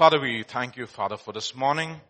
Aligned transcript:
Father, 0.00 0.18
we 0.18 0.44
thank 0.48 0.78
you, 0.78 0.86
Father, 0.86 1.18
for 1.18 1.34
this 1.34 1.54
morning. 1.54 2.00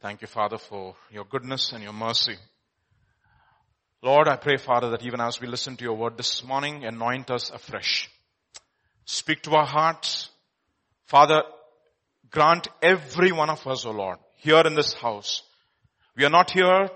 Thank 0.00 0.22
you, 0.22 0.28
Father, 0.28 0.56
for 0.56 0.94
your 1.10 1.24
goodness 1.24 1.72
and 1.72 1.82
your 1.82 1.92
mercy. 1.92 2.36
Lord, 4.04 4.28
I 4.28 4.36
pray, 4.36 4.56
Father, 4.56 4.90
that 4.90 5.04
even 5.04 5.20
as 5.20 5.40
we 5.40 5.48
listen 5.48 5.76
to 5.76 5.82
your 5.82 5.96
word 5.96 6.16
this 6.16 6.44
morning, 6.44 6.84
anoint 6.84 7.28
us 7.32 7.50
afresh. 7.50 8.08
Speak 9.04 9.42
to 9.42 9.56
our 9.56 9.66
hearts. 9.66 10.28
Father, 11.06 11.42
grant 12.30 12.68
every 12.80 13.32
one 13.32 13.50
of 13.50 13.66
us, 13.66 13.84
O 13.84 13.88
oh 13.88 13.92
Lord, 13.92 14.18
here 14.36 14.62
in 14.64 14.76
this 14.76 14.92
house. 14.92 15.42
We 16.16 16.24
are 16.24 16.30
not 16.30 16.52
here, 16.52 16.88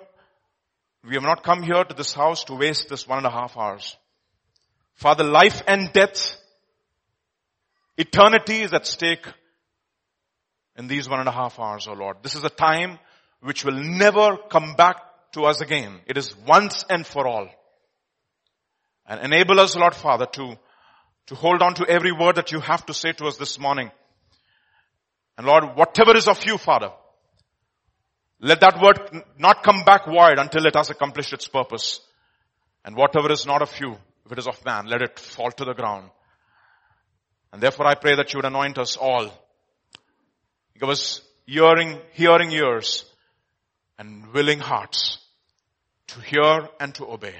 we 1.03 1.15
have 1.15 1.25
not 1.25 1.43
come 1.43 1.65
here 1.65 1.83
to 1.83 1.95
this 1.95 2.15
house 2.15 2.45
to 2.45 2.55
waste 2.55 2.89
this 2.89 3.09
one 3.09 3.19
and 3.19 3.27
a 3.27 3.31
half 3.31 3.57
hours. 3.57 3.97
Father, 4.95 5.25
life 5.25 5.63
and 5.67 5.93
death, 5.93 6.37
eternity 7.97 8.63
is 8.63 8.73
at 8.73 8.87
stake 8.87 9.27
in 10.79 10.87
these 10.87 11.09
one 11.09 11.19
and 11.19 11.29
a 11.29 11.33
half 11.33 11.59
hours, 11.59 11.89
O 11.89 11.91
oh 11.91 11.95
Lord. 11.95 12.19
This 12.23 12.37
is 12.37 12.45
a 12.45 12.49
time 12.49 12.99
which 13.41 13.65
will 13.65 13.75
never 13.75 14.37
come 14.49 14.75
back 14.75 14.97
to 15.33 15.43
us 15.43 15.61
again. 15.61 16.01
It 16.07 16.17
is 16.17 16.35
once 16.47 16.85
and 16.89 17.05
for 17.05 17.27
all. 17.27 17.49
And 19.05 19.21
enable 19.21 19.59
us, 19.59 19.77
Lord 19.77 19.95
Father, 19.95 20.27
to, 20.27 20.57
to 21.27 21.35
hold 21.35 21.63
on 21.63 21.75
to 21.75 21.87
every 21.89 22.13
word 22.13 22.37
that 22.37 22.53
you 22.53 22.61
have 22.61 22.87
to 22.87 22.95
say 22.95 23.13
to 23.13 23.27
us 23.27 23.37
this 23.37 23.59
morning. 23.59 23.91
And 25.37 25.47
Lord, 25.47 25.77
whatever 25.77 26.17
is 26.17 26.29
of 26.29 26.45
you, 26.45 26.59
Father, 26.59 26.93
let 28.41 28.61
that 28.61 28.81
word 28.81 29.25
not 29.37 29.65
come 29.65 29.83
back 29.85 30.07
void 30.07 30.39
until 30.39 30.65
it 30.67 30.77
has 30.77 30.91
accomplished 30.91 31.33
its 31.33 31.49
purpose. 31.49 32.01
And 32.85 32.97
whatever 32.97 33.33
is 33.33 33.47
not 33.47 33.63
of 33.63 33.81
you, 33.81 33.97
if 34.25 34.33
it 34.33 34.39
is 34.39 34.47
of 34.47 34.65
man, 34.65 34.87
let 34.87 35.03
it 35.03 35.19
fall 35.19 35.51
to 35.51 35.65
the 35.65 35.75
ground. 35.75 36.11
And 37.53 37.61
therefore 37.61 37.87
I 37.87 37.95
pray 37.95 38.15
that 38.15 38.33
you 38.33 38.39
would 38.39 38.45
anoint 38.45 38.79
us 38.79 38.97
all 38.97 39.33
Us 40.83 41.21
hearing, 41.47 41.99
hearing 42.13 42.53
ears 42.53 43.05
and 43.99 44.33
willing 44.33 44.59
hearts 44.59 45.19
to 46.09 46.21
hear 46.21 46.69
and 46.81 46.95
to 46.95 47.07
obey. 47.07 47.35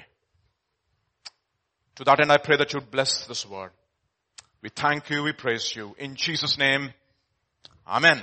To 1.97 2.05
that 2.05 2.21
end, 2.21 2.31
I 2.31 2.39
pray 2.39 2.57
that 2.57 2.73
you'd 2.73 2.91
bless 2.91 3.27
this 3.27 3.47
word. 3.47 3.71
We 4.63 4.71
thank 4.71 5.11
you, 5.11 5.23
we 5.23 5.33
praise 5.33 5.75
you. 5.75 5.95
In 5.99 6.17
Jesus' 6.17 6.59
name, 6.59 6.93
Amen. 7.89 8.23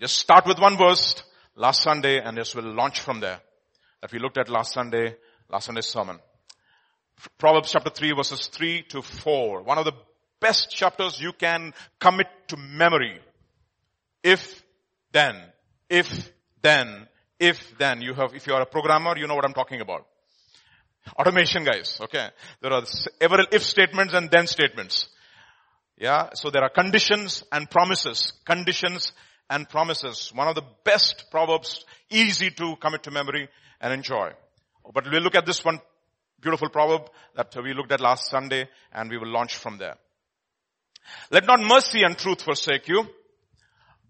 Just 0.00 0.18
start 0.18 0.46
with 0.46 0.58
one 0.58 0.76
verse 0.76 1.22
last 1.54 1.82
Sunday 1.82 2.18
and 2.18 2.36
just 2.36 2.56
will 2.56 2.74
launch 2.74 2.98
from 3.00 3.20
there. 3.20 3.40
That 4.00 4.12
we 4.12 4.18
looked 4.18 4.36
at 4.36 4.48
last 4.48 4.72
Sunday, 4.72 5.14
last 5.48 5.66
Sunday's 5.66 5.86
sermon. 5.86 6.18
Proverbs 7.38 7.70
chapter 7.70 7.90
3 7.90 8.14
verses 8.16 8.48
3 8.48 8.82
to 8.88 9.02
4. 9.02 9.62
One 9.62 9.78
of 9.78 9.84
the 9.84 9.92
best 10.40 10.70
chapters 10.70 11.20
you 11.20 11.32
can 11.32 11.72
commit 12.00 12.26
to 12.48 12.56
memory 12.56 13.20
if 14.22 14.62
then, 15.12 15.36
if 15.88 16.32
then, 16.62 17.08
if 17.38 17.76
then. 17.78 18.02
You 18.02 18.14
have, 18.14 18.34
if 18.34 18.46
you 18.46 18.54
are 18.54 18.62
a 18.62 18.66
programmer, 18.66 19.16
you 19.16 19.26
know 19.26 19.34
what 19.34 19.44
I'm 19.44 19.54
talking 19.54 19.80
about. 19.80 20.06
Automation 21.18 21.64
guys, 21.64 21.98
okay. 22.00 22.28
There 22.60 22.72
are 22.72 22.84
several 22.84 23.46
if 23.52 23.62
statements 23.62 24.14
and 24.14 24.30
then 24.30 24.46
statements. 24.46 25.08
Yeah, 25.96 26.30
so 26.34 26.50
there 26.50 26.62
are 26.62 26.68
conditions 26.68 27.44
and 27.52 27.70
promises. 27.70 28.32
Conditions 28.44 29.12
and 29.48 29.68
promises. 29.68 30.32
One 30.34 30.48
of 30.48 30.54
the 30.54 30.64
best 30.84 31.26
proverbs, 31.30 31.84
easy 32.10 32.50
to 32.50 32.76
commit 32.76 33.04
to 33.04 33.10
memory 33.10 33.48
and 33.80 33.92
enjoy. 33.92 34.32
But 34.92 35.04
we'll 35.10 35.22
look 35.22 35.36
at 35.36 35.46
this 35.46 35.64
one 35.64 35.80
beautiful 36.40 36.68
proverb 36.68 37.08
that 37.34 37.54
we 37.62 37.72
looked 37.72 37.92
at 37.92 38.00
last 38.00 38.28
Sunday 38.30 38.68
and 38.92 39.10
we 39.10 39.18
will 39.18 39.30
launch 39.30 39.56
from 39.56 39.78
there. 39.78 39.96
Let 41.30 41.46
not 41.46 41.60
mercy 41.60 42.02
and 42.02 42.18
truth 42.18 42.42
forsake 42.42 42.88
you. 42.88 43.06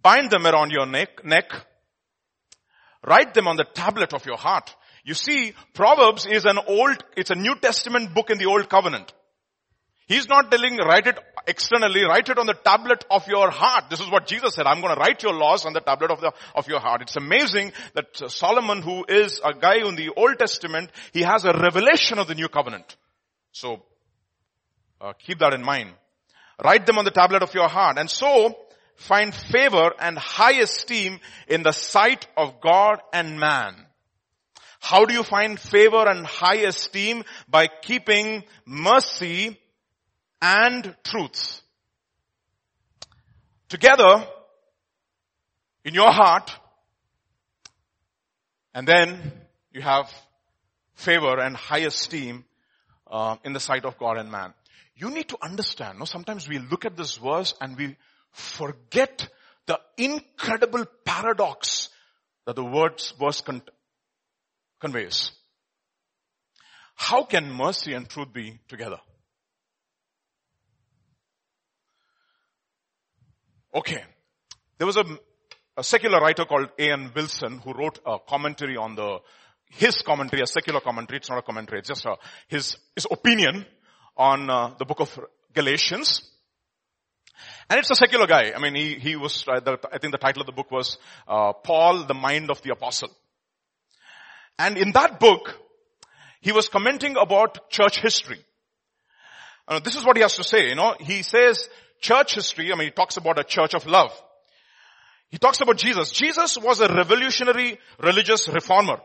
Bind 0.07 0.31
them 0.31 0.47
around 0.47 0.71
your 0.71 0.87
neck, 0.87 1.25
neck. 1.25 1.51
Write 3.05 3.35
them 3.35 3.49
on 3.49 3.57
the 3.57 3.65
tablet 3.65 4.15
of 4.15 4.25
your 4.25 4.37
heart. 4.37 4.73
You 5.05 5.15
see, 5.15 5.53
Proverbs 5.75 6.27
is 6.27 6.45
an 6.45 6.61
old, 6.65 7.03
it's 7.17 7.31
a 7.31 7.35
New 7.35 7.57
Testament 7.57 8.15
book 8.15 8.31
in 8.31 8.39
the 8.39 8.47
Old 8.47 8.69
Covenant. 8.69 9.13
He's 10.07 10.29
not 10.29 10.49
telling 10.49 10.77
write 10.77 11.09
it 11.09 11.19
externally, 11.49 12.05
write 12.05 12.29
it 12.29 12.39
on 12.39 12.47
the 12.47 12.55
tablet 12.55 13.05
of 13.11 13.27
your 13.27 13.51
heart. 13.51 13.91
This 13.91 13.99
is 13.99 14.09
what 14.09 14.29
Jesus 14.29 14.55
said. 14.55 14.69
I'm 14.69 14.81
going 14.81 14.95
to 14.95 15.01
write 15.01 15.25
your 15.25 15.35
laws 15.35 15.67
on 15.67 15.73
the 15.73 15.81
tablet 15.81 16.13
of 16.13 16.21
the, 16.21 16.33
of 16.55 16.69
your 16.69 16.79
heart. 16.79 17.03
It's 17.03 17.17
amazing 17.17 17.73
that 17.95 18.31
Solomon, 18.31 18.83
who 18.83 19.05
is 19.09 19.41
a 19.45 19.55
guy 19.55 19.89
in 19.89 19.97
the 19.97 20.11
Old 20.17 20.39
Testament, 20.39 20.91
he 21.15 21.23
has 21.23 21.45
a 21.45 21.53
revelation 21.53 22.21
of 22.21 22.29
the 22.29 22.37
new 22.37 22.49
covenant. 22.49 22.97
So, 23.51 23.83
uh, 25.01 25.15
keep 25.15 25.41
that 25.41 25.53
in 25.53 25.65
mind. 25.65 25.91
Write 26.63 26.87
them 26.87 26.97
on 26.97 27.05
the 27.05 27.11
tablet 27.11 27.43
of 27.43 27.53
your 27.55 27.69
heart. 27.69 27.99
And 27.99 28.09
so, 28.09 28.55
find 28.97 29.35
favor 29.35 29.93
and 29.99 30.19
high 30.19 30.61
esteem 30.61 31.21
in 31.49 31.63
the 31.63 31.73
sight 31.73 32.27
of 32.37 32.61
God 32.61 33.01
and 33.13 33.39
man. 33.39 33.75
How 34.81 35.05
do 35.05 35.15
you 35.15 35.23
find 35.23 35.59
favor 35.59 36.09
and 36.09 36.27
high 36.27 36.67
esteem? 36.67 37.25
By 37.49 37.67
keeping 37.67 38.45
mercy 38.65 39.59
and 40.41 40.95
truth. 41.03 41.61
Together 43.69 44.27
in 45.85 45.95
your 45.95 46.13
heart 46.13 46.53
and 48.75 48.87
then 48.87 49.33
you 49.73 49.81
have 49.81 50.13
favor 50.95 51.39
and 51.39 51.57
high 51.57 51.81
esteem 51.81 52.45
uh, 53.11 53.37
in 53.45 53.53
the 53.53 53.61
sight 53.61 53.85
of 53.85 53.99
God 53.99 54.19
and 54.19 54.31
man. 54.31 54.53
You 54.95 55.11
need 55.11 55.29
to 55.31 55.39
understand, 55.43 55.99
no, 55.99 56.05
sometimes 56.05 56.49
we 56.49 56.59
look 56.59 56.85
at 56.85 56.97
this 56.97 57.17
verse 57.17 57.55
and 57.61 57.77
we 57.77 57.97
forget 58.37 59.29
the 59.67 59.81
incredible 59.97 60.85
paradox 61.05 61.89
that 62.45 62.55
the 62.55 62.65
words 62.65 63.13
verse 63.19 63.41
con- 63.41 63.63
conveys. 64.81 65.33
How 66.95 67.25
can 67.25 67.51
mercy 67.51 67.95
and 67.95 68.09
truth 68.09 68.33
be 68.33 68.61
together? 68.69 68.99
Okay. 73.75 74.03
There 74.79 74.87
was 74.87 74.97
a, 74.97 75.05
a 75.77 75.83
secular 75.83 76.21
writer 76.21 76.45
called 76.45 76.69
A.N. 76.79 77.13
Wilson 77.15 77.59
who 77.59 77.73
wrote 77.73 77.99
a 78.07 78.19
commentary 78.19 78.77
on 78.77 78.95
the, 78.97 79.19
his 79.71 80.03
commentary, 80.03 80.43
a 80.43 80.47
secular 80.47 80.81
commentary, 80.81 81.19
it's 81.19 81.29
not 81.29 81.39
a 81.39 81.43
commentary, 81.43 81.81
it's 81.81 81.89
just 81.89 82.05
a, 82.07 82.17
his, 82.49 82.77
his 82.95 83.07
opinion 83.11 83.67
on 84.17 84.49
uh, 84.49 84.75
the 84.79 84.85
book 84.85 85.01
of 85.01 85.19
Galatians. 85.55 86.23
And 87.69 87.81
it's 87.81 87.91
a 87.91 87.97
secular 87.97 88.27
guy. 88.27 88.53
I 88.55 88.61
mean, 88.61 88.75
he, 88.75 88.95
he 88.95 89.17
was, 89.17 89.45
uh, 89.49 89.77
I 89.93 89.99
think 89.99 90.13
the 90.13 90.19
title 90.19 90.43
of 90.43 90.47
the 90.47 90.53
book 90.53 90.71
was, 90.71 90.99
uh, 91.27 91.53
Paul, 91.53 92.05
the 92.05 92.15
Mind 92.15 92.51
of 92.51 92.63
the 92.63 92.71
Apostle. 92.71 93.11
And 94.59 94.79
in 94.79 94.93
that 94.93 95.19
book, 95.19 95.55
he 96.41 96.53
was 96.53 96.69
commenting 96.69 97.17
about 97.17 97.71
church 97.71 98.01
history. 98.01 98.39
Uh, 99.67 99.81
this 99.81 99.97
is 99.97 100.05
what 100.05 100.17
he 100.17 100.23
has 100.23 100.37
to 100.37 100.45
say, 100.45 100.69
you 100.69 100.77
know. 100.77 100.95
He 101.01 101.23
says 101.23 101.69
church 102.01 102.37
history, 102.37 102.73
I 102.73 102.77
mean, 102.77 102.87
he 102.87 102.93
talks 102.93 103.17
about 103.17 103.39
a 103.41 103.45
church 103.45 103.75
of 103.75 103.87
love. 103.87 104.13
He 105.29 105.39
talks 105.39 105.61
about 105.61 105.77
Jesus. 105.77 106.13
Jesus 106.13 106.57
was 106.57 106.81
a 106.81 106.89
revolutionary 106.89 107.79
religious 107.99 108.49
reformer. 108.49 109.01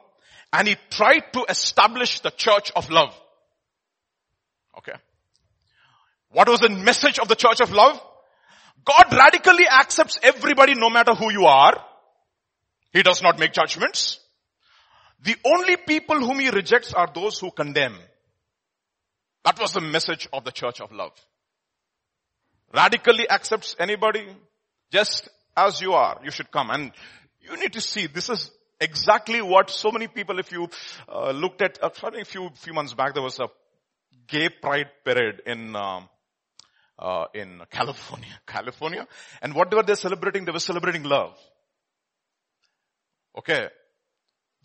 And 0.54 0.68
he 0.68 0.76
tried 0.92 1.34
to 1.34 1.46
establish 1.50 2.20
the 2.20 2.30
church 2.30 2.72
of 2.76 2.92
love. 2.92 3.20
Okay. 4.78 4.94
What 6.30 6.48
was 6.48 6.60
the 6.60 6.70
message 6.70 7.18
of 7.20 7.28
the 7.28 7.36
church 7.36 7.60
of 7.60 7.72
love? 7.72 8.00
God 8.86 9.14
radically 9.14 9.68
accepts 9.68 10.20
everybody 10.24 10.76
no 10.76 10.90
matter 10.90 11.14
who 11.14 11.32
you 11.32 11.46
are. 11.46 11.74
He 12.92 13.04
does 13.04 13.22
not 13.22 13.40
make 13.40 13.54
judgments. 13.54 14.20
The 15.24 15.36
only 15.46 15.78
people 15.78 16.20
whom 16.20 16.40
he 16.40 16.50
rejects 16.50 16.94
are 16.94 17.10
those 17.14 17.40
who 17.40 17.52
condemn. 17.52 17.96
That 19.44 19.60
was 19.60 19.74
the 19.74 19.82
message 19.82 20.28
of 20.34 20.44
the 20.44 20.52
church 20.52 20.82
of 20.82 20.92
love. 20.92 21.14
Radically 22.74 23.30
accepts 23.30 23.76
anybody 23.80 24.26
just 24.92 25.30
as 25.56 25.82
you 25.82 25.94
are. 25.94 26.20
You 26.24 26.32
should 26.32 26.52
come. 26.52 26.70
And 26.70 26.92
you 27.40 27.58
need 27.58 27.74
to 27.74 27.82
see 27.82 28.08
this 28.08 28.30
is 28.30 28.50
exactly 28.80 29.42
what 29.42 29.70
so 29.70 29.92
many 29.92 30.08
people, 30.08 30.40
if 30.40 30.52
you 30.52 30.70
uh, 31.08 31.32
looked 31.32 31.62
at, 31.62 31.80
uh, 31.84 31.90
a 32.20 32.26
few, 32.26 32.50
few 32.56 32.74
months 32.74 32.94
back, 32.94 33.14
there 33.14 33.24
was 33.24 33.40
a 33.40 33.48
gay 34.28 34.50
pride 34.50 34.90
parade 35.04 35.42
in 35.46 35.76
um, 35.76 36.10
uh, 37.00 37.26
in 37.34 37.62
California, 37.70 38.30
California. 38.48 39.08
And 39.42 39.54
what 39.54 39.74
were 39.74 39.84
they 39.84 39.96
celebrating? 39.96 40.46
They 40.46 40.52
were 40.52 40.60
celebrating 40.60 41.04
love. 41.04 41.38
Okay. 43.38 43.68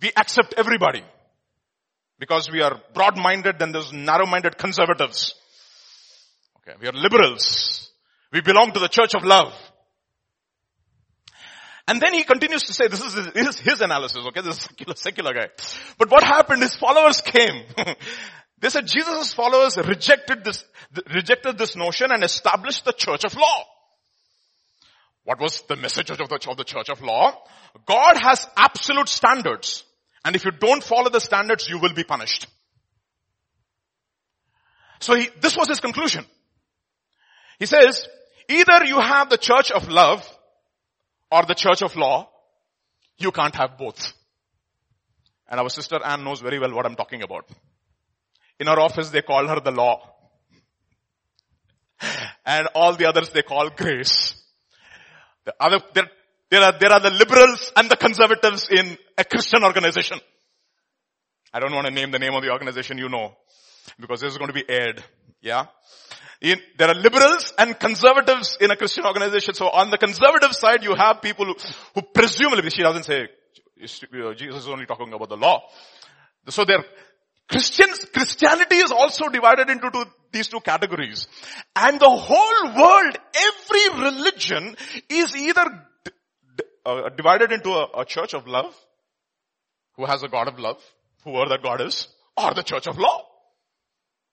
We 0.02 0.12
accept 0.16 0.54
everybody. 0.56 1.02
Because 2.18 2.50
we 2.50 2.62
are 2.62 2.80
broad-minded 2.94 3.58
than 3.58 3.72
those 3.72 3.92
narrow-minded 3.92 4.56
conservatives. 4.56 5.34
Okay. 6.58 6.76
We 6.80 6.88
are 6.88 6.92
liberals. 6.92 7.90
We 8.32 8.40
belong 8.40 8.72
to 8.72 8.80
the 8.80 8.88
church 8.88 9.14
of 9.14 9.24
love. 9.24 9.52
And 11.88 12.00
then 12.00 12.14
he 12.14 12.24
continues 12.24 12.64
to 12.64 12.74
say, 12.74 12.88
this 12.88 13.00
is 13.00 13.60
his, 13.60 13.80
analysis, 13.80 14.18
okay? 14.26 14.40
This 14.40 14.56
is 14.56 14.64
a 14.64 14.68
secular, 14.68 14.94
secular 14.96 15.34
guy. 15.34 15.48
But 15.98 16.10
what 16.10 16.24
happened, 16.24 16.62
his 16.62 16.74
followers 16.74 17.20
came. 17.20 17.62
They 18.58 18.70
said 18.70 18.86
Jesus' 18.86 19.34
followers 19.34 19.76
rejected 19.76 20.44
this, 20.44 20.64
rejected 21.14 21.58
this 21.58 21.76
notion 21.76 22.10
and 22.10 22.24
established 22.24 22.84
the 22.84 22.92
church 22.92 23.24
of 23.24 23.36
law. 23.36 23.64
What 25.24 25.40
was 25.40 25.62
the 25.68 25.76
message 25.76 26.10
of 26.10 26.18
the, 26.18 26.24
of 26.48 26.56
the 26.56 26.64
church 26.64 26.88
of 26.88 27.02
law? 27.02 27.36
God 27.84 28.16
has 28.16 28.48
absolute 28.56 29.08
standards. 29.08 29.84
And 30.24 30.34
if 30.36 30.44
you 30.44 30.52
don't 30.52 30.82
follow 30.82 31.10
the 31.10 31.20
standards, 31.20 31.68
you 31.68 31.78
will 31.78 31.92
be 31.92 32.04
punished. 32.04 32.46
So 35.00 35.14
he, 35.14 35.28
this 35.40 35.56
was 35.56 35.68
his 35.68 35.80
conclusion. 35.80 36.24
He 37.58 37.66
says, 37.66 38.08
either 38.48 38.84
you 38.84 39.00
have 39.00 39.28
the 39.28 39.36
church 39.36 39.70
of 39.70 39.88
love 39.88 40.26
or 41.30 41.44
the 41.44 41.54
church 41.54 41.82
of 41.82 41.96
law. 41.96 42.28
You 43.18 43.32
can't 43.32 43.54
have 43.56 43.76
both. 43.78 44.12
And 45.48 45.60
our 45.60 45.68
sister 45.70 45.98
Anne 46.04 46.24
knows 46.24 46.40
very 46.40 46.58
well 46.58 46.74
what 46.74 46.86
I'm 46.86 46.96
talking 46.96 47.22
about. 47.22 47.48
In 48.58 48.68
our 48.68 48.80
office, 48.80 49.10
they 49.10 49.22
call 49.22 49.46
her 49.46 49.60
the 49.60 49.70
law. 49.70 50.00
And 52.44 52.68
all 52.74 52.94
the 52.94 53.06
others 53.06 53.30
they 53.30 53.42
call 53.42 53.70
grace. 53.70 54.34
The 55.44 55.54
other, 55.60 55.80
there, 55.94 56.10
there 56.50 56.62
are, 56.62 56.78
there 56.78 56.92
are 56.92 57.00
the 57.00 57.10
liberals 57.10 57.72
and 57.76 57.90
the 57.90 57.96
conservatives 57.96 58.68
in 58.70 58.96
a 59.18 59.24
Christian 59.24 59.64
organization. 59.64 60.20
I 61.52 61.60
don't 61.60 61.72
want 61.72 61.86
to 61.86 61.92
name 61.92 62.10
the 62.10 62.18
name 62.18 62.34
of 62.34 62.42
the 62.42 62.50
organization, 62.50 62.98
you 62.98 63.08
know, 63.08 63.32
because 63.98 64.20
this 64.20 64.32
is 64.32 64.38
going 64.38 64.48
to 64.48 64.54
be 64.54 64.64
aired. 64.68 65.02
Yeah. 65.40 65.66
In, 66.40 66.60
there 66.76 66.88
are 66.88 66.94
liberals 66.94 67.54
and 67.56 67.78
conservatives 67.78 68.58
in 68.60 68.70
a 68.70 68.76
Christian 68.76 69.06
organization. 69.06 69.54
So 69.54 69.68
on 69.70 69.90
the 69.90 69.98
conservative 69.98 70.52
side, 70.52 70.82
you 70.82 70.94
have 70.94 71.22
people 71.22 71.46
who, 71.46 71.54
who 71.94 72.02
presumably, 72.02 72.70
she 72.70 72.82
doesn't 72.82 73.04
say, 73.04 73.28
Jesus 73.78 74.62
is 74.62 74.68
only 74.68 74.86
talking 74.86 75.12
about 75.12 75.28
the 75.28 75.36
law. 75.36 75.62
So 76.48 76.64
there, 76.64 76.84
Christians, 77.48 78.04
Christianity 78.12 78.76
is 78.76 78.90
also 78.90 79.28
divided 79.28 79.70
into 79.70 79.90
two, 79.90 80.04
these 80.32 80.48
two 80.48 80.60
categories. 80.60 81.28
And 81.76 82.00
the 82.00 82.10
whole 82.10 82.74
world, 82.74 83.16
every 83.34 84.02
religion 84.02 84.76
is 85.08 85.36
either 85.36 85.64
d- 86.04 86.10
d- 86.56 86.64
uh, 86.84 87.08
divided 87.10 87.52
into 87.52 87.70
a, 87.70 88.00
a 88.00 88.04
church 88.04 88.34
of 88.34 88.46
love, 88.48 88.74
who 89.96 90.06
has 90.06 90.22
a 90.22 90.28
God 90.28 90.48
of 90.48 90.58
love, 90.58 90.82
whoever 91.24 91.50
that 91.50 91.62
God 91.62 91.80
is, 91.80 92.08
or 92.36 92.52
the 92.52 92.62
church 92.62 92.86
of 92.86 92.98
law. 92.98 93.22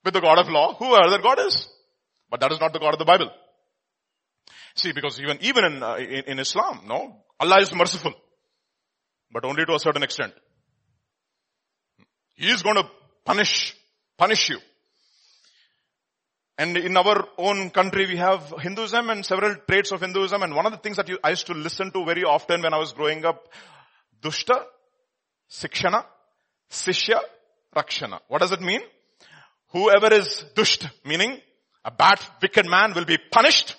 With 0.03 0.13
the 0.13 0.21
God 0.21 0.39
of 0.39 0.49
law, 0.49 0.73
whoever 0.73 1.09
that 1.11 1.21
God 1.21 1.39
is. 1.39 1.67
But 2.29 2.41
that 2.41 2.51
is 2.51 2.59
not 2.59 2.73
the 2.73 2.79
God 2.79 2.93
of 2.93 2.99
the 2.99 3.05
Bible. 3.05 3.29
See, 4.75 4.91
because 4.91 5.21
even, 5.21 5.37
even 5.41 5.65
in, 5.65 5.83
uh, 5.83 5.95
in, 5.95 6.23
in 6.27 6.39
Islam, 6.39 6.81
no, 6.87 7.15
Allah 7.39 7.61
is 7.61 7.73
merciful. 7.73 8.13
But 9.31 9.45
only 9.45 9.65
to 9.65 9.75
a 9.75 9.79
certain 9.79 10.03
extent. 10.03 10.33
He 12.35 12.49
is 12.49 12.63
going 12.63 12.75
to 12.75 12.89
punish, 13.25 13.75
punish 14.17 14.49
you. 14.49 14.59
And 16.57 16.77
in 16.77 16.95
our 16.95 17.27
own 17.37 17.71
country 17.71 18.05
we 18.05 18.17
have 18.17 18.53
Hinduism 18.59 19.09
and 19.09 19.25
several 19.25 19.55
traits 19.67 19.91
of 19.91 20.01
Hinduism 20.01 20.43
and 20.43 20.55
one 20.55 20.65
of 20.65 20.71
the 20.71 20.77
things 20.77 20.97
that 20.97 21.09
you, 21.09 21.17
I 21.23 21.31
used 21.31 21.47
to 21.47 21.53
listen 21.53 21.91
to 21.91 22.05
very 22.05 22.23
often 22.23 22.61
when 22.61 22.73
I 22.73 22.77
was 22.77 22.93
growing 22.93 23.25
up, 23.25 23.47
Dushta, 24.21 24.63
Sikshana, 25.49 26.05
Sishya, 26.69 27.19
Rakshana. 27.75 28.19
What 28.27 28.41
does 28.41 28.51
it 28.51 28.61
mean? 28.61 28.81
Whoever 29.71 30.13
is 30.13 30.45
Dusht, 30.55 30.87
meaning 31.03 31.39
a 31.83 31.91
bad, 31.91 32.19
wicked 32.41 32.67
man 32.67 32.93
will 32.93 33.05
be 33.05 33.17
punished. 33.31 33.75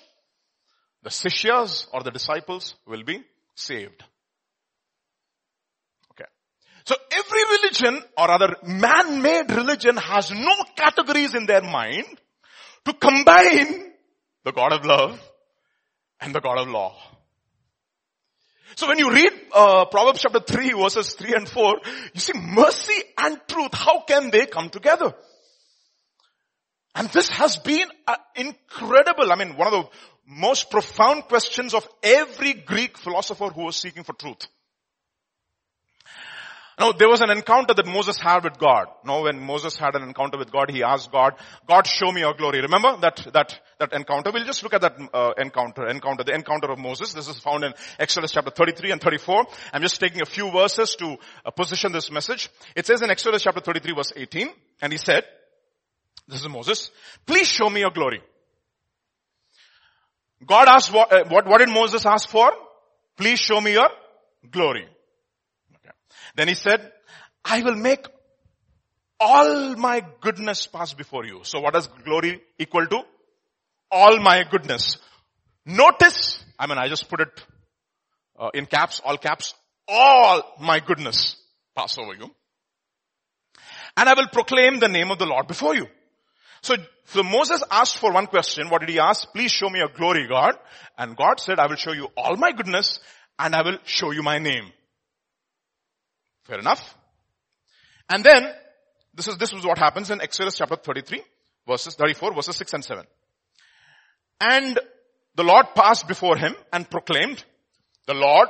The 1.03 1.09
Sishyas 1.09 1.87
or 1.93 2.03
the 2.03 2.11
disciples 2.11 2.75
will 2.85 3.03
be 3.03 3.23
saved. 3.55 4.03
So 6.85 6.95
every 7.11 7.43
religion 7.57 8.03
or 8.17 8.31
other 8.31 8.55
man-made 8.63 9.51
religion 9.51 9.97
has 9.97 10.31
no 10.31 10.55
categories 10.75 11.33
in 11.33 11.47
their 11.47 11.61
mind 11.61 12.05
to 12.85 12.93
combine 12.93 13.91
the 14.43 14.51
God 14.51 14.71
of 14.71 14.85
love 14.85 15.19
and 16.21 16.33
the 16.33 16.41
God 16.41 16.59
of 16.59 16.67
law. 16.67 16.95
So 18.75 18.87
when 18.87 18.99
you 18.99 19.11
read 19.11 19.31
uh, 19.53 19.85
Proverbs 19.85 20.21
chapter 20.21 20.41
3 20.41 20.73
verses 20.73 21.13
3 21.13 21.33
and 21.33 21.49
4, 21.49 21.75
you 22.13 22.19
see 22.19 22.33
mercy 22.37 23.01
and 23.17 23.39
truth, 23.47 23.73
how 23.73 24.01
can 24.01 24.29
they 24.29 24.45
come 24.45 24.69
together? 24.69 25.13
And 26.93 27.09
this 27.09 27.29
has 27.29 27.57
been 27.57 27.87
uh, 28.07 28.15
incredible. 28.35 29.31
I 29.31 29.35
mean, 29.37 29.57
one 29.57 29.67
of 29.67 29.73
the 29.73 29.89
most 30.27 30.69
profound 30.69 31.23
questions 31.23 31.73
of 31.73 31.87
every 32.03 32.53
Greek 32.53 32.97
philosopher 32.97 33.47
who 33.47 33.65
was 33.65 33.75
seeking 33.75 34.03
for 34.03 34.13
truth. 34.13 34.47
Now 36.77 36.91
there 36.91 37.07
was 37.07 37.21
an 37.21 37.29
encounter 37.29 37.73
that 37.73 37.85
Moses 37.85 38.19
had 38.19 38.43
with 38.43 38.57
God. 38.59 38.87
Now 39.05 39.23
when 39.23 39.39
Moses 39.39 39.77
had 39.77 39.95
an 39.95 40.03
encounter 40.03 40.37
with 40.37 40.51
God, 40.51 40.69
he 40.69 40.83
asked 40.83 41.11
God, 41.11 41.35
God 41.67 41.87
show 41.87 42.11
me 42.11 42.21
your 42.21 42.33
glory. 42.33 42.61
Remember 42.61 42.97
that, 42.97 43.25
that, 43.31 43.59
that 43.79 43.93
encounter? 43.93 44.31
We'll 44.31 44.43
just 44.43 44.61
look 44.61 44.73
at 44.73 44.81
that 44.81 44.97
uh, 45.13 45.31
encounter, 45.37 45.87
encounter, 45.87 46.23
the 46.25 46.33
encounter 46.33 46.69
of 46.69 46.79
Moses. 46.79 47.13
This 47.13 47.29
is 47.29 47.39
found 47.39 47.63
in 47.63 47.73
Exodus 47.97 48.31
chapter 48.31 48.51
33 48.51 48.91
and 48.91 49.01
34. 49.01 49.45
I'm 49.71 49.81
just 49.81 49.99
taking 50.01 50.21
a 50.21 50.25
few 50.25 50.51
verses 50.51 50.95
to 50.95 51.17
uh, 51.45 51.51
position 51.51 51.93
this 51.93 52.11
message. 52.11 52.49
It 52.75 52.85
says 52.85 53.01
in 53.01 53.09
Exodus 53.09 53.43
chapter 53.43 53.61
33 53.61 53.93
verse 53.95 54.11
18, 54.15 54.49
and 54.81 54.91
he 54.91 54.97
said, 54.97 55.23
this 56.27 56.41
is 56.41 56.49
Moses, 56.49 56.91
please 57.25 57.47
show 57.47 57.69
me 57.69 57.81
your 57.81 57.91
glory. 57.91 58.21
God 60.45 60.67
asked 60.67 60.91
what, 60.91 61.11
uh, 61.13 61.23
what, 61.29 61.47
what 61.47 61.59
did 61.59 61.69
Moses 61.69 62.05
ask 62.05 62.27
for? 62.27 62.51
Please 63.15 63.39
show 63.39 63.61
me 63.61 63.73
your 63.73 63.89
glory. 64.51 64.87
Then 66.35 66.47
he 66.47 66.55
said, 66.55 66.91
I 67.43 67.61
will 67.61 67.75
make 67.75 68.05
all 69.19 69.75
my 69.75 70.03
goodness 70.21 70.67
pass 70.67 70.93
before 70.93 71.25
you. 71.25 71.41
So 71.43 71.59
what 71.59 71.73
does 71.73 71.87
glory 72.03 72.41
equal 72.59 72.85
to? 72.87 73.01
All 73.91 74.19
my 74.19 74.43
goodness. 74.49 74.97
Notice, 75.65 76.43
I 76.59 76.67
mean 76.67 76.77
I 76.77 76.87
just 76.87 77.09
put 77.09 77.21
it 77.21 77.43
uh, 78.37 78.49
in 78.53 78.65
caps, 78.65 79.01
all 79.03 79.17
caps, 79.17 79.53
all 79.87 80.41
my 80.59 80.79
goodness 80.79 81.37
pass 81.75 81.97
over 81.97 82.13
you. 82.13 82.29
And 83.97 84.09
I 84.09 84.13
will 84.13 84.27
proclaim 84.27 84.79
the 84.79 84.89
name 84.89 85.11
of 85.11 85.19
the 85.19 85.25
Lord 85.25 85.47
before 85.47 85.75
you. 85.75 85.87
So, 86.61 86.75
so 87.05 87.23
Moses 87.23 87.63
asked 87.71 87.99
for 87.99 88.11
one 88.11 88.27
question. 88.27 88.69
What 88.69 88.81
did 88.81 88.89
he 88.89 88.99
ask? 88.99 89.31
Please 89.33 89.51
show 89.51 89.69
me 89.69 89.79
your 89.79 89.89
glory, 89.89 90.27
God. 90.27 90.55
And 90.97 91.15
God 91.15 91.39
said, 91.39 91.59
I 91.59 91.67
will 91.67 91.75
show 91.75 91.93
you 91.93 92.09
all 92.17 92.35
my 92.35 92.51
goodness 92.51 92.99
and 93.37 93.55
I 93.55 93.61
will 93.61 93.77
show 93.85 94.11
you 94.11 94.23
my 94.23 94.39
name. 94.39 94.71
Fair 96.45 96.59
enough. 96.59 96.95
And 98.09 98.23
then, 98.23 98.47
this 99.13 99.27
is, 99.27 99.37
this 99.37 99.51
is 99.51 99.65
what 99.65 99.77
happens 99.77 100.11
in 100.11 100.21
Exodus 100.21 100.57
chapter 100.57 100.75
33, 100.75 101.21
verses 101.67 101.95
34, 101.95 102.33
verses 102.35 102.55
6 102.55 102.73
and 102.73 102.85
7. 102.85 103.05
And 104.39 104.79
the 105.35 105.43
Lord 105.43 105.67
passed 105.75 106.07
before 106.07 106.37
him 106.37 106.55
and 106.71 106.89
proclaimed, 106.89 107.43
the 108.05 108.13
Lord, 108.13 108.47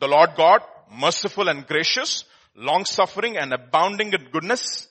the 0.00 0.08
Lord 0.08 0.30
God, 0.36 0.60
merciful 0.92 1.48
and 1.48 1.66
gracious, 1.66 2.24
long 2.54 2.84
suffering 2.84 3.38
and 3.38 3.52
abounding 3.52 4.12
in 4.12 4.28
goodness, 4.30 4.86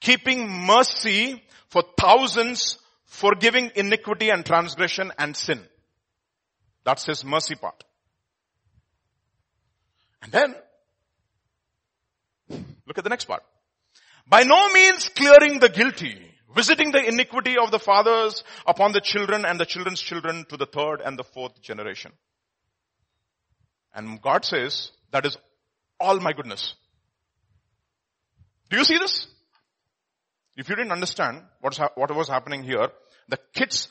keeping 0.00 0.50
mercy 0.66 1.42
for 1.68 1.84
thousands, 1.98 2.78
forgiving 3.06 3.70
iniquity 3.76 4.30
and 4.30 4.44
transgression 4.44 5.12
and 5.18 5.36
sin. 5.36 5.60
That's 6.84 7.06
his 7.06 7.24
mercy 7.24 7.54
part. 7.54 7.84
And 10.22 10.32
then 10.32 10.54
Look 12.50 12.98
at 12.98 13.04
the 13.04 13.10
next 13.10 13.26
part. 13.26 13.42
By 14.28 14.42
no 14.42 14.72
means 14.72 15.08
clearing 15.08 15.60
the 15.60 15.68
guilty, 15.68 16.16
visiting 16.54 16.92
the 16.92 17.06
iniquity 17.06 17.56
of 17.56 17.70
the 17.70 17.78
fathers 17.78 18.44
upon 18.66 18.92
the 18.92 19.00
children 19.00 19.44
and 19.44 19.58
the 19.58 19.66
children's 19.66 20.00
children 20.00 20.44
to 20.48 20.56
the 20.56 20.66
third 20.66 21.00
and 21.00 21.18
the 21.18 21.24
fourth 21.24 21.60
generation. 21.62 22.12
And 23.94 24.20
God 24.20 24.44
says, 24.44 24.90
that 25.10 25.26
is 25.26 25.36
all 25.98 26.20
my 26.20 26.32
goodness. 26.32 26.74
Do 28.68 28.76
you 28.76 28.84
see 28.84 28.98
this? 28.98 29.26
If 30.56 30.68
you 30.68 30.76
didn't 30.76 30.92
understand 30.92 31.42
ha- 31.62 31.90
what 31.94 32.14
was 32.14 32.28
happening 32.28 32.62
here, 32.62 32.88
the 33.28 33.38
kids 33.54 33.88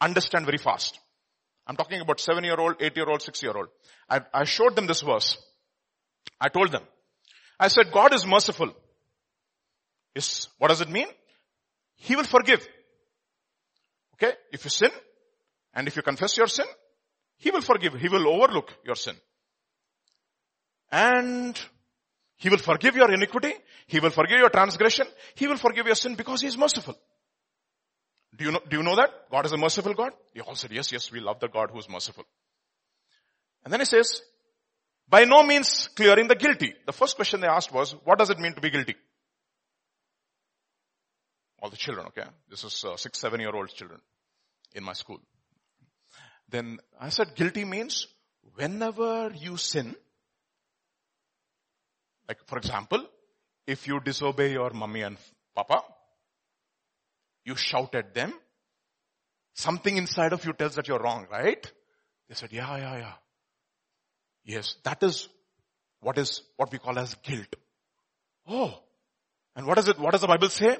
understand 0.00 0.44
very 0.44 0.58
fast. 0.58 0.98
I'm 1.66 1.76
talking 1.76 2.00
about 2.00 2.20
seven 2.20 2.44
year 2.44 2.56
old, 2.58 2.76
eight 2.80 2.96
year 2.96 3.08
old, 3.08 3.22
six 3.22 3.42
year 3.42 3.56
old. 3.56 3.68
I, 4.08 4.20
I 4.32 4.44
showed 4.44 4.74
them 4.74 4.86
this 4.86 5.02
verse. 5.02 5.38
I 6.40 6.48
told 6.48 6.72
them, 6.72 6.82
I 7.58 7.68
said, 7.68 7.90
God 7.92 8.14
is 8.14 8.26
merciful. 8.26 8.72
Is, 10.14 10.48
what 10.58 10.68
does 10.68 10.80
it 10.80 10.88
mean? 10.88 11.06
He 11.96 12.16
will 12.16 12.24
forgive. 12.24 12.66
Okay? 14.14 14.32
If 14.52 14.64
you 14.64 14.70
sin, 14.70 14.90
and 15.74 15.86
if 15.86 15.96
you 15.96 16.02
confess 16.02 16.36
your 16.36 16.46
sin, 16.46 16.66
He 17.38 17.50
will 17.50 17.60
forgive. 17.60 17.94
He 17.94 18.08
will 18.08 18.28
overlook 18.28 18.74
your 18.84 18.94
sin. 18.94 19.16
And 20.90 21.58
He 22.36 22.48
will 22.48 22.58
forgive 22.58 22.96
your 22.96 23.12
iniquity. 23.12 23.52
He 23.86 24.00
will 24.00 24.10
forgive 24.10 24.38
your 24.38 24.50
transgression. 24.50 25.06
He 25.34 25.46
will 25.46 25.56
forgive 25.56 25.86
your 25.86 25.94
sin 25.94 26.14
because 26.14 26.40
He 26.40 26.48
is 26.48 26.56
merciful. 26.56 26.96
Do 28.36 28.44
you 28.44 28.52
know, 28.52 28.60
do 28.68 28.76
you 28.76 28.82
know 28.82 28.96
that? 28.96 29.10
God 29.30 29.46
is 29.46 29.52
a 29.52 29.56
merciful 29.56 29.94
God? 29.94 30.12
They 30.34 30.40
all 30.40 30.54
said, 30.54 30.70
yes, 30.70 30.92
yes, 30.92 31.10
we 31.10 31.20
love 31.20 31.40
the 31.40 31.48
God 31.48 31.70
who 31.72 31.78
is 31.78 31.88
merciful. 31.88 32.24
And 33.64 33.72
then 33.72 33.80
He 33.80 33.86
says, 33.86 34.22
by 35.08 35.24
no 35.24 35.42
means 35.42 35.88
clearing 35.94 36.28
the 36.28 36.34
guilty. 36.34 36.74
The 36.86 36.92
first 36.92 37.16
question 37.16 37.40
they 37.40 37.46
asked 37.46 37.72
was, 37.72 37.92
what 38.04 38.18
does 38.18 38.30
it 38.30 38.38
mean 38.38 38.54
to 38.54 38.60
be 38.60 38.70
guilty? 38.70 38.94
All 41.60 41.70
the 41.70 41.76
children, 41.76 42.06
okay? 42.08 42.28
This 42.48 42.64
is 42.64 42.84
uh, 42.84 42.96
six, 42.96 43.18
seven 43.18 43.40
year 43.40 43.54
old 43.54 43.68
children 43.70 44.00
in 44.74 44.84
my 44.84 44.92
school. 44.92 45.20
Then 46.48 46.78
I 47.00 47.08
said 47.08 47.34
guilty 47.34 47.64
means 47.64 48.06
whenever 48.54 49.32
you 49.34 49.56
sin, 49.56 49.96
like 52.28 52.38
for 52.46 52.58
example, 52.58 53.04
if 53.66 53.86
you 53.86 54.00
disobey 54.00 54.52
your 54.52 54.70
mommy 54.70 55.02
and 55.02 55.16
papa, 55.54 55.82
you 57.44 57.56
shout 57.56 57.94
at 57.94 58.14
them, 58.14 58.32
something 59.54 59.96
inside 59.96 60.32
of 60.32 60.44
you 60.44 60.52
tells 60.52 60.74
that 60.76 60.86
you're 60.86 61.00
wrong, 61.00 61.26
right? 61.30 61.70
They 62.28 62.34
said, 62.34 62.52
yeah, 62.52 62.76
yeah, 62.76 62.96
yeah. 62.98 63.12
Yes, 64.48 64.76
that 64.82 65.02
is 65.02 65.28
what 66.00 66.16
is, 66.16 66.40
what 66.56 66.72
we 66.72 66.78
call 66.78 66.98
as 66.98 67.14
guilt. 67.16 67.54
Oh. 68.48 68.82
And 69.54 69.66
what 69.66 69.76
is 69.76 69.88
it, 69.88 69.98
what 69.98 70.12
does 70.12 70.22
the 70.22 70.26
Bible 70.26 70.48
say? 70.48 70.78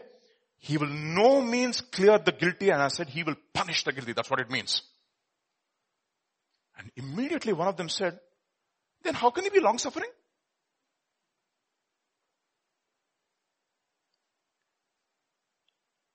He 0.57 0.79
will 0.79 0.89
no 0.89 1.43
means 1.43 1.83
clear 1.83 2.19
the 2.19 2.33
guilty 2.33 2.71
and 2.71 2.81
I 2.81 2.89
said 2.89 3.11
he 3.11 3.25
will 3.25 3.35
punish 3.53 3.85
the 3.85 3.93
guilty. 3.93 4.15
That's 4.15 4.31
what 4.31 4.41
it 4.41 4.51
means. 4.51 4.81
And 6.79 6.91
immediately 6.97 7.53
one 7.53 7.69
of 7.69 7.77
them 7.77 7.91
said, 7.91 8.19
then 9.03 9.13
how 9.13 9.29
can 9.29 9.45
he 9.45 9.51
be 9.51 9.61
long 9.61 9.77
suffering? 9.77 10.09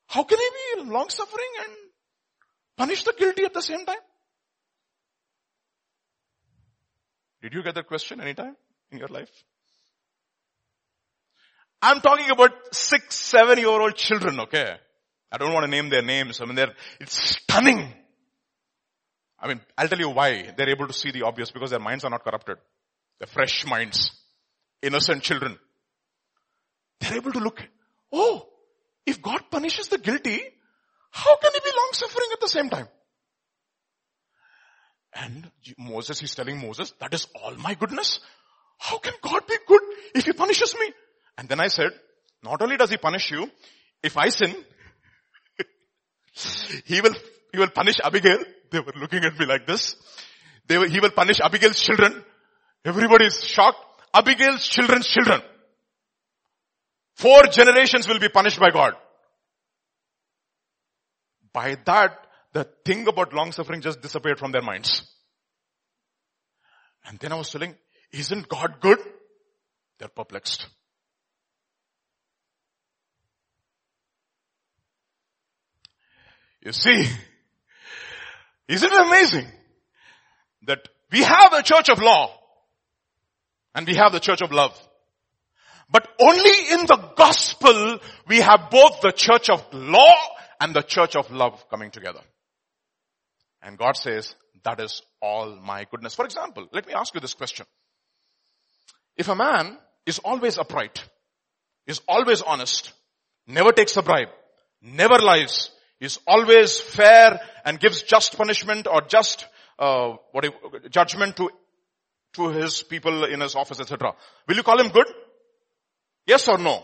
How 0.08 0.24
can 0.24 0.40
he 0.40 0.84
be 0.84 0.90
long 0.90 1.10
suffering 1.10 1.52
and 1.66 1.74
punish 2.78 3.04
the 3.04 3.14
guilty 3.16 3.46
at 3.46 3.54
the 3.54 3.62
same 3.62 3.86
time? 3.86 3.98
Did 7.44 7.54
you 7.54 7.62
get 7.62 7.76
that 7.76 7.88
question 7.88 8.22
anytime 8.22 8.56
in 8.90 9.00
your 9.00 9.10
life? 9.10 9.30
I'm 11.82 12.00
talking 12.00 12.30
about 12.32 12.52
six, 12.72 13.16
seven 13.16 13.58
year 13.58 13.68
old 13.68 13.96
children, 13.96 14.40
okay? 14.40 14.78
I 15.30 15.38
don't 15.38 15.52
want 15.52 15.66
to 15.66 15.70
name 15.70 15.90
their 15.90 16.02
names. 16.02 16.40
I 16.40 16.46
mean, 16.46 16.56
they're, 16.56 16.74
it's 17.02 17.14
stunning. 17.14 17.94
I 19.38 19.50
mean, 19.50 19.60
I'll 19.78 19.90
tell 19.90 20.00
you 20.00 20.10
why 20.12 20.54
they're 20.56 20.70
able 20.70 20.88
to 20.88 20.94
see 20.94 21.12
the 21.12 21.24
obvious 21.24 21.52
because 21.52 21.72
their 21.72 21.82
minds 21.82 22.06
are 22.06 22.10
not 22.10 22.24
corrupted. 22.24 22.60
They're 23.20 23.28
fresh 23.28 23.66
minds. 23.66 24.12
Innocent 24.82 25.22
children. 25.22 25.60
They're 27.02 27.18
able 27.18 27.34
to 27.34 27.40
look, 27.40 27.62
oh, 28.14 28.48
if 29.06 29.22
God 29.22 29.42
punishes 29.52 29.90
the 29.90 29.98
guilty, 29.98 30.42
how 31.12 31.36
can 31.36 31.52
he 31.54 31.60
be 31.60 31.76
long 31.76 31.90
suffering 31.92 32.30
at 32.32 32.40
the 32.40 32.48
same 32.48 32.70
time? 32.70 32.88
And 35.16 35.52
Moses, 35.78 36.20
he's 36.20 36.34
telling 36.34 36.60
Moses, 36.60 36.94
that 37.00 37.14
is 37.14 37.28
all 37.42 37.54
my 37.56 37.76
goodness. 37.76 38.20
How 38.80 38.98
can 38.98 39.14
God 39.22 39.46
be 39.48 39.56
good 39.68 39.82
if 40.16 40.26
he 40.26 40.34
punishes 40.34 40.76
me? 40.80 40.92
And 41.38 41.48
then 41.48 41.60
I 41.60 41.68
said, 41.68 41.92
not 42.44 42.62
only 42.62 42.78
does 42.78 42.90
he 42.90 42.98
punish 42.98 43.32
you, 43.32 43.50
if 44.02 44.18
I 44.18 44.30
sin, 44.30 44.56
he 46.86 47.02
will, 47.02 47.14
he 47.52 47.60
will 47.60 47.70
punish 47.70 47.96
Abigail. 48.04 48.40
They 48.72 48.80
were 48.80 48.94
looking 49.00 49.24
at 49.24 49.38
me 49.40 49.46
like 49.46 49.68
this. 49.68 49.96
They 50.68 50.78
will, 50.78 50.90
he 50.90 51.00
will 51.00 51.12
punish 51.12 51.40
Abigail's 51.40 51.80
children. 51.80 52.24
Everybody 52.84 53.26
is 53.26 53.44
shocked. 53.44 53.80
Abigail's 54.14 54.68
children's 54.68 55.08
children. 55.08 55.42
Four 57.16 57.44
generations 57.52 58.08
will 58.08 58.20
be 58.20 58.30
punished 58.30 58.60
by 58.60 58.72
God. 58.72 58.94
By 61.54 61.78
that, 61.86 62.18
the 62.54 62.68
thing 62.86 63.08
about 63.08 63.34
long 63.34 63.52
suffering 63.52 63.82
just 63.82 64.02
disappeared 64.02 64.40
from 64.40 64.52
their 64.52 64.62
minds. 64.62 65.04
And 67.06 67.20
then 67.20 67.32
I 67.32 67.36
was 67.36 67.50
telling, 67.50 67.76
isn't 68.12 68.48
God 68.48 68.76
good? 68.80 69.00
They're 70.00 70.08
perplexed. 70.08 70.68
You 76.62 76.72
see, 76.72 77.10
isn't 78.70 78.92
it 78.92 79.02
amazing 79.02 79.48
that 80.66 80.88
we 81.12 81.22
have 81.22 81.54
a 81.54 81.62
church 81.62 81.90
of 81.90 82.02
law 82.02 82.32
and 83.76 83.88
we 83.88 83.96
have 83.96 84.12
the 84.12 84.20
church 84.20 84.42
of 84.42 84.52
love. 84.52 84.78
But 85.90 86.08
only 86.20 86.72
in 86.72 86.86
the 86.86 87.12
gospel 87.16 88.00
we 88.28 88.40
have 88.40 88.70
both 88.72 89.02
the 89.02 89.12
church 89.12 89.50
of 89.50 89.66
law 89.74 90.16
and 90.60 90.74
the 90.74 90.82
church 90.82 91.16
of 91.16 91.30
love 91.32 91.64
coming 91.70 91.92
together. 91.92 92.22
And 93.64 93.78
God 93.78 93.96
says, 93.96 94.36
that 94.64 94.80
is 94.80 95.02
all 95.22 95.56
my 95.56 95.86
goodness. 95.90 96.14
For 96.14 96.26
example, 96.26 96.68
let 96.72 96.86
me 96.86 96.94
ask 96.94 97.14
you 97.14 97.22
this 97.22 97.34
question. 97.34 97.66
If 99.16 99.30
a 99.30 99.36
man 99.36 99.78
is 100.06 100.20
always 100.20 100.58
upright, 100.58 101.04
is 101.88 102.02
always 102.08 102.42
honest, 102.42 102.92
never 103.48 103.72
takes 103.72 103.96
a 103.98 104.02
bribe, 104.02 104.30
never 104.82 105.18
lies, 105.20 105.72
is 106.00 106.20
always 106.28 106.80
fair 106.80 107.40
and 107.64 107.80
gives 107.80 108.04
just 108.04 108.36
punishment 108.38 108.88
or 108.88 109.02
just 109.02 109.48
uh, 109.80 110.16
what 110.32 110.46
judgment 110.92 111.38
to 111.38 111.50
to 112.34 112.50
his 112.50 112.82
people 112.82 113.26
in 113.26 113.42
his 113.42 113.56
office, 113.56 113.80
etc. 113.80 114.14
Will 114.48 114.56
you 114.56 114.64
call 114.64 114.80
him 114.80 114.90
good? 114.90 115.06
Yes 116.26 116.48
or 116.48 116.58
no? 116.58 116.84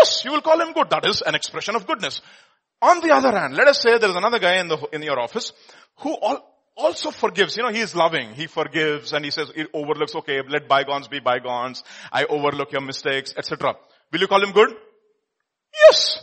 Yes, 0.00 0.24
you 0.24 0.32
will 0.32 0.40
call 0.40 0.60
him 0.60 0.72
good. 0.72 0.90
That 0.90 1.06
is 1.06 1.22
an 1.22 1.34
expression 1.34 1.76
of 1.76 1.86
goodness. 1.86 2.20
On 2.82 3.00
the 3.00 3.12
other 3.14 3.32
hand, 3.32 3.54
let 3.54 3.68
us 3.68 3.80
say 3.80 3.98
there 3.98 4.10
is 4.10 4.16
another 4.16 4.38
guy 4.38 4.56
in 4.56 4.68
the 4.68 4.76
in 4.92 5.02
your 5.02 5.18
office 5.18 5.52
who 5.98 6.12
all, 6.14 6.56
also 6.76 7.10
forgives. 7.10 7.56
You 7.56 7.62
know, 7.62 7.72
he 7.72 7.80
is 7.80 7.94
loving. 7.94 8.34
He 8.34 8.46
forgives 8.46 9.12
and 9.12 9.24
he 9.24 9.30
says, 9.30 9.50
he 9.54 9.64
overlooks, 9.72 10.14
okay, 10.14 10.40
let 10.46 10.68
bygones 10.68 11.08
be 11.08 11.20
bygones. 11.20 11.82
I 12.12 12.24
overlook 12.24 12.72
your 12.72 12.82
mistakes, 12.82 13.34
etc. 13.36 13.76
Will 14.12 14.20
you 14.20 14.28
call 14.28 14.42
him 14.42 14.52
good? 14.52 14.74
Yes. 15.88 16.22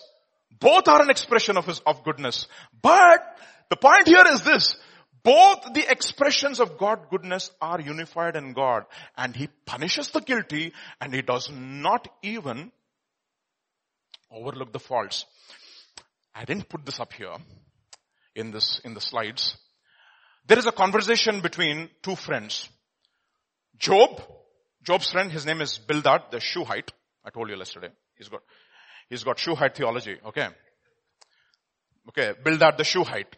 Both 0.59 0.87
are 0.87 1.01
an 1.01 1.09
expression 1.09 1.57
of 1.57 1.65
his, 1.65 1.79
of 1.79 2.03
goodness. 2.03 2.47
But 2.81 3.21
the 3.69 3.75
point 3.75 4.07
here 4.07 4.23
is 4.29 4.43
this. 4.43 4.75
Both 5.23 5.73
the 5.73 5.89
expressions 5.89 6.59
of 6.59 6.77
God 6.77 7.09
goodness 7.09 7.49
are 7.61 7.79
unified 7.79 8.35
in 8.35 8.51
God 8.53 8.83
and 9.17 9.33
He 9.33 9.47
punishes 9.65 10.09
the 10.09 10.19
guilty 10.19 10.73
and 10.99 11.13
He 11.13 11.21
does 11.21 11.49
not 11.49 12.09
even 12.21 12.71
overlook 14.29 14.73
the 14.73 14.79
faults. 14.79 15.25
I 16.35 16.45
didn't 16.45 16.69
put 16.69 16.85
this 16.85 16.99
up 16.99 17.13
here 17.13 17.35
in 18.35 18.51
this, 18.51 18.79
in 18.83 18.93
the 18.93 19.01
slides. 19.01 19.57
There 20.47 20.57
is 20.57 20.65
a 20.65 20.71
conversation 20.71 21.41
between 21.41 21.89
two 22.01 22.15
friends. 22.15 22.67
Job, 23.77 24.21
Job's 24.83 25.11
friend, 25.11 25.31
his 25.31 25.45
name 25.45 25.61
is 25.61 25.77
Bildad, 25.77 26.23
the 26.31 26.39
Shuhite. 26.39 26.91
I 27.25 27.29
told 27.29 27.49
you 27.49 27.57
yesterday. 27.57 27.89
He's 28.17 28.29
got 28.29 28.41
He's 29.09 29.23
got 29.23 29.37
Shuhite 29.37 29.75
theology, 29.75 30.17
okay? 30.25 30.47
Okay, 32.09 32.33
Bildad 32.43 32.77
the 32.77 32.83
Shuhite. 32.83 33.35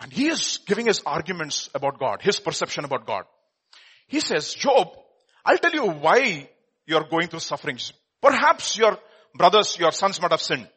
And 0.00 0.12
he 0.12 0.28
is 0.28 0.58
giving 0.66 0.86
his 0.86 1.02
arguments 1.04 1.70
about 1.74 1.98
God, 1.98 2.22
his 2.22 2.38
perception 2.38 2.84
about 2.84 3.06
God. 3.06 3.24
He 4.08 4.20
says, 4.20 4.54
Job, 4.54 4.88
I'll 5.44 5.58
tell 5.58 5.72
you 5.72 5.86
why 5.90 6.48
you're 6.86 7.04
going 7.04 7.28
through 7.28 7.40
sufferings. 7.40 7.92
Perhaps 8.20 8.76
your 8.76 8.98
brothers, 9.34 9.78
your 9.78 9.92
sons 9.92 10.20
might 10.20 10.30
have 10.30 10.40
sinned. 10.40 10.68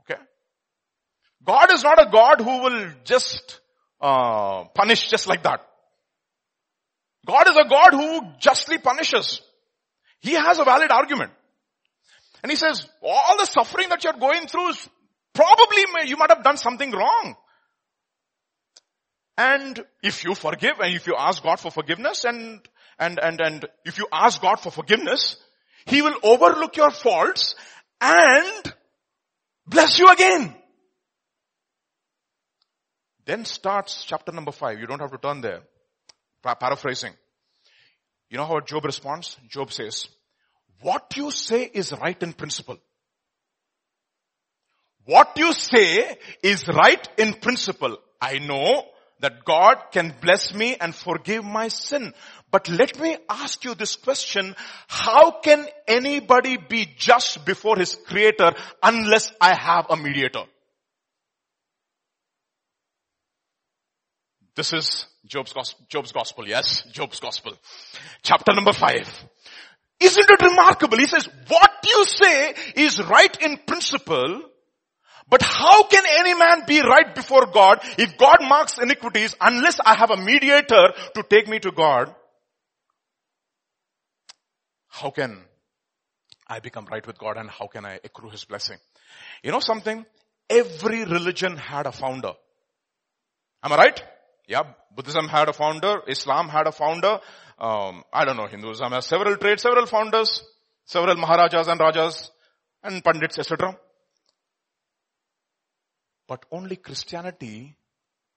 Okay? 0.00 0.20
God 1.44 1.72
is 1.72 1.82
not 1.82 2.00
a 2.00 2.10
God 2.10 2.40
who 2.40 2.62
will 2.62 2.90
just 3.04 3.60
uh, 4.00 4.64
punish 4.74 5.08
just 5.08 5.26
like 5.26 5.42
that. 5.42 5.60
God 7.26 7.48
is 7.48 7.56
a 7.56 7.68
God 7.68 7.92
who 7.92 8.22
justly 8.38 8.78
punishes. 8.78 9.40
He 10.20 10.32
has 10.32 10.58
a 10.58 10.64
valid 10.64 10.90
argument. 10.90 11.32
And 12.42 12.50
he 12.50 12.56
says, 12.56 12.88
all 13.02 13.36
the 13.38 13.44
suffering 13.46 13.88
that 13.90 14.04
you're 14.04 14.14
going 14.14 14.46
through 14.46 14.70
is 14.70 14.88
probably 15.34 15.84
you 16.06 16.16
might 16.16 16.30
have 16.30 16.42
done 16.42 16.56
something 16.56 16.90
wrong. 16.90 17.36
And 19.36 19.80
if 20.02 20.24
you 20.24 20.34
forgive 20.34 20.80
and 20.80 20.94
if 20.94 21.06
you 21.06 21.14
ask 21.16 21.42
God 21.42 21.60
for 21.60 21.70
forgiveness 21.70 22.24
and, 22.24 22.60
and, 22.98 23.18
and, 23.22 23.40
and 23.40 23.66
if 23.84 23.98
you 23.98 24.06
ask 24.12 24.40
God 24.40 24.56
for 24.56 24.70
forgiveness, 24.70 25.36
He 25.86 26.02
will 26.02 26.16
overlook 26.22 26.76
your 26.76 26.90
faults 26.90 27.54
and 28.00 28.74
bless 29.66 29.98
you 29.98 30.08
again. 30.08 30.54
Then 33.30 33.44
starts 33.44 34.04
chapter 34.04 34.32
number 34.32 34.50
five. 34.50 34.80
You 34.80 34.88
don't 34.88 34.98
have 34.98 35.12
to 35.12 35.18
turn 35.18 35.40
there. 35.40 35.60
Paraphrasing. 36.42 37.12
You 38.28 38.38
know 38.38 38.44
how 38.44 38.58
Job 38.58 38.84
responds? 38.84 39.36
Job 39.48 39.72
says, 39.72 40.08
what 40.80 41.16
you 41.16 41.30
say 41.30 41.62
is 41.62 41.92
right 41.92 42.20
in 42.20 42.32
principle. 42.32 42.78
What 45.04 45.30
you 45.36 45.52
say 45.52 46.18
is 46.42 46.66
right 46.66 47.08
in 47.18 47.34
principle. 47.34 47.98
I 48.20 48.40
know 48.40 48.82
that 49.20 49.44
God 49.44 49.76
can 49.92 50.12
bless 50.20 50.52
me 50.52 50.74
and 50.80 50.92
forgive 50.92 51.44
my 51.44 51.68
sin. 51.68 52.12
But 52.50 52.68
let 52.68 52.98
me 52.98 53.16
ask 53.28 53.62
you 53.62 53.76
this 53.76 53.94
question. 53.94 54.56
How 54.88 55.38
can 55.38 55.68
anybody 55.86 56.56
be 56.56 56.84
just 56.96 57.46
before 57.46 57.76
his 57.76 57.94
creator 57.94 58.54
unless 58.82 59.32
I 59.40 59.54
have 59.54 59.86
a 59.88 59.96
mediator? 59.96 60.46
This 64.56 64.72
is 64.72 65.06
Job's 65.26 65.52
gospel, 65.52 65.86
Job's 65.88 66.12
gospel, 66.12 66.46
yes? 66.48 66.82
Job's 66.92 67.20
gospel. 67.20 67.52
Chapter 68.22 68.52
number 68.52 68.72
five. 68.72 69.08
Isn't 70.00 70.30
it 70.30 70.42
remarkable? 70.42 70.98
He 70.98 71.06
says, 71.06 71.28
what 71.48 71.70
you 71.84 72.04
say 72.06 72.54
is 72.74 73.02
right 73.02 73.36
in 73.42 73.58
principle, 73.66 74.42
But 75.30 75.42
how 75.42 75.84
can 75.84 76.02
any 76.18 76.34
man 76.34 76.64
be 76.66 76.80
right 76.80 77.14
before 77.14 77.46
God 77.46 77.78
if 77.96 78.18
God 78.18 78.38
marks 78.40 78.78
iniquities 78.78 79.36
unless 79.40 79.78
I 79.78 79.94
have 79.94 80.10
a 80.10 80.16
mediator 80.16 80.92
to 81.14 81.22
take 81.22 81.46
me 81.46 81.60
to 81.60 81.70
God? 81.70 82.12
How 84.88 85.10
can 85.10 85.40
I 86.48 86.58
become 86.58 86.86
right 86.90 87.06
with 87.06 87.16
God 87.16 87.36
and 87.36 87.48
how 87.48 87.68
can 87.68 87.84
I 87.84 88.00
accrue 88.02 88.30
His 88.30 88.44
blessing? 88.44 88.78
You 89.44 89.52
know 89.52 89.60
something? 89.60 90.04
Every 90.50 91.04
religion 91.04 91.56
had 91.56 91.86
a 91.86 91.92
founder. 91.92 92.32
Am 93.62 93.72
I 93.72 93.76
right? 93.76 94.02
Yeah, 94.50 94.64
Buddhism 94.92 95.28
had 95.28 95.48
a 95.48 95.52
founder, 95.52 96.02
Islam 96.08 96.48
had 96.48 96.66
a 96.66 96.72
founder, 96.72 97.20
um, 97.56 98.02
I 98.12 98.24
don't 98.24 98.36
know, 98.36 98.48
Hinduism 98.48 98.90
has 98.90 99.06
several 99.06 99.36
trades, 99.36 99.62
several 99.62 99.86
founders, 99.86 100.42
several 100.84 101.14
Maharajas 101.14 101.68
and 101.68 101.78
Rajas 101.78 102.32
and 102.82 103.04
Pandits, 103.04 103.38
etc. 103.38 103.78
But 106.26 106.46
only 106.50 106.74
Christianity 106.74 107.76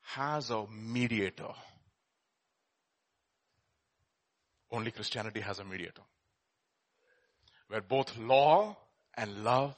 has 0.01 0.51
a 0.51 0.67
mediator. 0.67 1.49
Only 4.71 4.91
Christianity 4.91 5.39
has 5.39 5.57
a 5.57 5.63
mediator. 5.63 6.03
Where 7.69 7.81
both 7.81 8.15
law 8.19 8.77
and 9.15 9.43
love 9.43 9.75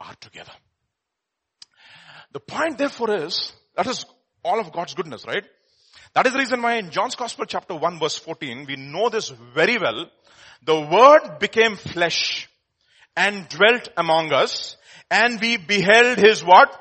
are 0.00 0.16
together. 0.20 0.52
The 2.32 2.40
point 2.40 2.76
therefore 2.76 3.14
is, 3.14 3.52
that 3.76 3.86
is 3.86 4.04
all 4.42 4.58
of 4.58 4.72
God's 4.72 4.94
goodness, 4.94 5.24
right? 5.28 5.44
That 6.14 6.26
is 6.26 6.32
the 6.32 6.38
reason 6.38 6.62
why 6.62 6.74
in 6.76 6.90
John's 6.90 7.14
Gospel 7.14 7.46
chapter 7.46 7.74
1 7.74 7.98
verse 7.98 8.16
14, 8.16 8.66
we 8.66 8.76
know 8.76 9.08
this 9.08 9.28
very 9.28 9.78
well. 9.78 10.06
The 10.64 10.80
word 10.80 11.38
became 11.38 11.76
flesh 11.76 12.48
and 13.16 13.48
dwelt 13.48 13.88
among 13.96 14.32
us 14.32 14.76
and 15.10 15.40
we 15.40 15.56
beheld 15.56 16.18
his 16.18 16.44
what? 16.44 16.76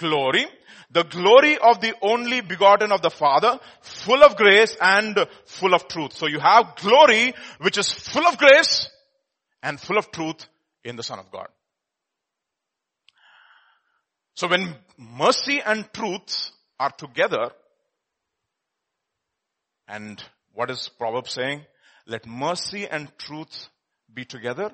glory, 0.00 0.46
the 0.90 1.04
glory 1.04 1.56
of 1.58 1.80
the 1.80 1.94
only 2.02 2.40
begotten 2.40 2.90
of 2.90 3.02
the 3.02 3.10
Father, 3.10 3.60
full 3.82 4.24
of 4.24 4.36
grace 4.36 4.76
and 4.80 5.26
full 5.44 5.74
of 5.74 5.86
truth. 5.86 6.14
So 6.14 6.26
you 6.26 6.40
have 6.40 6.74
glory 6.76 7.34
which 7.60 7.78
is 7.78 7.92
full 7.92 8.26
of 8.26 8.38
grace 8.38 8.90
and 9.62 9.78
full 9.78 9.98
of 9.98 10.10
truth 10.10 10.46
in 10.82 10.96
the 10.96 11.02
Son 11.02 11.18
of 11.20 11.30
God. 11.30 11.48
So 14.34 14.48
when 14.48 14.74
mercy 14.96 15.60
and 15.60 15.86
truth 15.92 16.50
are 16.80 16.90
together, 16.90 17.50
and 19.90 20.22
what 20.52 20.70
is 20.70 20.88
Proverbs 20.96 21.32
saying? 21.32 21.66
Let 22.06 22.26
mercy 22.26 22.86
and 22.86 23.10
truth 23.18 23.68
be 24.12 24.24
together 24.24 24.72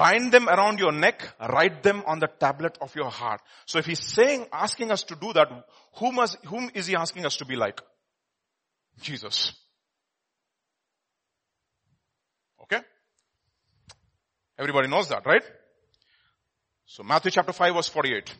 bind 0.00 0.32
them 0.32 0.48
around 0.48 0.78
your 0.78 0.92
neck, 0.92 1.28
write 1.38 1.82
them 1.82 2.02
on 2.06 2.20
the 2.20 2.26
tablet 2.26 2.78
of 2.80 2.94
your 2.96 3.10
heart. 3.10 3.40
So 3.66 3.78
if 3.78 3.84
he's 3.84 4.02
saying, 4.02 4.46
asking 4.50 4.90
us 4.90 5.02
to 5.04 5.14
do 5.14 5.32
that, 5.34 5.48
whom, 5.96 6.18
is, 6.20 6.36
whom 6.46 6.70
is 6.74 6.86
he 6.86 6.96
asking 6.96 7.26
us 7.26 7.36
to 7.36 7.44
be 7.44 7.56
like? 7.56 7.80
Jesus. 9.00 9.52
Okay? 12.62 12.80
Everybody 14.58 14.88
knows 14.88 15.08
that, 15.08 15.26
right? 15.26 15.42
So 16.86 17.02
Matthew 17.02 17.30
chapter 17.30 17.52
5 17.52 17.74
verse 17.74 17.88
48. 17.88 18.34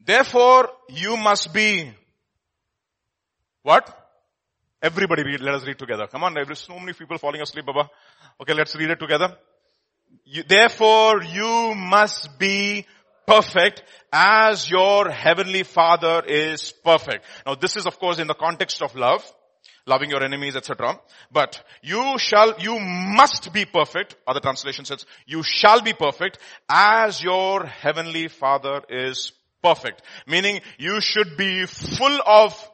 Therefore 0.00 0.70
you 0.88 1.16
must 1.16 1.52
be 1.52 1.92
what? 3.62 3.96
Everybody 4.82 5.22
read, 5.24 5.40
let 5.40 5.54
us 5.54 5.66
read 5.66 5.78
together. 5.78 6.06
Come 6.06 6.24
on, 6.24 6.34
there's 6.34 6.60
so 6.60 6.78
many 6.78 6.94
people 6.94 7.18
falling 7.18 7.42
asleep, 7.42 7.66
Baba. 7.66 7.90
Okay, 8.40 8.54
let's 8.54 8.74
read 8.74 8.90
it 8.90 8.98
together. 8.98 9.36
You, 10.24 10.42
therefore 10.42 11.22
you 11.22 11.74
must 11.74 12.38
be 12.38 12.86
perfect 13.26 13.82
as 14.12 14.68
your 14.68 15.10
heavenly 15.10 15.62
father 15.62 16.22
is 16.26 16.72
perfect. 16.84 17.24
Now 17.46 17.54
this 17.54 17.76
is 17.76 17.86
of 17.86 17.98
course 17.98 18.18
in 18.18 18.26
the 18.26 18.34
context 18.34 18.82
of 18.82 18.96
love, 18.96 19.22
loving 19.86 20.10
your 20.10 20.22
enemies, 20.24 20.56
etc. 20.56 20.98
But 21.30 21.62
you 21.82 22.18
shall, 22.18 22.58
you 22.58 22.78
must 22.80 23.52
be 23.52 23.66
perfect. 23.66 24.16
Other 24.26 24.40
translation 24.40 24.84
says, 24.84 25.04
you 25.26 25.42
shall 25.42 25.82
be 25.82 25.92
perfect 25.92 26.38
as 26.68 27.22
your 27.22 27.66
heavenly 27.66 28.28
father 28.28 28.80
is 28.88 29.32
perfect. 29.62 30.02
Meaning 30.26 30.60
you 30.78 31.00
should 31.00 31.36
be 31.36 31.66
full 31.66 32.18
of 32.26 32.70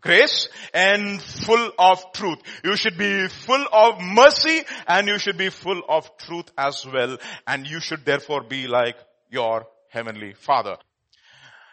grace 0.00 0.48
and 0.72 1.20
full 1.20 1.72
of 1.78 2.12
truth. 2.12 2.38
You 2.64 2.76
should 2.76 2.96
be 2.98 3.28
full 3.28 3.64
of 3.72 4.00
mercy 4.00 4.62
and 4.86 5.08
you 5.08 5.18
should 5.18 5.38
be 5.38 5.50
full 5.50 5.82
of 5.88 6.16
truth 6.18 6.50
as 6.56 6.84
well. 6.86 7.18
And 7.46 7.66
you 7.66 7.80
should 7.80 8.04
therefore 8.04 8.42
be 8.42 8.66
like 8.66 8.96
your 9.30 9.66
heavenly 9.90 10.34
father. 10.34 10.76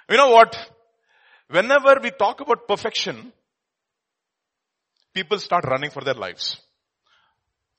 You 0.10 0.18
know 0.18 0.30
what? 0.30 0.58
Whenever 1.50 2.00
we 2.02 2.12
talk 2.12 2.42
about 2.42 2.68
perfection, 2.68 3.32
people 5.14 5.40
start 5.40 5.66
running 5.66 5.92
for 5.92 6.04
their 6.04 6.14
lives. 6.14 6.58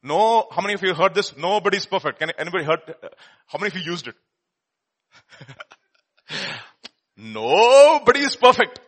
No, 0.02 0.46
how 0.50 0.62
many 0.62 0.74
of 0.74 0.82
you 0.82 0.94
heard 0.94 1.14
this? 1.14 1.36
Nobody's 1.36 1.86
perfect. 1.86 2.20
Can 2.20 2.30
anybody 2.38 2.64
heard? 2.64 2.80
Uh, 2.88 3.08
how 3.46 3.58
many 3.58 3.68
of 3.68 3.76
you 3.76 3.90
used 3.90 4.06
it? 4.06 4.14
Nobody 7.16 8.20
is 8.20 8.36
perfect. 8.36 8.80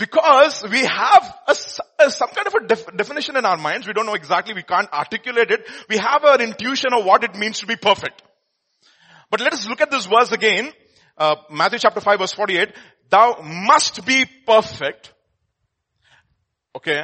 Because 0.00 0.64
we 0.70 0.80
have 0.80 1.34
a, 1.46 1.54
a, 1.98 2.10
some 2.10 2.30
kind 2.30 2.46
of 2.46 2.54
a 2.54 2.66
def, 2.66 2.96
definition 2.96 3.36
in 3.36 3.44
our 3.44 3.58
minds. 3.58 3.86
We 3.86 3.92
don't 3.92 4.06
know 4.06 4.14
exactly, 4.14 4.54
we 4.54 4.62
can't 4.62 4.90
articulate 4.90 5.50
it. 5.50 5.68
We 5.90 5.98
have 5.98 6.24
an 6.24 6.40
intuition 6.40 6.94
of 6.94 7.04
what 7.04 7.22
it 7.22 7.36
means 7.36 7.60
to 7.60 7.66
be 7.66 7.76
perfect. 7.76 8.22
But 9.30 9.40
let 9.40 9.52
us 9.52 9.68
look 9.68 9.82
at 9.82 9.90
this 9.90 10.06
verse 10.06 10.32
again. 10.32 10.72
Uh, 11.18 11.36
Matthew 11.50 11.80
chapter 11.80 12.00
5 12.00 12.18
verse 12.18 12.32
48. 12.32 12.72
Thou 13.10 13.42
must 13.42 14.06
be 14.06 14.24
perfect. 14.46 15.12
Okay. 16.74 17.02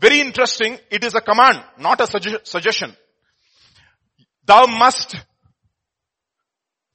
Very 0.00 0.22
interesting. 0.22 0.78
It 0.90 1.04
is 1.04 1.14
a 1.14 1.20
command, 1.20 1.62
not 1.78 2.00
a 2.00 2.04
sugge- 2.04 2.44
suggestion. 2.44 2.96
Thou 4.44 4.66
must 4.66 5.14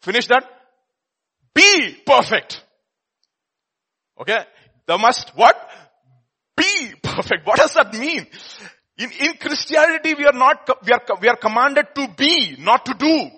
finish 0.02 0.28
that. 0.28 0.44
Be 1.54 1.96
perfect. 2.06 2.62
Okay. 4.20 4.40
Thou 4.88 4.98
must 4.98 5.30
what? 5.36 5.56
Be 6.56 6.94
perfect. 7.04 7.46
What 7.46 7.58
does 7.58 7.74
that 7.76 7.94
mean? 7.94 8.26
In, 8.98 9.12
in 9.22 9.34
Christianity, 9.38 10.16
we 10.16 10.26
are 10.26 10.34
not, 10.34 10.68
we 10.84 10.92
are, 10.92 11.02
we 11.22 11.28
are 11.28 11.36
commanded 11.36 11.88
to 11.94 12.08
be, 12.18 12.56
not 12.58 12.86
to 12.86 12.96
do. 12.96 13.30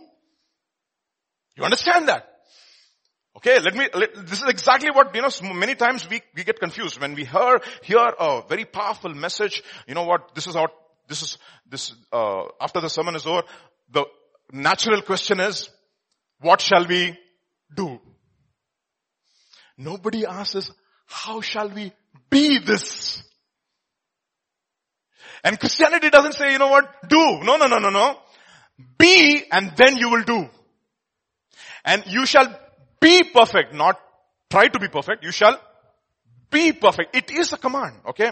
You 1.58 1.64
understand 1.64 2.08
that? 2.08 2.26
Okay, 3.38 3.60
let 3.60 3.76
me, 3.76 3.88
let, 3.94 4.16
this 4.28 4.42
is 4.42 4.48
exactly 4.48 4.90
what, 4.92 5.14
you 5.16 5.22
know, 5.22 5.54
many 5.54 5.76
times 5.76 6.08
we, 6.10 6.22
we 6.36 6.44
get 6.44 6.60
confused 6.60 7.00
when 7.00 7.16
we 7.16 7.26
hear, 7.26 7.62
hear 7.84 8.14
a 8.20 8.42
very 8.48 8.66
powerful 8.66 9.14
message, 9.14 9.62
you 9.88 9.96
know 9.96 10.04
what, 10.04 10.34
this 10.36 10.48
is 10.48 10.56
our, 10.56 10.70
this 11.08 11.22
is, 11.22 11.38
this, 11.70 11.94
uh, 12.12 12.44
after 12.60 12.82
the 12.82 12.90
sermon 12.90 13.16
is 13.16 13.26
over, 13.26 13.44
the 13.92 14.06
natural 14.52 15.02
question 15.02 15.40
is, 15.40 15.70
what 16.42 16.62
shall 16.62 16.86
we 16.86 17.18
do? 17.74 18.00
Nobody 19.78 20.26
asks 20.26 20.72
how 21.10 21.42
shall 21.42 21.70
we 21.70 21.92
be 22.30 22.60
this? 22.60 23.24
And 25.44 25.60
Christianity 25.60 26.10
doesn't 26.10 26.34
say, 26.34 26.52
you 26.52 26.60
know 26.60 26.68
what, 26.68 27.10
do. 27.10 27.40
No, 27.44 27.58
no, 27.58 27.68
no, 27.68 27.80
no, 27.80 27.90
no. 27.90 28.18
Be 28.98 29.44
and 29.52 29.74
then 29.76 29.98
you 29.98 30.10
will 30.10 30.24
do. 30.24 30.48
And 31.84 32.04
you 32.08 32.26
shall 32.26 32.48
be 33.00 33.24
perfect, 33.24 33.74
not 33.74 34.00
try 34.50 34.68
to 34.68 34.80
be 34.80 34.88
perfect. 34.88 35.24
You 35.24 35.32
shall 35.32 35.60
be 36.52 36.74
perfect. 36.74 37.16
It 37.16 37.32
is 37.32 37.54
a 37.54 37.58
command, 37.58 37.96
okay? 38.10 38.32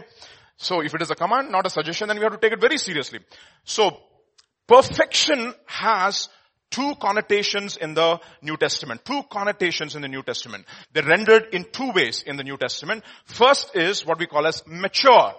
So 0.57 0.81
if 0.81 0.93
it 0.93 1.01
is 1.01 1.11
a 1.11 1.15
command, 1.15 1.51
not 1.51 1.65
a 1.65 1.69
suggestion, 1.69 2.07
then 2.07 2.17
we 2.17 2.23
have 2.23 2.33
to 2.33 2.39
take 2.39 2.53
it 2.53 2.61
very 2.61 2.77
seriously. 2.77 3.19
So 3.63 3.97
perfection 4.67 5.53
has 5.65 6.29
two 6.69 6.95
connotations 6.95 7.77
in 7.77 7.93
the 7.93 8.19
New 8.41 8.57
Testament. 8.57 9.03
Two 9.05 9.23
connotations 9.29 9.95
in 9.95 10.01
the 10.01 10.07
New 10.07 10.23
Testament. 10.23 10.65
They're 10.93 11.03
rendered 11.03 11.53
in 11.53 11.65
two 11.71 11.91
ways 11.91 12.23
in 12.25 12.37
the 12.37 12.43
New 12.43 12.57
Testament. 12.57 13.03
First 13.25 13.75
is 13.75 14.05
what 14.05 14.19
we 14.19 14.27
call 14.27 14.45
as 14.47 14.63
mature. 14.67 15.33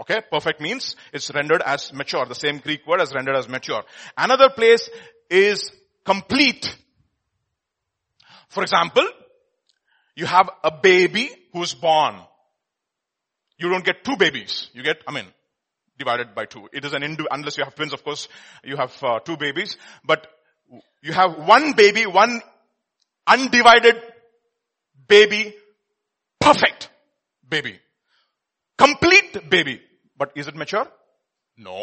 Okay, 0.00 0.20
perfect 0.30 0.60
means 0.60 0.96
it's 1.12 1.32
rendered 1.32 1.62
as 1.62 1.92
mature. 1.92 2.26
The 2.26 2.34
same 2.34 2.58
Greek 2.58 2.86
word 2.86 3.00
as 3.00 3.14
rendered 3.14 3.36
as 3.36 3.48
mature. 3.48 3.84
Another 4.16 4.50
place 4.50 4.88
is 5.30 5.70
complete. 6.04 6.76
For 8.48 8.62
example, 8.62 9.08
you 10.16 10.26
have 10.26 10.50
a 10.62 10.70
baby 10.70 11.30
who's 11.52 11.74
born. 11.74 12.16
You 13.58 13.70
don't 13.70 13.84
get 13.84 14.04
two 14.04 14.16
babies. 14.16 14.68
You 14.72 14.82
get, 14.82 14.96
I 15.06 15.12
mean, 15.12 15.26
divided 15.98 16.34
by 16.34 16.46
two. 16.46 16.68
It 16.72 16.84
is 16.84 16.92
an 16.92 17.02
indu, 17.02 17.26
unless 17.30 17.56
you 17.56 17.64
have 17.64 17.74
twins, 17.74 17.92
of 17.92 18.04
course, 18.04 18.28
you 18.64 18.76
have 18.76 18.92
uh, 19.02 19.20
two 19.20 19.36
babies, 19.36 19.76
but 20.04 20.26
you 21.02 21.12
have 21.12 21.38
one 21.38 21.72
baby, 21.72 22.06
one 22.06 22.40
undivided 23.26 24.00
baby, 25.08 25.54
perfect 26.40 26.90
baby. 27.48 27.78
Complete 28.76 29.48
baby. 29.48 29.80
But 30.16 30.32
is 30.36 30.48
it 30.48 30.56
mature? 30.56 30.86
No. 31.56 31.80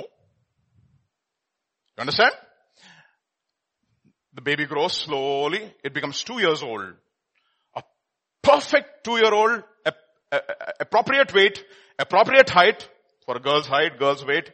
You 1.97 2.01
understand? 2.01 2.31
The 4.33 4.41
baby 4.41 4.65
grows 4.65 4.93
slowly. 4.93 5.73
It 5.83 5.93
becomes 5.93 6.23
two 6.23 6.39
years 6.39 6.63
old. 6.63 6.93
A 7.75 7.83
perfect 8.41 9.03
two 9.03 9.17
year 9.17 9.33
old, 9.33 9.63
a, 9.85 9.93
appropriate 10.79 11.33
weight, 11.33 11.63
appropriate 11.99 12.49
height 12.49 12.87
for 13.25 13.39
girl's 13.39 13.67
height, 13.67 13.99
girl's 13.99 14.25
weight. 14.25 14.51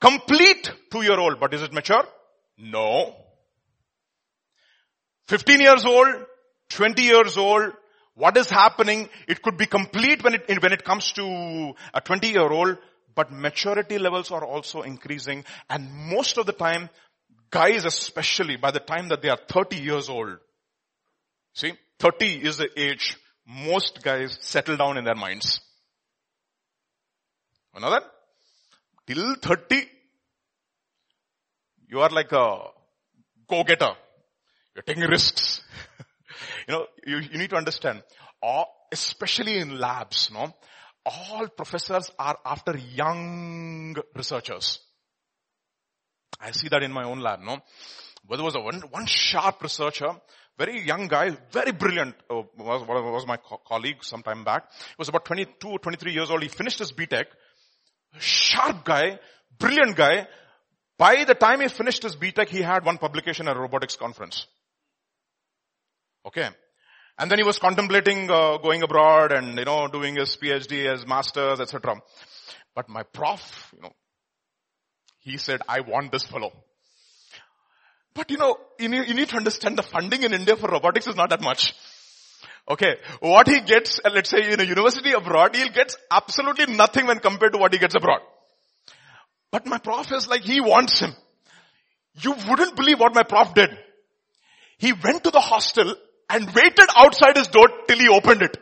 Complete 0.00 0.70
two 0.90 1.02
year 1.02 1.18
old, 1.18 1.40
but 1.40 1.52
is 1.54 1.62
it 1.62 1.72
mature? 1.72 2.04
No. 2.58 3.14
15 5.28 5.60
years 5.60 5.84
old, 5.84 6.08
20 6.70 7.02
years 7.02 7.36
old, 7.36 7.72
what 8.14 8.36
is 8.36 8.50
happening? 8.50 9.08
It 9.28 9.42
could 9.42 9.56
be 9.56 9.66
complete 9.66 10.24
when 10.24 10.34
it, 10.34 10.62
when 10.62 10.72
it 10.72 10.84
comes 10.84 11.12
to 11.12 11.74
a 11.94 12.00
20 12.00 12.28
year 12.28 12.48
old, 12.48 12.78
but 13.14 13.32
maturity 13.32 13.98
levels 13.98 14.30
are 14.30 14.44
also 14.44 14.82
increasing 14.82 15.44
and 15.68 15.92
most 15.92 16.38
of 16.38 16.46
the 16.46 16.52
time, 16.52 16.88
guys 17.50 17.84
especially 17.84 18.56
by 18.56 18.70
the 18.70 18.80
time 18.80 19.08
that 19.08 19.22
they 19.22 19.28
are 19.28 19.38
30 19.48 19.76
years 19.76 20.08
old, 20.08 20.38
see, 21.54 21.72
30 21.98 22.26
is 22.46 22.56
the 22.56 22.68
age 22.80 23.16
most 23.46 24.02
guys 24.02 24.38
settle 24.40 24.76
down 24.76 24.96
in 24.96 25.04
their 25.04 25.14
minds. 25.14 25.60
That? 27.74 28.04
Till 29.06 29.34
30, 29.36 29.88
you 31.88 32.00
are 32.00 32.10
like 32.10 32.32
a 32.32 32.58
go-getter. 33.48 33.92
You're 34.74 34.82
taking 34.82 35.04
risks. 35.04 35.62
you 36.68 36.74
know, 36.74 36.86
you, 37.06 37.18
you 37.18 37.38
need 37.38 37.50
to 37.50 37.56
understand, 37.56 38.02
all, 38.42 38.66
especially 38.92 39.58
in 39.58 39.78
labs, 39.78 40.30
no? 40.32 40.54
All 41.04 41.48
professors 41.48 42.10
are 42.18 42.38
after 42.44 42.76
young 42.76 43.96
researchers. 44.14 44.78
I 46.40 46.52
see 46.52 46.68
that 46.68 46.82
in 46.82 46.92
my 46.92 47.04
own 47.04 47.20
lab, 47.20 47.40
no? 47.40 47.58
But 48.28 48.36
there 48.36 48.44
was 48.44 48.54
a 48.54 48.60
one, 48.60 48.80
one 48.90 49.06
sharp 49.06 49.62
researcher, 49.62 50.10
very 50.58 50.84
young 50.84 51.08
guy, 51.08 51.36
very 51.50 51.72
brilliant, 51.72 52.14
uh, 52.28 52.42
was, 52.58 52.86
was 52.86 53.26
my 53.26 53.38
co- 53.38 53.60
colleague 53.66 54.04
some 54.04 54.22
time 54.22 54.44
back. 54.44 54.64
He 54.70 54.94
was 54.98 55.08
about 55.08 55.24
22, 55.24 55.78
23 55.78 56.12
years 56.12 56.30
old. 56.30 56.42
He 56.42 56.48
finished 56.48 56.78
his 56.78 56.92
BTech. 56.92 57.24
Sharp 58.18 58.84
guy, 58.84 59.18
brilliant 59.58 59.96
guy. 59.96 60.26
By 60.98 61.24
the 61.24 61.34
time 61.34 61.60
he 61.60 61.68
finished 61.68 62.02
his 62.02 62.16
BTech, 62.16 62.48
he 62.48 62.60
had 62.60 62.84
one 62.84 62.98
publication 62.98 63.48
at 63.48 63.56
a 63.56 63.60
robotics 63.60 63.96
conference. 63.96 64.46
Okay. 66.26 66.48
And 67.18 67.30
then 67.30 67.38
he 67.38 67.44
was 67.44 67.58
contemplating 67.58 68.30
uh, 68.30 68.58
going 68.58 68.82
abroad 68.82 69.32
and, 69.32 69.58
you 69.58 69.64
know, 69.64 69.88
doing 69.88 70.16
his 70.16 70.36
PhD, 70.36 70.90
his 70.90 71.06
master's, 71.06 71.60
etc. 71.60 72.02
But 72.74 72.88
my 72.88 73.02
prof, 73.02 73.72
you 73.74 73.82
know, 73.82 73.92
he 75.20 75.36
said, 75.36 75.60
I 75.68 75.80
want 75.80 76.12
this 76.12 76.24
fellow. 76.24 76.52
But 78.14 78.30
you 78.30 78.38
know, 78.38 78.56
you 78.78 78.88
need, 78.88 79.08
you 79.08 79.14
need 79.14 79.28
to 79.28 79.36
understand 79.36 79.78
the 79.78 79.82
funding 79.82 80.22
in 80.24 80.32
India 80.32 80.56
for 80.56 80.68
robotics 80.68 81.06
is 81.06 81.16
not 81.16 81.30
that 81.30 81.40
much. 81.40 81.74
Okay, 82.68 82.96
what 83.20 83.48
he 83.48 83.60
gets, 83.60 84.00
uh, 84.04 84.10
let's 84.14 84.30
say 84.30 84.52
in 84.52 84.60
a 84.60 84.64
university 84.64 85.12
abroad, 85.12 85.56
he'll 85.56 85.72
get 85.72 85.96
absolutely 86.10 86.66
nothing 86.74 87.06
when 87.06 87.18
compared 87.18 87.52
to 87.52 87.58
what 87.58 87.72
he 87.72 87.78
gets 87.78 87.94
abroad. 87.94 88.20
But 89.50 89.66
my 89.66 89.78
prof 89.78 90.12
is 90.12 90.28
like, 90.28 90.42
he 90.42 90.60
wants 90.60 91.00
him. 91.00 91.12
You 92.20 92.34
wouldn't 92.48 92.76
believe 92.76 93.00
what 93.00 93.14
my 93.14 93.24
prof 93.24 93.54
did. 93.54 93.70
He 94.78 94.92
went 94.92 95.24
to 95.24 95.30
the 95.30 95.40
hostel 95.40 95.94
and 96.28 96.46
waited 96.54 96.88
outside 96.96 97.36
his 97.36 97.48
door 97.48 97.68
till 97.88 97.98
he 97.98 98.08
opened 98.08 98.42
it. 98.42 98.56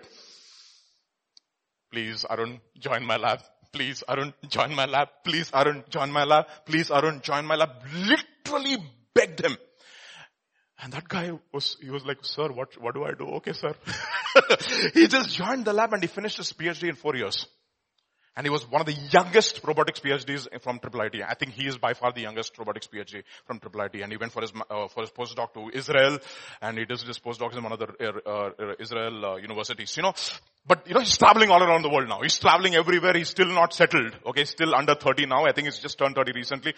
Please, 1.90 2.24
Arun, 2.28 2.60
join 2.78 3.04
my 3.04 3.16
lab. 3.16 3.40
Please, 3.72 4.02
Arun, 4.08 4.32
join 4.48 4.74
my 4.74 4.86
lab. 4.86 5.08
Please, 5.24 5.50
Arun, 5.52 5.84
join 5.90 6.10
my 6.10 6.24
lab. 6.24 6.46
Please, 6.64 6.90
Arun, 6.90 7.20
join 7.22 7.44
my 7.44 7.56
lab. 7.56 7.70
Literally 7.94 8.78
begged 9.14 9.44
him. 9.44 9.56
And 10.80 10.92
that 10.92 11.08
guy 11.08 11.32
was, 11.52 11.76
he 11.80 11.90
was 11.90 12.04
like, 12.04 12.18
sir, 12.22 12.48
what, 12.52 12.80
what 12.80 12.94
do 12.94 13.04
I 13.04 13.12
do? 13.12 13.26
Okay, 13.36 13.52
sir. 13.52 13.74
he 14.94 15.08
just 15.08 15.30
joined 15.30 15.64
the 15.64 15.72
lab 15.72 15.92
and 15.92 16.02
he 16.02 16.06
finished 16.06 16.36
his 16.36 16.52
PhD 16.52 16.88
in 16.88 16.94
four 16.94 17.16
years. 17.16 17.46
And 18.36 18.46
he 18.46 18.50
was 18.50 18.70
one 18.70 18.80
of 18.80 18.86
the 18.86 18.94
youngest 19.10 19.60
robotics 19.64 19.98
PhDs 19.98 20.46
from 20.62 20.78
Triple 20.78 21.00
IT. 21.00 21.16
I 21.26 21.34
think 21.34 21.54
he 21.54 21.66
is 21.66 21.76
by 21.76 21.94
far 21.94 22.12
the 22.12 22.20
youngest 22.20 22.56
robotics 22.56 22.86
PhD 22.86 23.24
from 23.44 23.58
Triple 23.58 23.80
IT. 23.80 23.96
And 23.96 24.12
he 24.12 24.16
went 24.16 24.30
for 24.30 24.42
his, 24.42 24.52
uh, 24.70 24.86
for 24.86 25.00
his 25.00 25.10
postdoc 25.10 25.54
to 25.54 25.76
Israel. 25.76 26.20
And 26.62 26.78
he 26.78 26.84
does 26.84 27.02
his 27.02 27.18
postdocs 27.18 27.56
in 27.56 27.64
one 27.64 27.72
of 27.72 27.80
the 27.80 27.88
uh, 28.24 28.30
uh, 28.30 28.74
Israel 28.78 29.26
uh, 29.26 29.36
universities, 29.38 29.96
you 29.96 30.04
know. 30.04 30.14
But, 30.64 30.86
you 30.86 30.94
know, 30.94 31.00
he's 31.00 31.18
traveling 31.18 31.50
all 31.50 31.60
around 31.60 31.82
the 31.82 31.88
world 31.88 32.08
now. 32.08 32.20
He's 32.22 32.38
traveling 32.38 32.76
everywhere. 32.76 33.14
He's 33.14 33.30
still 33.30 33.48
not 33.48 33.72
settled. 33.74 34.16
Okay, 34.24 34.44
still 34.44 34.72
under 34.72 34.94
30 34.94 35.26
now. 35.26 35.44
I 35.44 35.50
think 35.50 35.66
he's 35.66 35.80
just 35.80 35.98
turned 35.98 36.14
30 36.14 36.30
recently. 36.36 36.74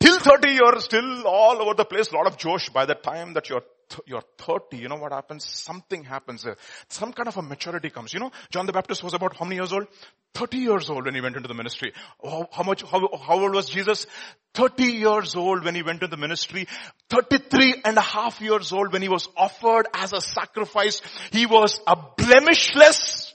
Till 0.00 0.18
30 0.18 0.52
you're 0.52 0.80
still 0.80 1.26
all 1.26 1.60
over 1.62 1.74
the 1.74 1.84
place, 1.84 2.10
a 2.12 2.16
lot 2.16 2.26
of 2.26 2.36
Josh. 2.36 2.68
By 2.68 2.86
the 2.86 2.94
time 2.94 3.34
that 3.34 3.48
you're 3.48 3.62
you're 4.06 4.22
30, 4.38 4.78
you 4.78 4.88
know 4.88 4.96
what 4.96 5.12
happens? 5.12 5.44
Something 5.48 6.04
happens. 6.04 6.44
Uh, 6.44 6.54
some 6.88 7.12
kind 7.12 7.28
of 7.28 7.36
a 7.36 7.42
maturity 7.42 7.90
comes. 7.90 8.12
You 8.12 8.20
know, 8.20 8.32
John 8.50 8.66
the 8.66 8.72
Baptist 8.72 9.02
was 9.04 9.14
about 9.14 9.36
how 9.36 9.44
many 9.44 9.56
years 9.56 9.72
old? 9.72 9.86
30 10.34 10.58
years 10.58 10.90
old 10.90 11.04
when 11.04 11.14
he 11.14 11.20
went 11.20 11.36
into 11.36 11.48
the 11.48 11.54
ministry. 11.54 11.92
How, 12.22 12.48
how 12.52 12.62
much, 12.62 12.82
how, 12.82 13.08
how 13.16 13.38
old 13.38 13.54
was 13.54 13.68
Jesus? 13.68 14.06
30 14.54 14.84
years 14.84 15.34
old 15.34 15.64
when 15.64 15.74
he 15.74 15.82
went 15.82 16.02
into 16.02 16.08
the 16.08 16.16
ministry. 16.16 16.66
33 17.10 17.82
and 17.84 17.96
a 17.96 18.02
half 18.02 18.40
years 18.40 18.72
old 18.72 18.92
when 18.92 19.02
he 19.02 19.08
was 19.08 19.28
offered 19.36 19.86
as 19.94 20.12
a 20.12 20.20
sacrifice. 20.20 21.00
He 21.30 21.46
was 21.46 21.80
a 21.86 21.96
blemishless, 21.96 23.32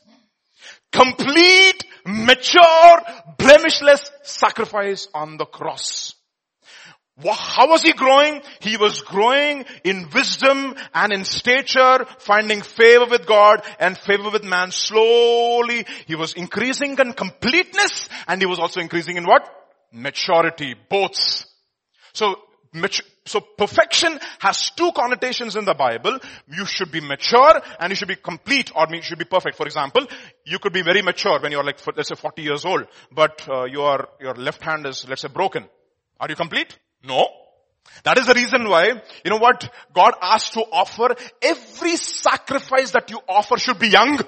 complete, 0.91 1.84
mature, 2.06 3.02
blemishless 3.38 4.12
sacrifice 4.24 5.08
on 5.13 5.38
the 5.38 5.45
cross. 5.45 6.15
How 7.29 7.69
was 7.69 7.84
he 7.84 7.93
growing? 7.93 8.41
He 8.60 8.77
was 8.77 9.01
growing 9.01 9.65
in 9.84 10.10
wisdom 10.13 10.75
and 10.93 11.13
in 11.13 11.25
stature, 11.25 12.05
finding 12.19 12.62
favor 12.62 13.05
with 13.05 13.25
God 13.25 13.63
and 13.79 13.97
favor 13.97 14.29
with 14.29 14.43
man. 14.43 14.71
Slowly, 14.71 15.86
he 16.05 16.15
was 16.15 16.34
increasing 16.34 16.97
in 16.97 17.13
completeness 17.13 18.10
and 18.27 18.41
he 18.41 18.45
was 18.45 18.60
also 18.60 18.79
increasing 18.79 19.17
in 19.17 19.25
what? 19.25 19.47
Maturity, 19.91 20.75
both. 20.89 21.45
So, 22.13 22.39
so 23.25 23.41
perfection 23.41 24.19
has 24.39 24.71
two 24.71 24.91
connotations 24.93 25.55
in 25.55 25.65
the 25.65 25.73
Bible. 25.73 26.17
You 26.47 26.65
should 26.65 26.91
be 26.91 27.01
mature 27.01 27.62
and 27.79 27.91
you 27.91 27.95
should 27.95 28.07
be 28.07 28.15
complete 28.15 28.71
or 28.75 28.88
you 28.89 29.01
should 29.01 29.19
be 29.19 29.25
perfect. 29.25 29.57
For 29.57 29.65
example, 29.65 30.07
you 30.45 30.60
could 30.60 30.73
be 30.73 30.81
very 30.81 31.01
mature 31.01 31.39
when 31.39 31.51
you're 31.51 31.63
like, 31.63 31.79
let's 31.95 32.10
say 32.10 32.15
40 32.15 32.41
years 32.41 32.65
old, 32.65 32.88
but 33.12 33.47
uh, 33.49 33.65
your, 33.65 34.07
your 34.19 34.34
left 34.36 34.62
hand 34.63 34.86
is, 34.86 35.05
let's 35.07 35.21
say 35.21 35.27
broken. 35.27 35.65
Are 36.19 36.29
you 36.29 36.36
complete? 36.36 36.77
No. 37.03 37.27
That 38.03 38.17
is 38.17 38.25
the 38.25 38.33
reason 38.33 38.67
why, 38.67 38.87
you 39.23 39.29
know 39.29 39.37
what, 39.37 39.69
God 39.93 40.13
asked 40.21 40.53
to 40.53 40.61
offer, 40.61 41.15
every 41.41 41.97
sacrifice 41.97 42.91
that 42.91 43.11
you 43.11 43.19
offer 43.27 43.57
should 43.57 43.79
be 43.79 43.89
young. 43.89 44.19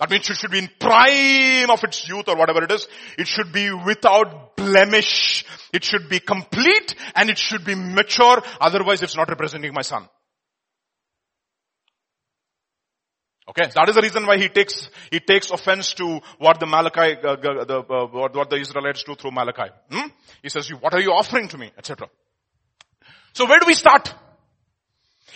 That 0.00 0.10
means 0.10 0.30
it 0.30 0.36
should 0.36 0.52
be 0.52 0.58
in 0.58 0.70
prime 0.78 1.70
of 1.70 1.82
its 1.82 2.08
youth 2.08 2.28
or 2.28 2.36
whatever 2.36 2.62
it 2.62 2.70
is. 2.70 2.86
It 3.18 3.26
should 3.26 3.52
be 3.52 3.72
without 3.72 4.56
blemish. 4.56 5.44
It 5.72 5.82
should 5.84 6.08
be 6.08 6.20
complete 6.20 6.94
and 7.16 7.28
it 7.28 7.38
should 7.38 7.64
be 7.64 7.74
mature. 7.74 8.40
Otherwise 8.60 9.02
it's 9.02 9.16
not 9.16 9.28
representing 9.28 9.74
my 9.74 9.82
son. 9.82 10.08
Okay, 13.48 13.70
that 13.74 13.88
is 13.88 13.94
the 13.94 14.02
reason 14.02 14.26
why 14.26 14.36
he 14.36 14.48
takes 14.48 14.90
he 15.10 15.20
takes 15.20 15.50
offense 15.50 15.94
to 15.94 16.20
what 16.38 16.60
the 16.60 16.66
Malachi, 16.66 17.16
uh, 17.16 17.36
the, 17.36 17.78
uh, 17.78 18.06
what, 18.06 18.36
what, 18.36 18.50
the 18.50 18.56
Israelites 18.56 19.02
do 19.04 19.14
through 19.14 19.30
Malachi. 19.30 19.70
Hmm? 19.90 20.08
He 20.42 20.50
says, 20.50 20.68
"What 20.68 20.92
are 20.92 21.00
you 21.00 21.12
offering 21.12 21.48
to 21.48 21.58
me?" 21.58 21.72
etc. 21.78 22.08
So 23.32 23.46
where 23.46 23.58
do 23.58 23.66
we 23.66 23.74
start? 23.74 24.12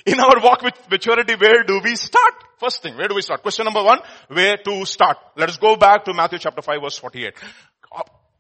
In 0.05 0.21
our 0.21 0.41
walk 0.43 0.63
with 0.63 0.75
maturity, 0.91 1.37
where 1.37 1.63
do 1.63 1.81
we 1.83 1.97
start? 1.97 2.35
First 2.59 2.83
thing, 2.83 2.97
where 2.97 3.09
do 3.09 3.15
we 3.15 3.23
start? 3.23 3.41
Question 3.41 3.65
number 3.65 3.83
one, 3.83 4.01
where 4.29 4.57
to 4.57 4.85
start? 4.85 5.17
Let 5.37 5.49
us 5.49 5.59
go 5.59 5.77
back 5.77 6.05
to 6.05 6.13
Matthew 6.13 6.39
chapter 6.39 6.61
5 6.61 6.83
verse 6.83 6.99
48. 6.99 7.35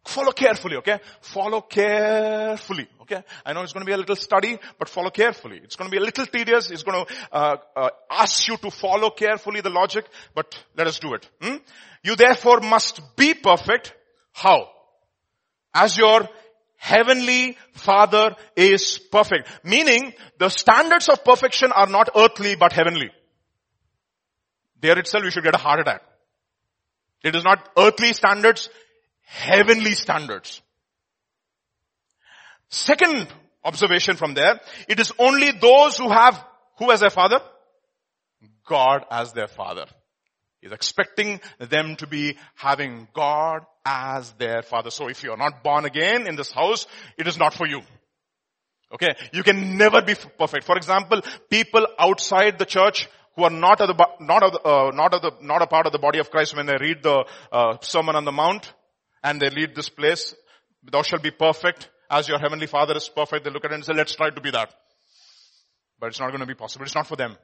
Follow 0.05 0.33
carefully, 0.33 0.77
okay? 0.77 0.99
Follow 1.21 1.61
carefully, 1.61 2.89
okay? 3.03 3.23
I 3.47 3.53
know 3.53 3.63
it's 3.63 3.73
going 3.73 3.87
to 3.87 3.89
be 3.89 3.93
a 3.93 3.97
little 3.97 4.17
study, 4.17 4.59
but 4.79 4.89
follow 4.89 5.11
carefully. 5.11 5.61
It's 5.63 5.77
going 5.77 5.89
to 5.89 5.95
be 5.95 6.03
a 6.03 6.05
little 6.05 6.27
tedious. 6.27 6.71
It's 6.71 6.83
going 6.83 7.07
to 7.07 7.15
uh, 7.33 7.57
uh, 7.77 7.89
ask 8.11 8.49
you 8.49 8.57
to 8.57 8.71
follow 8.71 9.11
carefully 9.11 9.61
the 9.61 9.71
logic, 9.71 10.05
but 10.35 10.59
let 10.77 10.89
us 10.89 10.99
do 10.99 11.15
it. 11.15 11.29
Hmm? 11.41 11.57
You 12.03 12.17
therefore 12.17 12.61
must 12.61 13.01
be 13.17 13.35
perfect. 13.35 13.95
How? 14.33 14.69
As 15.73 15.97
your 15.97 16.29
heavenly 16.77 17.57
father 17.75 18.35
is 18.57 18.99
perfect. 18.99 19.49
Meaning, 19.63 20.15
the 20.39 20.49
standards 20.49 21.09
of 21.09 21.25
perfection 21.25 21.71
are 21.71 21.87
not 21.87 22.11
earthly, 22.17 22.57
but 22.57 22.73
heavenly. 22.73 23.11
There 24.81 24.99
itself, 24.99 25.23
you 25.23 25.31
should 25.31 25.45
get 25.45 25.55
a 25.55 25.59
heart 25.59 25.79
attack. 25.79 26.03
It 27.23 27.37
is 27.37 27.45
not 27.45 27.69
earthly 27.79 28.13
standards, 28.15 28.69
heavenly 29.33 29.95
standards. 29.95 30.61
Second 32.69 33.29
observation 33.65 34.17
from 34.17 34.35
there, 34.35 34.61
it 34.89 35.01
is 35.01 35.13
only 35.19 35.53
those 35.53 35.97
who 35.97 36.11
have, 36.11 36.43
who 36.79 36.91
as 36.91 37.01
their 37.01 37.11
father? 37.11 37.41
God 38.67 39.05
as 39.11 39.33
their 39.33 39.49
father. 39.49 39.87
He's 40.61 40.73
expecting 40.73 41.41
them 41.59 41.97
to 41.97 42.07
be 42.07 42.37
having 42.55 43.09
God 43.15 43.63
as 43.85 44.31
their 44.33 44.63
father. 44.63 44.91
So 44.91 45.09
if 45.09 45.23
you're 45.23 45.37
not 45.37 45.65
born 45.65 45.87
again 45.87 46.27
in 46.27 46.37
this 46.37 46.53
house, 46.53 46.87
it 47.19 47.27
is 47.27 47.39
not 47.39 47.55
for 47.55 47.67
you. 47.67 47.81
Okay. 48.93 49.15
You 49.33 49.43
can 49.43 49.77
never 49.79 50.03
be 50.03 50.15
perfect. 50.39 50.65
For 50.65 50.77
example, 50.77 51.23
people 51.51 51.87
outside 51.99 52.59
the 52.59 52.67
church 52.67 53.09
who 53.35 53.45
are 53.45 53.51
not 53.51 53.81
of 53.81 53.97
the, 53.97 54.09
not 54.21 54.43
of 54.43 54.53
the, 54.53 54.61
uh, 54.61 54.91
not 54.95 55.15
of 55.15 55.23
the, 55.23 55.33
not 55.41 55.63
a 55.63 55.67
part 55.67 55.87
of 55.87 55.93
the 55.93 55.99
body 55.99 56.19
of 56.19 56.31
Christ 56.31 56.55
when 56.55 56.67
they 56.67 56.77
read 56.79 57.03
the 57.03 57.25
uh, 57.51 57.79
Sermon 57.81 58.15
on 58.15 58.25
the 58.25 58.33
Mount 58.33 58.73
and 59.23 59.41
they 59.41 59.51
lead 59.51 59.75
this 59.75 59.89
place, 59.89 60.35
thou 60.85 61.03
shalt 61.03 61.23
be 61.23 61.31
perfect 61.31 61.91
as 62.11 62.29
your 62.29 62.39
heavenly 62.39 62.67
father 62.67 62.97
is 62.97 63.09
perfect. 63.09 63.45
They 63.45 63.51
look 63.51 63.65
at 63.65 63.73
it 63.73 63.75
and 63.75 63.85
say, 63.85 63.95
let's 63.95 64.15
try 64.15 64.31
to 64.31 64.41
be 64.41 64.51
that. 64.51 64.73
But 65.99 66.09
it's 66.09 66.21
not 66.21 66.29
going 66.29 66.41
to 66.41 66.47
be 66.47 66.55
possible. 66.55 66.85
It's 66.85 66.95
not 66.95 67.07
for 67.07 67.17
them. 67.17 67.37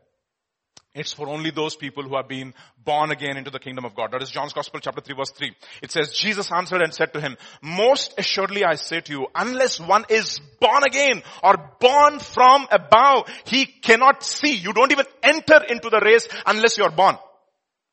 It's 0.95 1.13
for 1.13 1.29
only 1.29 1.51
those 1.51 1.77
people 1.77 2.03
who 2.03 2.17
have 2.17 2.29
been 2.29 2.55
born 2.83 3.13
again 3.13 3.37
into 3.37 3.51
the 3.51 3.59
kingdom 3.59 3.85
of 3.85 3.95
God. 3.95 4.11
That 4.11 4.23
is 4.23 4.31
John's 4.31 4.53
Gospel 4.53 4.81
chapter 4.81 5.01
3 5.01 5.15
verse 5.17 5.31
3. 5.31 5.55
It 5.83 5.93
says, 5.93 6.13
Jesus 6.13 6.51
answered 6.51 6.83
and 6.83 6.93
said 6.93 7.13
to 7.13 7.21
him, 7.21 7.37
most 7.63 8.15
assuredly 8.19 8.65
I 8.65 8.75
say 8.75 9.01
to 9.01 9.13
you, 9.13 9.27
unless 9.35 9.79
one 9.79 10.07
is 10.09 10.41
born 10.61 10.83
again 10.85 11.23
or 11.43 11.57
born 11.79 12.19
from 12.19 12.67
above, 12.71 13.29
he 13.45 13.67
cannot 13.67 14.23
see. 14.25 14.55
You 14.55 14.73
don't 14.73 14.91
even 14.91 15.07
enter 15.23 15.63
into 15.69 15.91
the 15.91 16.01
race 16.01 16.27
unless 16.47 16.79
you're 16.79 16.91
born 16.91 17.17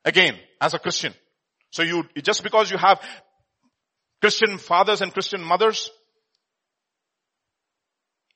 again 0.03 0.35
as 0.61 0.73
a 0.73 0.79
Christian. 0.79 1.13
So 1.71 1.83
you, 1.83 2.05
just 2.23 2.41
because 2.41 2.71
you 2.71 2.77
have 2.77 3.01
Christian 4.21 4.57
fathers 4.57 5.01
and 5.01 5.13
Christian 5.13 5.43
mothers, 5.43 5.89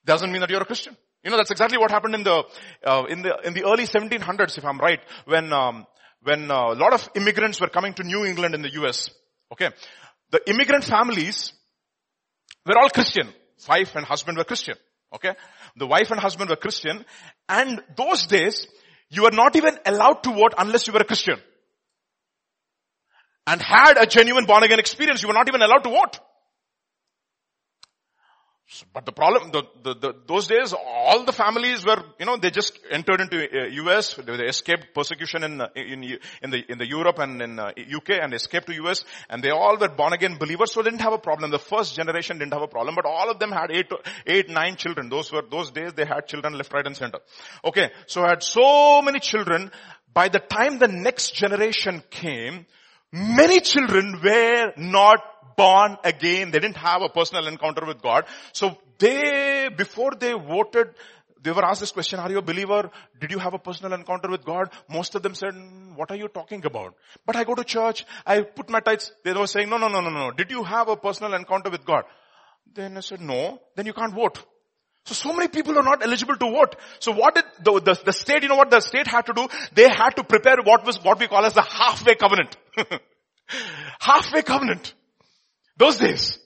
doesn't 0.06 0.32
mean 0.32 0.42
that 0.42 0.50
you're 0.50 0.62
a 0.62 0.66
Christian. 0.66 0.96
You 1.24 1.32
know, 1.32 1.38
that's 1.38 1.52
exactly 1.52 1.78
what 1.78 1.92
happened 1.92 2.16
in 2.16 2.24
the, 2.24 2.44
uh, 2.86 3.04
in 3.10 3.22
the, 3.22 3.38
in 3.44 3.54
the 3.54 3.66
early 3.66 3.86
1700s, 3.86 4.58
if 4.58 4.66
I'm 4.66 4.80
right, 4.80 5.00
when, 5.26 5.52
um, 5.52 5.86
when 6.24 6.50
uh, 6.50 6.74
a 6.74 6.76
lot 6.76 6.94
of 6.94 7.10
immigrants 7.16 7.60
were 7.60 7.68
coming 7.68 7.94
to 7.96 8.04
New 8.04 8.26
England 8.26 8.56
in 8.56 8.62
the 8.62 8.72
US. 8.82 9.10
Okay. 9.52 9.70
The 10.32 10.50
immigrant 10.50 10.86
families 10.86 11.54
were 12.66 12.78
all 12.78 12.90
Christian. 12.90 13.28
Wife 13.68 13.96
and 13.96 14.06
husband 14.06 14.38
were 14.38 14.46
Christian. 14.46 14.76
Okay. 15.14 15.34
The 15.76 15.88
wife 15.88 16.12
and 16.12 16.20
husband 16.20 16.50
were 16.50 16.56
Christian. 16.56 17.06
And 17.50 17.82
those 17.98 18.28
days, 18.28 18.68
you 19.10 19.24
were 19.24 19.32
not 19.32 19.56
even 19.56 19.78
allowed 19.86 20.24
to 20.24 20.32
vote 20.32 20.54
unless 20.58 20.88
you 20.88 20.94
were 20.94 21.02
a 21.02 21.06
Christian. 21.06 21.40
And 23.50 23.62
had 23.62 23.98
a 23.98 24.06
genuine 24.06 24.46
born 24.46 24.62
again 24.64 24.78
experience. 24.80 25.24
You 25.24 25.28
were 25.28 25.34
not 25.34 25.48
even 25.48 25.62
allowed 25.62 25.84
to 25.84 25.90
vote. 25.90 26.20
But 28.94 29.08
the 29.08 29.12
problem, 29.12 29.52
the, 29.52 29.64
the, 29.82 29.94
the, 29.96 30.14
those 30.28 30.46
days, 30.46 30.76
all 30.78 31.24
the 31.26 31.32
families 31.32 31.84
were, 31.84 32.04
you 32.20 32.28
know, 32.28 32.38
they 32.38 32.52
just 32.52 32.78
entered 32.92 33.20
into 33.20 33.38
uh, 33.42 33.66
US, 33.86 34.14
they, 34.14 34.46
escaped 34.46 34.94
persecution 34.94 35.44
in, 35.44 35.62
in, 35.76 36.04
in 36.44 36.52
the, 36.52 36.64
in 36.70 36.78
the 36.78 36.88
Europe 36.88 37.18
and 37.18 37.42
in 37.42 37.58
uh, 37.58 37.72
UK 37.72 38.22
and 38.22 38.32
escaped 38.36 38.68
to 38.68 38.74
US 38.84 39.04
and 39.28 39.44
they 39.44 39.50
all 39.50 39.76
were 39.80 39.90
born 39.90 40.14
again 40.14 40.38
believers 40.38 40.72
so 40.72 40.84
didn't 40.84 41.02
have 41.02 41.14
a 41.14 41.18
problem. 41.18 41.50
The 41.50 41.58
first 41.58 41.96
generation 41.96 42.38
didn't 42.38 42.54
have 42.54 42.62
a 42.62 42.68
problem 42.68 42.94
but 42.94 43.08
all 43.08 43.32
of 43.32 43.40
them 43.40 43.52
had 43.52 43.72
eight, 43.72 43.92
eight, 44.28 44.50
nine 44.50 44.76
children. 44.76 45.10
Those 45.10 45.32
were, 45.32 45.44
those 45.50 45.72
days 45.72 45.94
they 45.94 46.06
had 46.06 46.28
children 46.28 46.54
left, 46.54 46.72
right 46.72 46.86
and 46.86 46.96
center. 46.96 47.18
Okay, 47.66 47.90
so 48.06 48.22
had 48.22 48.44
so 48.44 49.02
many 49.02 49.20
children, 49.20 49.72
by 50.14 50.30
the 50.30 50.40
time 50.40 50.78
the 50.78 50.88
next 50.88 51.34
generation 51.34 52.04
came, 52.12 52.68
many 53.12 53.60
children 53.60 54.20
were 54.24 54.74
not 54.78 55.20
born 55.58 55.98
again. 56.04 56.52
They 56.52 56.60
didn't 56.60 56.78
have 56.78 57.02
a 57.02 57.10
personal 57.10 57.48
encounter 57.48 57.86
with 57.86 58.02
God. 58.02 58.26
So 58.54 58.78
they, 58.98 59.70
before 59.76 60.12
they 60.20 60.34
voted, 60.34 60.90
they 61.42 61.52
were 61.52 61.64
asked 61.64 61.80
this 61.80 61.92
question, 61.92 62.20
are 62.20 62.30
you 62.30 62.40
a 62.40 62.42
believer? 62.42 62.92
Did 63.20 63.32
you 63.32 63.40
have 63.40 63.54
a 63.54 63.60
personal 63.60 63.94
encounter 63.94 64.30
with 64.30 64.44
God? 64.44 64.72
Most 64.90 65.16
of 65.16 65.24
them 65.24 65.36
said, 65.36 65.54
what 65.96 66.12
are 66.12 66.18
you 66.18 66.28
talking 66.28 66.66
about? 66.66 66.96
But 67.26 67.36
I 67.36 67.44
go 67.44 67.56
to 67.56 67.64
church, 67.64 68.06
I 68.26 68.42
put 68.42 68.70
my 68.70 68.82
tithes. 68.82 69.12
They 69.24 69.34
were 69.34 69.48
saying, 69.48 69.70
no, 69.70 69.78
no, 69.78 69.88
no, 69.88 70.02
no, 70.02 70.10
no. 70.10 70.32
Did 70.32 70.52
you 70.52 70.64
have 70.64 70.90
a 70.90 70.98
personal 70.98 71.34
encounter 71.34 71.70
with 71.70 71.86
God? 71.86 72.04
Then 72.74 72.98
I 72.98 73.00
said, 73.00 73.22
no. 73.22 73.62
Then 73.76 73.86
you 73.86 73.94
can't 73.94 74.14
vote. 74.14 74.44
So, 75.06 75.14
so 75.14 75.34
many 75.34 75.48
people 75.48 75.78
are 75.78 75.84
not 75.84 76.04
eligible 76.04 76.36
to 76.36 76.52
vote. 76.52 76.76
So 77.00 77.12
what 77.12 77.36
did 77.36 77.46
the, 77.64 77.80
the, 77.80 78.02
the 78.06 78.14
state, 78.14 78.44
you 78.44 78.50
know 78.50 78.56
what 78.56 78.70
the 78.70 78.80
state 78.80 79.08
had 79.08 79.26
to 79.28 79.34
do? 79.34 79.48
They 79.74 79.90
had 79.90 80.12
to 80.12 80.24
prepare 80.24 80.58
what 80.64 80.86
was, 80.86 81.04
what 81.04 81.20
we 81.20 81.28
call 81.28 81.46
as 81.46 81.54
the 81.54 81.62
halfway 81.62 82.16
covenant. 82.16 82.56
halfway 84.00 84.42
covenant. 84.44 84.94
Those 85.78 85.98
days. 85.98 86.38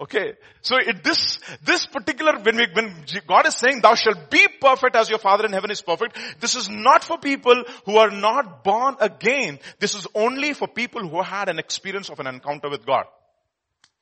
Okay. 0.00 0.34
So 0.62 0.76
it, 0.76 1.02
this, 1.02 1.40
this 1.64 1.86
particular, 1.86 2.38
when 2.38 2.56
we, 2.56 2.66
when 2.72 3.04
God 3.26 3.46
is 3.46 3.56
saying 3.56 3.80
thou 3.80 3.96
shalt 3.96 4.30
be 4.30 4.46
perfect 4.60 4.94
as 4.94 5.10
your 5.10 5.18
father 5.18 5.44
in 5.44 5.52
heaven 5.52 5.72
is 5.72 5.82
perfect, 5.82 6.16
this 6.40 6.54
is 6.54 6.68
not 6.68 7.02
for 7.02 7.18
people 7.18 7.64
who 7.84 7.96
are 7.96 8.10
not 8.10 8.62
born 8.62 8.96
again. 9.00 9.58
This 9.80 9.94
is 9.94 10.06
only 10.14 10.52
for 10.52 10.68
people 10.68 11.06
who 11.06 11.20
had 11.20 11.48
an 11.48 11.58
experience 11.58 12.10
of 12.10 12.20
an 12.20 12.28
encounter 12.28 12.70
with 12.70 12.86
God. 12.86 13.06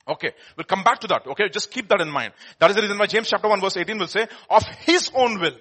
Okay. 0.08 0.32
We'll 0.56 0.64
come 0.64 0.84
back 0.84 1.00
to 1.00 1.08
that. 1.08 1.26
Okay. 1.26 1.48
Just 1.48 1.70
keep 1.70 1.88
that 1.88 2.00
in 2.00 2.10
mind. 2.10 2.32
That 2.58 2.70
is 2.70 2.76
the 2.76 2.82
reason 2.82 2.98
why 2.98 3.06
James 3.06 3.28
chapter 3.28 3.48
1 3.48 3.60
verse 3.60 3.76
18 3.76 3.98
will 3.98 4.06
say, 4.06 4.26
of 4.48 4.64
his 4.84 5.10
own 5.14 5.40
will, 5.40 5.56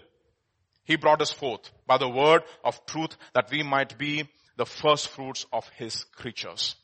he 0.84 0.98
brought 0.98 1.22
us 1.22 1.32
forth 1.32 1.72
by 1.88 1.98
the 1.98 2.10
word 2.10 2.44
of 2.64 2.86
truth 2.86 3.18
that 3.34 3.50
we 3.52 3.64
might 3.64 3.98
be 3.98 4.30
the 4.56 4.66
first 4.66 5.10
fruits 5.10 5.46
of 5.52 5.68
his 5.78 6.06
creatures. 6.16 6.76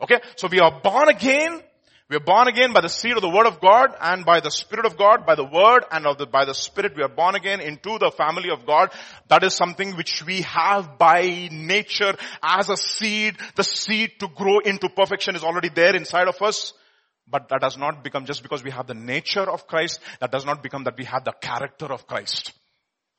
Okay? 0.00 0.20
So 0.36 0.48
we 0.48 0.60
are 0.60 0.80
born 0.80 1.08
again. 1.08 1.60
We 2.08 2.16
are 2.16 2.20
born 2.20 2.48
again 2.48 2.74
by 2.74 2.82
the 2.82 2.88
seed 2.90 3.16
of 3.16 3.22
the 3.22 3.30
word 3.30 3.46
of 3.46 3.60
God 3.60 3.94
and 3.98 4.26
by 4.26 4.40
the 4.40 4.50
spirit 4.50 4.84
of 4.84 4.98
God, 4.98 5.24
by 5.24 5.36
the 5.36 5.44
word 5.44 5.84
and 5.90 6.06
of 6.06 6.18
the, 6.18 6.26
by 6.26 6.44
the 6.44 6.52
spirit 6.52 6.94
we 6.94 7.02
are 7.02 7.08
born 7.08 7.34
again 7.34 7.60
into 7.60 7.98
the 7.98 8.10
family 8.10 8.50
of 8.50 8.66
God. 8.66 8.90
That 9.28 9.42
is 9.42 9.54
something 9.54 9.96
which 9.96 10.22
we 10.24 10.42
have 10.42 10.98
by 10.98 11.48
nature 11.50 12.14
as 12.42 12.68
a 12.68 12.76
seed. 12.76 13.36
The 13.56 13.64
seed 13.64 14.20
to 14.20 14.28
grow 14.28 14.58
into 14.58 14.90
perfection 14.90 15.34
is 15.34 15.42
already 15.42 15.70
there 15.70 15.96
inside 15.96 16.28
of 16.28 16.40
us. 16.42 16.74
But 17.26 17.48
that 17.48 17.60
does 17.60 17.78
not 17.78 18.04
become 18.04 18.26
just 18.26 18.42
because 18.42 18.62
we 18.62 18.70
have 18.70 18.86
the 18.86 18.94
nature 18.94 19.48
of 19.50 19.66
Christ, 19.66 20.00
that 20.20 20.30
does 20.30 20.44
not 20.44 20.62
become 20.62 20.84
that 20.84 20.96
we 20.98 21.04
have 21.04 21.24
the 21.24 21.32
character 21.32 21.86
of 21.86 22.06
Christ. 22.06 22.52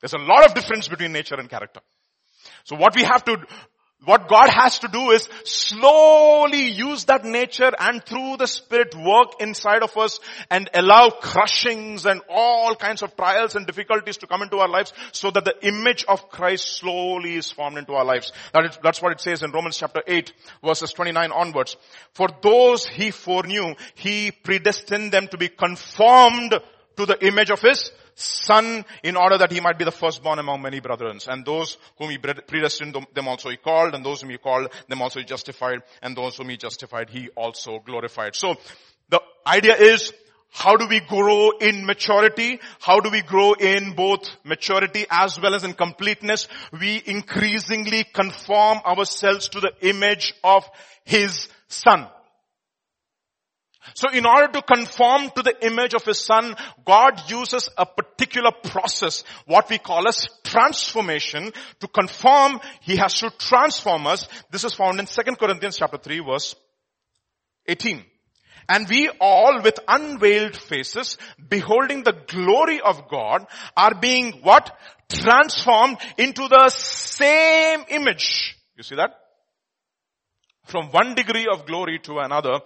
There's 0.00 0.14
a 0.14 0.18
lot 0.18 0.44
of 0.44 0.54
difference 0.54 0.88
between 0.88 1.12
nature 1.12 1.34
and 1.36 1.48
character. 1.48 1.80
So 2.64 2.76
what 2.76 2.94
we 2.94 3.02
have 3.02 3.24
to 3.24 3.38
what 4.04 4.28
God 4.28 4.48
has 4.50 4.78
to 4.80 4.88
do 4.88 5.10
is 5.10 5.28
slowly 5.44 6.68
use 6.68 7.06
that 7.06 7.24
nature 7.24 7.72
and 7.78 8.04
through 8.04 8.36
the 8.36 8.46
Spirit 8.46 8.94
work 8.94 9.40
inside 9.40 9.82
of 9.82 9.96
us 9.96 10.20
and 10.48 10.68
allow 10.74 11.10
crushings 11.10 12.06
and 12.06 12.20
all 12.28 12.76
kinds 12.76 13.02
of 13.02 13.16
trials 13.16 13.56
and 13.56 13.66
difficulties 13.66 14.18
to 14.18 14.26
come 14.28 14.42
into 14.42 14.58
our 14.58 14.68
lives 14.68 14.92
so 15.10 15.30
that 15.32 15.44
the 15.44 15.66
image 15.66 16.04
of 16.06 16.28
Christ 16.28 16.76
slowly 16.76 17.34
is 17.34 17.50
formed 17.50 17.78
into 17.78 17.94
our 17.94 18.04
lives. 18.04 18.32
That 18.52 18.66
is, 18.66 18.78
that's 18.80 19.02
what 19.02 19.12
it 19.12 19.20
says 19.20 19.42
in 19.42 19.50
Romans 19.50 19.78
chapter 19.78 20.02
8 20.06 20.32
verses 20.64 20.92
29 20.92 21.32
onwards. 21.32 21.76
For 22.12 22.28
those 22.42 22.86
he 22.86 23.10
foreknew, 23.10 23.74
he 23.94 24.30
predestined 24.30 25.10
them 25.10 25.26
to 25.28 25.36
be 25.38 25.48
conformed 25.48 26.54
to 26.96 27.06
the 27.06 27.26
image 27.26 27.50
of 27.50 27.60
his 27.60 27.90
son 28.16 28.84
in 29.02 29.14
order 29.14 29.38
that 29.38 29.52
he 29.52 29.60
might 29.60 29.78
be 29.78 29.84
the 29.84 29.92
firstborn 29.92 30.38
among 30.38 30.62
many 30.62 30.80
brethren. 30.80 31.18
And 31.28 31.44
those 31.44 31.76
whom 31.98 32.10
he 32.10 32.18
predestined, 32.18 32.96
them 33.14 33.28
also 33.28 33.50
he 33.50 33.56
called, 33.56 33.94
and 33.94 34.04
those 34.04 34.22
whom 34.22 34.30
he 34.30 34.38
called, 34.38 34.72
them 34.88 35.02
also 35.02 35.20
he 35.20 35.24
justified, 35.24 35.82
and 36.02 36.16
those 36.16 36.36
whom 36.36 36.48
he 36.48 36.56
justified, 36.56 37.10
he 37.10 37.28
also 37.36 37.78
glorified. 37.78 38.34
So, 38.34 38.56
the 39.10 39.20
idea 39.46 39.76
is, 39.76 40.12
how 40.50 40.76
do 40.76 40.86
we 40.88 41.00
grow 41.00 41.50
in 41.60 41.84
maturity? 41.84 42.58
How 42.80 43.00
do 43.00 43.10
we 43.10 43.20
grow 43.20 43.52
in 43.52 43.92
both 43.92 44.30
maturity 44.42 45.04
as 45.10 45.38
well 45.38 45.54
as 45.54 45.64
in 45.64 45.74
completeness? 45.74 46.48
We 46.72 47.02
increasingly 47.04 48.04
conform 48.04 48.78
ourselves 48.86 49.50
to 49.50 49.60
the 49.60 49.72
image 49.82 50.32
of 50.42 50.68
His 51.04 51.48
Son. 51.68 52.08
So 53.94 54.10
in 54.10 54.26
order 54.26 54.48
to 54.52 54.62
conform 54.62 55.30
to 55.36 55.42
the 55.42 55.54
image 55.64 55.94
of 55.94 56.04
His 56.04 56.20
Son, 56.20 56.54
God 56.84 57.30
uses 57.30 57.68
a 57.76 57.86
particular 57.86 58.50
process, 58.64 59.24
what 59.46 59.70
we 59.70 59.78
call 59.78 60.08
as 60.08 60.26
transformation. 60.44 61.52
To 61.80 61.88
conform, 61.88 62.60
He 62.80 62.96
has 62.96 63.14
to 63.20 63.30
transform 63.30 64.06
us. 64.06 64.28
This 64.50 64.64
is 64.64 64.74
found 64.74 65.00
in 65.00 65.06
2 65.06 65.22
Corinthians 65.36 65.78
chapter 65.78 65.98
3 65.98 66.20
verse 66.20 66.54
18. 67.66 68.04
And 68.68 68.88
we 68.88 69.08
all 69.20 69.62
with 69.62 69.78
unveiled 69.86 70.56
faces, 70.56 71.18
beholding 71.48 72.02
the 72.02 72.16
glory 72.26 72.80
of 72.80 73.08
God, 73.08 73.46
are 73.76 73.94
being 73.94 74.40
what? 74.42 74.76
Transformed 75.08 75.98
into 76.18 76.48
the 76.48 76.68
same 76.70 77.84
image. 77.88 78.56
You 78.76 78.82
see 78.82 78.96
that? 78.96 79.14
From 80.64 80.90
one 80.90 81.14
degree 81.14 81.46
of 81.50 81.64
glory 81.64 82.00
to 82.00 82.18
another. 82.18 82.58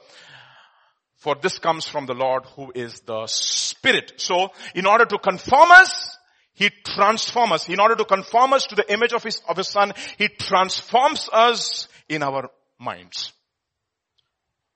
For 1.21 1.37
this 1.41 1.59
comes 1.59 1.87
from 1.87 2.07
the 2.07 2.15
Lord 2.15 2.45
who 2.57 2.73
is 2.75 3.01
the 3.01 3.27
Spirit. 3.27 4.15
So, 4.17 4.51
in 4.75 4.87
order 4.87 5.05
to 5.05 5.19
conform 5.19 5.71
us, 5.71 6.17
He 6.55 6.71
transforms 6.85 7.53
us. 7.53 7.69
In 7.69 7.79
order 7.79 7.95
to 7.95 8.05
conform 8.05 8.55
us 8.55 8.67
to 8.67 8.75
the 8.75 8.91
image 8.93 9.13
of 9.13 9.23
His, 9.23 9.41
of 9.49 9.57
His 9.57 9.69
Son, 9.69 9.93
He 10.19 10.29
transforms 10.29 11.29
us 11.33 11.89
in 12.09 12.23
our 12.23 12.51
minds. 12.79 13.33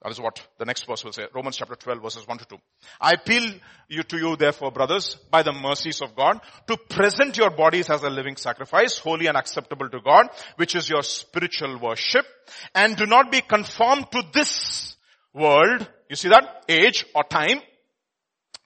That 0.02 0.11
is 0.11 0.20
what 0.20 0.46
the 0.59 0.66
next 0.66 0.87
verse 0.87 1.02
will 1.02 1.12
say. 1.12 1.24
Romans 1.35 1.57
chapter 1.57 1.76
12 1.76 2.02
verses 2.02 2.28
1 2.28 2.37
to 2.37 2.44
2. 2.44 2.57
I 3.00 3.12
appeal 3.12 3.54
you 3.88 4.02
to 4.02 4.18
you 4.18 4.37
therefore 4.37 4.70
brothers, 4.70 5.16
by 5.30 5.42
the 5.42 5.54
mercies 5.54 6.02
of 6.02 6.14
God, 6.14 6.40
to 6.66 6.76
present 6.76 7.38
your 7.38 7.48
bodies 7.48 7.88
as 7.88 8.02
a 8.02 8.11
living 8.11 8.37
sacrifice, 8.37 8.98
holy 8.98 9.28
and 9.28 9.37
acceptable 9.38 9.88
to 9.88 10.00
God, 10.00 10.26
which 10.57 10.76
is 10.76 10.90
your 10.90 11.02
spiritual 11.02 11.78
worship. 11.78 12.26
And 12.74 12.96
do 12.96 13.07
not 13.07 13.33
be 13.33 13.40
conformed 13.40 14.12
to 14.12 14.22
this 14.35 14.94
world, 15.33 15.88
you 16.14 16.16
see 16.16 16.29
that? 16.29 16.64
Age 16.68 17.05
or 17.14 17.24
time. 17.24 17.61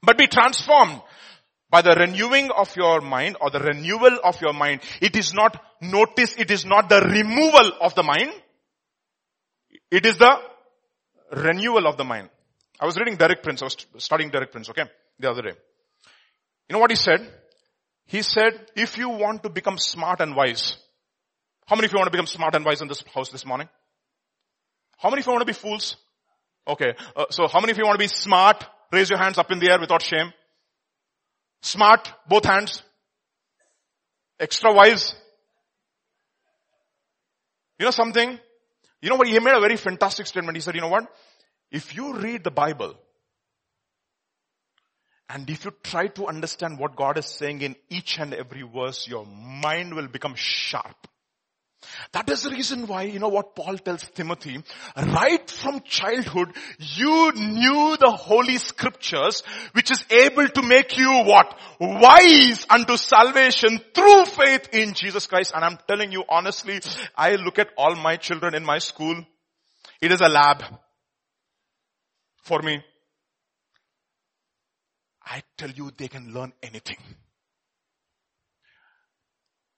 But 0.02 0.18
be 0.18 0.26
transformed 0.26 1.00
by 1.70 1.82
the 1.82 1.94
renewing 1.94 2.50
of 2.50 2.74
your 2.76 3.00
mind 3.00 3.36
or 3.40 3.50
the 3.50 3.60
renewal 3.60 4.18
of 4.24 4.40
your 4.40 4.52
mind. 4.52 4.80
It 5.00 5.16
is 5.16 5.34
not, 5.34 5.60
notice, 5.80 6.34
it 6.38 6.50
is 6.50 6.64
not 6.64 6.88
the 6.88 7.00
removal 7.00 7.72
of 7.80 7.94
the 7.94 8.02
mind. 8.02 8.32
It 9.90 10.06
is 10.06 10.18
the 10.18 10.32
renewal 11.32 11.86
of 11.86 11.96
the 11.96 12.04
mind. 12.04 12.30
I 12.80 12.86
was 12.86 12.96
reading 12.96 13.16
Derek 13.16 13.42
Prince, 13.42 13.62
I 13.62 13.66
was 13.66 13.76
studying 13.98 14.30
Derek 14.30 14.52
Prince, 14.52 14.70
okay, 14.70 14.84
the 15.18 15.30
other 15.30 15.42
day. 15.42 15.52
You 16.68 16.74
know 16.74 16.78
what 16.78 16.90
he 16.90 16.96
said? 16.96 17.20
He 18.06 18.22
said, 18.22 18.52
if 18.76 18.96
you 18.96 19.08
want 19.08 19.42
to 19.42 19.50
become 19.50 19.78
smart 19.78 20.20
and 20.20 20.36
wise, 20.36 20.76
how 21.66 21.76
many 21.76 21.86
of 21.86 21.92
you 21.92 21.98
want 21.98 22.06
to 22.06 22.12
become 22.12 22.26
smart 22.26 22.54
and 22.54 22.64
wise 22.64 22.80
in 22.80 22.88
this 22.88 23.02
house 23.14 23.30
this 23.30 23.44
morning? 23.44 23.68
How 24.98 25.10
many 25.10 25.20
of 25.20 25.26
you 25.26 25.32
want 25.32 25.42
to 25.42 25.52
be 25.52 25.58
fools? 25.58 25.96
Okay, 26.68 26.94
uh, 27.16 27.24
so 27.30 27.48
how 27.48 27.60
many 27.60 27.72
of 27.72 27.78
you 27.78 27.84
want 27.84 27.98
to 27.98 28.04
be 28.04 28.08
smart? 28.08 28.64
Raise 28.92 29.08
your 29.08 29.18
hands 29.18 29.38
up 29.38 29.50
in 29.50 29.58
the 29.58 29.70
air 29.70 29.80
without 29.80 30.02
shame. 30.02 30.32
Smart, 31.62 32.12
both 32.28 32.44
hands. 32.44 32.82
Extra 34.38 34.72
wise. 34.72 35.14
You 37.78 37.86
know 37.86 37.90
something? 37.90 38.38
You 39.00 39.08
know 39.08 39.16
what? 39.16 39.28
He 39.28 39.38
made 39.38 39.54
a 39.54 39.60
very 39.60 39.76
fantastic 39.76 40.26
statement. 40.26 40.56
He 40.56 40.60
said, 40.60 40.74
you 40.74 40.80
know 40.80 40.88
what? 40.88 41.06
If 41.70 41.94
you 41.94 42.14
read 42.14 42.44
the 42.44 42.50
Bible, 42.50 42.94
and 45.30 45.48
if 45.50 45.64
you 45.64 45.72
try 45.82 46.08
to 46.08 46.26
understand 46.26 46.78
what 46.78 46.96
God 46.96 47.18
is 47.18 47.26
saying 47.26 47.60
in 47.60 47.76
each 47.90 48.18
and 48.18 48.32
every 48.32 48.62
verse, 48.62 49.06
your 49.06 49.26
mind 49.26 49.94
will 49.94 50.08
become 50.08 50.34
sharp. 50.34 51.06
That 52.12 52.28
is 52.28 52.42
the 52.42 52.50
reason 52.50 52.86
why, 52.86 53.02
you 53.02 53.18
know 53.18 53.28
what 53.28 53.54
Paul 53.54 53.78
tells 53.78 54.02
Timothy, 54.10 54.62
right 54.96 55.48
from 55.48 55.80
childhood, 55.82 56.52
you 56.78 57.32
knew 57.32 57.96
the 57.98 58.10
holy 58.10 58.56
scriptures, 58.58 59.42
which 59.72 59.90
is 59.90 60.04
able 60.10 60.48
to 60.48 60.62
make 60.62 60.96
you 60.98 61.22
what? 61.24 61.58
Wise 61.78 62.66
unto 62.68 62.96
salvation 62.96 63.80
through 63.94 64.24
faith 64.26 64.68
in 64.72 64.94
Jesus 64.94 65.26
Christ. 65.26 65.52
And 65.54 65.64
I'm 65.64 65.78
telling 65.86 66.12
you 66.12 66.24
honestly, 66.28 66.80
I 67.16 67.36
look 67.36 67.58
at 67.58 67.68
all 67.76 67.94
my 67.94 68.16
children 68.16 68.54
in 68.54 68.64
my 68.64 68.78
school. 68.78 69.24
It 70.00 70.12
is 70.12 70.20
a 70.20 70.28
lab 70.28 70.62
for 72.42 72.60
me. 72.60 72.82
I 75.24 75.42
tell 75.56 75.70
you, 75.70 75.90
they 75.96 76.08
can 76.08 76.32
learn 76.32 76.52
anything. 76.62 76.96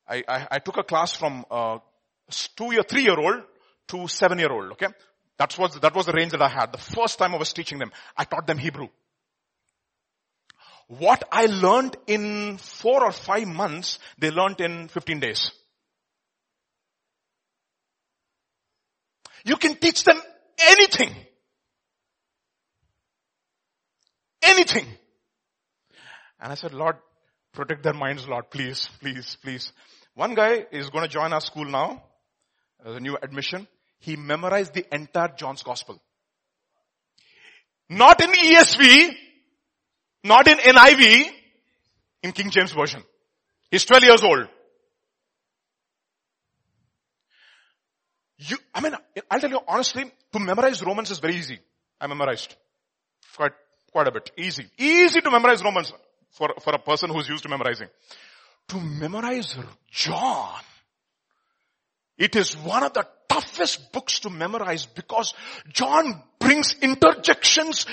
I, 0.08 0.22
I, 0.28 0.46
I 0.52 0.58
took 0.58 0.76
a 0.76 0.84
class 0.84 1.12
from 1.12 1.44
uh, 1.50 1.78
two 2.30 2.72
year, 2.72 2.82
three 2.82 3.02
year 3.02 3.18
old 3.18 3.42
to 3.88 4.08
seven 4.08 4.38
year 4.38 4.52
old, 4.52 4.72
okay? 4.72 4.88
That 5.38 5.56
was, 5.58 5.74
that 5.80 5.94
was 5.94 6.06
the 6.06 6.12
range 6.12 6.32
that 6.32 6.42
I 6.42 6.48
had. 6.48 6.72
The 6.72 6.78
first 6.78 7.18
time 7.18 7.34
I 7.34 7.38
was 7.38 7.52
teaching 7.52 7.78
them, 7.78 7.90
I 8.16 8.24
taught 8.24 8.46
them 8.46 8.58
Hebrew. 8.58 8.88
What 10.86 11.24
I 11.32 11.46
learned 11.46 11.96
in 12.06 12.58
four 12.58 13.04
or 13.04 13.12
five 13.12 13.46
months, 13.46 13.98
they 14.18 14.30
learned 14.30 14.60
in 14.60 14.88
15 14.88 15.20
days. 15.20 15.50
You 19.44 19.56
can 19.56 19.76
teach 19.76 20.04
them 20.04 20.20
anything. 20.58 21.14
Anything. 24.42 24.86
And 26.40 26.52
I 26.52 26.54
said, 26.54 26.74
Lord, 26.74 26.96
protect 27.52 27.82
their 27.82 27.94
minds, 27.94 28.28
Lord, 28.28 28.50
please, 28.50 28.90
please, 29.00 29.36
please. 29.42 29.72
One 30.14 30.34
guy 30.34 30.66
is 30.72 30.90
going 30.90 31.04
to 31.04 31.08
join 31.08 31.32
our 31.32 31.40
school 31.40 31.64
now 31.64 32.02
as 32.84 32.96
a 32.96 33.00
new 33.00 33.16
admission. 33.22 33.66
He 33.98 34.16
memorized 34.16 34.74
the 34.74 34.86
entire 34.94 35.28
John's 35.36 35.62
Gospel. 35.62 36.00
Not 37.88 38.20
in 38.22 38.30
ESV, 38.30 39.14
not 40.24 40.46
in 40.46 40.58
NIV, 40.58 41.30
in 42.22 42.32
King 42.32 42.50
James 42.50 42.72
Version. 42.72 43.02
He's 43.70 43.84
12 43.84 44.02
years 44.04 44.22
old. 44.22 44.48
You, 48.38 48.56
I 48.74 48.80
mean, 48.80 48.94
I'll 49.30 49.40
tell 49.40 49.50
you 49.50 49.60
honestly, 49.68 50.10
to 50.32 50.38
memorize 50.38 50.82
Romans 50.82 51.10
is 51.10 51.18
very 51.18 51.36
easy. 51.36 51.58
I 52.00 52.06
memorized. 52.06 52.54
Quite, 53.36 53.52
quite 53.92 54.08
a 54.08 54.12
bit. 54.12 54.30
Easy. 54.38 54.66
Easy 54.78 55.20
to 55.20 55.30
memorize 55.30 55.62
Romans 55.62 55.92
for, 56.30 56.54
for 56.60 56.74
a 56.74 56.78
person 56.78 57.10
who's 57.10 57.28
used 57.28 57.42
to 57.42 57.48
memorizing. 57.48 57.88
To 58.68 58.80
memorize 58.80 59.58
John, 59.90 60.60
it 62.20 62.36
is 62.36 62.54
one 62.56 62.84
of 62.84 62.92
the 62.92 63.06
toughest 63.28 63.92
books 63.92 64.20
to 64.20 64.30
memorize 64.30 64.84
because 64.84 65.32
John 65.72 66.22
brings 66.38 66.74
interjections 66.82 67.86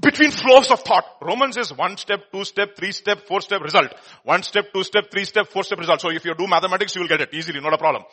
between 0.00 0.30
flows 0.30 0.70
of 0.70 0.80
thought. 0.80 1.04
Romans 1.20 1.58
is 1.58 1.72
one 1.76 1.98
step, 1.98 2.32
two 2.32 2.44
step, 2.44 2.76
three 2.76 2.92
step, 2.92 3.26
four 3.26 3.42
step 3.42 3.60
result. 3.60 3.94
One 4.24 4.42
step, 4.42 4.72
two 4.72 4.82
step, 4.82 5.10
three 5.10 5.24
step, 5.24 5.48
four 5.48 5.62
step 5.62 5.78
result. 5.78 6.00
So 6.00 6.10
if 6.10 6.24
you 6.24 6.34
do 6.34 6.46
mathematics, 6.46 6.94
you 6.94 7.02
will 7.02 7.08
get 7.08 7.20
it 7.20 7.34
easily, 7.34 7.60
not 7.60 7.74
a 7.74 7.78
problem. 7.78 8.04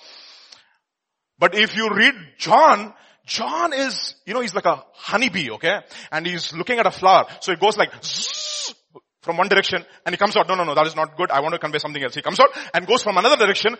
But 1.39 1.55
if 1.55 1.75
you 1.77 1.89
read 1.89 2.13
John, 2.37 2.93
John 3.25 3.71
is, 3.71 4.15
you 4.25 4.33
know, 4.33 4.41
he's 4.41 4.53
like 4.53 4.65
a 4.65 4.83
honeybee, 4.93 5.51
okay? 5.51 5.79
And 6.11 6.27
he's 6.27 6.53
looking 6.53 6.77
at 6.77 6.85
a 6.85 6.91
flower. 6.91 7.25
So 7.39 7.53
it 7.53 7.59
goes 7.61 7.77
like 7.77 7.91
zzz, 8.03 8.75
from 9.21 9.37
one 9.37 9.47
direction 9.47 9.83
and 10.05 10.13
he 10.13 10.17
comes 10.17 10.35
out, 10.35 10.47
no, 10.49 10.55
no, 10.55 10.65
no, 10.65 10.75
that 10.75 10.85
is 10.85 10.95
not 10.95 11.15
good. 11.15 11.31
I 11.31 11.39
want 11.39 11.53
to 11.53 11.59
convey 11.59 11.79
something 11.79 12.03
else. 12.03 12.13
He 12.13 12.21
comes 12.21 12.39
out 12.39 12.49
and 12.73 12.85
goes 12.85 13.01
from 13.01 13.17
another 13.17 13.37
direction 13.37 13.77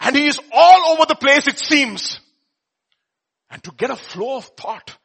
and 0.00 0.16
he 0.16 0.26
is 0.26 0.38
all 0.52 0.92
over 0.92 1.06
the 1.06 1.14
place 1.14 1.46
it 1.46 1.58
seems. 1.58 2.20
And 3.50 3.62
to 3.64 3.72
get 3.72 3.90
a 3.90 3.96
flow 3.96 4.36
of 4.36 4.44
thought 4.44 4.96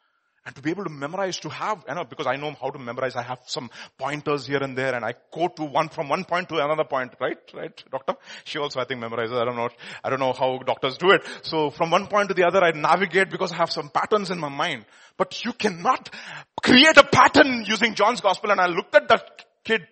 and 0.46 0.56
to 0.56 0.62
be 0.62 0.70
able 0.70 0.84
to 0.84 0.92
memorize, 0.92 1.40
to 1.40 1.50
have, 1.50 1.84
you 1.88 1.96
know, 1.96 2.04
because 2.04 2.28
I 2.28 2.36
know 2.36 2.56
how 2.62 2.70
to 2.70 2.78
memorize, 2.78 3.16
I 3.16 3.24
have 3.24 3.40
some 3.48 3.72
pointers 3.98 4.46
here 4.46 4.62
and 4.62 4.78
there 4.78 4.94
and 4.94 5.04
I 5.04 5.16
go 5.34 5.48
to 5.48 5.64
one, 5.64 5.90
from 5.90 6.08
one 6.08 6.24
point 6.24 6.50
to 6.50 6.64
another 6.64 6.84
point, 6.84 7.16
right? 7.20 7.38
Right, 7.52 7.84
doctor? 7.92 8.16
She 8.44 8.60
also, 8.60 8.80
I 8.80 8.86
think, 8.86 9.02
memorizes. 9.02 9.42
I 9.42 9.46
don't 9.46 9.56
know, 9.56 9.70
I 10.04 10.10
don't 10.12 10.20
know 10.20 10.34
how 10.34 10.60
doctors 10.60 10.98
do 10.98 11.12
it. 11.12 11.26
So 11.42 11.72
from 11.72 11.90
one 11.90 12.06
point 12.06 12.30
to 12.30 12.36
the 12.36 12.46
other, 12.46 12.64
I 12.64 12.72
navigate 12.72 13.32
because 13.32 13.52
I 13.52 13.56
have 13.56 13.72
some 13.72 13.90
patterns 13.90 14.30
in 14.30 14.40
my 14.40 14.50
mind. 14.50 14.86
But 15.18 15.44
you 15.44 15.54
cannot 15.54 16.14
create 16.62 16.98
a 16.98 17.04
pattern 17.04 17.66
using 17.66 17.96
John's 17.96 18.22
gospel 18.22 18.52
and 18.52 18.62
I 18.62 18.68
looked 18.68 18.94
at 18.94 19.08
that 19.08 19.46
kid. 19.64 19.88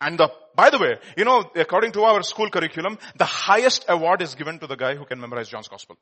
And 0.00 0.18
the, 0.18 0.28
by 0.54 0.70
the 0.70 0.78
way, 0.78 0.96
you 1.16 1.24
know, 1.24 1.50
according 1.54 1.92
to 1.92 2.02
our 2.02 2.22
school 2.22 2.50
curriculum, 2.50 2.98
the 3.16 3.24
highest 3.24 3.84
award 3.88 4.22
is 4.22 4.34
given 4.34 4.58
to 4.58 4.66
the 4.66 4.76
guy 4.76 4.96
who 4.96 5.04
can 5.04 5.20
memorize 5.20 5.48
John's 5.48 5.68
gospel. 5.68 5.96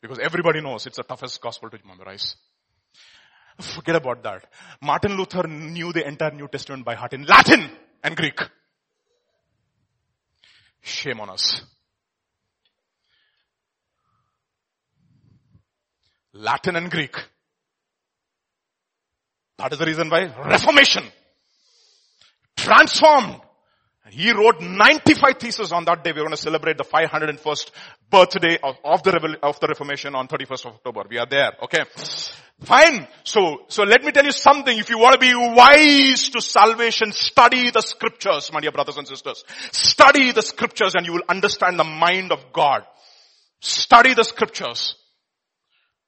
Because 0.00 0.18
everybody 0.18 0.60
knows 0.60 0.86
it's 0.86 0.96
the 0.96 1.02
toughest 1.02 1.40
gospel 1.40 1.70
to 1.70 1.78
memorize. 1.86 2.36
Forget 3.60 3.96
about 3.96 4.22
that. 4.24 4.44
Martin 4.82 5.16
Luther 5.16 5.46
knew 5.46 5.92
the 5.92 6.06
entire 6.06 6.32
New 6.32 6.48
Testament 6.48 6.84
by 6.84 6.94
heart 6.94 7.12
in 7.12 7.24
Latin 7.24 7.70
and 8.02 8.16
Greek. 8.16 8.40
Shame 10.82 11.20
on 11.20 11.30
us. 11.30 11.62
Latin 16.32 16.76
and 16.76 16.90
Greek. 16.90 17.16
That 19.56 19.72
is 19.72 19.78
the 19.78 19.86
reason 19.86 20.10
why 20.10 20.24
Reformation. 20.24 21.04
Transformed. 22.64 23.40
He 24.10 24.32
wrote 24.32 24.60
95 24.60 25.38
theses 25.38 25.72
on 25.72 25.84
that 25.86 26.04
day. 26.04 26.12
We're 26.12 26.20
going 26.20 26.30
to 26.30 26.36
celebrate 26.36 26.78
the 26.78 26.84
501st 26.84 27.70
birthday 28.10 28.58
of, 28.62 28.76
of, 28.84 29.02
the, 29.02 29.38
of 29.42 29.60
the 29.60 29.66
Reformation 29.66 30.14
on 30.14 30.28
31st 30.28 30.66
of 30.66 30.74
October. 30.74 31.04
We 31.08 31.18
are 31.18 31.26
there. 31.28 31.52
Okay. 31.62 31.84
Fine. 32.60 33.08
So, 33.24 33.64
so 33.68 33.82
let 33.82 34.04
me 34.04 34.12
tell 34.12 34.24
you 34.24 34.32
something. 34.32 34.78
If 34.78 34.88
you 34.88 34.98
want 34.98 35.14
to 35.14 35.18
be 35.18 35.34
wise 35.34 36.28
to 36.30 36.40
salvation, 36.40 37.12
study 37.12 37.70
the 37.70 37.80
scriptures, 37.80 38.50
my 38.52 38.60
dear 38.60 38.72
brothers 38.72 38.96
and 38.96 39.08
sisters. 39.08 39.42
Study 39.72 40.32
the 40.32 40.42
scriptures 40.42 40.94
and 40.94 41.04
you 41.06 41.12
will 41.12 41.24
understand 41.28 41.78
the 41.78 41.84
mind 41.84 42.30
of 42.30 42.52
God. 42.52 42.84
Study 43.60 44.14
the 44.14 44.24
scriptures. 44.24 44.96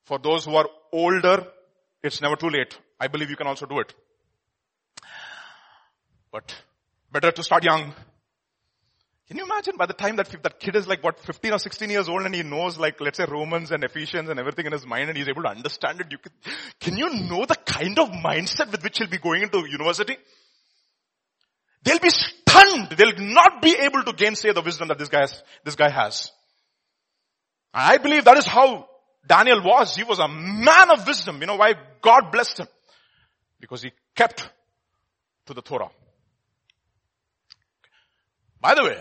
For 0.05 0.19
those 0.19 0.45
who 0.45 0.55
are 0.55 0.69
older, 0.93 1.47
it's 2.03 2.23
never 2.23 2.37
too 2.37 2.51
late. 2.51 2.79
I 3.01 3.09
believe 3.09 3.31
you 3.31 3.37
can 3.37 3.47
also 3.47 3.67
do 3.67 3.81
it. 3.81 3.93
But 6.31 6.55
better 7.13 7.31
to 7.31 7.43
start 7.43 7.65
young. 7.65 7.95
Can 9.29 9.39
you 9.39 9.45
imagine 9.45 9.77
by 9.77 9.87
the 9.87 9.93
time 9.93 10.17
that, 10.17 10.31
that 10.45 10.61
kid 10.61 10.77
is 10.77 10.87
like 10.87 11.03
what, 11.03 11.19
15 11.19 11.53
or 11.53 11.59
16 11.59 11.91
years 11.91 12.09
old 12.09 12.23
and 12.23 12.35
he 12.35 12.45
knows 12.45 12.79
like, 12.79 13.01
let's 13.01 13.17
say 13.17 13.25
Romans 13.29 13.73
and 13.73 13.83
Ephesians 13.83 14.29
and 14.29 14.39
everything 14.39 14.67
in 14.67 14.73
his 14.73 14.87
mind 14.87 15.09
and 15.09 15.19
he's 15.19 15.29
able 15.29 15.43
to 15.43 15.49
understand 15.49 16.01
it. 16.01 16.07
You 16.13 16.19
can, 16.19 16.33
can 16.79 16.97
you 16.97 17.29
know 17.29 17.45
the 17.45 17.57
kind 17.57 17.99
of 17.99 18.09
mindset 18.11 18.71
with 18.71 18.85
which 18.85 18.99
he'll 18.99 19.09
be 19.09 19.19
going 19.19 19.43
into 19.43 19.67
university? 19.69 20.17
They'll 21.83 21.99
be 21.99 22.11
stunned. 22.11 22.91
They'll 22.91 23.19
not 23.19 23.63
be 23.63 23.77
able 23.77 24.05
to 24.05 24.13
gainsay 24.13 24.53
the 24.53 24.63
wisdom 24.63 24.89
that 24.89 24.99
this 24.99 25.09
guy 25.09 25.23
has, 25.23 25.43
this 25.65 25.75
guy 25.75 25.89
has. 25.89 26.31
I 27.75 27.99
believe 27.99 28.25
that 28.27 28.37
is 28.37 28.47
how 28.47 28.89
Daniel 29.27 29.61
was. 29.63 29.97
He 29.97 30.05
was 30.05 30.21
a 30.21 30.29
man 30.29 30.91
of 30.91 31.07
wisdom. 31.07 31.41
You 31.41 31.47
know 31.49 31.57
why 31.57 31.75
God 32.01 32.31
blessed 32.31 32.61
him? 32.61 32.69
Because 33.61 33.83
he 33.83 33.91
kept 34.15 34.49
to 35.47 35.55
the 35.55 35.63
Torah. 35.63 35.91
By 38.67 38.75
the 38.75 38.83
way, 38.83 39.01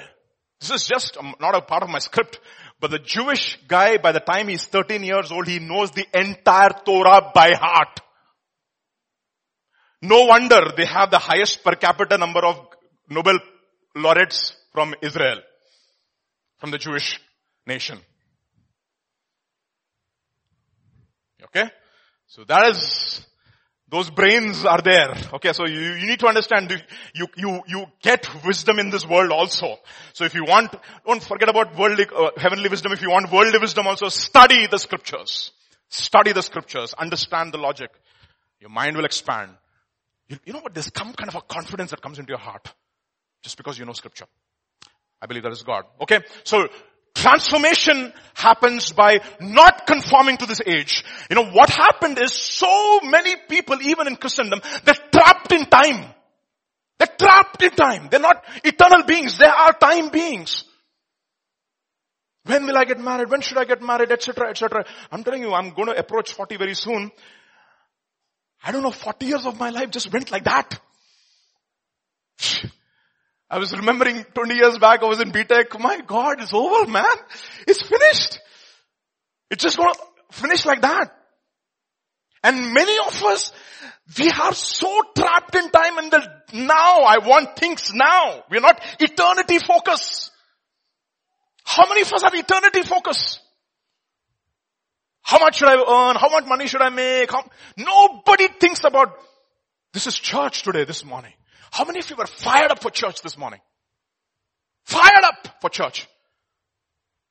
this 0.59 0.69
is 0.69 0.85
just 0.85 1.17
um, 1.17 1.33
not 1.39 1.55
a 1.55 1.61
part 1.61 1.81
of 1.81 1.89
my 1.89 1.97
script, 1.97 2.39
but 2.79 2.91
the 2.91 2.99
Jewish 2.99 3.57
guy, 3.67 3.97
by 3.97 4.11
the 4.11 4.19
time 4.19 4.47
he's 4.47 4.63
13 4.63 5.01
years 5.01 5.31
old, 5.31 5.47
he 5.47 5.57
knows 5.57 5.89
the 5.89 6.05
entire 6.13 6.69
Torah 6.85 7.31
by 7.33 7.53
heart. 7.55 7.99
No 10.03 10.25
wonder 10.25 10.71
they 10.77 10.85
have 10.85 11.09
the 11.09 11.17
highest 11.17 11.63
per 11.63 11.73
capita 11.73 12.15
number 12.15 12.45
of 12.45 12.59
Nobel 13.09 13.39
laureates 13.95 14.55
from 14.71 14.93
Israel, 15.01 15.39
from 16.59 16.69
the 16.69 16.77
Jewish 16.77 17.19
nation. 17.65 17.97
Okay? 21.45 21.71
So 22.27 22.43
that 22.43 22.67
is, 22.69 23.25
those 23.89 24.09
brains 24.09 24.65
are 24.65 24.81
there. 24.81 25.15
Okay, 25.33 25.53
so 25.53 25.67
you, 25.67 25.79
you 25.79 26.07
need 26.07 26.19
to 26.19 26.27
understand, 26.27 26.71
you, 27.13 27.27
you, 27.37 27.61
you 27.67 27.85
get 28.01 28.27
wisdom 28.43 28.79
in 28.79 28.89
this 28.89 29.07
world 29.07 29.31
also. 29.31 29.77
So 30.13 30.25
if 30.25 30.33
you 30.33 30.43
want, 30.43 30.75
don't 31.05 31.21
forget 31.21 31.49
about 31.49 31.77
worldly, 31.77 32.07
uh, 32.15 32.31
heavenly 32.35 32.67
wisdom. 32.67 32.91
If 32.93 33.01
you 33.01 33.11
want 33.11 33.31
worldly 33.31 33.59
wisdom 33.59 33.85
also, 33.85 34.09
study 34.09 34.65
the 34.65 34.79
scriptures. 34.79 35.51
Study 35.89 36.31
the 36.31 36.41
scriptures. 36.41 36.95
Understand 36.95 37.53
the 37.53 37.59
logic. 37.59 37.91
Your 38.59 38.71
mind 38.71 38.97
will 38.97 39.05
expand. 39.05 39.51
You, 40.27 40.39
you 40.45 40.53
know 40.53 40.59
what? 40.59 40.73
There's 40.73 40.91
some 40.95 41.13
kind 41.13 41.29
of 41.29 41.35
a 41.35 41.41
confidence 41.41 41.91
that 41.91 42.01
comes 42.01 42.17
into 42.17 42.29
your 42.29 42.39
heart. 42.39 42.73
Just 43.43 43.57
because 43.57 43.77
you 43.77 43.85
know 43.85 43.93
scripture. 43.93 44.25
I 45.21 45.27
believe 45.27 45.43
that 45.43 45.51
is 45.51 45.61
God. 45.61 45.85
Okay? 46.01 46.21
So, 46.43 46.67
transformation 47.15 48.13
happens 48.35 48.91
by 48.91 49.21
not 49.39 49.87
conforming 49.87 50.37
to 50.37 50.45
this 50.45 50.61
age. 50.65 51.03
You 51.29 51.37
know, 51.37 51.45
what 51.45 51.69
happened 51.69 52.19
is 52.19 52.33
so 52.33 52.99
many 53.01 53.35
people, 53.49 53.81
even 53.81 54.07
in 54.07 54.17
Christendom, 54.17 54.61
they're 54.83 54.93
trapped 55.11 55.51
in 55.51 55.65
time. 55.65 56.13
They're 56.99 57.15
trapped 57.17 57.63
in 57.63 57.71
time. 57.71 58.09
They're 58.11 58.19
not 58.19 58.43
eternal 58.63 59.03
beings. 59.03 59.37
They 59.37 59.45
are 59.45 59.73
time 59.73 60.09
beings. 60.09 60.65
When 62.43 62.67
will 62.67 62.77
I 62.77 62.85
get 62.85 62.99
married? 62.99 63.29
When 63.29 63.41
should 63.41 63.57
I 63.57 63.65
get 63.65 63.81
married? 63.81 64.11
Etc. 64.11 64.49
Etc. 64.49 64.85
I'm 65.11 65.23
telling 65.23 65.41
you, 65.41 65.53
I'm 65.53 65.71
going 65.71 65.87
to 65.87 65.97
approach 65.97 66.33
40 66.33 66.57
very 66.57 66.75
soon. 66.75 67.11
I 68.63 68.71
don't 68.71 68.83
know, 68.83 68.91
40 68.91 69.25
years 69.25 69.45
of 69.45 69.59
my 69.59 69.69
life 69.69 69.89
just 69.89 70.11
went 70.13 70.31
like 70.31 70.43
that. 70.43 70.79
I 73.49 73.59
was 73.59 73.75
remembering 73.75 74.23
20 74.33 74.55
years 74.55 74.77
back, 74.79 75.03
I 75.03 75.05
was 75.05 75.21
in 75.21 75.31
BTech. 75.31 75.79
My 75.79 76.01
God, 76.01 76.41
it's 76.41 76.53
over, 76.53 76.89
man. 76.89 77.05
It's 77.67 77.81
finished. 77.81 78.39
It's 79.51 79.63
just 79.63 79.77
gonna 79.77 79.93
finish 80.31 80.65
like 80.65 80.81
that. 80.81 81.11
And 82.43 82.73
many 82.73 82.97
of 83.07 83.23
us, 83.23 83.51
we 84.17 84.29
are 84.29 84.53
so 84.53 85.01
trapped 85.15 85.55
in 85.55 85.69
time 85.69 85.97
and 85.97 86.11
the 86.11 86.27
now. 86.53 87.01
I 87.01 87.17
want 87.19 87.55
things 87.55 87.91
now. 87.93 88.43
We're 88.49 88.61
not 88.61 88.79
eternity 88.99 89.59
focus. 89.59 90.31
How 91.63 91.87
many 91.89 92.01
of 92.01 92.13
us 92.13 92.23
are 92.23 92.35
eternity 92.35 92.83
focus? 92.83 93.39
How 95.21 95.39
much 95.39 95.57
should 95.57 95.67
I 95.69 95.73
earn? 95.73 96.15
How 96.15 96.29
much 96.29 96.45
money 96.45 96.67
should 96.67 96.81
I 96.81 96.89
make? 96.89 97.31
How, 97.31 97.43
nobody 97.77 98.47
thinks 98.59 98.83
about, 98.83 99.17
this 99.91 100.05
is 100.05 100.15
church 100.15 100.61
today, 100.61 100.83
this 100.83 101.03
morning. 101.03 101.33
How 101.75 101.83
many 101.83 101.99
of 101.99 102.09
you 102.09 102.15
were 102.15 102.25
fired 102.25 102.71
up 102.71 102.81
for 102.81 102.89
church 102.89 103.21
this 103.21 103.37
morning? 103.37 103.59
Fired 104.85 105.25
up 105.25 105.57
for 105.59 105.69
church. 105.69 106.07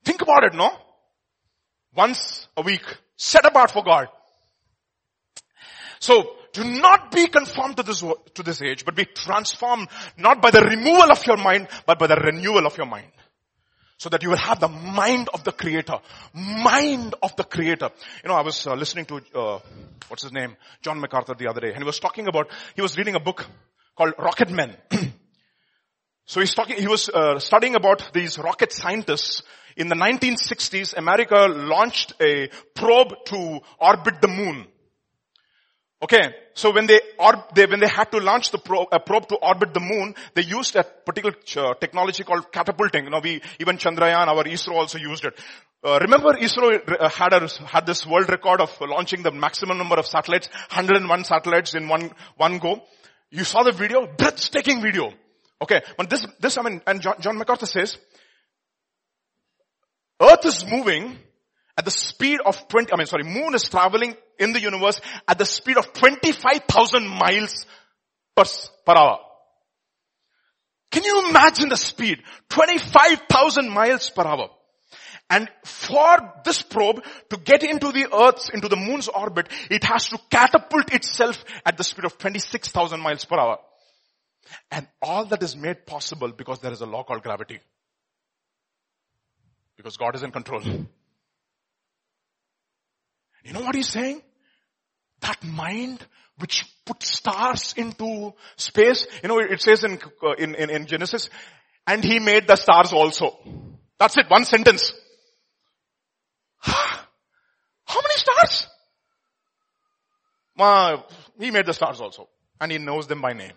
Think 0.05 0.21
about 0.21 0.45
it, 0.45 0.53
no? 0.53 0.71
Once 1.97 2.47
a 2.55 2.61
week, 2.61 2.85
set 3.17 3.47
apart 3.47 3.71
for 3.71 3.83
God. 3.83 4.09
So, 5.99 6.37
do 6.53 6.63
not 6.63 7.11
be 7.11 7.27
conformed 7.29 7.79
to 7.79 7.83
this, 7.85 8.05
to 8.35 8.43
this 8.43 8.61
age, 8.61 8.85
but 8.85 8.95
be 8.95 9.07
transformed 9.07 9.89
not 10.19 10.43
by 10.43 10.51
the 10.51 10.61
removal 10.61 11.11
of 11.11 11.27
your 11.27 11.39
mind, 11.39 11.69
but 11.87 11.99
by 11.99 12.07
the 12.07 12.17
renewal 12.17 12.67
of 12.67 12.77
your 12.77 12.87
mind. 12.87 13.13
So 13.97 14.11
that 14.11 14.23
you 14.23 14.29
will 14.29 14.37
have 14.37 14.61
the 14.61 14.69
mind 14.69 15.31
of 15.33 15.43
the 15.45 15.53
creator. 15.53 16.01
Mind 16.35 17.15
of 17.23 17.35
the 17.37 17.45
creator. 17.45 17.89
You 18.23 18.29
know, 18.29 18.35
I 18.35 18.43
was 18.43 18.67
uh, 18.67 18.75
listening 18.75 19.07
to, 19.07 19.23
uh, 19.35 19.61
what's 20.09 20.25
his 20.25 20.33
name? 20.33 20.55
John 20.83 21.01
MacArthur 21.01 21.35
the 21.35 21.49
other 21.49 21.63
day, 21.63 21.69
and 21.69 21.79
he 21.79 21.85
was 21.85 21.99
talking 21.99 22.27
about, 22.27 22.51
he 22.77 22.83
was 22.83 22.99
reading 22.99 23.15
a 23.15 23.21
book 23.21 23.47
called 23.97 24.15
Rocket 24.19 24.51
Men. 24.51 24.77
so 26.27 26.41
he's 26.41 26.55
talking, 26.55 26.77
he 26.77 26.89
was 26.89 27.09
uh, 27.09 27.39
studying 27.39 27.75
about 27.75 28.13
these 28.13 28.39
rocket 28.39 28.73
scientists. 28.73 29.43
In 29.77 29.89
the 29.89 29.97
1960s, 29.97 30.97
America 30.97 31.47
launched 31.49 32.13
a 32.21 32.49
probe 32.75 33.13
to 33.27 33.61
orbit 33.81 34.21
the 34.21 34.29
moon. 34.29 34.67
Okay, 36.03 36.35
so 36.53 36.71
when 36.71 36.87
they, 36.87 37.01
they, 37.55 37.65
when 37.67 37.81
they 37.81 37.89
had 37.89 38.13
to 38.13 38.19
launch 38.19 38.51
the 38.51 38.59
probe, 38.59 38.89
a 38.93 39.01
probe 39.01 39.27
to 39.29 39.37
orbit 39.37 39.73
the 39.73 39.81
moon, 39.81 40.15
they 40.35 40.43
used 40.43 40.77
a 40.77 40.85
particular 40.85 41.35
uh, 41.57 41.73
technology 41.81 42.25
called 42.25 42.53
catapulting. 42.53 43.05
You 43.05 43.11
know, 43.11 43.21
we, 43.23 43.41
even 43.59 43.79
Chandrayaan, 43.79 44.27
our 44.27 44.45
ISRO 44.45 44.75
also 44.75 44.99
used 44.99 45.25
it. 45.25 45.33
Uh, 45.83 45.99
remember 46.03 46.35
ISRO 46.35 47.01
uh, 47.01 47.09
had 47.09 47.33
a, 47.33 47.49
had 47.65 47.87
this 47.87 48.07
world 48.07 48.29
record 48.29 48.61
of 48.61 48.71
launching 48.83 49.23
the 49.23 49.31
maximum 49.31 49.79
number 49.79 49.97
of 49.97 50.07
satellites, 50.07 50.49
101 50.69 51.25
satellites 51.25 51.75
in 51.75 51.89
one, 51.89 52.11
one 52.37 52.59
go. 52.59 52.83
You 53.35 53.43
saw 53.43 53.65
the 53.65 53.73
video? 53.73 54.07
Breathtaking 54.07 54.81
video. 54.81 55.13
Okay, 55.61 55.83
but 55.97 56.09
this, 56.09 56.25
this, 56.39 56.57
I 56.57 56.63
mean, 56.63 56.81
and 56.87 57.01
John, 57.01 57.17
John 57.21 57.37
MacArthur 57.37 57.67
says, 57.67 57.99
Earth 60.23 60.45
is 60.45 60.65
moving 60.65 61.19
at 61.77 61.85
the 61.85 61.91
speed 61.91 62.39
of 62.47 62.69
20, 62.69 62.93
I 62.93 62.97
mean 62.97 63.07
sorry, 63.09 63.25
moon 63.25 63.55
is 63.55 63.65
traveling 63.65 64.15
in 64.39 64.53
the 64.53 64.61
universe 64.61 65.01
at 65.27 65.37
the 65.37 65.45
speed 65.45 65.77
of 65.77 65.93
25,000 65.93 67.09
miles 67.09 67.67
per, 68.37 68.45
per 68.87 68.95
hour. 68.97 69.19
Can 70.93 71.03
you 71.03 71.29
imagine 71.29 71.71
the 71.71 71.77
speed? 71.77 72.23
25,000 72.51 73.69
miles 73.69 74.11
per 74.11 74.23
hour. 74.23 74.51
And 75.31 75.49
for 75.65 76.17
this 76.45 76.63
probe 76.63 77.03
to 77.31 77.37
get 77.39 77.63
into 77.63 77.91
the 77.93 78.09
earth's, 78.15 78.51
into 78.51 78.69
the 78.69 78.77
moon's 78.77 79.09
orbit, 79.09 79.49
it 79.71 79.83
has 79.85 80.09
to 80.09 80.19
catapult 80.31 80.93
itself 80.93 81.45
at 81.65 81.77
the 81.77 81.85
speed 81.85 82.05
of 82.05 82.19
26,000 82.19 83.01
miles 83.01 83.25
per 83.25 83.39
hour. 83.39 83.59
And 84.71 84.87
all 85.01 85.25
that 85.27 85.43
is 85.43 85.57
made 85.57 85.87
possible 85.87 86.31
because 86.31 86.61
there 86.61 86.73
is 86.73 86.83
a 86.83 86.87
law 86.87 87.03
called 87.03 87.23
gravity. 87.23 87.61
Because 89.77 89.97
God 89.97 90.15
is 90.15 90.23
in 90.23 90.31
control. 90.31 90.63
You 93.45 93.53
know 93.53 93.61
what 93.61 93.75
he's 93.75 93.89
saying? 93.89 94.23
That 95.21 95.43
mind 95.43 96.05
which 96.39 96.65
put 96.85 97.03
stars 97.03 97.75
into 97.77 98.35
space, 98.57 99.07
you 99.23 99.29
know, 99.29 99.39
it 99.39 99.61
says 99.61 99.85
uh, 99.85 100.33
in, 100.39 100.55
in, 100.55 100.69
in 100.69 100.87
Genesis, 100.87 101.31
and 101.87 102.03
he 102.03 102.19
made 102.19 102.49
the 102.49 102.57
stars 102.57 102.93
also. 102.93 103.39
That's 103.99 104.17
it, 104.17 104.27
one 104.29 104.45
sentence. 104.45 104.93
How 107.95 108.01
many 108.03 108.17
stars? 108.17 108.67
He 111.39 111.51
made 111.53 111.67
the 111.67 111.73
stars 111.73 112.01
also. 112.01 112.29
And 112.61 112.73
he 112.73 112.79
knows 112.79 113.07
them 113.07 113.21
by 113.21 113.35
name. 113.35 113.53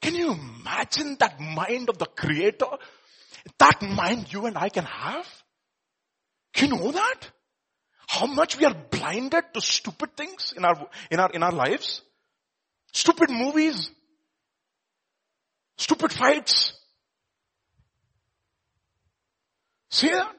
Can 0.00 0.14
you 0.14 0.32
imagine 0.32 1.16
that 1.20 1.38
mind 1.38 1.90
of 1.90 1.98
the 1.98 2.06
creator? 2.06 2.66
That 3.58 3.82
mind 3.82 4.32
you 4.32 4.46
and 4.46 4.56
I 4.56 4.70
can 4.70 4.84
have? 4.84 5.26
Can 6.54 6.70
you 6.70 6.78
know 6.78 6.92
that? 6.92 7.20
How 8.08 8.24
much 8.26 8.58
we 8.58 8.64
are 8.64 8.74
blinded 8.74 9.44
to 9.52 9.60
stupid 9.60 10.16
things 10.16 10.54
in 10.56 10.64
our, 10.64 10.88
in 11.10 11.20
our, 11.20 11.30
in 11.30 11.42
our 11.42 11.52
lives? 11.52 12.00
Stupid 12.92 13.28
movies. 13.28 13.90
Stupid 15.76 16.10
fights. 16.10 16.72
See 19.90 20.08
that? 20.08 20.34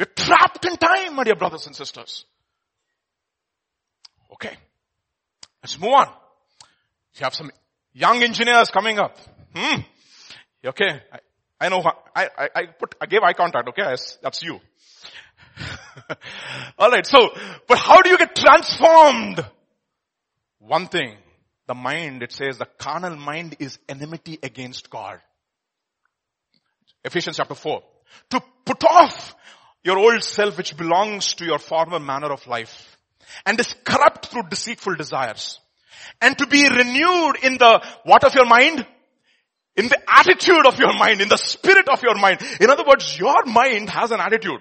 We're 0.00 0.06
trapped 0.06 0.64
in 0.64 0.78
time, 0.78 1.14
my 1.14 1.24
dear 1.24 1.36
brothers 1.36 1.66
and 1.66 1.76
sisters. 1.76 2.24
Okay. 4.32 4.56
Let's 5.62 5.78
move 5.78 5.92
on. 5.92 6.08
You 7.16 7.24
have 7.24 7.34
some 7.34 7.50
young 7.92 8.22
engineers 8.22 8.70
coming 8.70 8.98
up. 8.98 9.18
Hmm. 9.54 9.82
Okay. 10.64 11.02
I, 11.12 11.18
I 11.60 11.68
know, 11.68 11.82
I, 12.16 12.28
I, 12.38 12.48
I 12.54 12.66
put, 12.78 12.94
I 12.98 13.04
gave 13.04 13.20
eye 13.22 13.34
contact, 13.34 13.68
okay? 13.68 13.94
That's 14.22 14.42
you. 14.42 14.58
Alright, 16.78 17.04
so, 17.04 17.18
but 17.68 17.76
how 17.76 18.00
do 18.00 18.08
you 18.08 18.16
get 18.16 18.34
transformed? 18.34 19.44
One 20.60 20.86
thing, 20.86 21.14
the 21.66 21.74
mind, 21.74 22.22
it 22.22 22.32
says 22.32 22.56
the 22.56 22.68
carnal 22.78 23.16
mind 23.16 23.56
is 23.58 23.78
enmity 23.86 24.38
against 24.42 24.88
God. 24.88 25.20
Ephesians 27.04 27.36
chapter 27.36 27.54
4. 27.54 27.82
To 28.30 28.42
put 28.64 28.82
off 28.84 29.34
your 29.82 29.98
old 29.98 30.22
self 30.22 30.56
which 30.56 30.76
belongs 30.76 31.34
to 31.34 31.44
your 31.44 31.58
former 31.58 31.98
manner 31.98 32.32
of 32.32 32.46
life 32.46 32.98
and 33.46 33.58
is 33.58 33.74
corrupt 33.84 34.26
through 34.26 34.48
deceitful 34.48 34.96
desires 34.96 35.60
and 36.20 36.36
to 36.38 36.46
be 36.46 36.68
renewed 36.68 37.36
in 37.42 37.58
the 37.58 37.82
what 38.04 38.24
of 38.24 38.34
your 38.34 38.46
mind? 38.46 38.86
In 39.76 39.88
the 39.88 39.98
attitude 40.08 40.66
of 40.66 40.78
your 40.78 40.92
mind, 40.92 41.20
in 41.20 41.28
the 41.28 41.38
spirit 41.38 41.88
of 41.88 42.02
your 42.02 42.16
mind. 42.16 42.40
In 42.60 42.68
other 42.70 42.84
words, 42.86 43.18
your 43.18 43.44
mind 43.46 43.88
has 43.88 44.10
an 44.10 44.20
attitude. 44.20 44.60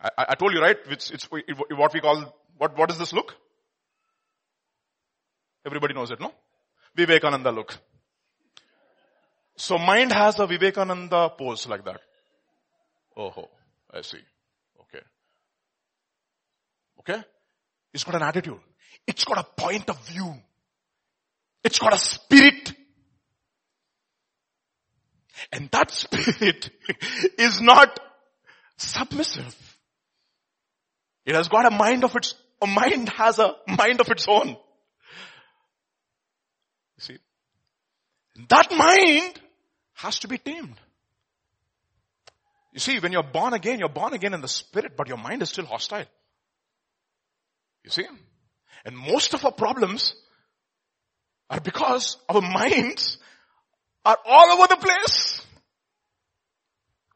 I, 0.00 0.26
I 0.30 0.34
told 0.34 0.52
you, 0.52 0.60
right? 0.60 0.76
It's, 0.88 1.10
it's 1.10 1.24
what 1.24 1.92
we 1.92 2.00
call, 2.00 2.34
what, 2.58 2.76
what 2.78 2.88
does 2.88 2.98
this 2.98 3.12
look? 3.12 3.34
Everybody 5.66 5.94
knows 5.94 6.10
it, 6.10 6.20
no? 6.20 6.32
Vivekananda 6.94 7.50
look. 7.50 7.76
So 9.56 9.78
mind 9.78 10.12
has 10.12 10.38
a 10.38 10.46
Vivekananda 10.46 11.32
pose 11.36 11.66
like 11.66 11.84
that. 11.84 12.00
Oh, 13.20 13.50
I 13.92 14.00
see. 14.00 14.16
Okay. 14.80 15.04
Okay? 17.00 17.22
It's 17.92 18.04
got 18.04 18.14
an 18.14 18.22
attitude. 18.22 18.60
It's 19.06 19.24
got 19.24 19.36
a 19.38 19.60
point 19.60 19.90
of 19.90 20.06
view. 20.06 20.34
It's 21.62 21.78
got 21.78 21.92
a 21.92 21.98
spirit. 21.98 22.72
And 25.52 25.68
that 25.70 25.90
spirit 26.04 26.70
is 27.38 27.60
not 27.60 28.00
submissive. 28.78 29.54
It 31.26 31.34
has 31.34 31.48
got 31.48 31.66
a 31.66 31.70
mind 31.70 32.04
of 32.04 32.16
its, 32.16 32.34
a 32.62 32.66
mind 32.66 33.10
has 33.10 33.38
a 33.38 33.54
mind 33.68 34.00
of 34.00 34.08
its 34.10 34.26
own. 34.28 34.48
You 34.48 34.56
see? 36.96 37.18
That 38.48 38.72
mind 38.74 39.38
has 39.96 40.20
to 40.20 40.28
be 40.28 40.38
tamed. 40.38 40.80
You 42.72 42.80
see, 42.80 42.98
when 43.00 43.12
you're 43.12 43.22
born 43.22 43.52
again, 43.52 43.78
you're 43.78 43.88
born 43.88 44.12
again 44.12 44.34
in 44.34 44.40
the 44.40 44.48
spirit, 44.48 44.96
but 44.96 45.08
your 45.08 45.16
mind 45.16 45.42
is 45.42 45.50
still 45.50 45.66
hostile. 45.66 46.06
You 47.84 47.90
see? 47.90 48.04
And 48.84 48.96
most 48.96 49.34
of 49.34 49.44
our 49.44 49.52
problems 49.52 50.14
are 51.48 51.60
because 51.60 52.16
our 52.28 52.40
minds 52.40 53.18
are 54.04 54.16
all 54.24 54.52
over 54.52 54.66
the 54.68 54.76
place. 54.76 55.44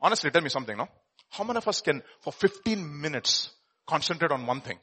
Honestly, 0.01 0.31
tell 0.31 0.43
me 0.43 0.51
something, 0.51 0.77
no? 0.77 0.89
How 1.31 1.45
many 1.45 1.57
of 1.57 1.69
us 1.69 1.81
can, 1.81 2.03
for 2.21 2.33
15 2.33 3.01
minutes, 3.01 3.51
concentrate 3.87 4.33
on 4.33 4.47
one 4.47 4.61
thing? 4.61 4.79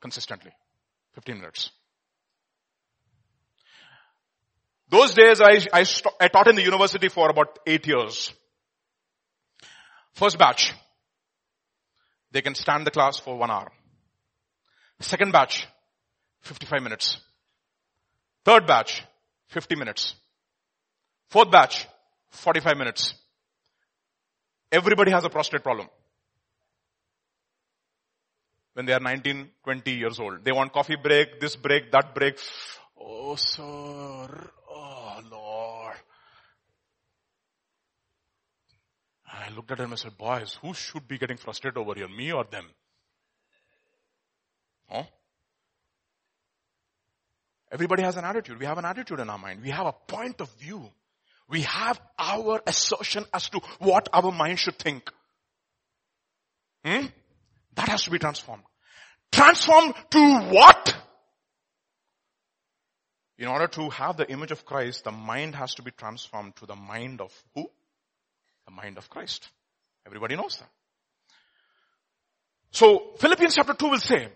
Consistently. 0.00 0.50
15 1.14 1.36
minutes. 1.36 1.70
Those 4.88 5.14
days 5.14 5.40
I, 5.40 5.60
I, 5.72 5.84
I 6.20 6.28
taught 6.28 6.48
in 6.48 6.56
the 6.56 6.62
university 6.62 7.08
for 7.08 7.30
about 7.30 7.58
eight 7.66 7.86
years. 7.86 8.32
First 10.12 10.38
batch, 10.38 10.72
they 12.30 12.42
can 12.42 12.54
stand 12.54 12.86
the 12.86 12.90
class 12.90 13.18
for 13.18 13.36
one 13.36 13.50
hour. 13.50 13.70
Second 15.00 15.32
batch, 15.32 15.66
55 16.42 16.82
minutes. 16.82 17.16
Third 18.44 18.66
batch, 18.66 19.02
50 19.48 19.76
minutes. 19.76 20.14
Fourth 21.28 21.50
batch, 21.50 21.86
45 22.30 22.76
minutes. 22.76 23.14
Everybody 24.70 25.10
has 25.10 25.24
a 25.24 25.30
prostate 25.30 25.62
problem. 25.62 25.88
When 28.74 28.86
they 28.86 28.92
are 28.94 29.00
19, 29.00 29.50
20 29.64 29.90
years 29.90 30.18
old. 30.18 30.44
They 30.44 30.52
want 30.52 30.72
coffee 30.72 30.96
break, 30.96 31.40
this 31.40 31.56
break, 31.56 31.92
that 31.92 32.14
break. 32.14 32.38
Oh, 32.98 33.36
sir. 33.36 34.50
Oh, 34.70 35.20
Lord. 35.30 35.51
I 39.32 39.48
looked 39.54 39.70
at 39.70 39.78
them 39.78 39.90
and 39.90 39.98
said, 39.98 40.18
boys, 40.18 40.58
who 40.60 40.74
should 40.74 41.08
be 41.08 41.16
getting 41.18 41.38
frustrated 41.38 41.78
over 41.78 41.94
here, 41.94 42.08
me 42.08 42.32
or 42.32 42.44
them? 42.44 42.66
Huh? 44.90 45.04
Everybody 47.70 48.02
has 48.02 48.18
an 48.18 48.26
attitude. 48.26 48.58
We 48.58 48.66
have 48.66 48.76
an 48.76 48.84
attitude 48.84 49.20
in 49.20 49.30
our 49.30 49.38
mind. 49.38 49.62
We 49.62 49.70
have 49.70 49.86
a 49.86 49.92
point 49.92 50.42
of 50.42 50.50
view. 50.56 50.90
We 51.48 51.62
have 51.62 51.98
our 52.18 52.60
assertion 52.66 53.24
as 53.32 53.48
to 53.50 53.60
what 53.78 54.10
our 54.12 54.30
mind 54.30 54.58
should 54.58 54.78
think. 54.78 55.10
Hmm? 56.84 57.06
That 57.74 57.88
has 57.88 58.02
to 58.02 58.10
be 58.10 58.18
transformed. 58.18 58.64
Transformed 59.30 59.94
to 60.10 60.40
what? 60.50 60.94
In 63.38 63.48
order 63.48 63.66
to 63.68 63.88
have 63.90 64.18
the 64.18 64.30
image 64.30 64.50
of 64.50 64.66
Christ, 64.66 65.04
the 65.04 65.10
mind 65.10 65.54
has 65.54 65.74
to 65.76 65.82
be 65.82 65.90
transformed 65.90 66.54
to 66.56 66.66
the 66.66 66.76
mind 66.76 67.22
of 67.22 67.32
who? 67.54 67.70
The 68.66 68.72
mind 68.72 68.98
of 68.98 69.08
Christ. 69.10 69.48
Everybody 70.06 70.36
knows 70.36 70.56
that. 70.56 70.68
So 72.72 73.12
Philippians 73.18 73.54
chapter 73.54 73.74
2 73.74 73.88
will 73.88 73.98
say, 73.98 74.28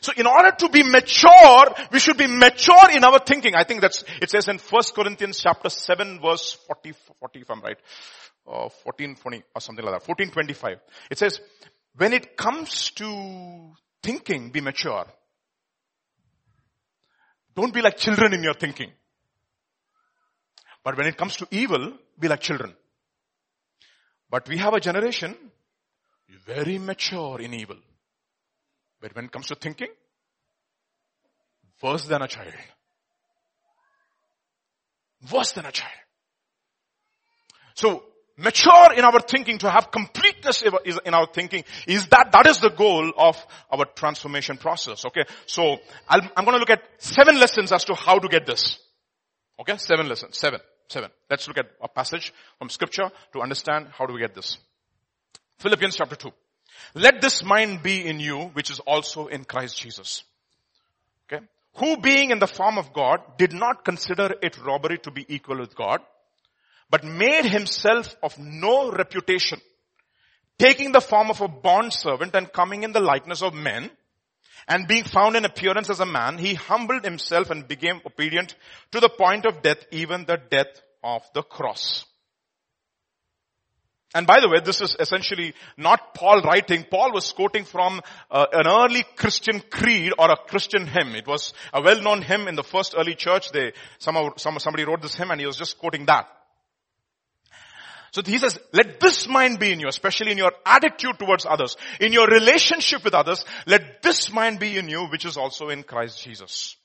so 0.00 0.12
in 0.16 0.26
order 0.26 0.52
to 0.52 0.68
be 0.68 0.84
mature, 0.84 1.74
we 1.90 1.98
should 1.98 2.16
be 2.16 2.28
mature 2.28 2.90
in 2.94 3.02
our 3.02 3.18
thinking. 3.18 3.54
I 3.56 3.64
think 3.64 3.80
that's, 3.80 4.04
it 4.22 4.30
says 4.30 4.46
in 4.46 4.58
1 4.58 4.82
Corinthians 4.94 5.40
chapter 5.40 5.68
7 5.68 6.20
verse 6.20 6.56
40, 6.68 6.92
40 7.18 7.40
if 7.40 7.50
I'm 7.50 7.60
right, 7.60 7.76
uh, 8.48 8.68
14, 8.68 9.16
20 9.16 9.42
or 9.54 9.60
something 9.60 9.84
like 9.84 9.94
that, 9.94 10.06
14, 10.06 10.30
25. 10.30 10.78
It 11.10 11.18
says, 11.18 11.40
when 11.96 12.12
it 12.12 12.36
comes 12.36 12.90
to 12.92 13.72
thinking, 14.02 14.50
be 14.50 14.60
mature. 14.60 15.06
Don't 17.56 17.74
be 17.74 17.82
like 17.82 17.96
children 17.96 18.32
in 18.32 18.44
your 18.44 18.54
thinking. 18.54 18.90
But 20.84 20.96
when 20.96 21.08
it 21.08 21.16
comes 21.16 21.36
to 21.38 21.48
evil, 21.50 21.92
be 22.18 22.28
like 22.28 22.40
children. 22.40 22.74
But 24.30 24.48
we 24.48 24.58
have 24.58 24.74
a 24.74 24.80
generation 24.80 25.36
very 26.46 26.78
mature 26.78 27.40
in 27.40 27.54
evil. 27.54 27.76
But 29.00 29.14
when 29.14 29.26
it 29.26 29.32
comes 29.32 29.48
to 29.48 29.54
thinking, 29.54 29.88
worse 31.82 32.04
than 32.04 32.22
a 32.22 32.28
child. 32.28 32.52
Worse 35.32 35.52
than 35.52 35.66
a 35.66 35.72
child. 35.72 35.92
So, 37.74 38.02
mature 38.36 38.92
in 38.96 39.04
our 39.04 39.20
thinking, 39.20 39.58
to 39.58 39.70
have 39.70 39.90
completeness 39.90 40.62
in 40.62 41.14
our 41.14 41.26
thinking, 41.26 41.64
is 41.86 42.06
that, 42.08 42.32
that 42.32 42.46
is 42.46 42.58
the 42.58 42.70
goal 42.70 43.12
of 43.16 43.36
our 43.70 43.84
transformation 43.84 44.56
process, 44.56 45.04
okay? 45.06 45.24
So, 45.46 45.78
i 46.08 46.18
am 46.36 46.44
going 46.44 46.52
to 46.52 46.58
look 46.58 46.70
at 46.70 46.82
seven 46.98 47.38
lessons 47.38 47.72
as 47.72 47.84
to 47.84 47.94
how 47.94 48.18
to 48.18 48.28
get 48.28 48.46
this. 48.46 48.78
Okay? 49.58 49.76
Seven 49.76 50.08
lessons. 50.08 50.38
Seven. 50.38 50.60
Seven. 50.90 51.10
Let's 51.30 51.46
look 51.46 51.56
at 51.56 51.70
a 51.80 51.86
passage 51.86 52.32
from 52.58 52.68
scripture 52.68 53.12
to 53.32 53.40
understand 53.40 53.86
how 53.96 54.06
do 54.06 54.12
we 54.12 54.18
get 54.18 54.34
this. 54.34 54.58
Philippians 55.58 55.94
chapter 55.94 56.16
2. 56.16 56.32
Let 56.94 57.20
this 57.20 57.44
mind 57.44 57.80
be 57.84 58.04
in 58.04 58.18
you, 58.18 58.50
which 58.54 58.70
is 58.70 58.80
also 58.80 59.28
in 59.28 59.44
Christ 59.44 59.78
Jesus. 59.78 60.24
Okay. 61.32 61.44
Who 61.76 61.96
being 61.98 62.32
in 62.32 62.40
the 62.40 62.48
form 62.48 62.76
of 62.76 62.92
God 62.92 63.20
did 63.38 63.52
not 63.52 63.84
consider 63.84 64.34
it 64.42 64.58
robbery 64.58 64.98
to 65.04 65.12
be 65.12 65.24
equal 65.28 65.60
with 65.60 65.76
God, 65.76 66.00
but 66.90 67.04
made 67.04 67.44
himself 67.44 68.16
of 68.20 68.36
no 68.40 68.90
reputation, 68.90 69.60
taking 70.58 70.90
the 70.90 71.00
form 71.00 71.30
of 71.30 71.40
a 71.40 71.46
bond 71.46 71.92
servant 71.92 72.34
and 72.34 72.52
coming 72.52 72.82
in 72.82 72.90
the 72.90 73.00
likeness 73.00 73.42
of 73.42 73.54
men, 73.54 73.92
and 74.68 74.88
being 74.88 75.04
found 75.04 75.36
in 75.36 75.44
appearance 75.44 75.90
as 75.90 76.00
a 76.00 76.06
man, 76.06 76.38
he 76.38 76.54
humbled 76.54 77.04
himself 77.04 77.50
and 77.50 77.68
became 77.68 78.00
obedient 78.06 78.54
to 78.92 79.00
the 79.00 79.08
point 79.08 79.46
of 79.46 79.62
death, 79.62 79.84
even 79.90 80.24
the 80.24 80.38
death 80.50 80.80
of 81.02 81.22
the 81.34 81.42
cross. 81.42 82.04
And 84.12 84.26
by 84.26 84.40
the 84.40 84.48
way, 84.48 84.58
this 84.64 84.80
is 84.80 84.96
essentially 84.98 85.54
not 85.76 86.14
Paul 86.14 86.42
writing. 86.42 86.84
Paul 86.90 87.12
was 87.12 87.30
quoting 87.32 87.64
from 87.64 88.00
uh, 88.28 88.46
an 88.52 88.66
early 88.66 89.04
Christian 89.14 89.60
creed 89.60 90.12
or 90.18 90.32
a 90.32 90.36
Christian 90.36 90.86
hymn. 90.86 91.14
It 91.14 91.28
was 91.28 91.54
a 91.72 91.80
well-known 91.80 92.22
hymn 92.22 92.48
in 92.48 92.56
the 92.56 92.64
first 92.64 92.96
early 92.98 93.14
church. 93.14 93.52
They, 93.52 93.72
somehow, 93.98 94.30
some, 94.36 94.58
somebody 94.58 94.84
wrote 94.84 95.02
this 95.02 95.14
hymn 95.14 95.30
and 95.30 95.40
he 95.40 95.46
was 95.46 95.56
just 95.56 95.78
quoting 95.78 96.06
that. 96.06 96.28
So 98.12 98.22
he 98.24 98.38
says, 98.38 98.58
let 98.72 98.98
this 98.98 99.28
mind 99.28 99.58
be 99.58 99.72
in 99.72 99.80
you, 99.80 99.88
especially 99.88 100.32
in 100.32 100.38
your 100.38 100.52
attitude 100.66 101.18
towards 101.18 101.46
others, 101.46 101.76
in 102.00 102.12
your 102.12 102.26
relationship 102.26 103.04
with 103.04 103.14
others, 103.14 103.44
let 103.66 104.02
this 104.02 104.32
mind 104.32 104.58
be 104.58 104.76
in 104.76 104.88
you, 104.88 105.06
which 105.06 105.24
is 105.24 105.36
also 105.36 105.68
in 105.68 105.82
Christ 105.82 106.22
Jesus. 106.22 106.76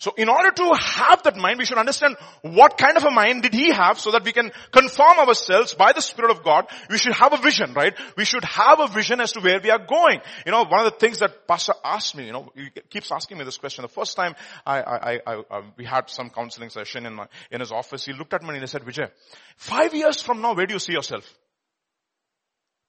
So 0.00 0.14
in 0.16 0.30
order 0.30 0.50
to 0.50 0.72
have 0.80 1.24
that 1.24 1.36
mind, 1.36 1.58
we 1.58 1.66
should 1.66 1.76
understand 1.76 2.16
what 2.40 2.78
kind 2.78 2.96
of 2.96 3.04
a 3.04 3.10
mind 3.10 3.42
did 3.42 3.52
he 3.52 3.68
have 3.68 4.00
so 4.00 4.12
that 4.12 4.24
we 4.24 4.32
can 4.32 4.50
conform 4.72 5.18
ourselves 5.18 5.74
by 5.74 5.92
the 5.92 6.00
Spirit 6.00 6.30
of 6.30 6.42
God. 6.42 6.64
We 6.88 6.96
should 6.96 7.12
have 7.12 7.34
a 7.34 7.36
vision, 7.36 7.74
right? 7.74 7.92
We 8.16 8.24
should 8.24 8.44
have 8.46 8.80
a 8.80 8.88
vision 8.88 9.20
as 9.20 9.32
to 9.32 9.40
where 9.40 9.60
we 9.62 9.68
are 9.68 9.78
going. 9.78 10.22
You 10.46 10.52
know, 10.52 10.64
one 10.64 10.86
of 10.86 10.90
the 10.90 10.98
things 10.98 11.18
that 11.18 11.46
Pastor 11.46 11.74
asked 11.84 12.16
me, 12.16 12.24
you 12.24 12.32
know, 12.32 12.50
he 12.56 12.70
keeps 12.88 13.12
asking 13.12 13.36
me 13.36 13.44
this 13.44 13.58
question. 13.58 13.82
The 13.82 13.88
first 13.88 14.16
time 14.16 14.34
I, 14.64 14.80
I, 14.80 14.96
I, 14.96 15.20
I 15.26 15.42
uh, 15.50 15.62
we 15.76 15.84
had 15.84 16.08
some 16.08 16.30
counseling 16.30 16.70
session 16.70 17.04
in 17.04 17.14
my, 17.14 17.26
in 17.50 17.60
his 17.60 17.70
office, 17.70 18.06
he 18.06 18.14
looked 18.14 18.32
at 18.32 18.42
me 18.42 18.54
and 18.54 18.60
he 18.60 18.66
said, 18.66 18.80
Vijay, 18.80 19.10
five 19.56 19.92
years 19.92 20.22
from 20.22 20.40
now, 20.40 20.54
where 20.54 20.66
do 20.66 20.72
you 20.72 20.80
see 20.80 20.94
yourself? 20.94 21.30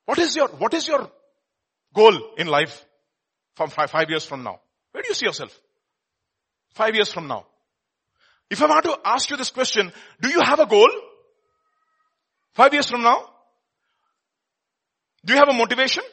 What 0.06 0.18
is 0.18 0.34
your, 0.34 0.48
what 0.48 0.74
is 0.74 0.88
your 0.88 1.12
goal 1.94 2.18
in 2.38 2.48
life 2.48 2.86
from 3.58 3.70
five, 3.70 3.92
five 3.92 4.10
years 4.10 4.24
from 4.24 4.44
now? 4.44 4.62
Where 4.94 5.04
do 5.04 5.10
you 5.10 5.16
see 5.16 5.26
yourself? 5.26 5.60
Five 6.74 6.96
years 6.96 7.12
from 7.12 7.28
now. 7.28 7.46
If 8.50 8.62
I 8.62 8.68
were 8.68 8.82
to 8.82 9.00
ask 9.06 9.30
you 9.30 9.38
this 9.38 9.50
question, 9.50 9.92
do 10.22 10.30
you 10.30 10.42
have 10.42 10.60
a 10.60 10.66
goal? 10.66 10.90
Five 12.54 12.74
years 12.74 12.90
from 12.90 13.04
now? 13.04 13.30
Do 15.24 15.34
you 15.34 15.40
have 15.40 15.50
a 15.50 15.54
motivation? 15.54 16.04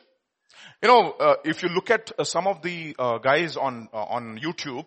You 0.83 0.89
know, 0.89 1.11
uh, 1.13 1.35
if 1.45 1.63
you 1.63 1.69
look 1.71 1.91
at 1.91 2.13
uh, 2.17 2.25
some 2.25 2.47
of 2.47 2.63
the 2.63 2.95
uh, 2.99 3.19
guys 3.19 3.57
on 3.57 3.89
uh, 3.93 3.97
on 3.97 4.39
YouTube, 4.39 4.87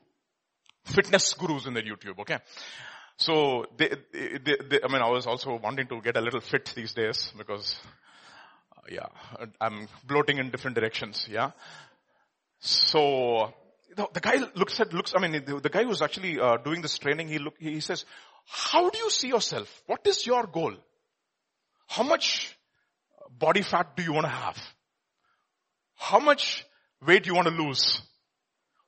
fitness 0.86 1.34
gurus 1.34 1.65
in 1.65 1.74
the 1.74 1.82
YouTube, 1.82 2.19
okay? 2.19 2.38
So 3.17 3.65
they, 3.78 3.89
they, 4.13 4.55
they, 4.69 4.80
I 4.84 4.91
mean, 4.91 5.01
I 5.01 5.09
was 5.09 5.28
also 5.28 5.59
wanting 5.61 5.88
to 5.88 6.01
get 6.01 6.17
a 6.17 6.22
little 6.22 6.39
fit 6.39 6.74
these 6.76 6.93
days 6.93 7.34
because, 7.38 7.80
uh, 8.76 8.82
yeah, 8.89 9.07
I'm 9.59 9.88
bloating 10.07 10.38
in 10.38 10.49
different 10.49 10.76
directions, 10.76 11.28
yeah. 11.30 11.51
So 12.59 13.53
the, 13.95 14.07
the 14.13 14.19
guy 14.19 14.35
looks 14.55 14.79
at, 14.79 14.93
looks, 14.93 15.13
I 15.15 15.19
mean, 15.19 15.43
the, 15.45 15.59
the 15.59 15.69
guy 15.69 15.83
who's 15.83 16.01
actually 16.01 16.39
uh, 16.39 16.57
doing 16.57 16.81
this 16.81 16.97
training, 16.97 17.27
he 17.27 17.39
look, 17.39 17.55
he 17.59 17.79
says, 17.79 18.05
how 18.47 18.89
do 18.89 18.97
you 18.97 19.09
see 19.09 19.27
yourself? 19.27 19.81
What 19.87 20.05
is 20.05 20.25
your 20.25 20.45
goal? 20.47 20.73
How 21.87 22.03
much 22.03 22.57
body 23.37 23.61
fat 23.61 23.95
do 23.95 24.03
you 24.03 24.13
want 24.13 24.25
to 24.25 24.31
have? 24.31 24.57
How 25.95 26.19
much 26.19 26.65
weight 27.05 27.27
you 27.27 27.35
want 27.35 27.47
to 27.47 27.53
lose? 27.53 28.01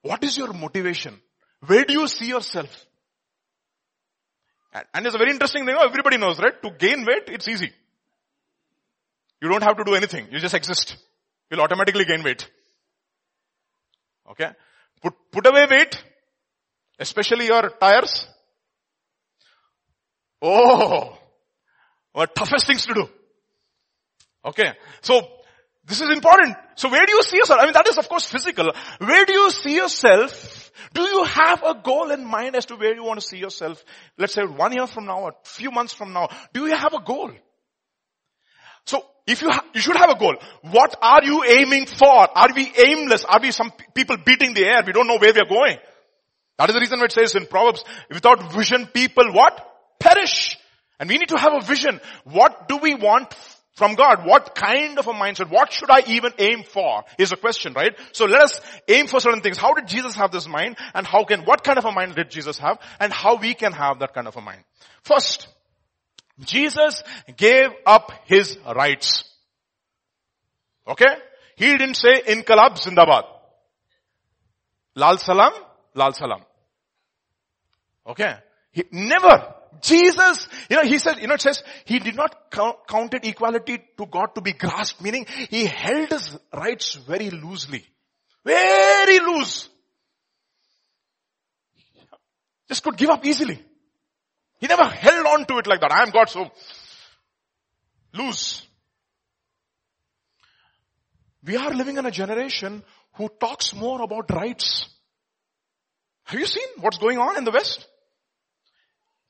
What 0.01 0.23
is 0.23 0.37
your 0.37 0.51
motivation? 0.53 1.19
Where 1.65 1.85
do 1.85 1.93
you 1.93 2.07
see 2.07 2.27
yourself? 2.27 2.85
And, 4.73 4.85
and 4.93 5.05
it's 5.05 5.15
a 5.15 5.17
very 5.17 5.31
interesting 5.31 5.65
thing. 5.65 5.75
Everybody 5.79 6.17
knows, 6.17 6.39
right? 6.39 6.61
To 6.61 6.71
gain 6.71 7.05
weight, 7.05 7.23
it's 7.27 7.47
easy. 7.47 7.71
You 9.41 9.49
don't 9.49 9.63
have 9.63 9.77
to 9.77 9.83
do 9.83 9.95
anything. 9.95 10.27
You 10.31 10.39
just 10.39 10.55
exist. 10.55 10.97
You'll 11.51 11.61
automatically 11.61 12.05
gain 12.05 12.23
weight. 12.23 12.49
Okay? 14.31 14.49
Put, 15.03 15.13
put 15.31 15.45
away 15.45 15.67
weight, 15.69 16.01
especially 16.97 17.47
your 17.47 17.69
tires. 17.69 18.25
Oh, 20.41 21.17
what 22.13 22.33
toughest 22.35 22.67
things 22.67 22.85
to 22.85 22.93
do. 22.93 23.09
Okay. 24.45 24.73
So, 25.01 25.21
this 25.85 26.01
is 26.01 26.09
important. 26.09 26.55
So 26.75 26.89
where 26.89 27.05
do 27.05 27.11
you 27.11 27.23
see 27.23 27.37
yourself? 27.37 27.59
I 27.61 27.65
mean, 27.65 27.73
that 27.73 27.87
is 27.87 27.97
of 27.97 28.07
course 28.07 28.25
physical. 28.25 28.71
Where 28.99 29.25
do 29.25 29.33
you 29.33 29.51
see 29.51 29.75
yourself? 29.75 30.71
Do 30.93 31.01
you 31.01 31.23
have 31.25 31.63
a 31.63 31.75
goal 31.75 32.11
in 32.11 32.23
mind 32.23 32.55
as 32.55 32.65
to 32.67 32.75
where 32.75 32.95
you 32.95 33.03
want 33.03 33.19
to 33.19 33.25
see 33.25 33.37
yourself? 33.37 33.83
Let's 34.17 34.33
say 34.33 34.43
one 34.43 34.73
year 34.73 34.87
from 34.87 35.05
now, 35.05 35.27
a 35.27 35.33
few 35.43 35.71
months 35.71 35.93
from 35.93 36.13
now. 36.13 36.29
Do 36.53 36.65
you 36.65 36.75
have 36.75 36.93
a 36.93 37.01
goal? 37.01 37.31
So 38.85 39.03
if 39.25 39.41
you 39.41 39.49
ha- 39.49 39.65
you 39.73 39.81
should 39.81 39.95
have 39.95 40.09
a 40.09 40.19
goal. 40.19 40.35
What 40.61 40.95
are 41.01 41.23
you 41.23 41.43
aiming 41.43 41.85
for? 41.85 42.07
Are 42.07 42.49
we 42.55 42.71
aimless? 42.87 43.23
Are 43.25 43.39
we 43.39 43.51
some 43.51 43.71
people 43.93 44.17
beating 44.17 44.53
the 44.53 44.65
air? 44.65 44.83
We 44.85 44.93
don't 44.93 45.07
know 45.07 45.17
where 45.17 45.33
we 45.33 45.39
are 45.39 45.49
going. 45.49 45.77
That 46.57 46.69
is 46.69 46.75
the 46.75 46.81
reason 46.81 46.99
why 46.99 47.05
it 47.05 47.11
says 47.11 47.35
in 47.35 47.47
Proverbs, 47.47 47.83
without 48.09 48.53
vision 48.53 48.87
people 48.87 49.31
what? 49.31 49.67
Perish. 49.99 50.57
And 50.99 51.09
we 51.09 51.17
need 51.17 51.29
to 51.29 51.39
have 51.39 51.53
a 51.53 51.65
vision. 51.65 51.99
What 52.25 52.67
do 52.67 52.77
we 52.77 52.93
want 52.93 53.33
from 53.73 53.95
God? 53.95 54.25
What 54.25 54.53
kind 54.53 54.99
of 54.99 55.07
a 55.07 55.13
mindset? 55.13 55.49
What 55.49 55.73
should 55.73 55.89
I 55.89 56.03
even 56.07 56.31
aim 56.37 56.63
for? 56.63 57.03
Is 57.17 57.31
a 57.31 57.37
question, 57.37 57.73
right? 57.73 57.97
So 58.11 58.25
let 58.25 58.41
us 58.41 58.61
aim 58.87 59.07
for 59.07 59.19
certain 59.19 59.41
things. 59.41 59.57
How 59.57 59.73
did 59.73 59.87
Jesus 59.87 60.15
have 60.15 60.31
this 60.31 60.47
mind? 60.47 60.77
And 60.93 61.07
how 61.07 61.23
can, 61.23 61.41
what 61.41 61.63
kind 61.63 61.79
of 61.79 61.85
a 61.85 61.91
mind 61.91 62.15
did 62.15 62.29
Jesus 62.29 62.59
have? 62.59 62.79
And 62.99 63.11
how 63.11 63.37
we 63.37 63.53
can 63.53 63.71
have 63.71 63.99
that 63.99 64.13
kind 64.13 64.27
of 64.27 64.37
a 64.37 64.41
mind. 64.41 64.63
First, 65.03 65.47
Jesus 66.39 67.03
gave 67.37 67.69
up 67.85 68.11
his 68.25 68.57
rights. 68.75 69.23
Okay? 70.87 71.15
He 71.55 71.77
didn't 71.77 71.95
say 71.95 72.21
Inqilab 72.21 72.79
Zindabad. 72.81 73.23
Lal 74.95 75.17
Salam, 75.17 75.53
Lal 75.95 76.13
Salam. 76.13 76.41
Okay? 78.07 78.35
He 78.71 78.83
never. 78.91 79.53
Jesus, 79.81 80.47
you 80.69 80.77
know, 80.77 80.83
he 80.83 80.97
said, 80.97 81.17
you 81.19 81.27
know, 81.27 81.33
it 81.33 81.41
says, 81.41 81.63
he 81.85 81.99
did 81.99 82.15
not 82.15 82.51
count, 82.51 82.77
counted 82.87 83.25
equality 83.25 83.79
to 83.97 84.05
God 84.05 84.35
to 84.35 84.41
be 84.41 84.53
grasped, 84.53 85.01
meaning 85.01 85.25
he 85.49 85.65
held 85.65 86.09
his 86.09 86.37
rights 86.53 86.95
very 86.95 87.29
loosely. 87.29 87.85
Very 88.45 89.19
loose. 89.19 89.69
Just 92.67 92.83
could 92.83 92.97
give 92.97 93.09
up 93.09 93.25
easily. 93.25 93.63
He 94.63 94.67
never 94.67 94.85
held 94.85 95.27
on 95.27 95.45
to 95.47 95.57
it 95.57 95.67
like 95.67 95.81
that. 95.81 95.91
I 95.91 96.03
am 96.03 96.11
God, 96.11 96.29
so 96.29 96.49
loose. 98.13 98.65
We 101.45 101.57
are 101.57 101.73
living 101.73 101.97
in 101.97 102.05
a 102.05 102.11
generation 102.11 102.81
who 103.15 103.27
talks 103.41 103.75
more 103.75 104.01
about 104.01 104.31
rights. 104.31 104.87
Have 106.23 106.39
you 106.39 106.45
seen 106.45 106.65
what's 106.79 106.97
going 106.97 107.17
on 107.17 107.37
in 107.37 107.43
the 107.43 107.51
West? 107.51 107.85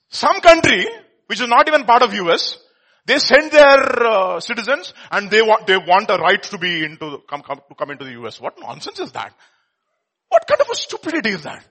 Some 0.10 0.40
country, 0.40 0.86
which 1.26 1.42
is 1.42 1.48
not 1.48 1.68
even 1.68 1.86
part 1.86 2.04
of 2.04 2.14
US, 2.14 2.60
they 3.08 3.18
send 3.18 3.52
their 3.52 4.06
uh, 4.06 4.40
citizens 4.40 4.94
and 5.10 5.32
they 5.32 5.42
want, 5.42 5.66
they 5.66 5.78
want 5.78 6.12
a 6.12 6.18
right 6.18 6.44
to 6.44 6.60
be 6.60 6.86
into, 6.86 7.24
come, 7.28 7.42
come, 7.42 7.60
to 7.70 7.74
come 7.74 7.90
into 7.90 8.06
the 8.06 8.22
US. 8.22 8.40
What 8.40 8.60
nonsense 8.60 9.00
is 9.00 9.12
that? 9.14 9.34
What 10.30 10.46
kind 10.46 10.62
of 10.62 10.68
a 10.72 10.76
stupidity 10.76 11.32
is 11.32 11.42
that? 11.42 11.68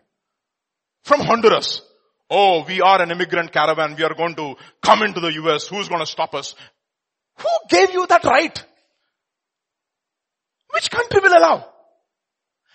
From 1.05 1.21
Honduras. 1.21 1.83
Oh, 2.35 2.65
we 2.67 2.81
are 2.81 3.03
an 3.03 3.11
immigrant 3.11 3.53
caravan. 3.53 3.95
We 3.95 4.05
are 4.05 4.15
going 4.15 4.35
to 4.37 4.55
come 4.81 5.03
into 5.03 5.21
the 5.21 5.35
US. 5.43 5.69
Who's 5.69 5.91
going 5.91 6.01
to 6.01 6.07
stop 6.07 6.35
us? 6.35 6.55
Who 7.37 7.49
gave 7.69 7.93
you 7.93 8.07
that 8.07 8.25
right? 8.25 8.65
Which 10.73 10.91
country 10.91 11.21
will 11.21 11.37
allow? 11.37 11.67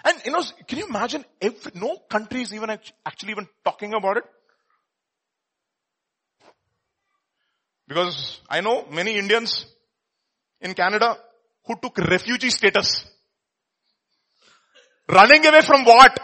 And 0.06 0.22
you 0.26 0.32
know, 0.32 0.44
can 0.68 0.78
you 0.78 0.86
imagine 0.86 1.26
if 1.42 1.74
no 1.74 1.98
country 2.08 2.44
is 2.44 2.54
even 2.54 2.70
actually 2.70 3.32
even 3.32 3.48
talking 3.66 3.96
about 3.96 4.18
it? 4.18 4.26
Because 7.88 8.40
I 8.48 8.62
know 8.62 8.86
many 8.92 9.18
Indians 9.18 9.66
in 10.62 10.76
Canada 10.76 11.18
who 11.66 11.78
took 11.82 11.98
refugee 11.98 12.52
status. 12.52 13.08
Running 15.10 15.44
away 15.48 15.62
from 15.62 15.84
what? 15.84 16.20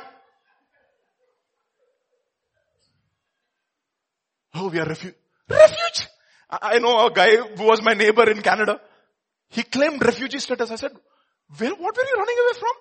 Oh, 4.64 4.70
we 4.70 4.80
are 4.80 4.86
refuge. 4.86 5.16
Refuge! 5.50 6.08
I 6.50 6.80
know 6.80 7.06
a 7.06 7.12
guy 7.12 7.36
who 7.36 7.64
was 7.66 7.82
my 7.82 7.94
neighbor 7.94 8.30
in 8.30 8.42
Canada. 8.42 8.80
He 9.50 9.64
claimed 9.64 10.02
refugee 10.02 10.40
status. 10.40 10.72
I 10.72 10.76
said, 10.76 10.92
where, 11.58 11.72
what 11.72 11.98
were 11.98 12.04
you 12.04 12.16
running 12.18 12.38
away 12.44 12.54
from? 12.62 12.76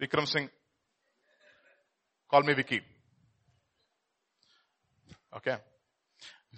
Vikram 0.00 0.26
Singh. 0.26 0.48
Call 2.30 2.42
me 2.44 2.54
Vicky. 2.54 2.80
Okay. 5.36 5.56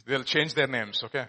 They'll 0.07 0.23
change 0.23 0.55
their 0.55 0.69
names, 0.69 1.03
okay? 1.05 1.27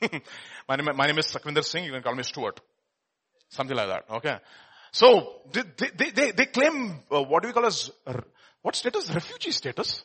my, 0.68 0.76
name, 0.76 0.96
my 0.96 1.06
name 1.06 1.18
is 1.18 1.26
Sukhwinder 1.26 1.62
Singh. 1.62 1.84
You 1.84 1.92
can 1.92 2.02
call 2.02 2.14
me 2.14 2.22
Stuart. 2.22 2.60
Something 3.50 3.76
like 3.76 3.88
that, 3.88 4.04
okay? 4.16 4.38
So, 4.90 5.42
they, 5.52 5.90
they, 5.94 6.10
they, 6.10 6.30
they 6.30 6.46
claim, 6.46 7.00
uh, 7.12 7.22
what 7.22 7.42
do 7.42 7.50
we 7.50 7.52
call 7.52 7.66
as 7.66 7.90
what 8.66 8.74
status? 8.74 9.08
Refugee 9.14 9.52
status. 9.52 10.02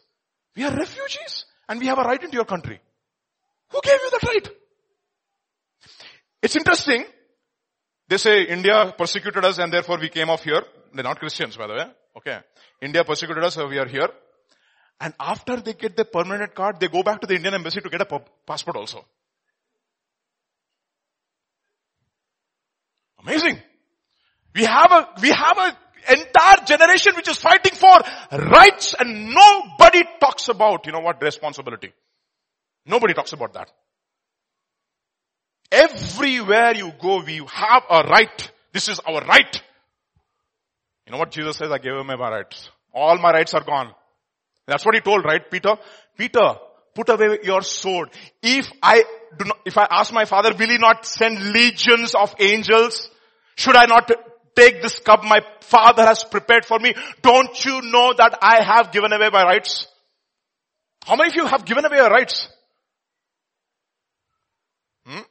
We 0.55 0.63
are 0.63 0.75
refugees 0.75 1.45
and 1.67 1.79
we 1.79 1.87
have 1.87 1.97
a 1.97 2.03
right 2.03 2.23
into 2.23 2.35
your 2.35 2.45
country. 2.45 2.79
Who 3.71 3.79
gave 3.81 3.99
you 4.03 4.11
that 4.11 4.23
right? 4.27 4.49
It's 6.43 6.55
interesting. 6.55 7.05
They 8.07 8.17
say 8.17 8.43
India 8.43 8.93
persecuted 8.95 9.43
us 9.45 9.57
and 9.57 9.73
therefore 9.73 9.97
we 9.97 10.09
came 10.09 10.29
off 10.29 10.43
here. 10.43 10.61
They're 10.93 11.03
not 11.03 11.17
Christians 11.17 11.57
by 11.57 11.65
the 11.65 11.73
way. 11.73 11.85
Okay. 12.17 12.37
India 12.83 13.03
persecuted 13.03 13.43
us 13.43 13.55
so 13.55 13.67
we 13.67 13.79
are 13.79 13.87
here. 13.87 14.09
And 14.99 15.15
after 15.19 15.55
they 15.55 15.73
get 15.73 15.97
the 15.97 16.05
permanent 16.05 16.53
card, 16.53 16.79
they 16.79 16.87
go 16.87 17.01
back 17.01 17.19
to 17.21 17.25
the 17.25 17.33
Indian 17.33 17.55
embassy 17.55 17.81
to 17.81 17.89
get 17.89 18.01
a 18.01 18.21
passport 18.45 18.77
also. 18.77 19.03
Amazing. 23.23 23.59
We 24.53 24.65
have 24.65 24.91
a, 24.91 25.09
we 25.19 25.29
have 25.29 25.57
a 25.57 25.77
entire 26.09 26.65
generation 26.65 27.13
which 27.15 27.27
is 27.27 27.37
fighting 27.37 27.73
for 27.73 27.99
rights 28.31 28.95
and 28.97 29.33
nobody 29.33 30.03
talks 30.19 30.49
about, 30.49 30.85
you 30.85 30.91
know 30.91 30.99
what, 30.99 31.21
responsibility. 31.21 31.93
Nobody 32.85 33.13
talks 33.13 33.33
about 33.33 33.53
that. 33.53 33.71
Everywhere 35.71 36.75
you 36.75 36.91
go, 37.01 37.23
we 37.23 37.37
have 37.37 37.83
a 37.89 38.03
right. 38.03 38.51
This 38.73 38.89
is 38.89 38.99
our 38.99 39.21
right. 39.21 39.61
You 41.05 41.11
know 41.11 41.17
what 41.17 41.31
Jesus 41.31 41.57
says? 41.57 41.71
I 41.71 41.77
gave 41.77 41.93
him 41.93 42.07
my 42.07 42.15
rights. 42.15 42.69
All 42.93 43.17
my 43.17 43.31
rights 43.31 43.53
are 43.53 43.63
gone. 43.63 43.93
That's 44.67 44.85
what 44.85 44.95
he 44.95 45.01
told, 45.01 45.23
right, 45.25 45.49
Peter? 45.49 45.75
Peter, 46.17 46.55
put 46.93 47.09
away 47.09 47.39
your 47.43 47.61
sword. 47.61 48.09
If 48.41 48.69
I 48.81 49.03
do 49.37 49.45
not, 49.45 49.59
if 49.65 49.77
I 49.77 49.87
ask 49.89 50.13
my 50.13 50.25
father, 50.25 50.53
will 50.57 50.69
he 50.69 50.77
not 50.77 51.05
send 51.05 51.53
legions 51.53 52.15
of 52.15 52.35
angels? 52.39 53.09
Should 53.55 53.75
I 53.75 53.85
not 53.85 54.11
take 54.55 54.81
this 54.81 54.99
cup 54.99 55.23
my 55.23 55.41
father 55.61 56.03
has 56.03 56.23
prepared 56.23 56.65
for 56.65 56.79
me. 56.79 56.93
Don't 57.21 57.65
you 57.65 57.81
know 57.81 58.13
that 58.17 58.37
I 58.41 58.63
have 58.63 58.91
given 58.91 59.11
away 59.13 59.29
my 59.31 59.43
rights? 59.43 59.87
How 61.03 61.15
many 61.15 61.29
of 61.29 61.35
you 61.35 61.45
have 61.47 61.65
given 61.65 61.85
away 61.85 61.97
your 61.97 62.09
rights? 62.09 62.47
Hmm? 65.05 65.21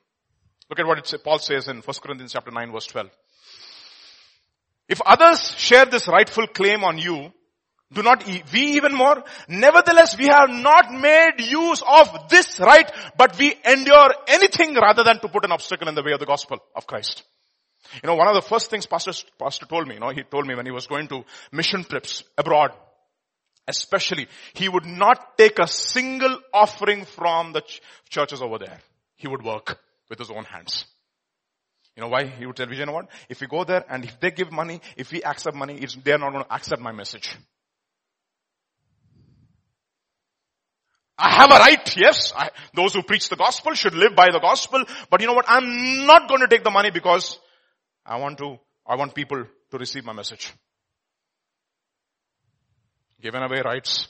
Look 0.69 0.79
at 0.79 0.87
what 0.87 0.99
it 0.99 1.07
say, 1.07 1.19
Paul 1.19 1.39
says 1.39 1.69
in 1.69 1.79
1 1.79 1.83
Corinthians 2.03 2.33
chapter 2.33 2.51
9 2.51 2.73
verse 2.73 2.87
12. 2.87 3.11
If 4.89 5.01
others 5.03 5.55
share 5.57 5.87
this 5.87 6.09
rightful 6.09 6.49
claim 6.49 6.83
on 6.83 6.99
you, 6.99 7.33
do 7.93 8.03
not 8.03 8.25
we 8.27 8.61
even 8.77 8.95
more? 8.95 9.23
Nevertheless, 9.49 10.17
we 10.17 10.27
have 10.27 10.49
not 10.51 10.93
made 10.93 11.41
use 11.41 11.83
of 11.87 12.29
this 12.29 12.61
right, 12.61 12.91
but 13.17 13.37
we 13.39 13.55
endure 13.65 14.15
anything 14.29 14.75
rather 14.75 15.03
than 15.03 15.19
to 15.21 15.29
put 15.29 15.45
an 15.45 15.53
obstacle 15.53 15.89
in 15.89 15.97
the 15.97 16.03
way 16.03 16.13
of 16.13 16.21
the 16.21 16.27
gospel 16.27 16.59
of 16.75 16.87
Christ. 16.87 17.25
You 18.03 18.07
know, 18.07 18.15
one 18.15 18.29
of 18.29 18.35
the 18.35 18.43
first 18.43 18.71
things 18.71 18.87
pastor, 18.87 19.13
pastor 19.39 19.67
told 19.67 19.89
me, 19.89 19.95
you 19.95 20.01
know, 20.01 20.11
he 20.11 20.23
told 20.23 20.47
me 20.47 20.55
when 20.55 20.67
he 20.67 20.73
was 20.73 20.87
going 20.87 21.09
to 21.09 21.25
mission 21.51 21.85
trips 21.85 22.23
abroad, 22.37 22.73
especially, 23.67 24.29
he 24.55 24.69
would 24.69 24.87
not 24.87 25.37
take 25.37 25.59
a 25.59 25.67
single 25.67 26.39
offering 26.53 27.05
from 27.05 27.53
the 27.53 27.61
ch- 27.63 27.81
churches 28.09 28.43
over 28.43 28.59
there. 28.59 28.79
He 29.17 29.29
would 29.29 29.43
work 29.43 29.79
with 30.09 30.19
his 30.19 30.31
own 30.31 30.45
hands. 30.45 30.85
You 31.97 32.03
know 32.03 32.09
why? 32.09 32.27
He 32.27 32.47
would 32.47 32.57
tell 32.57 32.67
me, 32.67 32.77
you 32.77 32.87
know 32.87 32.93
what? 32.93 33.09
If 33.29 33.41
we 33.41 33.47
go 33.47 33.65
there 33.65 33.85
and 33.89 34.05
if 34.05 34.21
they 34.21 34.31
give 34.31 34.53
money, 34.53 34.81
if 34.97 35.11
we 35.13 35.23
accept 35.23 35.57
money, 35.57 35.85
they're 36.05 36.19
not 36.19 36.33
going 36.33 36.45
to 36.45 36.55
accept 36.55 36.81
my 36.81 36.93
message. 36.93 37.37
I 41.19 41.35
have 41.35 41.51
a 41.53 41.59
right, 41.59 41.97
yes. 41.97 42.33
I, 42.35 42.51
those 42.75 42.95
who 42.95 43.03
preach 43.03 43.29
the 43.29 43.37
gospel 43.37 43.75
should 43.75 43.95
live 43.95 44.15
by 44.17 44.29
the 44.33 44.39
gospel. 44.41 44.85
But 45.11 45.21
you 45.21 45.27
know 45.27 45.35
what? 45.35 45.45
I'm 45.49 46.07
not 46.07 46.29
going 46.29 46.41
to 46.41 46.49
take 46.49 46.65
the 46.65 46.71
money 46.71 46.91
because 46.91 47.39
I 48.05 48.17
want 48.19 48.39
to, 48.39 48.59
I 48.87 48.97
want 48.97 49.15
people 49.15 49.45
to 49.71 49.79
receive 49.79 50.05
my 50.05 50.13
message. 50.13 50.53
Given 53.21 53.43
away 53.43 53.61
rights. 53.65 54.09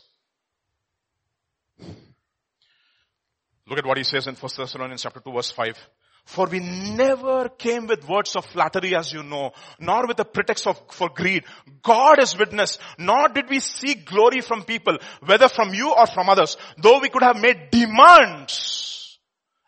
Look 3.67 3.79
at 3.79 3.87
what 3.87 3.99
he 3.99 4.05
says 4.05 4.27
in 4.27 4.35
1 4.35 4.51
Thessalonians 4.57 5.03
chapter 5.03 5.21
2 5.21 5.33
verse 5.33 5.51
5. 5.51 5.77
For 6.25 6.47
we 6.47 6.61
never 6.61 7.49
came 7.49 7.87
with 7.87 8.09
words 8.09 8.37
of 8.37 8.45
flattery 8.45 8.95
as 8.95 9.13
you 9.13 9.23
know, 9.23 9.53
nor 9.79 10.07
with 10.07 10.21
a 10.21 10.25
pretext 10.25 10.67
of, 10.67 10.81
for 10.91 11.09
greed. 11.09 11.45
God 11.83 12.23
is 12.23 12.39
witness, 12.39 12.79
nor 12.99 13.29
did 13.29 13.49
we 13.49 13.61
seek 13.61 14.05
glory 14.05 14.41
from 14.41 14.65
people, 14.65 14.99
whether 15.25 15.49
from 15.49 15.75
you 15.75 15.93
or 15.93 16.07
from 16.07 16.29
others, 16.29 16.57
though 16.79 17.01
we 17.01 17.09
could 17.09 17.23
have 17.23 17.41
made 17.41 17.71
demands 17.71 19.19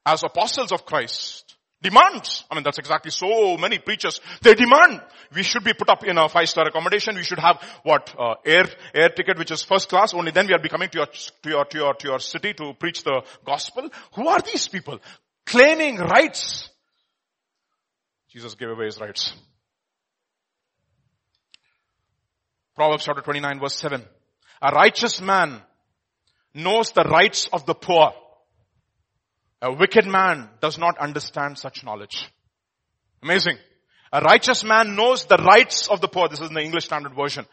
as 0.05 0.23
apostles 0.23 0.73
of 0.73 0.85
Christ. 0.85 1.42
Demands. 1.83 2.45
I 2.51 2.55
mean, 2.55 2.63
that's 2.65 2.79
exactly 2.79 3.11
so 3.11 3.57
many 3.57 3.79
preachers. 3.79 4.21
They 4.41 4.55
demand. 4.55 5.03
We 5.35 5.43
should 5.43 5.65
be 5.65 5.75
put 5.75 5.89
up 5.89 6.05
in 6.05 6.17
a 6.17 6.29
five-star 6.29 6.69
accommodation. 6.69 7.17
We 7.17 7.25
should 7.25 7.41
have 7.41 7.61
what 7.83 8.15
uh, 8.19 8.35
air 8.47 8.67
air 8.95 9.09
ticket, 9.09 9.37
which 9.37 9.51
is 9.51 9.65
first 9.65 9.89
class. 9.89 10.15
Only 10.15 10.31
then 10.31 10.47
we 10.47 10.55
are 10.55 10.61
be 10.61 10.69
coming 10.69 10.89
to 10.91 10.99
your 10.99 11.07
to 11.07 11.49
your 11.49 11.65
to 11.65 11.79
your 11.79 11.95
to 11.95 12.09
your 12.09 12.19
city 12.21 12.55
to 12.55 12.73
preach 12.75 13.03
the 13.03 13.23
gospel. 13.45 13.89
Who 14.15 14.29
are 14.29 14.41
these 14.41 14.69
people? 14.69 15.01
claiming 15.45 15.97
rights. 15.97 16.69
Jesus 18.31 18.55
gave 18.55 18.71
away 18.71 18.87
his 18.87 19.01
rights. 19.01 19.33
Proverbs 22.75 23.05
chapter 23.05 23.21
29 23.21 23.61
verse 23.61 23.75
7. 23.75 24.03
A 24.63 24.71
righteous 24.71 25.21
man 25.21 25.61
knows 26.55 26.91
the 26.93 27.05
rights 27.05 27.49
of 27.53 27.67
the 27.67 27.75
poor. 27.75 28.13
A 29.63 29.73
wicked 29.73 30.07
man 30.07 30.49
does 30.61 30.77
not 30.77 30.99
understand 30.99 31.57
such 31.57 31.85
knowledge. 31.85 32.29
Amazing. 33.23 33.59
A 34.13 34.21
righteous 34.21 34.65
man 34.65 34.97
knows 34.97 35.25
the 35.25 35.37
rights 35.37 35.89
of 35.89 36.01
the 36.01 36.09
poor. 36.09 36.29
This 36.29 36.41
is 36.41 36.49
in 36.49 36.55
the 36.55 36.61
English 36.61 36.85
Standard 36.85 37.15
Version. 37.15 37.47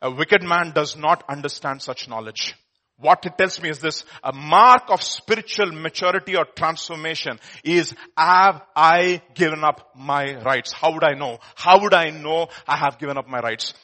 A 0.00 0.10
wicked 0.10 0.42
man 0.42 0.72
does 0.74 0.96
not 0.96 1.22
understand 1.28 1.82
such 1.82 2.08
knowledge. 2.08 2.54
What 2.96 3.24
it 3.26 3.36
tells 3.36 3.60
me 3.62 3.68
is 3.68 3.80
this, 3.80 4.04
a 4.24 4.32
mark 4.32 4.84
of 4.88 5.02
spiritual 5.02 5.72
maturity 5.72 6.36
or 6.36 6.46
transformation 6.56 7.38
is, 7.64 7.94
have 8.16 8.62
I 8.74 9.22
given 9.34 9.62
up 9.62 9.90
my 9.94 10.42
rights? 10.42 10.72
How 10.72 10.92
would 10.92 11.04
I 11.04 11.12
know? 11.12 11.38
How 11.54 11.82
would 11.82 11.94
I 11.94 12.10
know 12.10 12.48
I 12.66 12.76
have 12.76 12.98
given 12.98 13.18
up 13.18 13.28
my 13.28 13.40
rights? 13.40 13.74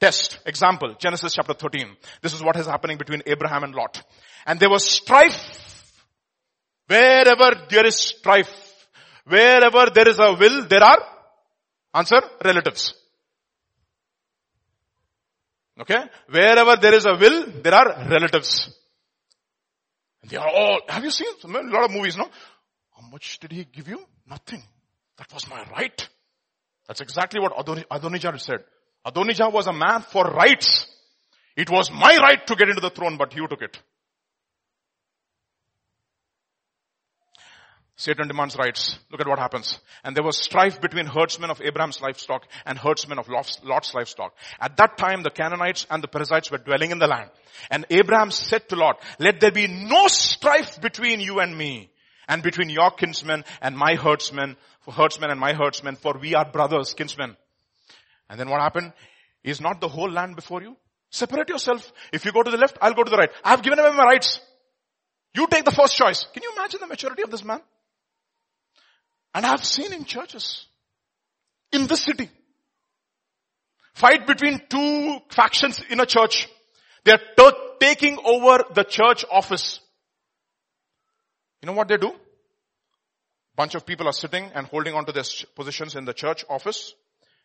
Test, 0.00 0.40
example, 0.44 0.94
Genesis 0.98 1.34
chapter 1.34 1.54
13. 1.54 1.96
This 2.20 2.32
is 2.32 2.42
what 2.42 2.56
is 2.56 2.66
happening 2.66 2.98
between 2.98 3.22
Abraham 3.26 3.62
and 3.62 3.74
Lot. 3.74 4.02
And 4.44 4.58
there 4.58 4.70
was 4.70 4.84
strife. 4.84 5.79
Wherever 6.90 7.66
there 7.70 7.86
is 7.86 7.94
strife, 7.94 8.52
wherever 9.24 9.90
there 9.94 10.08
is 10.08 10.18
a 10.18 10.32
will, 10.34 10.66
there 10.66 10.82
are, 10.82 10.98
answer, 11.94 12.20
relatives. 12.44 12.94
Okay? 15.80 16.02
Wherever 16.28 16.74
there 16.76 16.94
is 16.94 17.06
a 17.06 17.14
will, 17.14 17.46
there 17.62 17.74
are 17.74 18.08
relatives. 18.10 18.76
They 20.28 20.36
are 20.36 20.48
all, 20.48 20.80
have 20.88 21.04
you 21.04 21.12
seen 21.12 21.28
a 21.44 21.48
lot 21.48 21.84
of 21.84 21.92
movies, 21.92 22.16
no? 22.16 22.28
How 22.96 23.08
much 23.08 23.38
did 23.38 23.52
he 23.52 23.64
give 23.64 23.86
you? 23.86 24.04
Nothing. 24.28 24.62
That 25.16 25.32
was 25.32 25.48
my 25.48 25.64
right. 25.70 26.08
That's 26.88 27.00
exactly 27.00 27.40
what 27.40 27.52
Adonijah 27.88 28.36
said. 28.38 28.64
Adonijah 29.04 29.48
was 29.48 29.68
a 29.68 29.72
man 29.72 30.02
for 30.02 30.24
rights. 30.24 30.88
It 31.56 31.70
was 31.70 31.88
my 31.92 32.16
right 32.16 32.44
to 32.48 32.56
get 32.56 32.68
into 32.68 32.80
the 32.80 32.90
throne, 32.90 33.16
but 33.16 33.36
you 33.36 33.46
took 33.46 33.62
it. 33.62 33.78
Satan 38.00 38.28
demands 38.28 38.56
rights. 38.56 38.98
Look 39.12 39.20
at 39.20 39.28
what 39.28 39.38
happens. 39.38 39.78
And 40.02 40.16
there 40.16 40.24
was 40.24 40.38
strife 40.38 40.80
between 40.80 41.04
herdsmen 41.04 41.50
of 41.50 41.60
Abraham's 41.60 42.00
livestock 42.00 42.46
and 42.64 42.78
herdsmen 42.78 43.18
of 43.18 43.28
Lot's 43.28 43.92
livestock. 43.92 44.34
At 44.58 44.78
that 44.78 44.96
time, 44.96 45.22
the 45.22 45.28
Canaanites 45.28 45.86
and 45.90 46.02
the 46.02 46.08
Perizzites 46.08 46.50
were 46.50 46.56
dwelling 46.56 46.92
in 46.92 46.98
the 46.98 47.06
land. 47.06 47.28
And 47.70 47.84
Abraham 47.90 48.30
said 48.30 48.66
to 48.70 48.76
Lot, 48.76 49.02
let 49.18 49.40
there 49.40 49.50
be 49.50 49.66
no 49.66 50.08
strife 50.08 50.80
between 50.80 51.20
you 51.20 51.40
and 51.40 51.54
me 51.54 51.90
and 52.26 52.42
between 52.42 52.70
your 52.70 52.90
kinsmen 52.90 53.44
and 53.60 53.76
my 53.76 53.96
herdsmen, 53.96 54.56
for 54.80 54.92
herdsmen 54.92 55.30
and 55.30 55.38
my 55.38 55.52
herdsmen, 55.52 55.96
for 55.96 56.14
we 56.18 56.34
are 56.34 56.50
brothers, 56.50 56.94
kinsmen. 56.94 57.36
And 58.30 58.40
then 58.40 58.48
what 58.48 58.62
happened? 58.62 58.94
Is 59.44 59.60
not 59.60 59.82
the 59.82 59.88
whole 59.88 60.10
land 60.10 60.36
before 60.36 60.62
you? 60.62 60.74
Separate 61.10 61.50
yourself. 61.50 61.92
If 62.14 62.24
you 62.24 62.32
go 62.32 62.42
to 62.42 62.50
the 62.50 62.56
left, 62.56 62.78
I'll 62.80 62.94
go 62.94 63.04
to 63.04 63.10
the 63.10 63.18
right. 63.18 63.30
I 63.44 63.50
have 63.50 63.62
given 63.62 63.78
away 63.78 63.92
my 63.94 64.04
rights. 64.04 64.40
You 65.34 65.46
take 65.48 65.66
the 65.66 65.70
first 65.70 65.98
choice. 65.98 66.24
Can 66.32 66.42
you 66.42 66.52
imagine 66.56 66.80
the 66.80 66.86
maturity 66.86 67.24
of 67.24 67.30
this 67.30 67.44
man? 67.44 67.60
And 69.34 69.46
I've 69.46 69.64
seen 69.64 69.92
in 69.92 70.04
churches, 70.04 70.66
in 71.72 71.86
this 71.86 72.02
city, 72.02 72.28
fight 73.94 74.26
between 74.26 74.60
two 74.68 75.18
factions 75.30 75.80
in 75.88 76.00
a 76.00 76.06
church. 76.06 76.48
They're 77.04 77.20
t- 77.36 77.50
taking 77.80 78.18
over 78.24 78.64
the 78.74 78.84
church 78.84 79.24
office. 79.30 79.80
You 81.62 81.66
know 81.66 81.72
what 81.72 81.88
they 81.88 81.96
do? 81.96 82.12
Bunch 83.56 83.74
of 83.74 83.86
people 83.86 84.08
are 84.08 84.12
sitting 84.12 84.50
and 84.54 84.66
holding 84.66 84.94
on 84.94 85.04
to 85.04 85.12
their 85.12 85.24
positions 85.54 85.94
in 85.94 86.04
the 86.04 86.14
church 86.14 86.44
office. 86.48 86.94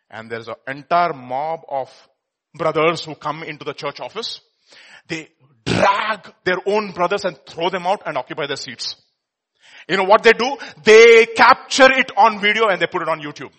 And 0.09 0.29
there's 0.29 0.47
an 0.47 0.55
entire 0.67 1.13
mob 1.13 1.61
of 1.69 1.89
brothers 2.53 3.03
who 3.03 3.15
come 3.15 3.43
into 3.43 3.65
the 3.65 3.73
church 3.73 3.99
office. 3.99 4.39
They 5.07 5.29
drag 5.65 6.33
their 6.43 6.57
own 6.65 6.91
brothers 6.91 7.25
and 7.25 7.37
throw 7.45 7.69
them 7.69 7.85
out 7.85 8.03
and 8.05 8.17
occupy 8.17 8.47
their 8.47 8.55
seats. 8.55 8.95
You 9.87 9.97
know 9.97 10.03
what 10.03 10.23
they 10.23 10.33
do? 10.33 10.57
They 10.83 11.27
capture 11.27 11.91
it 11.91 12.11
on 12.17 12.39
video 12.39 12.67
and 12.67 12.81
they 12.81 12.87
put 12.87 13.01
it 13.01 13.09
on 13.09 13.21
YouTube. 13.21 13.51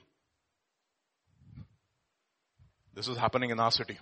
This 2.94 3.08
is 3.08 3.16
happening 3.16 3.50
in 3.50 3.60
our 3.60 3.70
city. 3.70 3.98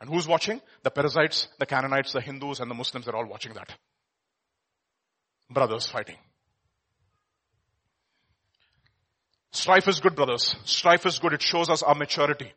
And 0.00 0.10
who's 0.10 0.28
watching? 0.28 0.60
The 0.82 0.90
Perizzites, 0.90 1.48
the 1.58 1.66
Canaanites, 1.66 2.12
the 2.12 2.20
Hindus 2.20 2.60
and 2.60 2.70
the 2.70 2.74
Muslims 2.74 3.08
are 3.08 3.16
all 3.16 3.26
watching 3.26 3.54
that. 3.54 3.72
Brothers 5.50 5.86
fighting. 5.86 6.16
Strife 9.50 9.88
is 9.88 10.00
good, 10.00 10.14
brothers. 10.14 10.54
Strife 10.64 11.06
is 11.06 11.18
good. 11.18 11.32
It 11.32 11.42
shows 11.42 11.70
us 11.70 11.82
our 11.82 11.94
maturity. 11.94 12.52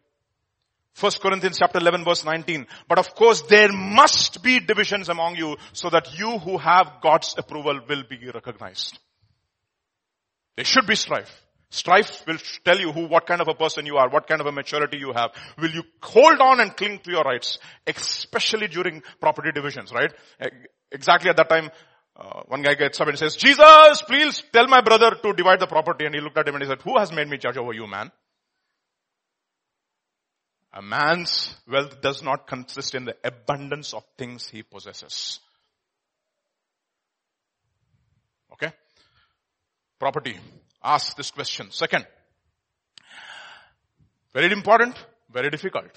First 0.94 1.22
Corinthians 1.22 1.58
chapter 1.58 1.80
11 1.80 2.04
verse 2.04 2.26
19. 2.26 2.68
But 2.88 3.00
of 3.00 3.16
course 3.16 3.42
there 3.44 3.72
must 3.72 4.44
be 4.44 4.60
divisions 4.60 5.10
among 5.10 5.36
you 5.36 5.58
so 5.74 5.89
that 5.89 6.18
you 6.18 6.38
who 6.38 6.58
have 6.58 7.00
God's 7.02 7.36
approval 7.38 7.80
will 7.88 8.04
be 8.10 8.20
recognized. 8.34 9.00
There 10.56 10.66
should 10.66 10.88
be 10.88 10.96
strife. 10.96 11.46
Strife 11.70 12.26
will 12.28 12.38
tell 12.66 12.78
you 12.78 12.92
who, 12.92 13.08
what 13.08 13.26
kind 13.26 13.39
of 13.39 13.48
a 13.48 13.54
person 13.54 13.86
you 13.86 13.96
are, 13.96 14.10
what 14.10 14.28
kind 14.28 14.42
of 14.42 14.48
a 14.48 14.52
maturity 14.52 14.98
you 14.98 15.14
have. 15.14 15.32
Will 15.58 15.72
you 15.72 15.84
hold 16.04 16.42
on 16.42 16.60
and 16.60 16.76
cling 16.76 17.00
to 17.00 17.12
your 17.12 17.24
rights, 17.24 17.60
especially 17.88 18.68
during 18.68 19.02
property 19.22 19.52
divisions, 19.54 19.94
right? 19.94 20.12
Exactly 20.92 21.30
at 21.30 21.38
that 21.38 21.48
time, 21.48 21.72
uh, 22.18 22.42
one 22.48 22.62
guy 22.62 22.74
gets 22.74 23.00
up 23.00 23.08
and 23.08 23.18
says, 23.18 23.38
Jesus, 23.38 24.02
please 24.02 24.44
tell 24.52 24.68
my 24.68 24.82
brother 24.82 25.16
to 25.24 25.32
divide 25.32 25.62
the 25.62 25.68
property. 25.68 26.06
And 26.06 26.14
he 26.14 26.20
looked 26.20 26.38
at 26.38 26.46
him 26.46 26.56
and 26.56 26.64
he 26.64 26.70
said, 26.70 26.82
who 26.82 27.00
has 27.00 27.10
made 27.14 27.30
me 27.30 27.38
judge 27.38 27.56
over 27.56 27.72
you, 27.72 27.88
man? 27.88 28.12
A 30.74 30.82
man's 30.82 31.53
wealth 31.67 32.01
does 32.01 32.24
not 32.24 32.47
consist 32.47 32.95
in 32.95 33.05
the 33.05 33.15
abundance 33.24 33.93
of 33.93 34.03
things 34.17 34.47
he 34.47 34.63
possesses. 34.63 35.39
Okay? 38.53 38.72
Property. 39.99 40.38
Ask 40.82 41.17
this 41.17 41.32
question. 41.32 41.72
Second. 41.72 42.05
Very 44.34 44.53
important, 44.53 44.95
very 45.30 45.49
difficult. 45.49 45.91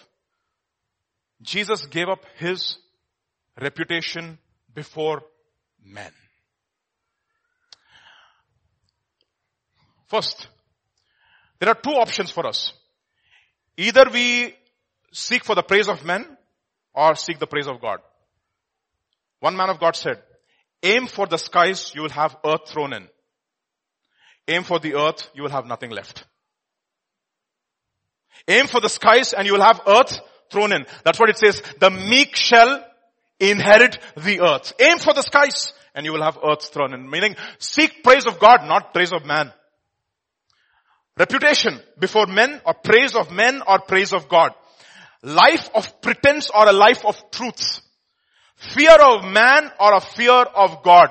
Jesus 1.40 1.86
gave 1.86 2.08
up 2.08 2.24
his 2.38 2.78
reputation 3.60 4.38
before 4.74 5.22
men. 5.84 6.10
First, 10.06 10.48
there 11.60 11.68
are 11.68 11.76
two 11.76 11.90
options 11.90 12.30
for 12.30 12.46
us. 12.46 12.72
Either 13.76 14.06
we 14.12 14.54
seek 15.14 15.44
for 15.44 15.54
the 15.54 15.62
praise 15.62 15.88
of 15.88 16.04
men 16.04 16.26
or 16.92 17.14
seek 17.14 17.38
the 17.38 17.46
praise 17.46 17.68
of 17.68 17.80
God. 17.80 18.00
One 19.40 19.56
man 19.56 19.70
of 19.70 19.78
God 19.78 19.96
said, 19.96 20.20
aim 20.82 21.06
for 21.06 21.26
the 21.26 21.38
skies, 21.38 21.92
you 21.94 22.02
will 22.02 22.10
have 22.10 22.36
earth 22.44 22.68
thrown 22.68 22.92
in. 22.92 23.08
Aim 24.48 24.64
for 24.64 24.78
the 24.78 24.96
earth, 24.96 25.30
you 25.34 25.42
will 25.42 25.50
have 25.50 25.66
nothing 25.66 25.90
left. 25.90 26.24
Aim 28.48 28.66
for 28.66 28.80
the 28.80 28.88
skies 28.88 29.32
and 29.32 29.46
you 29.46 29.54
will 29.54 29.62
have 29.62 29.80
earth 29.86 30.20
thrown 30.50 30.72
in. 30.72 30.84
That's 31.04 31.18
what 31.18 31.30
it 31.30 31.38
says. 31.38 31.62
The 31.78 31.90
meek 31.90 32.36
shall 32.36 32.84
inherit 33.38 33.98
the 34.16 34.40
earth. 34.40 34.72
Aim 34.80 34.98
for 34.98 35.14
the 35.14 35.22
skies 35.22 35.72
and 35.94 36.04
you 36.04 36.12
will 36.12 36.22
have 36.22 36.38
earth 36.44 36.70
thrown 36.72 36.92
in. 36.92 37.08
Meaning, 37.08 37.36
seek 37.58 38.02
praise 38.02 38.26
of 38.26 38.40
God, 38.40 38.66
not 38.66 38.92
praise 38.92 39.12
of 39.12 39.24
man. 39.24 39.52
Reputation 41.16 41.80
before 41.98 42.26
men 42.26 42.60
or 42.66 42.74
praise 42.74 43.14
of 43.14 43.30
men 43.30 43.62
or 43.66 43.78
praise 43.78 44.12
of 44.12 44.28
God 44.28 44.52
life 45.24 45.70
of 45.74 46.00
pretense 46.00 46.50
or 46.54 46.68
a 46.68 46.72
life 46.72 47.04
of 47.04 47.30
truth. 47.30 47.80
Fear 48.56 48.96
of 49.00 49.24
man 49.24 49.70
or 49.80 49.94
a 49.94 50.00
fear 50.00 50.30
of 50.30 50.82
God? 50.82 51.08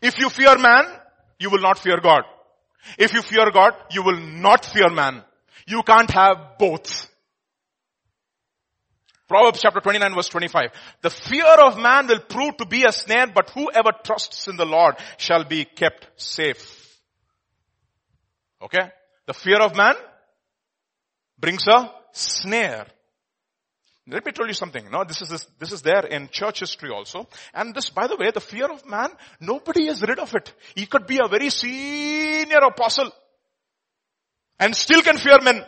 If 0.00 0.18
you 0.18 0.30
fear 0.30 0.56
man, 0.56 0.84
you 1.38 1.50
will 1.50 1.60
not 1.60 1.78
fear 1.78 2.00
God. 2.00 2.22
If 2.98 3.12
you 3.12 3.22
fear 3.22 3.50
God, 3.50 3.74
you 3.90 4.02
will 4.02 4.18
not 4.18 4.64
fear 4.64 4.88
man. 4.88 5.22
You 5.66 5.82
can't 5.82 6.10
have 6.10 6.58
both. 6.58 7.08
Proverbs 9.28 9.60
chapter 9.60 9.80
29 9.80 10.14
verse 10.14 10.28
25. 10.28 10.70
The 11.02 11.10
fear 11.10 11.54
of 11.64 11.78
man 11.78 12.08
will 12.08 12.20
prove 12.20 12.56
to 12.56 12.66
be 12.66 12.84
a 12.84 12.92
snare, 12.92 13.28
but 13.32 13.50
whoever 13.50 13.92
trusts 14.02 14.48
in 14.48 14.56
the 14.56 14.64
Lord 14.64 14.96
shall 15.18 15.44
be 15.44 15.64
kept 15.64 16.08
safe. 16.16 16.98
Okay? 18.62 18.90
The 19.26 19.34
fear 19.34 19.60
of 19.60 19.76
man 19.76 19.94
brings 21.40 21.66
a 21.66 21.90
snare. 22.12 22.86
Let 24.06 24.26
me 24.26 24.32
tell 24.32 24.46
you 24.46 24.54
something. 24.54 24.90
No, 24.90 25.04
this 25.04 25.22
is, 25.22 25.46
this, 25.58 25.72
is 25.72 25.82
there 25.82 26.04
in 26.06 26.28
church 26.32 26.60
history 26.60 26.90
also. 26.90 27.28
And 27.54 27.74
this, 27.74 27.90
by 27.90 28.06
the 28.08 28.16
way, 28.16 28.30
the 28.30 28.40
fear 28.40 28.70
of 28.70 28.84
man, 28.86 29.10
nobody 29.40 29.86
is 29.86 30.02
rid 30.02 30.18
of 30.18 30.34
it. 30.34 30.52
He 30.74 30.86
could 30.86 31.06
be 31.06 31.20
a 31.22 31.28
very 31.28 31.50
senior 31.50 32.58
apostle 32.58 33.12
and 34.58 34.74
still 34.74 35.02
can 35.02 35.16
fear 35.16 35.38
men. 35.42 35.62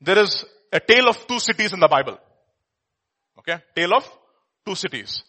There 0.00 0.18
is 0.18 0.44
a 0.72 0.78
tale 0.78 1.08
of 1.08 1.26
two 1.26 1.40
cities 1.40 1.72
in 1.72 1.80
the 1.80 1.88
Bible. 1.88 2.18
Okay? 3.38 3.62
Tale 3.74 3.94
of 3.94 4.10
two 4.64 4.74
cities. 4.74 5.22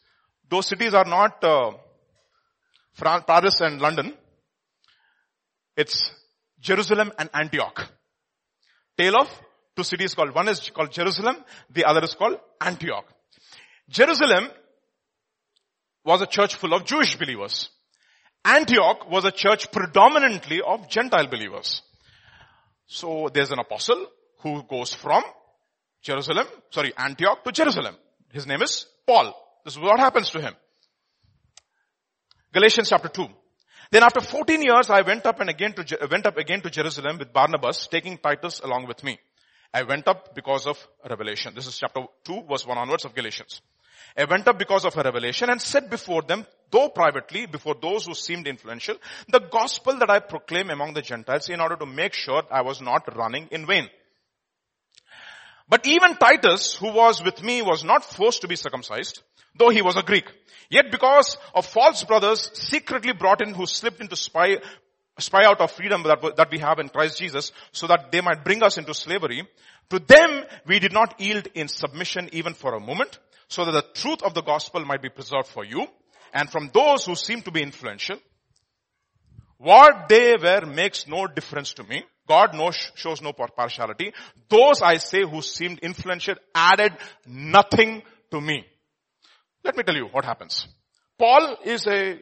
Those 0.50 0.68
cities 0.68 0.94
are 0.94 1.06
not 1.06 1.44
uh, 1.44 1.72
Paris 2.96 3.62
and 3.62 3.82
London. 3.82 4.14
It's 5.76 6.12
Jerusalem 6.60 7.12
and 7.18 7.30
Antioch. 7.34 7.88
Tale 8.98 9.22
of 9.22 9.42
two 9.76 9.84
cities 9.84 10.14
called, 10.16 10.34
one 10.34 10.48
is 10.50 10.70
called 10.72 10.92
Jerusalem, 10.92 11.38
the 11.70 11.86
other 11.86 12.04
is 12.04 12.16
called 12.16 12.40
Antioch. 12.60 13.06
Jerusalem 13.90 14.50
was 16.04 16.22
a 16.22 16.26
church 16.26 16.56
full 16.56 16.74
of 16.74 16.86
Jewish 16.86 17.18
believers. 17.18 17.70
Antioch 18.44 19.10
was 19.10 19.26
a 19.26 19.32
church 19.32 19.72
predominantly 19.72 20.62
of 20.62 20.90
Gentile 20.90 21.28
believers. 21.28 21.82
So 22.88 23.30
there's 23.34 23.52
an 23.52 23.60
apostle 23.60 24.08
who 24.40 24.64
goes 24.64 24.94
from 24.94 25.24
Jerusalem, 26.02 26.48
sorry, 26.70 26.94
Antioch 26.98 27.44
to 27.44 27.52
Jerusalem. 27.52 27.96
His 28.32 28.48
name 28.48 28.62
is 28.62 28.86
Paul. 29.06 29.36
This 29.66 29.74
is 29.74 29.80
what 29.80 30.00
happens 30.00 30.30
to 30.32 30.42
him. 30.42 30.54
Galatians 32.54 32.90
chapter 32.90 33.10
2. 33.10 33.28
Then 33.92 34.04
after 34.04 34.22
14 34.22 34.62
years, 34.62 34.90
I 34.90 35.02
went 35.02 35.26
up 35.26 35.40
and 35.40 35.50
again 35.50 35.74
to, 35.74 36.04
uh, 36.04 36.08
went 36.10 36.26
up 36.26 36.38
again 36.38 36.62
to 36.62 36.70
Jerusalem 36.70 37.18
with 37.18 37.32
Barnabas, 37.32 37.88
taking 37.88 38.18
Titus 38.18 38.60
along 38.60 38.88
with 38.88 39.04
me. 39.04 39.20
I 39.74 39.84
went 39.84 40.08
up 40.08 40.34
because 40.36 40.66
of 40.66 40.78
revelation. 41.10 41.54
This 41.56 41.68
is 41.68 41.78
chapter 41.78 42.02
2 42.26 42.44
verse 42.50 42.66
1 42.66 42.78
onwards 42.78 43.06
of 43.06 43.16
Galatians. 43.16 43.62
I 44.18 44.26
went 44.26 44.48
up 44.48 44.58
because 44.58 44.86
of 44.86 44.98
a 44.98 45.04
revelation 45.04 45.50
and 45.50 45.62
said 45.62 45.90
before 45.90 46.24
them, 46.24 46.46
though 46.72 46.90
privately, 46.90 47.46
before 47.46 47.76
those 47.80 48.06
who 48.06 48.14
seemed 48.14 48.48
influential, 48.48 48.96
the 49.28 49.40
gospel 49.40 49.98
that 50.00 50.10
I 50.10 50.20
proclaim 50.20 50.70
among 50.70 50.94
the 50.94 51.02
Gentiles 51.02 51.50
in 51.50 51.62
order 51.62 51.76
to 51.76 51.86
make 51.86 52.14
sure 52.14 52.44
I 52.52 52.62
was 52.62 52.82
not 52.82 53.16
running 53.16 53.48
in 53.52 53.68
vain. 53.68 53.90
But 55.70 55.86
even 55.86 56.16
Titus, 56.16 56.76
who 56.76 56.92
was 56.92 57.24
with 57.24 57.44
me, 57.44 57.62
was 57.62 57.84
not 57.84 58.06
forced 58.06 58.42
to 58.42 58.48
be 58.48 58.56
circumcised, 58.56 59.22
though 59.58 59.70
he 59.70 59.82
was 59.82 59.98
a 59.98 60.04
Greek. 60.04 60.26
Yet 60.70 60.92
because 60.92 61.38
of 61.54 61.66
false 61.66 62.04
brothers 62.04 62.52
secretly 62.54 63.14
brought 63.14 63.42
in 63.42 63.54
who 63.54 63.66
slipped 63.66 64.02
into 64.02 64.16
spy, 64.16 64.58
spy 65.20 65.46
out 65.46 65.62
of 65.62 65.72
freedom 65.72 66.04
that, 66.04 66.36
that 66.38 66.52
we 66.52 66.60
have 66.60 66.80
in 66.80 66.90
Christ 66.90 67.18
Jesus 67.18 67.52
so 67.72 67.88
that 67.88 68.12
they 68.12 68.22
might 68.22 68.44
bring 68.44 68.64
us 68.64 68.78
into 68.78 68.94
slavery, 68.94 69.48
to 69.90 70.00
them 70.00 70.44
we 70.66 70.80
did 70.80 70.94
not 70.94 71.20
yield 71.20 71.48
in 71.54 71.68
submission 71.68 72.30
even 72.34 72.54
for 72.54 72.74
a 72.74 72.80
moment 72.80 73.20
so 73.48 73.66
that 73.66 73.72
the 73.72 74.02
truth 74.02 74.24
of 74.24 74.34
the 74.34 74.42
gospel 74.42 74.84
might 74.84 75.02
be 75.02 75.10
preserved 75.10 75.48
for 75.48 75.64
you 75.64 75.88
and 76.34 76.50
from 76.50 76.70
those 76.74 77.06
who 77.06 77.16
seem 77.16 77.42
to 77.42 77.52
be 77.52 77.62
influential. 77.62 78.18
What 79.58 80.08
they 80.10 80.36
were 80.36 80.66
makes 80.66 81.08
no 81.08 81.28
difference 81.28 81.74
to 81.74 81.84
me. 81.84 82.04
God 82.28 82.54
knows, 82.54 82.92
shows 82.96 83.22
no 83.22 83.34
partiality. 83.34 84.14
Those 84.50 84.82
I 84.82 84.98
say 84.98 85.22
who 85.22 85.42
seemed 85.42 85.80
influential 85.80 86.36
added 86.54 86.94
nothing 87.26 88.04
to 88.32 88.42
me. 88.42 88.66
Let 89.64 89.78
me 89.78 89.84
tell 89.84 89.96
you 89.96 90.08
what 90.12 90.26
happens. 90.26 90.68
Paul 91.18 91.58
is 91.64 91.88
a 91.88 92.20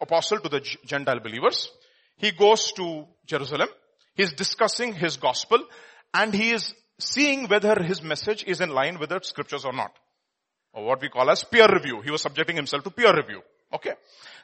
apostle 0.00 0.38
to 0.40 0.48
the 0.48 0.60
Gentile 0.84 1.20
believers. 1.20 1.70
He 2.16 2.32
goes 2.32 2.72
to 2.72 3.06
Jerusalem. 3.26 3.68
He's 4.14 4.32
discussing 4.32 4.92
his 4.92 5.16
gospel 5.16 5.58
and 6.12 6.32
he 6.32 6.50
is 6.50 6.74
seeing 6.98 7.48
whether 7.48 7.82
his 7.82 8.02
message 8.02 8.44
is 8.46 8.60
in 8.60 8.70
line 8.70 8.98
with 8.98 9.10
the 9.10 9.20
scriptures 9.22 9.64
or 9.64 9.72
not. 9.72 9.92
Or 10.72 10.84
what 10.84 11.00
we 11.00 11.08
call 11.08 11.30
as 11.30 11.44
peer 11.44 11.66
review. 11.72 12.00
He 12.02 12.10
was 12.10 12.22
subjecting 12.22 12.56
himself 12.56 12.84
to 12.84 12.90
peer 12.90 13.14
review. 13.14 13.40
Okay. 13.72 13.92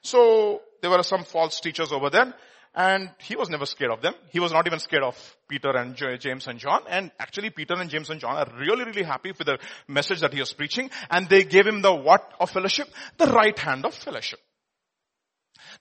So 0.02 0.62
there 0.80 0.90
were 0.90 1.02
some 1.02 1.24
false 1.24 1.60
teachers 1.60 1.92
over 1.92 2.10
there 2.10 2.34
and 2.74 3.10
he 3.18 3.34
was 3.34 3.48
never 3.48 3.66
scared 3.66 3.90
of 3.90 4.00
them. 4.00 4.14
He 4.30 4.38
was 4.38 4.52
not 4.52 4.66
even 4.66 4.78
scared 4.78 5.02
of 5.02 5.36
Peter 5.48 5.70
and 5.70 5.96
James 5.96 6.46
and 6.46 6.58
John. 6.58 6.82
And 6.88 7.10
actually 7.18 7.50
Peter 7.50 7.74
and 7.74 7.90
James 7.90 8.10
and 8.10 8.20
John 8.20 8.36
are 8.36 8.46
really, 8.58 8.84
really 8.84 9.02
happy 9.02 9.32
with 9.36 9.46
the 9.46 9.58
message 9.88 10.20
that 10.20 10.32
he 10.32 10.38
was 10.38 10.52
preaching. 10.52 10.88
And 11.10 11.28
they 11.28 11.42
gave 11.42 11.66
him 11.66 11.82
the 11.82 11.92
what 11.92 12.32
of 12.38 12.50
fellowship? 12.50 12.88
The 13.18 13.26
right 13.26 13.58
hand 13.58 13.84
of 13.84 13.94
fellowship. 13.94 14.38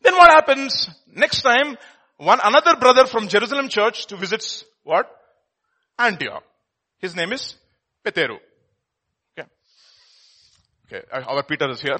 Then 0.02 0.16
what 0.16 0.30
happens? 0.30 0.90
Next 1.14 1.44
time, 1.44 1.78
one 2.18 2.40
another 2.44 2.76
brother 2.78 3.06
from 3.06 3.28
Jerusalem 3.28 3.70
church 3.70 4.08
to 4.08 4.18
visits 4.18 4.66
what? 4.84 5.10
Antioch. 6.00 6.44
His 6.98 7.16
name 7.16 7.34
is 7.34 7.56
Peteru. 8.04 8.38
Okay. 9.38 9.48
Okay. 10.88 11.06
Our 11.12 11.44
Peter 11.44 11.70
is 11.70 11.82
here 11.82 11.98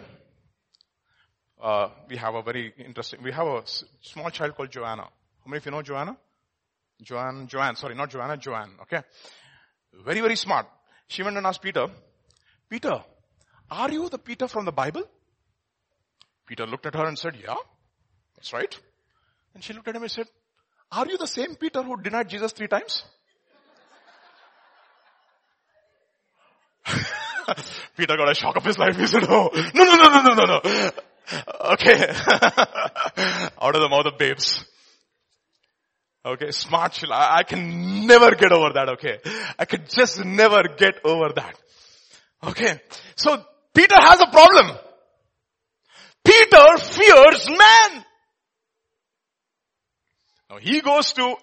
uh, 1.62 1.90
we 2.10 2.18
have 2.18 2.36
a 2.36 2.42
very 2.42 2.74
interesting, 2.78 3.22
we 3.24 3.32
have 3.32 3.48
a 3.48 3.64
small 4.02 4.30
child 4.30 4.56
called 4.56 4.72
Joanna. 4.72 5.04
How 5.04 5.48
many 5.48 5.58
of 5.58 5.66
you 5.66 5.72
know 5.72 5.82
Joanna? 5.82 6.18
Joanne, 7.02 7.48
Joanne, 7.48 7.76
sorry, 7.76 7.96
not 7.96 8.10
Joanna, 8.10 8.38
Joanne, 8.38 8.72
okay? 8.82 9.02
Very, 9.94 10.22
very 10.22 10.36
smart. 10.36 10.68
She 11.08 11.24
went 11.24 11.38
and 11.38 11.46
asked 11.46 11.62
Peter, 11.62 11.88
Peter, 12.70 13.04
are 13.72 13.92
you 13.92 14.10
the 14.10 14.18
Peter 14.18 14.48
from 14.48 14.66
the 14.66 14.72
Bible? 14.72 15.04
Peter 16.46 16.66
looked 16.66 16.86
at 16.86 16.96
her 16.96 17.06
and 17.06 17.18
said, 17.18 17.36
yeah, 17.42 17.56
that's 18.36 18.54
right. 18.54 18.78
And 19.54 19.64
she 19.64 19.74
looked 19.74 19.88
at 19.88 19.96
him 19.96 20.04
and 20.04 20.12
said, 20.12 20.28
are 20.92 21.08
you 21.08 21.18
the 21.18 21.28
same 21.28 21.56
Peter 21.56 21.82
who 21.84 22.02
denied 22.02 22.30
Jesus 22.30 22.52
three 22.52 22.68
times? 22.68 23.04
Peter 27.98 28.18
got 28.18 28.32
a 28.32 28.36
shock 28.36 28.56
of 28.56 28.66
his 28.66 28.78
life. 28.78 28.96
He 28.98 29.08
said, 29.08 29.24
oh, 29.28 29.50
no, 29.74 29.84
no, 29.84 29.96
no, 29.96 30.10
no, 30.10 30.22
no, 30.22 30.34
no, 30.34 30.60
no. 30.64 30.92
Okay. 31.34 31.94
Out 33.62 33.76
of 33.76 33.82
the 33.82 33.88
mouth 33.90 34.06
of 34.06 34.18
babes. 34.18 34.66
Okay, 36.26 36.52
smart 36.52 37.02
I, 37.12 37.40
I 37.40 37.44
can 37.44 38.06
never 38.06 38.36
get 38.36 38.52
over 38.52 38.74
that, 38.74 38.90
okay. 38.90 39.20
I 39.58 39.66
could 39.66 39.90
just 39.90 40.24
never 40.26 40.64
get 40.78 41.06
over 41.06 41.30
that. 41.36 41.56
Okay. 42.44 42.82
So, 43.16 43.44
Peter 43.74 43.96
has 43.98 44.20
a 44.20 44.28
problem. 44.28 44.78
Peter 46.24 46.78
fears 46.78 47.50
man. 47.50 48.06
Now 50.50 50.58
he 50.58 50.82
goes 50.82 51.14
to 51.14 51.36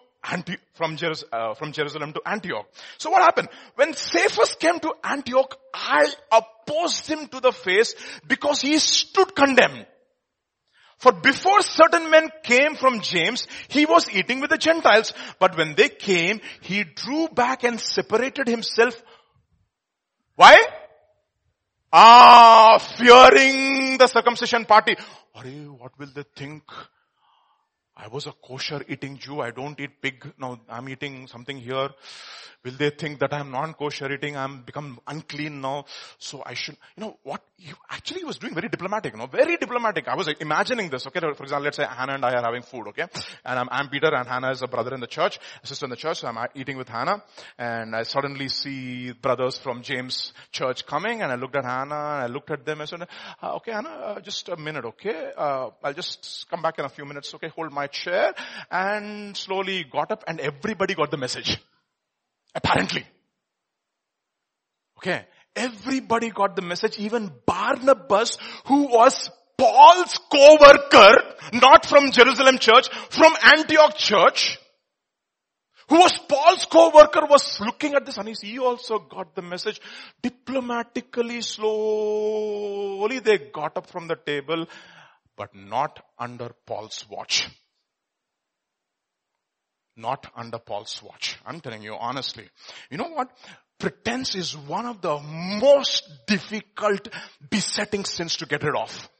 From, 0.74 0.96
uh, 1.32 1.54
from 1.54 1.72
Jerusalem 1.72 2.12
to 2.12 2.20
Antioch. 2.26 2.66
So 2.98 3.10
what 3.10 3.22
happened? 3.22 3.48
When 3.76 3.94
Cephas 3.94 4.56
came 4.56 4.80
to 4.80 4.92
Antioch, 5.04 5.56
I 5.72 6.12
opposed 6.32 7.06
him 7.06 7.28
to 7.28 7.40
the 7.40 7.52
face 7.52 7.94
because 8.26 8.60
he 8.60 8.78
stood 8.78 9.34
condemned. 9.34 9.86
For 10.98 11.12
before 11.12 11.60
certain 11.60 12.10
men 12.10 12.30
came 12.42 12.74
from 12.74 13.00
James, 13.00 13.46
he 13.68 13.84
was 13.84 14.10
eating 14.10 14.40
with 14.40 14.50
the 14.50 14.58
Gentiles. 14.58 15.12
But 15.38 15.56
when 15.56 15.74
they 15.74 15.90
came, 15.90 16.40
he 16.62 16.84
drew 16.84 17.28
back 17.28 17.64
and 17.64 17.78
separated 17.78 18.48
himself. 18.48 19.00
Why? 20.36 20.56
Ah, 21.92 22.78
fearing 22.78 23.98
the 23.98 24.06
circumcision 24.06 24.64
party. 24.64 24.96
what 25.78 25.98
will 25.98 26.10
they 26.14 26.24
think? 26.34 26.62
I 27.96 28.08
was 28.08 28.26
a 28.26 28.32
kosher 28.32 28.84
eating 28.88 29.18
Jew. 29.18 29.40
I 29.40 29.50
don't 29.50 29.78
eat 29.80 30.02
pig. 30.02 30.32
Now 30.38 30.60
I'm 30.68 30.88
eating 30.88 31.26
something 31.28 31.56
here. 31.56 31.88
Will 32.64 32.72
they 32.72 32.90
think 32.90 33.20
that 33.20 33.32
I'm 33.32 33.52
non-kosher 33.52 34.12
eating? 34.12 34.36
I'm 34.36 34.62
become 34.62 34.98
unclean 35.06 35.60
now. 35.60 35.84
So 36.18 36.42
I 36.44 36.54
should, 36.54 36.76
you 36.96 37.04
know, 37.04 37.16
what 37.22 37.40
he 37.56 37.72
actually 37.88 38.24
was 38.24 38.38
doing 38.38 38.54
very 38.54 38.68
diplomatic, 38.68 39.12
you 39.12 39.18
know, 39.20 39.26
very 39.26 39.56
diplomatic. 39.56 40.08
I 40.08 40.16
was 40.16 40.28
imagining 40.40 40.90
this, 40.90 41.06
okay? 41.06 41.20
For 41.20 41.44
example, 41.44 41.64
let's 41.64 41.76
say 41.76 41.84
Hannah 41.84 42.14
and 42.14 42.24
I 42.24 42.32
are 42.32 42.42
having 42.42 42.62
food, 42.62 42.88
okay? 42.88 43.04
And 43.44 43.58
I'm, 43.60 43.68
I'm 43.70 43.88
Peter 43.88 44.12
and 44.12 44.26
Hannah 44.26 44.50
is 44.50 44.62
a 44.62 44.66
brother 44.66 44.94
in 44.94 45.00
the 45.00 45.06
church, 45.06 45.38
a 45.62 45.66
sister 45.66 45.86
in 45.86 45.90
the 45.90 45.96
church. 45.96 46.18
So 46.18 46.28
I'm 46.28 46.48
eating 46.56 46.76
with 46.76 46.88
Hannah 46.88 47.22
and 47.56 47.94
I 47.94 48.02
suddenly 48.02 48.48
see 48.48 49.12
brothers 49.12 49.58
from 49.58 49.82
James 49.82 50.32
church 50.50 50.86
coming 50.86 51.22
and 51.22 51.30
I 51.30 51.36
looked 51.36 51.54
at 51.54 51.64
Hannah 51.64 51.94
and 51.94 52.22
I 52.24 52.26
looked 52.26 52.50
at 52.50 52.66
them 52.66 52.80
and 52.80 52.88
said, 52.88 53.06
uh, 53.42 53.54
okay, 53.56 53.72
Hannah, 53.72 53.88
uh, 53.88 54.20
just 54.20 54.48
a 54.48 54.56
minute, 54.56 54.84
okay? 54.86 55.30
Uh, 55.36 55.70
I'll 55.84 55.94
just 55.94 56.46
come 56.50 56.62
back 56.62 56.80
in 56.80 56.84
a 56.84 56.88
few 56.88 57.04
minutes, 57.04 57.32
okay? 57.34 57.48
Hold 57.54 57.72
my 57.86 57.88
chair 57.88 58.34
and 58.70 59.36
slowly 59.36 59.84
got 59.84 60.10
up 60.10 60.24
and 60.26 60.40
everybody 60.40 60.94
got 60.94 61.10
the 61.10 61.16
message. 61.16 61.58
Apparently. 62.54 63.04
Okay. 64.98 65.26
Everybody 65.54 66.30
got 66.30 66.56
the 66.56 66.62
message, 66.62 66.98
even 66.98 67.30
Barnabas, 67.46 68.36
who 68.66 68.88
was 68.88 69.30
Paul's 69.56 70.18
co-worker, 70.30 71.16
not 71.54 71.86
from 71.86 72.12
Jerusalem 72.12 72.58
church, 72.58 72.88
from 73.10 73.34
Antioch 73.42 73.96
church, 73.96 74.58
who 75.88 75.98
was 75.98 76.12
Paul's 76.28 76.66
co-worker 76.66 77.26
was 77.26 77.58
looking 77.60 77.94
at 77.94 78.04
this 78.04 78.18
and 78.18 78.28
he 78.42 78.58
also 78.58 78.98
got 78.98 79.34
the 79.34 79.42
message. 79.42 79.80
Diplomatically, 80.22 81.40
slowly 81.40 83.20
they 83.20 83.38
got 83.38 83.78
up 83.78 83.86
from 83.86 84.08
the 84.08 84.16
table, 84.16 84.66
but 85.36 85.54
not 85.54 86.04
under 86.18 86.50
Paul's 86.66 87.06
watch. 87.08 87.48
Not 89.96 90.30
under 90.36 90.58
Paul's 90.58 91.02
watch. 91.02 91.38
I'm 91.46 91.60
telling 91.60 91.82
you 91.82 91.96
honestly. 91.98 92.48
You 92.90 92.98
know 92.98 93.08
what? 93.08 93.30
Pretense 93.78 94.34
is 94.34 94.56
one 94.56 94.86
of 94.86 95.00
the 95.00 95.18
most 95.18 96.08
difficult 96.26 97.08
besetting 97.50 98.04
sins 98.04 98.36
to 98.36 98.46
get 98.46 98.62
rid 98.62 98.76
of. 98.76 99.10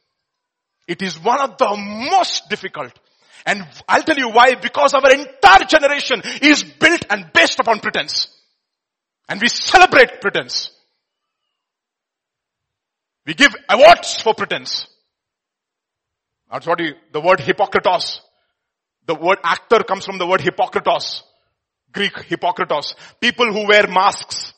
It 0.87 1.01
is 1.01 1.21
one 1.21 1.41
of 1.41 1.57
the 1.57 1.75
most 2.11 2.49
difficult. 2.49 2.93
And 3.45 3.67
I'll 3.87 4.03
tell 4.03 4.17
you 4.17 4.29
why, 4.29 4.55
because 4.55 4.93
our 4.93 5.11
entire 5.11 5.65
generation 5.65 6.21
is 6.41 6.63
built 6.63 7.05
and 7.09 7.31
based 7.33 7.59
upon 7.59 7.79
pretense. 7.79 8.27
And 9.29 9.41
we 9.41 9.47
celebrate 9.47 10.21
pretense. 10.21 10.71
We 13.25 13.33
give 13.33 13.53
awards 13.69 14.21
for 14.21 14.33
pretense. 14.33 14.87
That's 16.51 16.65
what 16.65 16.79
you, 16.79 16.93
the 17.11 17.19
word 17.19 17.39
hypocritos. 17.39 18.21
The 19.07 19.15
word 19.15 19.39
actor 19.43 19.83
comes 19.83 20.05
from 20.05 20.17
the 20.17 20.27
word 20.27 20.41
hypocritos. 20.41 21.23
Greek 21.91 22.13
hypocritos. 22.13 22.93
People 23.19 23.51
who 23.51 23.67
wear 23.67 23.87
masks. 23.87 24.53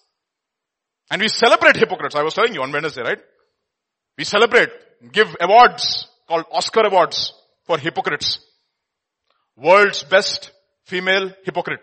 And 1.12 1.22
we 1.22 1.28
celebrate 1.28 1.78
hypocrites. 1.78 2.16
I 2.16 2.24
was 2.24 2.34
telling 2.34 2.54
you 2.54 2.62
on 2.62 2.72
Wednesday, 2.72 3.02
right? 3.02 3.20
We 4.18 4.24
celebrate, 4.24 4.70
give 5.12 5.36
awards 5.40 6.08
called 6.28 6.46
Oscar 6.52 6.82
awards 6.82 7.34
for 7.66 7.78
hypocrites. 7.78 8.40
World's 9.56 10.04
best 10.04 10.52
female 10.86 11.32
hypocrite. 11.44 11.82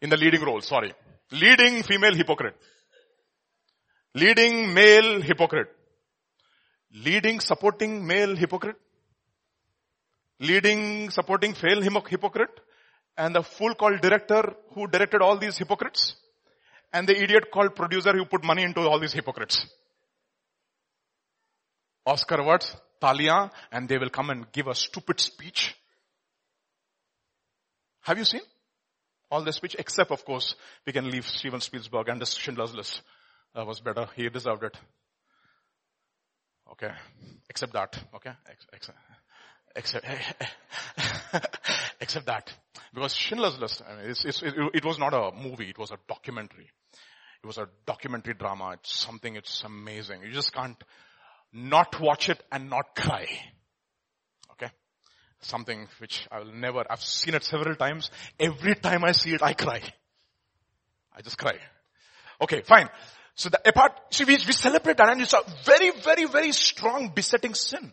In 0.00 0.10
the 0.10 0.16
leading 0.16 0.42
role, 0.42 0.60
sorry. 0.60 0.92
Leading 1.30 1.82
female 1.82 2.14
hypocrite. 2.14 2.56
Leading 4.14 4.74
male 4.74 5.20
hypocrite. 5.22 5.68
Leading 6.94 7.40
supporting 7.40 8.06
male 8.06 8.36
hypocrite. 8.36 8.76
Leading 10.42 11.08
supporting 11.10 11.54
fail 11.54 11.80
hypocrite. 11.80 12.60
And 13.16 13.34
the 13.34 13.42
fool 13.42 13.74
called 13.74 14.00
director 14.00 14.54
who 14.74 14.86
directed 14.88 15.22
all 15.22 15.38
these 15.38 15.56
hypocrites. 15.56 16.16
And 16.92 17.08
the 17.08 17.16
idiot 17.16 17.50
called 17.52 17.74
producer 17.74 18.12
who 18.12 18.24
put 18.24 18.44
money 18.44 18.64
into 18.64 18.80
all 18.80 18.98
these 18.98 19.12
hypocrites. 19.12 19.66
Oscar 22.04 22.40
awards, 22.40 22.76
Talia, 23.00 23.50
and 23.70 23.88
they 23.88 23.98
will 23.98 24.10
come 24.10 24.30
and 24.30 24.50
give 24.50 24.66
a 24.66 24.74
stupid 24.74 25.20
speech. 25.20 25.74
Have 28.00 28.18
you 28.18 28.24
seen 28.24 28.40
all 29.30 29.44
the 29.44 29.52
speech? 29.52 29.76
Except, 29.78 30.10
of 30.10 30.24
course, 30.24 30.56
we 30.84 30.92
can 30.92 31.08
leave 31.08 31.26
Steven 31.26 31.60
Spielberg 31.60 32.08
and 32.08 32.20
the 32.20 32.26
Schindler's 32.26 32.74
List. 32.74 33.00
That 33.54 33.66
was 33.66 33.80
better. 33.80 34.08
He 34.16 34.28
deserved 34.28 34.64
it. 34.64 34.76
Okay. 36.72 36.90
Except 37.48 37.72
that. 37.74 37.96
Okay. 38.16 38.32
Except, 39.76 40.06
except 42.00 42.26
that. 42.26 42.52
Because 42.94 43.14
Schindler's 43.14 43.58
List, 43.58 43.82
I 43.88 43.96
mean, 43.96 44.10
it's, 44.10 44.24
it's, 44.24 44.42
it, 44.42 44.54
it 44.74 44.84
was 44.84 44.98
not 44.98 45.14
a 45.14 45.30
movie. 45.34 45.70
It 45.70 45.78
was 45.78 45.90
a 45.90 45.98
documentary. 46.08 46.70
It 47.42 47.46
was 47.46 47.58
a 47.58 47.68
documentary 47.86 48.34
drama. 48.34 48.72
It's 48.74 48.92
something, 48.92 49.34
it's 49.36 49.62
amazing. 49.64 50.22
You 50.22 50.32
just 50.32 50.52
can't 50.52 50.76
not 51.52 52.00
watch 52.00 52.28
it 52.28 52.42
and 52.52 52.70
not 52.70 52.94
cry. 52.94 53.26
Okay? 54.52 54.70
Something 55.40 55.88
which 55.98 56.26
I 56.30 56.40
will 56.40 56.52
never, 56.52 56.84
I've 56.88 57.02
seen 57.02 57.34
it 57.34 57.44
several 57.44 57.74
times. 57.76 58.10
Every 58.38 58.74
time 58.74 59.04
I 59.04 59.12
see 59.12 59.34
it, 59.34 59.42
I 59.42 59.54
cry. 59.54 59.80
I 61.16 61.22
just 61.22 61.38
cry. 61.38 61.56
Okay, 62.40 62.62
fine. 62.62 62.88
So 63.34 63.48
the 63.48 63.60
apart, 63.66 63.92
see 64.10 64.24
we, 64.24 64.34
we 64.34 64.52
celebrate 64.52 64.98
that 64.98 65.10
and 65.10 65.22
it's 65.22 65.32
a 65.32 65.42
very, 65.64 65.90
very, 65.90 66.26
very 66.26 66.52
strong 66.52 67.12
besetting 67.14 67.54
sin. 67.54 67.92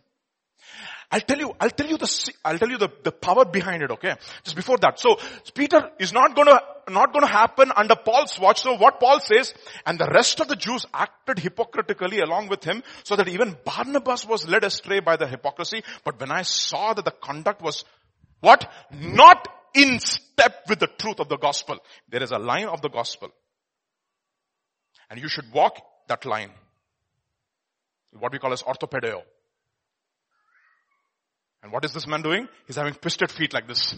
I'll 1.12 1.22
tell 1.22 1.39
you, 1.39 1.55
I'll 1.60 1.72
tell 1.72 1.88
you 1.88 1.97
the, 1.97 2.34
I'll 2.45 2.60
tell 2.60 2.70
you 2.70 2.78
the, 2.78 2.89
the 3.03 3.12
power 3.12 3.43
behind 3.43 3.82
it, 3.82 3.89
okay? 3.91 4.14
Just 4.43 4.55
before 4.55 4.78
that. 4.82 4.99
So, 4.99 5.18
Peter 5.55 5.89
is 5.97 6.14
not 6.14 6.36
gonna, 6.36 6.62
not 6.88 7.14
gonna 7.14 7.28
happen 7.28 7.72
under 7.76 7.95
Paul's 7.95 8.39
watch. 8.39 8.62
So 8.62 8.78
what 8.78 8.99
Paul 8.99 9.20
says, 9.20 9.53
and 9.88 9.97
the 9.97 10.07
rest 10.14 10.39
of 10.39 10.47
the 10.47 10.55
Jews 10.55 10.86
acted 10.93 11.39
hypocritically 11.39 12.20
along 12.20 12.49
with 12.49 12.64
him, 12.64 12.84
so 13.03 13.16
that 13.16 13.28
even 13.28 13.57
Barnabas 13.66 14.26
was 14.26 14.47
led 14.47 14.64
astray 14.64 14.99
by 14.99 15.16
the 15.16 15.28
hypocrisy. 15.28 15.84
But 16.03 16.20
when 16.20 16.32
I 16.32 16.43
saw 16.43 16.93
that 16.93 17.05
the 17.05 17.12
conduct 17.12 17.62
was, 17.62 17.86
what? 18.41 18.72
Not 18.91 19.47
in 19.74 19.99
step 19.99 20.66
with 20.70 20.80
the 20.80 20.88
truth 20.88 21.20
of 21.20 21.28
the 21.28 21.38
gospel. 21.38 21.80
There 22.07 22.22
is 22.22 22.32
a 22.32 22.39
line 22.39 22.68
of 22.68 22.82
the 22.82 22.89
gospel. 22.89 23.30
And 25.10 25.20
you 25.20 25.28
should 25.28 25.51
walk 25.51 25.82
that 26.07 26.24
line. 26.26 26.51
What 28.12 28.32
we 28.32 28.38
call 28.38 28.53
as 28.53 28.62
orthopodeo. 28.62 29.24
And 31.62 31.72
what 31.72 31.86
is 31.86 31.93
this 31.93 32.07
man 32.07 32.22
doing? 32.22 32.47
He's 32.68 32.78
having 32.78 32.93
twisted 32.93 33.32
feet 33.32 33.53
like 33.53 33.68
this. 33.68 33.95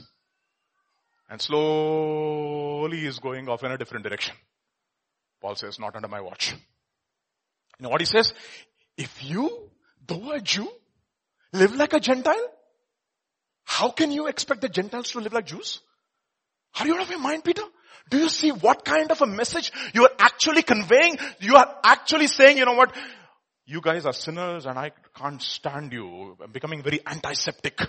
And 1.30 1.42
slowly 1.42 3.00
he's 3.00 3.20
going 3.20 3.48
off 3.48 3.64
in 3.64 3.72
a 3.72 3.78
different 3.78 4.04
direction. 4.04 4.36
Paul 5.42 5.56
says, 5.56 5.80
not 5.80 5.96
under 5.96 6.08
my 6.08 6.22
watch. 6.22 6.52
You 6.52 7.84
know 7.84 7.90
what 7.90 8.02
he 8.02 8.06
says? 8.06 8.34
If 8.98 9.24
you, 9.24 9.70
though 10.06 10.32
a 10.32 10.42
Jew, 10.42 10.70
live 11.54 11.76
like 11.76 11.94
a 11.94 12.00
Gentile, 12.00 12.48
how 13.64 13.90
can 13.90 14.12
you 14.12 14.28
expect 14.28 14.62
the 14.62 14.70
Gentiles 14.70 15.12
to 15.12 15.20
live 15.20 15.34
like 15.34 15.46
Jews? 15.46 15.80
Are 16.80 16.88
you 16.88 16.96
out 16.96 17.02
of 17.02 17.10
your 17.10 17.20
mind, 17.20 17.44
Peter? 17.44 17.64
Do 18.10 18.18
you 18.18 18.30
see 18.30 18.52
what 18.52 18.84
kind 18.84 19.10
of 19.12 19.22
a 19.22 19.26
message 19.26 19.72
you 19.94 20.04
are 20.04 20.12
actually 20.20 20.64
conveying? 20.64 21.18
You 21.40 21.56
are 21.56 21.76
actually 21.84 22.28
saying, 22.28 22.58
you 22.58 22.66
know 22.66 22.74
what? 22.74 22.94
You 23.72 23.80
guys 23.80 24.06
are 24.06 24.14
sinners 24.14 24.66
and 24.66 24.78
I 24.78 24.92
can't 25.16 25.42
stand 25.42 25.94
you. 25.94 26.38
I'm 26.44 26.52
becoming 26.52 26.84
very 26.84 27.00
antiseptic. 27.08 27.80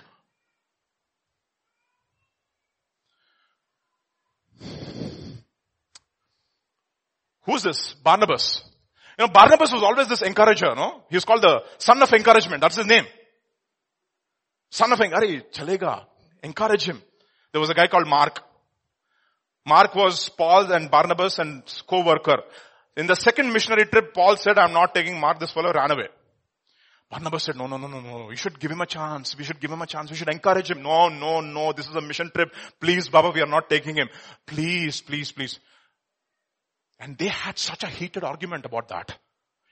Who's 7.44 7.64
this? 7.64 7.94
Barnabas. 7.94 8.62
You 9.18 9.26
know, 9.26 9.32
Barnabas 9.32 9.72
was 9.72 9.82
always 9.82 10.06
this 10.06 10.22
encourager, 10.22 10.74
no? 10.76 11.02
He's 11.10 11.24
called 11.24 11.42
the 11.42 11.64
son 11.78 12.00
of 12.00 12.12
encouragement. 12.12 12.60
That's 12.60 12.76
his 12.76 12.86
name. 12.86 13.04
Son 14.70 14.92
of 14.92 15.00
encouragement. 15.00 15.52
chalega. 15.52 16.04
Encourage 16.44 16.88
him. 16.88 17.02
There 17.50 17.60
was 17.60 17.70
a 17.70 17.74
guy 17.74 17.88
called 17.88 18.06
Mark. 18.06 18.40
Mark 19.66 19.94
was 19.96 20.28
Paul 20.28 20.70
and 20.72 20.90
Barnabas 20.90 21.40
and 21.40 21.62
co-worker. 21.88 22.38
In 22.96 23.06
the 23.06 23.14
second 23.14 23.52
missionary 23.52 23.86
trip, 23.86 24.12
Paul 24.12 24.36
said, 24.36 24.58
I'm 24.58 24.72
not 24.72 24.94
taking 24.94 25.18
Mark, 25.18 25.38
this 25.40 25.50
fellow 25.50 25.72
ran 25.72 25.90
away. 25.90 26.08
Barnabas 27.10 27.44
said, 27.44 27.56
no, 27.56 27.66
no, 27.66 27.76
no, 27.76 27.88
no, 27.88 28.00
no, 28.00 28.26
we 28.26 28.36
should 28.36 28.58
give 28.58 28.70
him 28.70 28.80
a 28.80 28.86
chance. 28.86 29.36
We 29.36 29.44
should 29.44 29.60
give 29.60 29.70
him 29.70 29.82
a 29.82 29.86
chance. 29.86 30.10
We 30.10 30.16
should 30.16 30.30
encourage 30.30 30.70
him. 30.70 30.82
No, 30.82 31.08
no, 31.08 31.40
no, 31.40 31.72
this 31.72 31.86
is 31.86 31.94
a 31.94 32.00
mission 32.00 32.30
trip. 32.34 32.50
Please, 32.80 33.08
Baba, 33.08 33.30
we 33.30 33.42
are 33.42 33.46
not 33.46 33.68
taking 33.68 33.96
him. 33.96 34.08
Please, 34.46 35.02
please, 35.02 35.30
please. 35.30 35.58
And 36.98 37.18
they 37.18 37.28
had 37.28 37.58
such 37.58 37.82
a 37.82 37.88
heated 37.88 38.24
argument 38.24 38.64
about 38.64 38.88
that. 38.88 39.18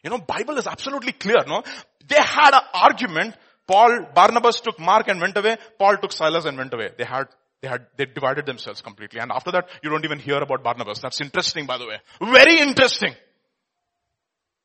You 0.02 0.10
know, 0.10 0.18
Bible 0.18 0.58
is 0.58 0.66
absolutely 0.66 1.12
clear, 1.12 1.44
no? 1.46 1.62
They 2.06 2.20
had 2.20 2.52
an 2.52 2.62
argument. 2.74 3.34
Paul, 3.66 4.06
Barnabas 4.14 4.60
took 4.60 4.78
Mark 4.78 5.08
and 5.08 5.20
went 5.20 5.36
away. 5.36 5.56
Paul 5.78 5.96
took 5.96 6.12
Silas 6.12 6.44
and 6.44 6.58
went 6.58 6.74
away. 6.74 6.90
They 6.98 7.04
had 7.04 7.28
they 7.62 7.68
had, 7.68 7.86
they 7.96 8.06
divided 8.06 8.46
themselves 8.46 8.80
completely. 8.80 9.20
And 9.20 9.30
after 9.30 9.50
that, 9.52 9.68
you 9.82 9.90
don't 9.90 10.04
even 10.04 10.18
hear 10.18 10.38
about 10.38 10.62
Barnabas. 10.62 11.00
That's 11.00 11.20
interesting, 11.20 11.66
by 11.66 11.76
the 11.78 11.86
way. 11.86 11.96
Very 12.20 12.60
interesting. 12.60 13.14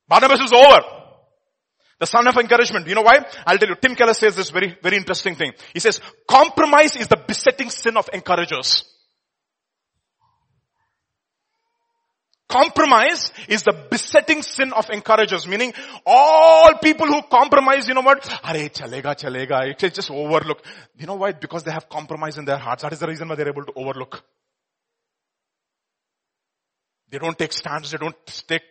Barnabas 0.07 0.39
is 0.39 0.53
over. 0.53 0.81
The 1.99 2.05
son 2.05 2.27
of 2.27 2.37
encouragement. 2.37 2.87
You 2.87 2.95
know 2.95 3.01
why? 3.01 3.25
I'll 3.45 3.57
tell 3.57 3.69
you. 3.69 3.75
Tim 3.75 3.95
Keller 3.95 4.13
says 4.13 4.35
this 4.35 4.49
very, 4.49 4.77
very 4.81 4.97
interesting 4.97 5.35
thing. 5.35 5.53
He 5.73 5.79
says, 5.79 5.99
compromise 6.27 6.95
is 6.95 7.07
the 7.07 7.17
besetting 7.17 7.69
sin 7.69 7.97
of 7.97 8.09
encouragers. 8.13 8.83
Compromise 12.47 13.31
is 13.47 13.63
the 13.63 13.73
besetting 13.89 14.43
sin 14.43 14.71
of 14.71 14.89
encouragers, 14.91 15.47
meaning 15.47 15.73
all 16.05 16.75
people 16.75 17.07
who 17.07 17.23
compromise, 17.23 17.87
you 17.87 17.95
know 17.95 18.01
what? 18.01 18.27
Are 18.43 18.53
chalega, 18.53 19.15
chalega. 19.15 19.67
It 19.67 19.93
just 19.93 20.11
overlook. 20.11 20.63
You 20.97 21.07
know 21.07 21.15
why? 21.15 21.31
Because 21.31 21.63
they 21.63 21.71
have 21.71 21.89
compromise 21.89 22.37
in 22.37 22.45
their 22.45 22.57
hearts. 22.57 22.83
That 22.83 22.93
is 22.93 22.99
the 22.99 23.07
reason 23.07 23.27
why 23.27 23.35
they're 23.35 23.47
able 23.47 23.65
to 23.65 23.73
overlook. 23.75 24.23
They 27.09 27.19
don't 27.19 27.37
take 27.37 27.53
stands. 27.53 27.91
They 27.91 27.97
don't 27.97 28.15
take 28.47 28.63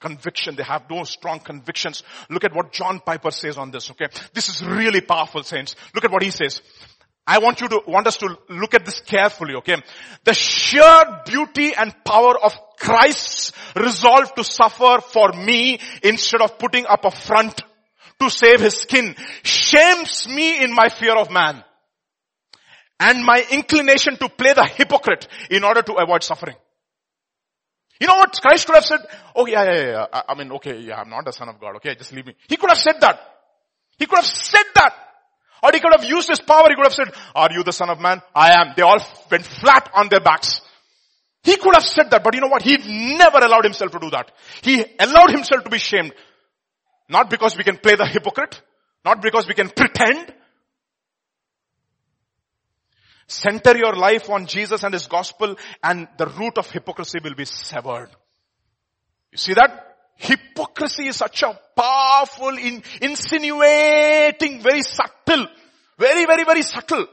conviction. 0.00 0.56
They 0.56 0.64
have 0.64 0.90
no 0.90 1.04
strong 1.04 1.40
convictions. 1.40 2.02
Look 2.28 2.44
at 2.44 2.54
what 2.54 2.72
John 2.72 3.00
Piper 3.00 3.30
says 3.30 3.58
on 3.58 3.70
this, 3.70 3.90
okay? 3.92 4.08
This 4.32 4.48
is 4.48 4.62
really 4.64 5.00
powerful, 5.00 5.42
saints. 5.42 5.76
Look 5.94 6.04
at 6.04 6.10
what 6.10 6.22
he 6.22 6.30
says. 6.30 6.60
I 7.26 7.38
want 7.38 7.60
you 7.60 7.68
to, 7.68 7.82
want 7.86 8.06
us 8.06 8.16
to 8.18 8.36
look 8.48 8.74
at 8.74 8.84
this 8.84 9.00
carefully, 9.00 9.54
okay? 9.56 9.76
The 10.24 10.34
sheer 10.34 11.22
beauty 11.24 11.72
and 11.74 11.94
power 12.04 12.36
of 12.38 12.52
Christ's 12.78 13.52
resolve 13.76 14.34
to 14.34 14.44
suffer 14.44 15.00
for 15.00 15.32
me 15.32 15.78
instead 16.02 16.40
of 16.40 16.58
putting 16.58 16.86
up 16.86 17.04
a 17.04 17.12
front 17.12 17.62
to 18.20 18.28
save 18.28 18.60
his 18.60 18.76
skin 18.76 19.14
shames 19.42 20.26
me 20.28 20.62
in 20.62 20.74
my 20.74 20.88
fear 20.88 21.16
of 21.16 21.30
man 21.30 21.62
and 22.98 23.24
my 23.24 23.44
inclination 23.50 24.16
to 24.16 24.28
play 24.28 24.52
the 24.52 24.64
hypocrite 24.64 25.28
in 25.50 25.64
order 25.64 25.82
to 25.82 25.94
avoid 25.94 26.22
suffering. 26.22 26.56
You 28.00 28.08
know 28.08 28.16
what 28.16 28.36
Christ 28.40 28.66
could 28.66 28.74
have 28.74 28.84
said? 28.84 29.00
Oh 29.36 29.46
yeah, 29.46 29.62
yeah, 29.62 29.86
yeah. 29.86 30.22
I, 30.28 30.34
mean, 30.34 30.50
okay, 30.52 30.80
yeah, 30.80 31.00
I'm 31.00 31.08
not 31.08 31.24
the 31.24 31.32
son 31.32 31.48
of 31.48 31.60
God. 31.60 31.76
Okay, 31.76 31.94
just 31.94 32.12
leave 32.12 32.26
me. 32.26 32.34
He 32.48 32.56
could 32.56 32.68
have 32.68 32.78
said 32.78 33.00
that. 33.00 33.20
He 33.96 34.06
could 34.06 34.16
have 34.16 34.26
said 34.26 34.64
that. 34.74 35.11
Or 35.62 35.70
he 35.72 35.80
could 35.80 35.92
have 35.92 36.04
used 36.04 36.28
his 36.28 36.40
power. 36.40 36.68
He 36.68 36.74
could 36.74 36.86
have 36.86 36.94
said, 36.94 37.12
are 37.34 37.48
you 37.52 37.62
the 37.62 37.72
son 37.72 37.88
of 37.88 38.00
man? 38.00 38.20
I 38.34 38.52
am. 38.60 38.72
They 38.76 38.82
all 38.82 38.98
went 39.30 39.44
flat 39.44 39.90
on 39.94 40.08
their 40.08 40.20
backs. 40.20 40.60
He 41.44 41.56
could 41.56 41.74
have 41.74 41.84
said 41.84 42.10
that, 42.10 42.22
but 42.22 42.34
you 42.34 42.40
know 42.40 42.48
what? 42.48 42.62
He 42.62 42.76
never 43.16 43.38
allowed 43.38 43.64
himself 43.64 43.92
to 43.92 43.98
do 43.98 44.10
that. 44.10 44.30
He 44.62 44.84
allowed 44.98 45.30
himself 45.30 45.64
to 45.64 45.70
be 45.70 45.78
shamed. 45.78 46.12
Not 47.08 47.30
because 47.30 47.56
we 47.56 47.64
can 47.64 47.76
play 47.76 47.96
the 47.96 48.06
hypocrite. 48.06 48.60
Not 49.04 49.20
because 49.22 49.46
we 49.46 49.54
can 49.54 49.68
pretend. 49.68 50.32
Center 53.26 53.76
your 53.76 53.94
life 53.94 54.28
on 54.30 54.46
Jesus 54.46 54.82
and 54.82 54.92
His 54.92 55.06
gospel 55.06 55.56
and 55.82 56.06
the 56.18 56.26
root 56.26 56.58
of 56.58 56.70
hypocrisy 56.70 57.18
will 57.22 57.34
be 57.34 57.44
severed. 57.44 58.10
You 59.30 59.38
see 59.38 59.54
that? 59.54 59.91
Hypocrisy 60.16 61.08
is 61.08 61.16
such 61.16 61.42
a 61.42 61.58
powerful, 61.76 62.56
in, 62.56 62.82
insinuating, 63.00 64.62
very 64.62 64.82
subtle, 64.82 65.46
very, 65.98 66.26
very, 66.26 66.44
very 66.44 66.62
subtle. 66.62 67.06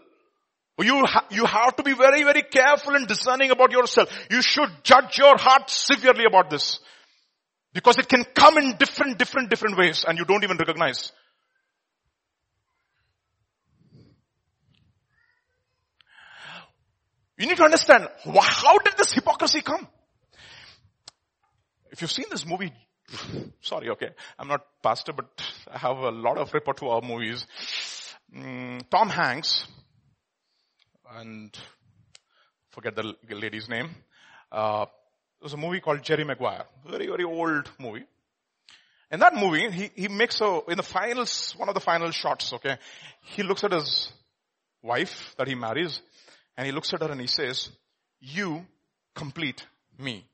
You, 0.79 1.03
ha- 1.05 1.25
you 1.31 1.45
have 1.45 1.75
to 1.75 1.83
be 1.83 1.93
very, 1.93 2.23
very 2.23 2.43
careful 2.43 2.95
and 2.95 3.07
discerning 3.07 3.51
about 3.51 3.71
yourself. 3.71 4.09
You 4.29 4.41
should 4.41 4.69
judge 4.83 5.17
your 5.17 5.37
heart 5.37 5.69
severely 5.69 6.25
about 6.25 6.49
this. 6.49 6.79
Because 7.73 7.97
it 7.97 8.07
can 8.07 8.23
come 8.23 8.57
in 8.57 8.77
different, 8.77 9.17
different, 9.17 9.49
different 9.49 9.77
ways 9.77 10.05
and 10.07 10.17
you 10.17 10.25
don't 10.25 10.43
even 10.43 10.57
recognize. 10.57 11.11
You 17.37 17.47
need 17.47 17.57
to 17.57 17.63
understand, 17.63 18.07
how 18.25 18.77
did 18.79 18.97
this 18.97 19.13
hypocrisy 19.13 19.61
come? 19.61 19.87
If 21.91 22.01
you've 22.01 22.11
seen 22.11 22.25
this 22.29 22.45
movie, 22.45 22.73
sorry, 23.61 23.89
okay, 23.89 24.09
I'm 24.37 24.47
not 24.47 24.65
pastor, 24.81 25.13
but 25.13 25.27
I 25.71 25.77
have 25.77 25.97
a 25.97 26.11
lot 26.11 26.37
of 26.37 26.53
repertoire 26.53 27.01
movies. 27.01 27.45
Mm, 28.35 28.83
Tom 28.89 29.09
Hanks, 29.09 29.67
and 31.11 31.57
forget 32.71 32.95
the 32.95 33.15
lady's 33.29 33.67
name, 33.67 33.89
uh, 34.51 34.85
there's 35.39 35.53
a 35.53 35.57
movie 35.57 35.79
called 35.79 36.03
Jerry 36.03 36.23
Maguire. 36.23 36.65
Very, 36.85 37.07
very 37.07 37.23
old 37.23 37.69
movie. 37.79 38.05
In 39.11 39.19
that 39.21 39.33
movie, 39.35 39.71
he, 39.71 39.91
he 39.95 40.07
makes 40.07 40.39
a, 40.41 40.59
in 40.67 40.77
the 40.77 40.83
finals, 40.83 41.53
one 41.57 41.67
of 41.67 41.73
the 41.73 41.81
final 41.81 42.11
shots, 42.11 42.53
okay, 42.53 42.77
he 43.23 43.41
looks 43.41 43.63
at 43.63 43.71
his 43.71 44.11
wife 44.83 45.33
that 45.37 45.47
he 45.47 45.55
marries 45.55 46.01
and 46.55 46.65
he 46.65 46.71
looks 46.71 46.93
at 46.93 47.01
her 47.01 47.11
and 47.11 47.19
he 47.19 47.27
says, 47.27 47.69
you 48.19 48.65
complete 49.15 49.65
me. 49.97 50.28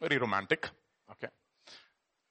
Very 0.00 0.18
romantic. 0.18 0.68
Okay. 1.10 1.28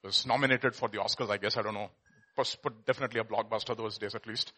Was 0.04 0.26
nominated 0.26 0.76
for 0.76 0.88
the 0.88 1.00
Oscars, 1.00 1.30
I 1.30 1.38
guess. 1.38 1.58
I 1.58 1.62
don't 1.62 1.74
know. 1.74 1.90
But 2.36 2.86
definitely 2.86 3.20
a 3.20 3.24
blockbuster 3.24 3.76
those 3.76 3.98
days 3.98 4.16
at 4.16 4.28
least. 4.28 4.54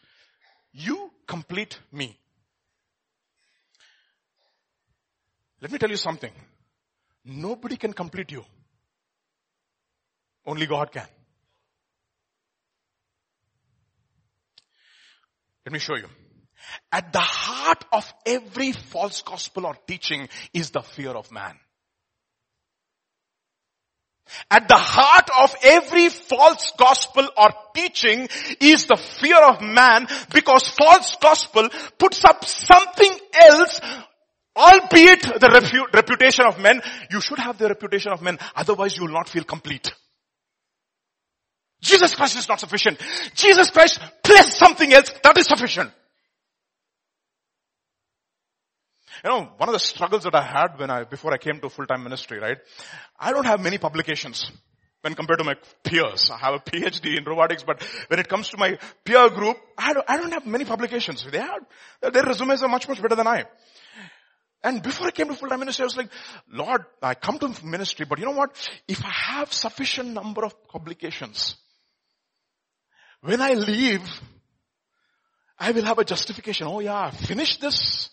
You 0.73 1.11
complete 1.25 1.79
me. 1.91 2.19
Let 5.61 5.71
me 5.71 5.77
tell 5.77 5.89
you 5.89 5.97
something. 5.97 6.31
Nobody 7.25 7.77
can 7.77 7.93
complete 7.93 8.31
you. 8.31 8.45
Only 10.45 10.65
God 10.65 10.91
can. 10.91 11.07
Let 15.65 15.73
me 15.73 15.79
show 15.79 15.95
you. 15.95 16.07
At 16.91 17.13
the 17.13 17.19
heart 17.19 17.85
of 17.91 18.13
every 18.25 18.71
false 18.71 19.21
gospel 19.21 19.65
or 19.65 19.75
teaching 19.87 20.27
is 20.53 20.71
the 20.71 20.81
fear 20.81 21.11
of 21.11 21.31
man. 21.31 21.55
At 24.49 24.67
the 24.67 24.77
heart 24.77 25.29
of 25.41 25.55
every 25.63 26.09
false 26.09 26.71
gospel 26.77 27.27
or 27.37 27.49
teaching 27.75 28.27
is 28.59 28.85
the 28.85 28.95
fear 28.95 29.41
of 29.43 29.61
man 29.61 30.07
because 30.33 30.67
false 30.67 31.15
gospel 31.21 31.69
puts 31.97 32.23
up 32.25 32.45
something 32.45 33.17
else 33.41 33.79
albeit 34.55 35.21
the 35.21 35.47
repu- 35.47 35.93
reputation 35.93 36.45
of 36.45 36.59
men. 36.59 36.81
You 37.11 37.21
should 37.21 37.39
have 37.39 37.57
the 37.57 37.67
reputation 37.67 38.11
of 38.11 38.21
men 38.21 38.37
otherwise 38.55 38.97
you 38.97 39.03
will 39.03 39.13
not 39.13 39.29
feel 39.29 39.43
complete. 39.43 39.93
Jesus 41.81 42.13
Christ 42.13 42.37
is 42.37 42.49
not 42.49 42.59
sufficient. 42.59 42.99
Jesus 43.35 43.69
Christ 43.69 43.99
plus 44.23 44.57
something 44.57 44.91
else 44.93 45.13
that 45.23 45.37
is 45.37 45.45
sufficient. 45.45 45.91
You 49.23 49.29
know, 49.29 49.49
one 49.57 49.69
of 49.69 49.73
the 49.73 49.79
struggles 49.79 50.23
that 50.23 50.35
I 50.35 50.41
had 50.41 50.79
when 50.79 50.89
I, 50.89 51.03
before 51.03 51.33
I 51.33 51.37
came 51.37 51.59
to 51.59 51.69
full-time 51.69 52.03
ministry, 52.03 52.39
right? 52.39 52.57
I 53.19 53.31
don't 53.31 53.45
have 53.45 53.59
many 53.59 53.77
publications 53.77 54.51
when 55.01 55.13
compared 55.13 55.39
to 55.39 55.45
my 55.45 55.55
peers. 55.83 56.29
I 56.29 56.37
have 56.37 56.53
a 56.55 56.59
PhD 56.59 57.17
in 57.17 57.23
robotics, 57.23 57.63
but 57.63 57.81
when 58.07 58.19
it 58.19 58.27
comes 58.27 58.49
to 58.49 58.57
my 58.57 58.77
peer 59.03 59.29
group, 59.29 59.57
I 59.77 59.93
don't, 59.93 60.05
I 60.09 60.17
don't 60.17 60.31
have 60.31 60.45
many 60.45 60.65
publications. 60.65 61.25
They 61.29 61.39
have, 61.39 62.13
their 62.13 62.23
resumes 62.23 62.61
are 62.63 62.69
much, 62.69 62.87
much 62.87 63.01
better 63.01 63.15
than 63.15 63.27
I. 63.27 63.45
And 64.61 64.83
before 64.83 65.07
I 65.07 65.11
came 65.11 65.29
to 65.29 65.35
full-time 65.35 65.59
ministry, 65.59 65.83
I 65.83 65.85
was 65.85 65.97
like, 65.97 66.09
Lord, 66.51 66.83
I 67.01 67.13
come 67.13 67.39
to 67.39 67.65
ministry, 67.65 68.05
but 68.09 68.19
you 68.19 68.25
know 68.25 68.31
what? 68.31 68.55
If 68.87 69.03
I 69.05 69.11
have 69.11 69.53
sufficient 69.53 70.09
number 70.09 70.43
of 70.43 70.67
publications, 70.67 71.55
when 73.21 73.41
I 73.41 73.53
leave, 73.53 74.01
I 75.57 75.71
will 75.71 75.83
have 75.83 75.99
a 75.99 76.05
justification. 76.05 76.67
Oh 76.67 76.79
yeah, 76.79 76.97
I 76.97 77.11
finished 77.11 77.61
this. 77.61 78.09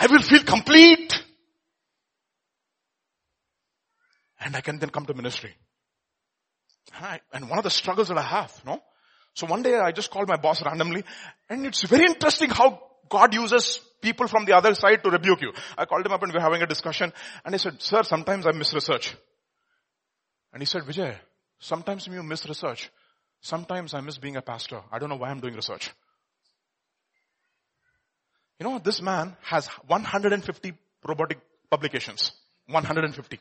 I 0.00 0.06
will 0.06 0.22
feel 0.22 0.42
complete. 0.42 1.22
And 4.40 4.56
I 4.56 4.62
can 4.62 4.78
then 4.78 4.88
come 4.88 5.04
to 5.04 5.14
ministry. 5.14 5.54
And 7.32 7.50
one 7.50 7.58
of 7.58 7.64
the 7.64 7.70
struggles 7.70 8.08
that 8.08 8.16
I 8.16 8.22
have, 8.22 8.62
no? 8.64 8.82
So 9.34 9.46
one 9.46 9.62
day 9.62 9.78
I 9.78 9.92
just 9.92 10.10
called 10.10 10.26
my 10.26 10.36
boss 10.36 10.64
randomly 10.64 11.04
and 11.48 11.66
it's 11.66 11.82
very 11.82 12.06
interesting 12.06 12.50
how 12.50 12.82
God 13.08 13.34
uses 13.34 13.78
people 14.00 14.26
from 14.26 14.44
the 14.44 14.56
other 14.56 14.74
side 14.74 15.04
to 15.04 15.10
rebuke 15.10 15.42
you. 15.42 15.52
I 15.76 15.84
called 15.84 16.04
him 16.04 16.12
up 16.12 16.22
and 16.22 16.32
we 16.32 16.38
were 16.38 16.42
having 16.42 16.62
a 16.62 16.66
discussion 16.66 17.12
and 17.44 17.54
he 17.54 17.58
said, 17.58 17.80
sir, 17.80 18.02
sometimes 18.02 18.46
I 18.46 18.52
miss 18.52 18.72
research. 18.72 19.14
And 20.52 20.62
he 20.62 20.66
said, 20.66 20.82
Vijay, 20.82 21.14
sometimes 21.58 22.06
you 22.06 22.22
miss 22.22 22.46
research. 22.48 22.90
Sometimes 23.42 23.94
I 23.94 24.00
miss 24.00 24.18
being 24.18 24.36
a 24.36 24.42
pastor. 24.42 24.80
I 24.90 24.98
don't 24.98 25.10
know 25.10 25.16
why 25.16 25.28
I'm 25.28 25.40
doing 25.40 25.54
research. 25.54 25.90
You 28.60 28.68
know, 28.68 28.78
this 28.78 29.00
man 29.00 29.34
has 29.42 29.66
150 29.86 30.74
robotic 31.06 31.38
publications. 31.70 32.32
150. 32.66 33.40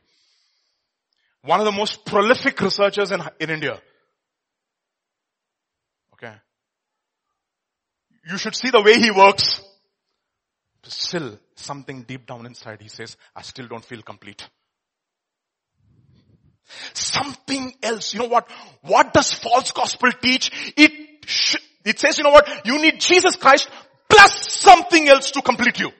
One 1.43 1.59
of 1.59 1.65
the 1.65 1.73
most 1.73 2.05
prolific 2.05 2.59
researchers 2.61 3.11
in, 3.11 3.21
in 3.41 3.49
India. 3.49 3.81
Okay. 6.13 6.33
You 8.29 8.37
should 8.37 8.55
see 8.55 8.69
the 8.69 8.81
way 8.81 8.97
he 8.97 9.11
works. 9.11 9.61
Still, 10.83 11.37
something 11.55 12.03
deep 12.03 12.25
down 12.25 12.45
inside, 12.45 12.81
he 12.81 12.87
says, 12.87 13.17
I 13.35 13.41
still 13.41 13.67
don't 13.67 13.83
feel 13.83 14.01
complete. 14.01 14.47
Something 16.93 17.73
else. 17.83 18.13
You 18.13 18.21
know 18.21 18.27
what? 18.27 18.49
What 18.81 19.13
does 19.13 19.33
false 19.33 19.71
gospel 19.71 20.11
teach? 20.21 20.73
It, 20.77 21.25
sh- 21.25 21.57
it 21.83 21.99
says, 21.99 22.17
you 22.17 22.23
know 22.23 22.31
what? 22.31 22.65
You 22.65 22.81
need 22.81 23.01
Jesus 23.01 23.35
Christ 23.35 23.69
plus 24.19 24.51
something 24.51 25.07
else 25.07 25.31
to 25.31 25.41
complete 25.41 25.79
you. 25.79 25.91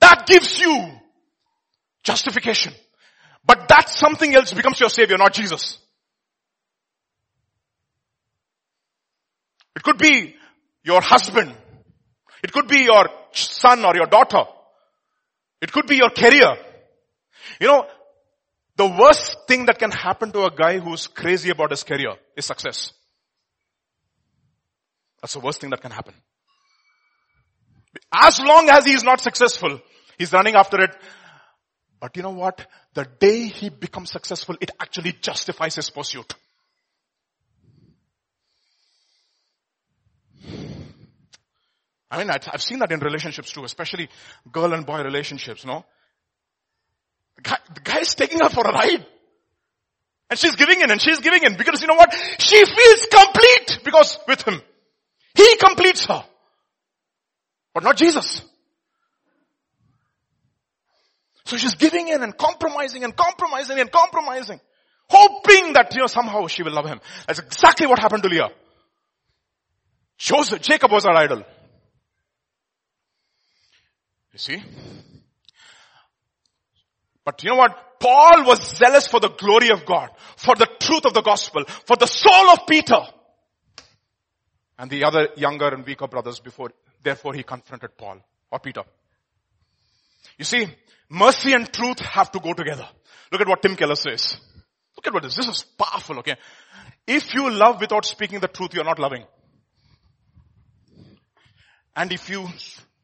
That 0.00 0.26
gives 0.26 0.60
you 0.60 0.90
justification. 2.02 2.74
But 3.44 3.68
that 3.68 3.88
something 3.88 4.34
else 4.34 4.52
becomes 4.52 4.78
your 4.80 4.90
savior, 4.90 5.16
not 5.16 5.32
Jesus. 5.32 5.78
It 9.74 9.82
could 9.82 9.98
be 9.98 10.34
your 10.84 11.00
husband. 11.00 11.54
It 12.42 12.52
could 12.52 12.68
be 12.68 12.84
your 12.84 13.08
son 13.32 13.84
or 13.84 13.94
your 13.96 14.06
daughter. 14.06 14.44
It 15.62 15.72
could 15.72 15.86
be 15.86 15.96
your 15.96 16.10
career. 16.10 16.56
You 17.60 17.68
know, 17.68 17.86
the 18.76 18.86
worst 18.86 19.38
thing 19.48 19.66
that 19.66 19.78
can 19.78 19.90
happen 19.90 20.32
to 20.32 20.44
a 20.44 20.50
guy 20.50 20.78
who's 20.78 21.06
crazy 21.06 21.50
about 21.50 21.70
his 21.70 21.82
career 21.82 22.14
is 22.36 22.44
success. 22.44 22.92
That's 25.20 25.34
the 25.34 25.40
worst 25.40 25.60
thing 25.60 25.70
that 25.70 25.80
can 25.80 25.90
happen. 25.90 26.14
As 28.12 28.40
long 28.40 28.68
as 28.68 28.84
he 28.84 28.92
is 28.92 29.02
not 29.02 29.20
successful, 29.20 29.80
he's 30.18 30.32
running 30.32 30.54
after 30.54 30.80
it. 30.80 30.90
But 32.00 32.16
you 32.16 32.22
know 32.22 32.30
what? 32.30 32.66
The 32.94 33.06
day 33.18 33.48
he 33.48 33.70
becomes 33.70 34.10
successful, 34.10 34.56
it 34.60 34.70
actually 34.80 35.12
justifies 35.12 35.76
his 35.76 35.90
pursuit. 35.90 36.34
I 42.10 42.18
mean, 42.18 42.30
I've 42.30 42.62
seen 42.62 42.78
that 42.78 42.92
in 42.92 43.00
relationships 43.00 43.52
too, 43.52 43.64
especially 43.64 44.08
girl 44.50 44.72
and 44.72 44.86
boy 44.86 45.02
relationships, 45.02 45.64
no? 45.64 45.84
The 47.36 47.42
guy, 47.42 47.58
the 47.74 47.80
guy 47.80 47.98
is 47.98 48.14
taking 48.14 48.38
her 48.40 48.48
for 48.48 48.66
a 48.66 48.72
ride. 48.72 49.04
And 50.30 50.38
she's 50.38 50.56
giving 50.56 50.80
in 50.80 50.90
and 50.90 51.00
she's 51.00 51.20
giving 51.20 51.42
in 51.42 51.56
because 51.56 51.80
you 51.80 51.88
know 51.88 51.94
what? 51.94 52.14
She 52.38 52.64
feels 52.64 53.06
complete 53.06 53.80
because 53.84 54.18
with 54.26 54.42
him. 54.42 54.62
He 55.36 55.56
completes 55.56 56.06
her. 56.06 56.24
But 57.74 57.84
not 57.84 57.96
Jesus. 57.96 58.42
So 61.44 61.56
she's 61.56 61.74
giving 61.74 62.08
in 62.08 62.22
and 62.22 62.36
compromising 62.36 63.04
and 63.04 63.14
compromising 63.14 63.78
and 63.78 63.92
compromising. 63.92 64.60
Hoping 65.08 65.74
that, 65.74 65.94
you 65.94 66.00
know, 66.00 66.06
somehow 66.06 66.46
she 66.48 66.62
will 66.62 66.72
love 66.72 66.86
him. 66.86 67.00
That's 67.26 67.38
exactly 67.38 67.86
what 67.86 67.98
happened 67.98 68.22
to 68.24 68.28
Leah. 68.28 68.48
Joseph, 70.18 70.62
Jacob 70.62 70.90
was 70.90 71.04
her 71.04 71.12
idol. 71.12 71.44
You 74.32 74.38
see? 74.38 74.62
But 77.24 77.44
you 77.44 77.50
know 77.50 77.56
what? 77.56 78.00
Paul 78.00 78.44
was 78.44 78.76
zealous 78.76 79.06
for 79.06 79.20
the 79.20 79.28
glory 79.28 79.70
of 79.70 79.84
God, 79.86 80.10
for 80.36 80.54
the 80.54 80.68
truth 80.80 81.04
of 81.04 81.14
the 81.14 81.22
gospel, 81.22 81.64
for 81.84 81.96
the 81.96 82.06
soul 82.06 82.50
of 82.50 82.66
Peter. 82.66 83.00
And 84.78 84.90
the 84.90 85.04
other 85.04 85.28
younger 85.36 85.68
and 85.68 85.86
weaker 85.86 86.06
brothers 86.06 86.40
before, 86.40 86.70
therefore 87.02 87.34
he 87.34 87.42
confronted 87.42 87.96
Paul 87.96 88.18
or 88.50 88.58
Peter. 88.58 88.82
You 90.38 90.44
see, 90.44 90.66
mercy 91.08 91.52
and 91.54 91.72
truth 91.72 92.00
have 92.00 92.30
to 92.32 92.40
go 92.40 92.52
together. 92.52 92.88
Look 93.32 93.40
at 93.40 93.48
what 93.48 93.62
Tim 93.62 93.76
Keller 93.76 93.94
says. 93.94 94.36
Look 94.96 95.06
at 95.06 95.14
what 95.14 95.22
this, 95.22 95.36
this 95.36 95.46
is 95.46 95.64
powerful, 95.78 96.18
okay? 96.18 96.36
If 97.06 97.34
you 97.34 97.50
love 97.50 97.80
without 97.80 98.04
speaking 98.04 98.40
the 98.40 98.48
truth, 98.48 98.74
you're 98.74 98.84
not 98.84 98.98
loving. 98.98 99.24
And 101.94 102.12
if 102.12 102.28
you 102.28 102.48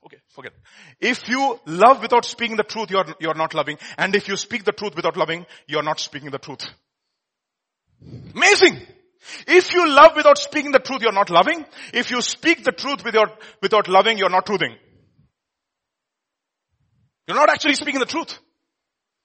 Okay, 0.04 0.18
forget. 0.28 0.52
If 1.00 1.28
you 1.28 1.60
love 1.64 2.02
without 2.02 2.24
speaking 2.24 2.56
the 2.56 2.64
truth, 2.64 2.90
you're, 2.90 3.04
you're 3.20 3.34
not 3.34 3.54
loving. 3.54 3.78
And 3.96 4.14
if 4.16 4.28
you 4.28 4.36
speak 4.36 4.64
the 4.64 4.72
truth 4.72 4.96
without 4.96 5.16
loving, 5.16 5.46
you're 5.66 5.82
not 5.82 6.00
speaking 6.00 6.30
the 6.30 6.38
truth. 6.38 6.68
Amazing! 8.34 8.80
If 9.46 9.72
you 9.72 9.88
love 9.88 10.12
without 10.16 10.38
speaking 10.38 10.72
the 10.72 10.78
truth, 10.78 11.02
you're 11.02 11.12
not 11.12 11.30
loving. 11.30 11.64
If 11.92 12.10
you 12.10 12.20
speak 12.20 12.64
the 12.64 12.72
truth 12.72 13.04
without, 13.04 13.40
without 13.60 13.88
loving, 13.88 14.18
you're 14.18 14.30
not 14.30 14.46
truthing. 14.46 14.76
You're 17.26 17.36
not 17.36 17.50
actually 17.50 17.74
speaking 17.74 18.00
the 18.00 18.06
truth. 18.06 18.38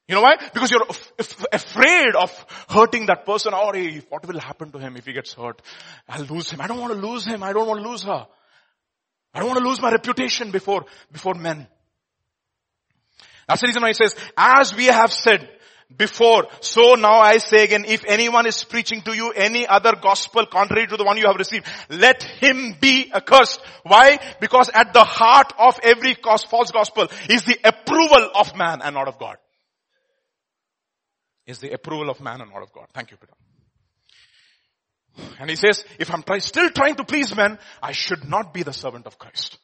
You 0.08 0.16
know 0.16 0.22
why? 0.22 0.38
Because 0.54 0.72
you're 0.72 0.86
af- 0.88 1.46
afraid 1.52 2.16
of 2.16 2.32
hurting 2.70 3.08
that 3.08 3.26
person 3.26 3.54
or 3.54 3.74
hey, 3.74 4.02
what 4.10 4.26
will 4.26 4.40
happen 4.40 4.72
to 4.72 4.80
him 4.80 4.96
if 4.96 5.06
he 5.06 5.14
gets 5.14 5.34
hurt? 5.34 5.62
I'll 6.08 6.24
lose 6.24 6.50
him. 6.50 6.62
I 6.62 6.68
don't 6.68 6.80
want 6.80 6.94
to 6.94 7.08
lose 7.08 7.26
him. 7.26 7.44
I 7.44 7.52
don't 7.52 7.68
want 7.68 7.84
to 7.84 7.90
lose 7.90 8.04
her. 8.04 8.28
I 9.34 9.40
don't 9.40 9.50
want 9.50 9.60
to 9.60 9.68
lose 9.68 9.82
my 9.82 9.92
reputation 9.92 10.52
before, 10.52 10.86
before 11.12 11.34
men. 11.34 11.68
That's 13.48 13.62
the 13.62 13.68
reason 13.68 13.82
why 13.82 13.90
he 13.90 13.94
says, 13.94 14.16
as 14.38 14.74
we 14.76 14.86
have 14.86 15.12
said 15.12 15.50
before, 15.96 16.48
so 16.60 16.96
now 16.96 17.20
I 17.20 17.38
say 17.38 17.64
again, 17.64 17.86
if 17.86 18.04
anyone 18.06 18.46
is 18.46 18.62
preaching 18.64 19.02
to 19.04 19.16
you 19.16 19.32
any 19.32 19.66
other 19.66 19.96
gospel 19.96 20.46
contrary 20.46 20.86
to 20.88 20.98
the 20.98 21.06
one 21.06 21.18
you 21.18 21.28
have 21.28 21.38
received, 21.38 21.66
let 21.90 22.24
him 22.24 22.76
be 22.80 23.10
accursed. 23.14 23.62
Why? 23.84 24.20
Because 24.42 24.70
at 24.74 24.94
the 24.94 25.06
heart 25.06 25.54
of 25.58 25.80
every 25.82 26.16
false 26.16 26.72
gospel 26.72 27.08
is 27.30 27.46
the 27.46 27.58
approval 27.64 28.30
of 28.36 28.56
man 28.58 28.82
and 28.82 28.96
not 28.96 29.08
of 29.08 29.18
God. 29.18 29.38
Is 31.46 31.60
the 31.60 31.72
approval 31.72 32.10
of 32.10 32.20
man 32.20 32.42
and 32.42 32.52
not 32.52 32.64
of 32.64 32.74
God. 32.74 32.88
Thank 32.94 33.12
you, 33.12 33.18
Peter. 33.18 33.34
And 35.40 35.50
he 35.50 35.56
says, 35.56 35.86
if 35.98 36.14
I'm 36.14 36.22
try, 36.22 36.40
still 36.40 36.70
trying 36.70 36.96
to 36.96 37.06
please 37.06 37.34
men, 37.34 37.58
I 37.82 37.94
should 37.94 38.28
not 38.28 38.54
be 38.54 38.64
the 38.64 38.74
servant 38.74 39.08
of 39.08 39.18
Christ. 39.18 39.58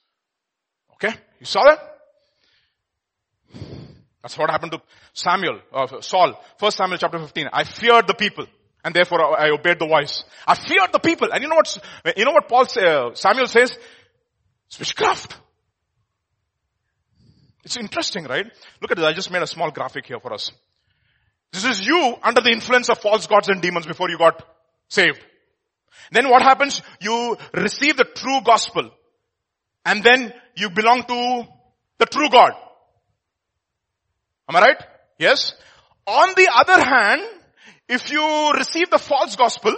Okay? 0.94 1.14
You 1.40 1.46
saw 1.46 1.64
that? 1.66 1.94
That's 4.24 4.38
what 4.38 4.50
happened 4.50 4.72
to 4.72 4.82
Samuel, 5.12 5.60
uh, 5.74 6.00
Saul. 6.00 6.42
First 6.58 6.78
Samuel 6.78 6.98
chapter 6.98 7.20
15. 7.20 7.50
I 7.52 7.66
feared 7.66 8.08
the 8.08 8.14
people 8.14 8.48
and 8.84 8.96
therefore 8.96 9.38
I 9.38 9.50
obeyed 9.50 9.80
the 9.80 9.88
voice. 9.88 10.24
I 10.48 10.56
feared 10.56 10.92
the 10.94 11.00
people. 11.00 11.30
And 11.32 11.44
you 11.44 11.50
know 11.50 11.56
what, 11.56 11.78
you 12.16 12.24
know 12.24 12.32
what 12.32 12.48
Paul 12.48 12.66
say, 12.66 12.86
uh, 12.86 13.14
Samuel 13.16 13.48
says? 13.48 13.78
It's 14.68 14.80
witchcraft. 14.80 15.38
It's 17.66 17.78
interesting, 17.78 18.24
right? 18.26 18.46
Look 18.82 18.92
at 18.92 18.98
this. 18.98 19.06
I 19.06 19.14
just 19.14 19.30
made 19.30 19.42
a 19.42 19.48
small 19.48 19.72
graphic 19.72 20.06
here 20.06 20.20
for 20.20 20.34
us. 20.34 20.52
This 21.52 21.66
is 21.66 21.86
you 21.86 22.16
under 22.24 22.42
the 22.42 22.50
influence 22.50 22.90
of 22.90 23.00
false 23.00 23.28
gods 23.28 23.50
and 23.50 23.62
demons 23.62 23.86
before 23.86 24.10
you 24.10 24.18
got 24.18 24.42
saved. 24.90 25.20
Then 26.12 26.30
what 26.30 26.42
happens? 26.42 26.82
You 27.00 27.38
receive 27.54 27.98
the 27.98 28.06
true 28.06 28.40
gospel. 28.44 28.90
And 29.86 30.04
then 30.04 30.34
you 30.56 30.70
belong 30.70 31.04
to 31.04 31.48
the 32.00 32.06
true 32.06 32.30
God. 32.30 32.54
Am 34.50 34.56
I 34.56 34.62
right? 34.62 34.84
Yes? 35.18 35.54
On 36.06 36.34
the 36.36 36.50
other 36.54 36.84
hand, 36.84 37.22
if 37.88 38.12
you 38.12 38.52
receive 38.54 38.90
the 38.90 38.98
false 38.98 39.36
gospel, 39.36 39.76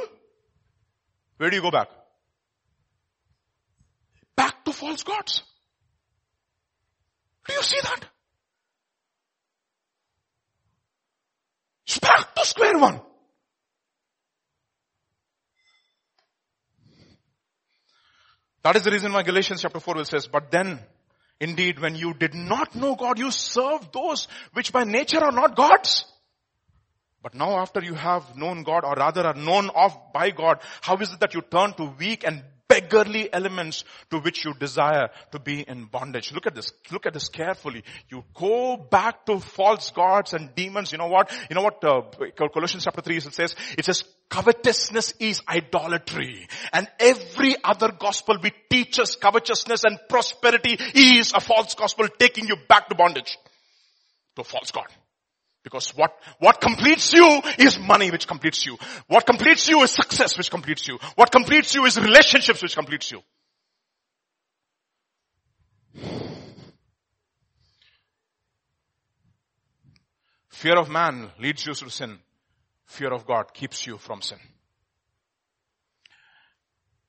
where 1.38 1.50
do 1.50 1.56
you 1.56 1.62
go 1.62 1.72
back? 1.72 1.90
Back 4.36 4.64
to 4.66 4.72
false 4.72 5.04
gods. 5.04 5.44
Do 7.48 7.54
you 7.54 7.62
see 7.62 7.80
that? 7.84 8.06
Back 12.02 12.36
to 12.36 12.46
square 12.46 12.78
one. 12.78 13.02
That 18.64 18.76
is 18.76 18.82
the 18.82 18.92
reason 18.92 19.14
why 19.14 19.22
Galatians 19.22 19.62
chapter 19.62 19.80
4 19.80 19.94
will 19.94 20.06
says, 20.06 20.28
but 20.28 20.50
then 20.50 20.80
indeed 21.40 21.80
when 21.80 21.96
you 21.96 22.14
did 22.14 22.34
not 22.34 22.76
know 22.76 22.96
God, 22.96 23.20
you 23.20 23.32
served 23.32 23.94
those 23.94 24.28
which 24.54 24.72
by 24.72 24.84
nature 24.84 25.24
are 25.24 25.32
not 25.32 25.56
gods. 25.56 26.06
But 27.22 27.34
now 27.34 27.58
after 27.58 27.84
you 27.84 27.96
have 27.96 28.38
known 28.38 28.64
God 28.64 28.86
or 28.86 28.94
rather 28.94 29.26
are 29.26 29.34
known 29.34 29.72
of 29.76 29.98
by 30.14 30.30
God, 30.30 30.60
how 30.82 30.98
is 30.98 31.12
it 31.12 31.20
that 31.22 31.34
you 31.34 31.42
turn 31.42 31.74
to 31.74 31.86
weak 31.98 32.24
and 32.26 32.44
beggarly 32.68 33.32
elements 33.32 33.84
to 34.10 34.20
which 34.20 34.46
you 34.46 34.54
desire 34.54 35.10
to 35.32 35.40
be 35.40 35.62
in 35.62 35.86
bondage. 35.86 36.32
Look 36.34 36.48
at 36.48 36.56
this. 36.56 36.72
Look 36.92 37.06
at 37.06 37.14
this 37.14 37.30
carefully. 37.30 37.84
You 38.10 38.24
go 38.34 38.78
back 38.78 39.26
to 39.28 39.40
false 39.40 39.92
gods 39.92 40.34
and 40.34 40.54
demons. 40.56 40.92
You 40.92 40.98
know 40.98 41.08
what? 41.08 41.32
You 41.50 41.56
know 41.56 41.62
what? 41.62 41.84
Uh, 41.84 42.02
Colossians 42.54 42.84
chapter 42.84 43.02
3 43.02 43.18
it 43.18 43.34
says, 43.34 43.56
it 43.78 43.86
says 43.86 44.04
covetousness 44.30 45.14
is 45.20 45.42
idolatry. 45.48 46.48
And 46.74 46.88
every 47.00 47.56
other 47.64 47.92
gospel 47.92 48.38
which 48.42 48.56
teaches 48.70 49.16
covetousness 49.16 49.84
and 49.84 50.00
prosperity 50.10 50.78
is 50.94 51.34
a 51.34 51.40
false 51.40 51.76
gospel 51.76 52.08
taking 52.20 52.48
you 52.48 52.56
back 52.68 52.90
to 52.90 52.96
bondage. 52.96 53.38
To 54.36 54.44
false 54.44 54.72
God. 54.72 54.88
Because 55.66 55.90
what, 55.98 56.16
what 56.38 56.62
completes 56.62 57.12
you 57.12 57.42
is 57.58 57.80
money 57.80 58.12
which 58.12 58.28
completes 58.28 58.68
you. 58.68 58.78
What 59.08 59.26
completes 59.26 59.68
you 59.68 59.82
is 59.82 59.90
success 59.90 60.38
which 60.38 60.52
completes 60.52 60.88
you. 60.88 61.00
What 61.16 61.32
completes 61.32 61.74
you 61.74 61.84
is 61.86 62.00
relationships 62.00 62.62
which 62.62 62.76
completes 62.76 63.12
you. 63.12 63.22
Fear 70.50 70.78
of 70.78 70.88
man 70.88 71.32
leads 71.40 71.66
you 71.66 71.74
to 71.74 71.90
sin. 71.90 72.20
Fear 72.86 73.14
of 73.14 73.26
God 73.26 73.52
keeps 73.52 73.88
you 73.88 73.98
from 73.98 74.22
sin. 74.22 74.38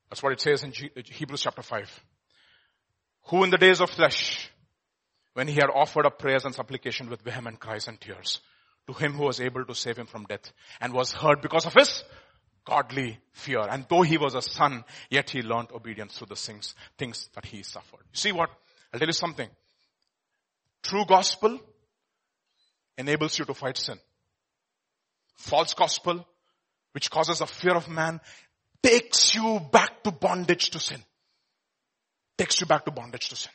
That's 0.08 0.22
what 0.22 0.32
it 0.32 0.40
says 0.40 0.62
in 0.62 0.72
Hebrews 0.72 1.42
chapter 1.42 1.62
5. 1.62 2.04
Who 3.24 3.44
in 3.44 3.50
the 3.50 3.58
days 3.58 3.82
of 3.82 3.90
flesh 3.90 4.50
when 5.36 5.48
he 5.48 5.56
had 5.56 5.68
offered 5.68 6.06
up 6.06 6.18
prayers 6.18 6.46
and 6.46 6.54
supplication 6.54 7.10
with 7.10 7.20
vehement 7.20 7.60
cries 7.60 7.88
and 7.88 8.00
tears 8.00 8.40
to 8.86 8.94
him 8.94 9.12
who 9.12 9.24
was 9.24 9.38
able 9.38 9.66
to 9.66 9.74
save 9.74 9.98
him 9.98 10.06
from 10.06 10.24
death 10.24 10.50
and 10.80 10.94
was 10.94 11.12
heard 11.12 11.42
because 11.42 11.66
of 11.66 11.74
his 11.74 12.04
godly 12.64 13.18
fear. 13.32 13.60
And 13.60 13.84
though 13.86 14.00
he 14.00 14.16
was 14.16 14.34
a 14.34 14.40
son, 14.40 14.82
yet 15.10 15.28
he 15.28 15.42
learned 15.42 15.72
obedience 15.72 16.16
through 16.16 16.28
the 16.28 16.36
things, 16.36 16.74
things 16.96 17.28
that 17.34 17.44
he 17.44 17.62
suffered. 17.62 18.00
You 18.12 18.18
see 18.18 18.32
what? 18.32 18.48
I'll 18.94 18.98
tell 18.98 19.08
you 19.08 19.12
something. 19.12 19.50
True 20.82 21.04
gospel 21.04 21.60
enables 22.96 23.38
you 23.38 23.44
to 23.44 23.52
fight 23.52 23.76
sin. 23.76 23.98
False 25.36 25.74
gospel, 25.74 26.26
which 26.92 27.10
causes 27.10 27.42
a 27.42 27.46
fear 27.46 27.74
of 27.74 27.90
man, 27.90 28.22
takes 28.82 29.34
you 29.34 29.60
back 29.70 30.02
to 30.04 30.12
bondage 30.12 30.70
to 30.70 30.80
sin. 30.80 31.02
Takes 32.38 32.62
you 32.62 32.66
back 32.66 32.86
to 32.86 32.90
bondage 32.90 33.28
to 33.28 33.36
sin. 33.36 33.52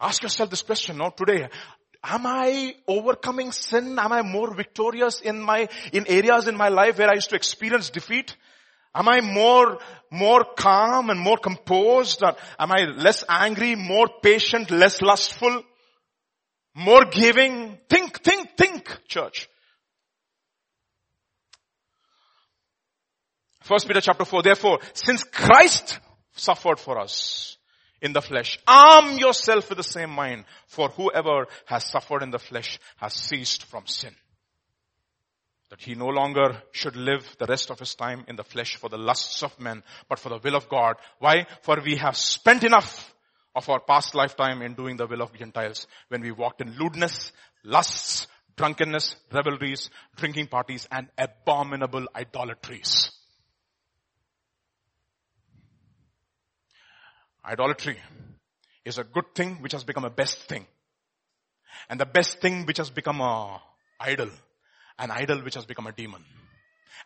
Ask 0.00 0.22
yourself 0.22 0.50
this 0.50 0.62
question, 0.62 0.96
no, 0.96 1.10
today, 1.10 1.48
am 2.02 2.26
I 2.26 2.74
overcoming 2.86 3.52
sin? 3.52 3.98
Am 3.98 4.12
I 4.12 4.22
more 4.22 4.54
victorious 4.54 5.20
in 5.20 5.40
my, 5.40 5.68
in 5.92 6.06
areas 6.06 6.48
in 6.48 6.56
my 6.56 6.68
life 6.68 6.98
where 6.98 7.10
I 7.10 7.14
used 7.14 7.30
to 7.30 7.36
experience 7.36 7.90
defeat? 7.90 8.36
Am 8.94 9.08
I 9.08 9.20
more, 9.20 9.78
more 10.10 10.44
calm 10.56 11.10
and 11.10 11.20
more 11.20 11.36
composed? 11.36 12.24
Or 12.24 12.34
am 12.58 12.72
I 12.72 12.86
less 12.86 13.24
angry, 13.28 13.76
more 13.76 14.08
patient, 14.22 14.70
less 14.70 15.02
lustful, 15.02 15.62
more 16.74 17.04
giving? 17.04 17.78
Think, 17.88 18.22
think, 18.22 18.56
think, 18.56 18.98
church. 19.06 19.48
First 23.62 23.86
Peter 23.86 24.00
chapter 24.00 24.24
4, 24.24 24.42
therefore, 24.42 24.78
since 24.94 25.22
Christ 25.22 26.00
suffered 26.32 26.80
for 26.80 26.98
us, 26.98 27.58
in 28.02 28.12
the 28.12 28.22
flesh. 28.22 28.58
Arm 28.66 29.18
yourself 29.18 29.68
with 29.68 29.78
the 29.78 29.84
same 29.84 30.10
mind, 30.10 30.44
for 30.66 30.88
whoever 30.88 31.46
has 31.66 31.84
suffered 31.84 32.22
in 32.22 32.30
the 32.30 32.38
flesh 32.38 32.78
has 32.96 33.14
ceased 33.14 33.64
from 33.64 33.86
sin. 33.86 34.14
That 35.70 35.80
he 35.80 35.94
no 35.94 36.08
longer 36.08 36.62
should 36.72 36.96
live 36.96 37.36
the 37.38 37.46
rest 37.46 37.70
of 37.70 37.78
his 37.78 37.94
time 37.94 38.24
in 38.26 38.36
the 38.36 38.44
flesh 38.44 38.76
for 38.76 38.88
the 38.88 38.98
lusts 38.98 39.42
of 39.42 39.58
men, 39.60 39.82
but 40.08 40.18
for 40.18 40.28
the 40.28 40.40
will 40.42 40.56
of 40.56 40.68
God. 40.68 40.96
Why? 41.18 41.46
For 41.62 41.80
we 41.84 41.96
have 41.96 42.16
spent 42.16 42.64
enough 42.64 43.14
of 43.54 43.68
our 43.68 43.80
past 43.80 44.14
lifetime 44.14 44.62
in 44.62 44.74
doing 44.74 44.96
the 44.96 45.06
will 45.06 45.22
of 45.22 45.32
Gentiles 45.32 45.86
when 46.08 46.22
we 46.22 46.32
walked 46.32 46.60
in 46.60 46.76
lewdness, 46.76 47.32
lusts, 47.64 48.26
drunkenness, 48.56 49.14
revelries, 49.32 49.90
drinking 50.16 50.48
parties, 50.48 50.88
and 50.90 51.08
abominable 51.16 52.06
idolatries. 52.14 53.12
Idolatry 57.50 57.96
is 58.84 58.98
a 58.98 59.04
good 59.04 59.34
thing 59.34 59.56
which 59.56 59.72
has 59.72 59.82
become 59.82 60.04
a 60.04 60.10
best 60.10 60.38
thing. 60.48 60.66
And 61.88 61.98
the 61.98 62.06
best 62.06 62.40
thing 62.40 62.64
which 62.64 62.78
has 62.78 62.90
become 62.90 63.20
a 63.20 63.60
idol. 63.98 64.30
An 64.98 65.10
idol 65.10 65.42
which 65.42 65.56
has 65.56 65.66
become 65.66 65.88
a 65.88 65.92
demon. 65.92 66.24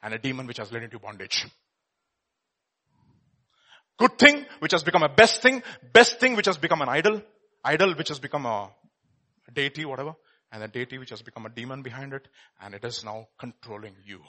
And 0.03 0.12
a 0.12 0.19
demon 0.19 0.47
which 0.47 0.59
has 0.59 0.71
led 0.71 0.83
into 0.83 0.99
bondage. 0.99 1.47
Good 3.97 4.19
thing 4.19 4.45
which 4.59 4.73
has 4.73 4.83
become 4.83 5.03
a 5.03 5.09
best 5.09 5.41
thing. 5.41 5.62
Best 5.95 6.21
thing 6.21 6.37
which 6.37 6.47
has 6.47 6.59
become 6.59 6.83
an 6.83 6.91
idol. 6.91 7.23
Idol 7.65 7.95
which 7.95 8.09
has 8.09 8.19
become 8.19 8.45
a 8.45 8.71
deity, 9.55 9.87
whatever. 9.87 10.15
And 10.53 10.62
a 10.62 10.69
deity 10.69 10.99
which 10.99 11.11
has 11.11 11.23
become 11.23 11.47
a 11.47 11.49
demon 11.49 11.81
behind 11.83 12.12
it. 12.12 12.29
And 12.61 12.75
it 12.75 12.85
is 12.85 13.03
now 13.03 13.29
controlling 13.39 13.97
you 14.05 14.21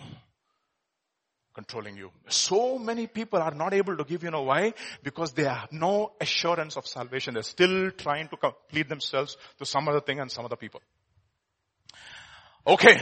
controlling 1.55 1.95
you. 1.95 2.11
So 2.27 2.77
many 2.77 3.07
people 3.07 3.41
are 3.41 3.55
not 3.55 3.73
able 3.73 3.95
to 3.97 4.03
give, 4.03 4.23
you 4.23 4.29
know 4.29 4.43
why? 4.43 4.73
Because 5.01 5.31
they 5.31 5.45
have 5.45 5.71
no 5.71 6.11
assurance 6.19 6.75
of 6.75 6.85
salvation. 6.85 7.33
They're 7.33 7.43
still 7.43 7.91
trying 7.91 8.27
to 8.27 8.37
complete 8.37 8.89
themselves 8.89 9.37
to 9.57 9.65
some 9.65 9.87
other 9.87 10.01
thing 10.01 10.19
and 10.19 10.29
some 10.29 10.45
other 10.45 10.57
people. 10.57 10.81
Okay. 12.67 13.01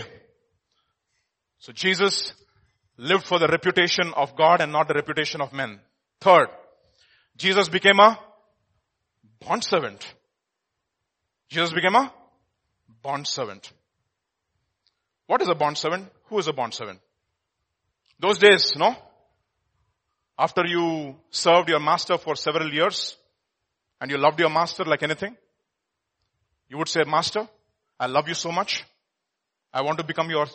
So 1.59 1.73
Jesus 1.73 2.33
lived 2.97 3.25
for 3.25 3.39
the 3.39 3.47
reputation 3.47 4.13
of 4.15 4.35
God 4.35 4.61
and 4.61 4.71
not 4.71 4.87
the 4.87 4.93
reputation 4.93 5.41
of 5.41 5.51
men. 5.51 5.79
Third, 6.21 6.47
Jesus 7.35 7.69
became 7.69 7.99
a 7.99 8.19
bond 9.39 9.63
servant. 9.63 10.05
Jesus 11.49 11.71
became 11.73 11.95
a 11.95 12.13
bond 13.01 13.27
servant. 13.27 13.71
What 15.25 15.41
is 15.41 15.47
a 15.47 15.55
bond 15.55 15.77
servant? 15.77 16.09
Who 16.25 16.37
is 16.37 16.47
a 16.47 16.53
bond 16.53 16.73
servant? 16.73 16.99
Those 18.23 18.39
days, 18.39 18.71
no? 18.77 18.95
After 20.39 20.65
you 20.65 21.15
served 21.29 21.67
your 21.67 21.81
master 21.81 22.17
for 22.17 22.37
several 22.37 22.73
years 22.73 23.17
and 23.99 24.09
you 24.09 24.17
loved 24.17 24.39
your 24.39 24.49
master 24.49 24.85
like 24.85 25.03
anything, 25.03 25.35
you 26.69 26.77
would 26.77 26.87
say, 26.87 27.03
master, 27.05 27.49
I 27.99 28.07
love 28.07 28.29
you 28.29 28.33
so 28.33 28.49
much. 28.51 28.85
I 29.73 29.81
want 29.81 29.97
to 29.97 30.05
become 30.05 30.29
your 30.29 30.47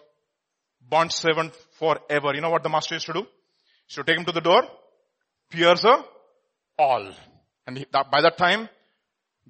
bond 0.88 1.12
servant 1.12 1.54
forever. 1.78 2.34
You 2.34 2.40
know 2.40 2.48
what 2.48 2.62
the 2.62 2.70
master 2.70 2.94
used 2.94 3.04
to 3.06 3.12
do? 3.12 3.20
He 3.20 3.88
used 3.88 3.96
to 3.96 4.04
take 4.04 4.18
him 4.18 4.24
to 4.24 4.32
the 4.32 4.40
door, 4.40 4.62
pierce 5.50 5.82
her, 5.82 6.02
all. 6.78 7.12
And 7.66 7.76
he, 7.76 7.86
that, 7.92 8.10
by 8.10 8.22
that 8.22 8.38
time, 8.38 8.70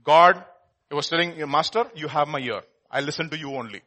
God 0.03 0.45
he 0.89 0.95
was 0.97 1.09
telling 1.09 1.37
your 1.37 1.47
master, 1.47 1.85
you 1.95 2.09
have 2.09 2.29
my 2.29 2.41
ear. 2.41 2.63
I 2.91 3.01
listen 3.01 3.29
to 3.31 3.39
you 3.39 3.55
only. 3.55 3.83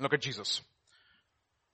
Look 0.00 0.14
at 0.14 0.22
Jesus. 0.22 0.62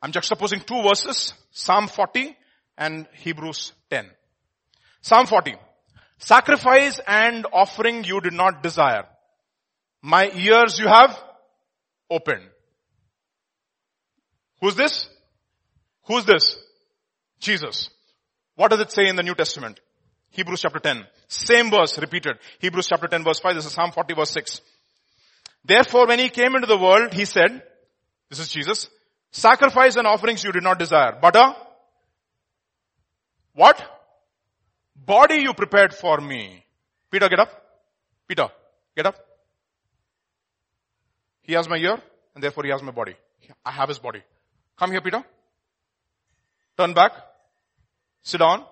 I'm 0.02 0.10
juxtaposing 0.10 0.66
two 0.66 0.82
verses, 0.82 1.32
Psalm 1.52 1.86
40 1.86 2.36
and 2.76 3.06
Hebrews 3.14 3.72
10. 3.90 4.10
Psalm 5.00 5.26
40. 5.26 5.54
Sacrifice 6.18 7.00
and 7.06 7.46
offering 7.52 8.02
you 8.04 8.20
did 8.20 8.32
not 8.32 8.62
desire. 8.62 9.04
My 10.02 10.28
ears 10.34 10.78
you 10.80 10.88
have 10.88 11.16
opened. 12.10 12.42
Who's 14.60 14.74
this? 14.74 15.08
Who's 16.06 16.24
this? 16.24 16.56
Jesus. 17.38 17.88
What 18.56 18.72
does 18.72 18.80
it 18.80 18.92
say 18.92 19.08
in 19.08 19.16
the 19.16 19.22
New 19.22 19.34
Testament? 19.34 19.80
Hebrews 20.30 20.62
chapter 20.62 20.80
10. 20.80 21.04
Same 21.28 21.70
verse 21.70 21.98
repeated. 21.98 22.38
Hebrews 22.58 22.88
chapter 22.88 23.06
10 23.06 23.22
verse 23.22 23.38
5. 23.38 23.54
This 23.54 23.66
is 23.66 23.72
Psalm 23.72 23.92
40 23.92 24.14
verse 24.14 24.30
6. 24.30 24.60
Therefore 25.64 26.06
when 26.08 26.18
he 26.18 26.28
came 26.28 26.54
into 26.56 26.66
the 26.66 26.78
world, 26.78 27.12
he 27.12 27.24
said, 27.24 27.62
this 28.30 28.38
is 28.38 28.48
Jesus, 28.48 28.88
Sacrifice 29.32 29.96
and 29.96 30.06
offerings 30.06 30.44
you 30.44 30.52
did 30.52 30.62
not 30.62 30.78
desire, 30.78 31.18
but 31.20 31.34
a 31.34 31.56
what? 33.54 33.82
Body 34.94 35.38
you 35.42 35.54
prepared 35.54 35.94
for 35.94 36.18
me. 36.18 36.64
Peter, 37.10 37.28
get 37.28 37.40
up. 37.40 37.50
Peter, 38.28 38.48
get 38.94 39.06
up. 39.06 39.16
He 41.42 41.54
has 41.54 41.68
my 41.68 41.76
ear 41.76 41.98
and 42.34 42.44
therefore 42.44 42.64
he 42.64 42.70
has 42.70 42.82
my 42.82 42.92
body. 42.92 43.14
I 43.64 43.72
have 43.72 43.88
his 43.88 43.98
body. 43.98 44.22
Come 44.78 44.92
here, 44.92 45.00
Peter. 45.00 45.24
Turn 46.78 46.94
back. 46.94 47.12
Sit 48.22 48.38
down. 48.38 48.64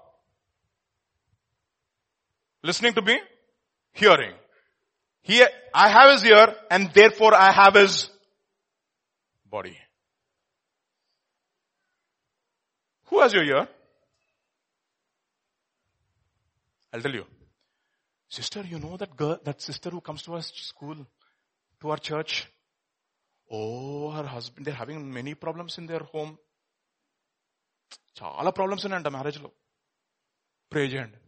Listening 2.62 2.94
to 2.94 3.02
me. 3.02 3.18
Hearing. 3.92 4.34
He, 5.22 5.44
I 5.74 5.88
have 5.88 6.12
his 6.12 6.24
ear 6.24 6.54
and 6.70 6.92
therefore 6.92 7.34
I 7.34 7.50
have 7.50 7.74
his 7.74 8.08
body. 9.50 9.76
Who 13.09 13.21
has 13.21 13.33
your 13.33 13.43
ear? 13.43 13.67
I'll 16.93 17.01
tell 17.01 17.13
you. 17.13 17.25
Sister, 18.29 18.63
you 18.63 18.79
know 18.79 18.97
that 18.97 19.15
girl, 19.15 19.39
that 19.43 19.61
sister 19.61 19.89
who 19.89 20.01
comes 20.01 20.23
to 20.23 20.33
our 20.33 20.41
school, 20.41 21.05
to 21.81 21.89
our 21.89 21.97
church? 21.97 22.47
Oh, 23.49 24.09
her 24.11 24.23
husband, 24.23 24.65
they're 24.65 24.73
having 24.73 25.13
many 25.13 25.33
problems 25.35 25.77
in 25.77 25.85
their 25.85 26.05
home. 26.13 26.33
చాలా 28.19 28.51
problems 28.57 28.85
ఉన్నాయంట 28.87 29.09
మ్యారేజ్లో 29.15 29.49
pray 30.71 30.83
చేయండి 30.91 31.19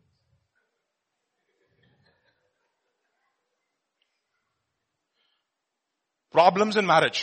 Problems 6.37 6.75
in 6.79 6.85
marriage. 6.85 7.19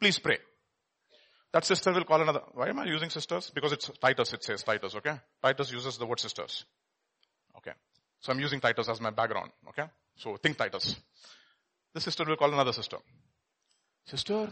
Please 0.00 0.18
pray. 0.18 0.38
that 1.55 1.63
sister 1.63 1.93
will 1.93 2.03
call 2.03 2.21
another. 2.21 2.41
Why 2.53 2.67
am 2.67 2.79
I 2.79 2.85
using 2.85 3.09
sisters? 3.09 3.49
Because 3.49 3.71
it's 3.71 3.89
Titus, 4.01 4.33
it 4.33 4.43
says 4.43 4.61
Titus, 4.61 4.93
okay? 4.95 5.21
Titus 5.41 5.71
uses 5.71 5.97
the 5.97 6.05
word 6.05 6.19
sisters. 6.19 6.65
Okay. 7.57 7.71
So 8.19 8.33
I'm 8.33 8.41
using 8.41 8.59
Titus 8.59 8.89
as 8.89 8.99
my 8.99 9.11
background, 9.11 9.51
okay? 9.69 9.85
So 10.17 10.35
think 10.35 10.57
Titus. 10.57 10.97
The 11.93 12.01
sister 12.01 12.25
will 12.25 12.35
call 12.35 12.51
another 12.51 12.73
sister. 12.73 12.97
Sister, 14.05 14.49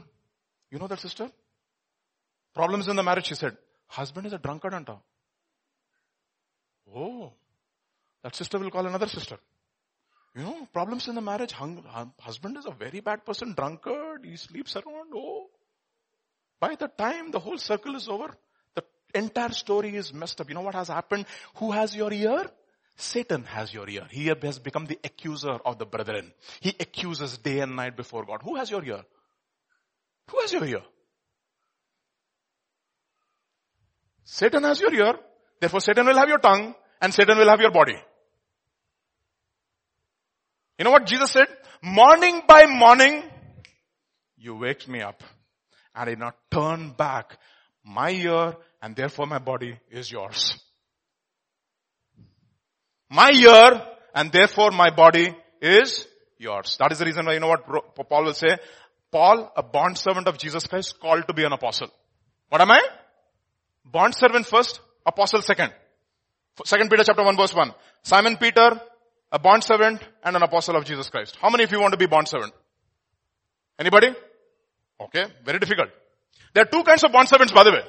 you 0.71 0.79
know 0.79 0.87
that 0.87 1.01
sister? 1.01 1.29
Problems 2.55 2.87
in 2.87 2.95
the 2.95 3.03
marriage, 3.03 3.25
she 3.25 3.35
said. 3.35 3.57
Husband 3.87 4.25
is 4.27 4.31
a 4.31 4.37
drunkard, 4.37 4.71
anta. 4.71 4.97
Oh. 6.95 7.33
That 8.23 8.33
sister 8.33 8.59
will 8.59 8.71
call 8.71 8.87
another 8.87 9.09
sister. 9.09 9.37
You 10.37 10.43
know, 10.43 10.69
problems 10.71 11.09
in 11.09 11.15
the 11.15 11.21
marriage. 11.21 11.51
Husband 11.51 12.55
is 12.55 12.65
a 12.65 12.71
very 12.71 13.01
bad 13.01 13.25
person, 13.25 13.55
drunkard, 13.57 14.23
he 14.23 14.37
sleeps 14.37 14.77
around. 14.77 15.11
Oh. 15.13 15.49
By 16.59 16.75
the 16.75 16.87
time 16.87 17.31
the 17.31 17.39
whole 17.39 17.57
circle 17.57 17.95
is 17.95 18.07
over, 18.07 18.33
the 18.75 18.83
entire 19.13 19.51
story 19.51 19.95
is 19.95 20.13
messed 20.13 20.39
up. 20.41 20.49
You 20.49 20.55
know 20.55 20.61
what 20.61 20.75
has 20.75 20.87
happened? 20.87 21.25
Who 21.55 21.71
has 21.71 21.95
your 21.95 22.11
ear? 22.11 22.45
Satan 22.95 23.43
has 23.43 23.73
your 23.73 23.89
ear. 23.89 24.07
He 24.09 24.27
has 24.27 24.59
become 24.59 24.85
the 24.85 24.99
accuser 25.03 25.57
of 25.65 25.77
the 25.79 25.85
brethren. 25.85 26.31
He 26.61 26.75
accuses 26.79 27.37
day 27.37 27.59
and 27.59 27.75
night 27.75 27.97
before 27.97 28.25
God. 28.25 28.41
Who 28.43 28.55
has 28.55 28.69
your 28.69 28.83
ear? 28.83 29.03
Who 30.31 30.39
has 30.39 30.53
your 30.53 30.65
ear? 30.65 30.81
Satan 34.23 34.63
has 34.63 34.79
your 34.79 34.93
ear. 34.93 35.13
Therefore 35.59 35.81
Satan 35.81 36.05
will 36.05 36.17
have 36.17 36.29
your 36.29 36.39
tongue 36.39 36.75
and 37.01 37.13
Satan 37.13 37.37
will 37.37 37.49
have 37.49 37.59
your 37.59 37.71
body. 37.71 37.97
You 40.77 40.85
know 40.85 40.91
what 40.91 41.05
Jesus 41.05 41.31
said? 41.31 41.47
Morning 41.81 42.41
by 42.47 42.65
morning, 42.65 43.23
you 44.37 44.55
wake 44.55 44.87
me 44.87 45.01
up 45.01 45.21
and 45.95 46.01
I 46.01 46.05
did 46.05 46.19
not 46.19 46.35
turn 46.51 46.91
back. 46.91 47.37
My 47.83 48.11
ear 48.11 48.55
and 48.81 48.95
therefore 48.95 49.27
my 49.27 49.39
body 49.39 49.77
is 49.91 50.11
yours. 50.11 50.57
My 53.09 53.31
ear 53.31 53.81
and 54.15 54.31
therefore 54.31 54.71
my 54.71 54.89
body 54.89 55.35
is 55.61 56.07
yours. 56.37 56.77
That 56.79 56.91
is 56.91 56.99
the 56.99 57.05
reason 57.05 57.25
why 57.25 57.33
you 57.33 57.39
know 57.39 57.47
what 57.47 58.09
Paul 58.09 58.25
will 58.25 58.33
say? 58.33 58.57
Paul, 59.11 59.51
a 59.55 59.61
bond 59.61 59.97
servant 59.97 60.27
of 60.27 60.37
Jesus 60.37 60.65
Christ, 60.65 60.99
called 60.99 61.27
to 61.27 61.33
be 61.33 61.43
an 61.43 61.53
apostle. 61.53 61.89
What 62.49 62.61
am 62.61 62.71
I? 62.71 62.81
Bond 63.85 64.15
servant 64.15 64.45
first, 64.45 64.79
apostle 65.05 65.41
second. 65.41 65.71
Second 66.65 66.89
Peter 66.89 67.03
chapter 67.03 67.23
1 67.23 67.37
verse 67.37 67.53
1. 67.53 67.71
Simon 68.03 68.37
Peter, 68.37 68.81
a 69.31 69.39
bond 69.39 69.63
servant 69.63 70.01
and 70.23 70.35
an 70.35 70.43
apostle 70.43 70.75
of 70.75 70.85
Jesus 70.85 71.09
Christ. 71.09 71.37
How 71.41 71.49
many 71.49 71.63
of 71.63 71.71
you 71.71 71.79
want 71.79 71.93
to 71.93 71.97
be 71.97 72.05
bond 72.05 72.27
servant? 72.27 72.53
Anybody? 73.79 74.09
Okay, 75.03 75.25
very 75.45 75.59
difficult. 75.59 75.89
There 76.53 76.63
are 76.63 76.67
two 76.67 76.83
kinds 76.83 77.03
of 77.03 77.11
bond 77.11 77.29
servants 77.29 77.51
by 77.53 77.63
the 77.63 77.71
way. 77.71 77.83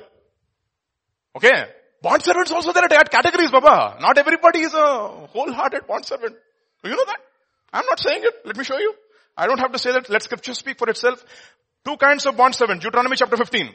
Okay, 1.37 1.65
Bond 2.05 2.23
servants 2.23 2.53
also 2.53 2.75
there 2.75 2.85
at 2.85 3.11
categories, 3.11 3.51
Baba. 3.51 3.97
Not 3.99 4.19
everybody 4.19 4.61
is 4.61 4.75
a 4.75 5.09
wholehearted 5.33 5.87
bond 5.87 6.05
servant. 6.05 6.37
You 6.85 6.91
know 6.91 7.05
that? 7.07 7.17
I'm 7.73 7.87
not 7.87 7.99
saying 7.99 8.21
it. 8.23 8.35
Let 8.45 8.59
me 8.59 8.65
show 8.65 8.77
you. 8.77 8.93
I 9.39 9.47
don't 9.47 9.59
have 9.59 9.73
to 9.73 9.79
say 9.79 9.93
that. 9.93 10.11
Let 10.11 10.23
scripture 10.23 10.53
speak 10.53 10.77
for 10.77 10.91
itself. 10.91 11.25
Two 11.83 11.97
kinds 11.97 12.27
of 12.27 12.37
bond 12.37 12.55
servant. 12.55 12.83
Deuteronomy 12.83 13.17
chapter 13.17 13.39
15. 13.39 13.71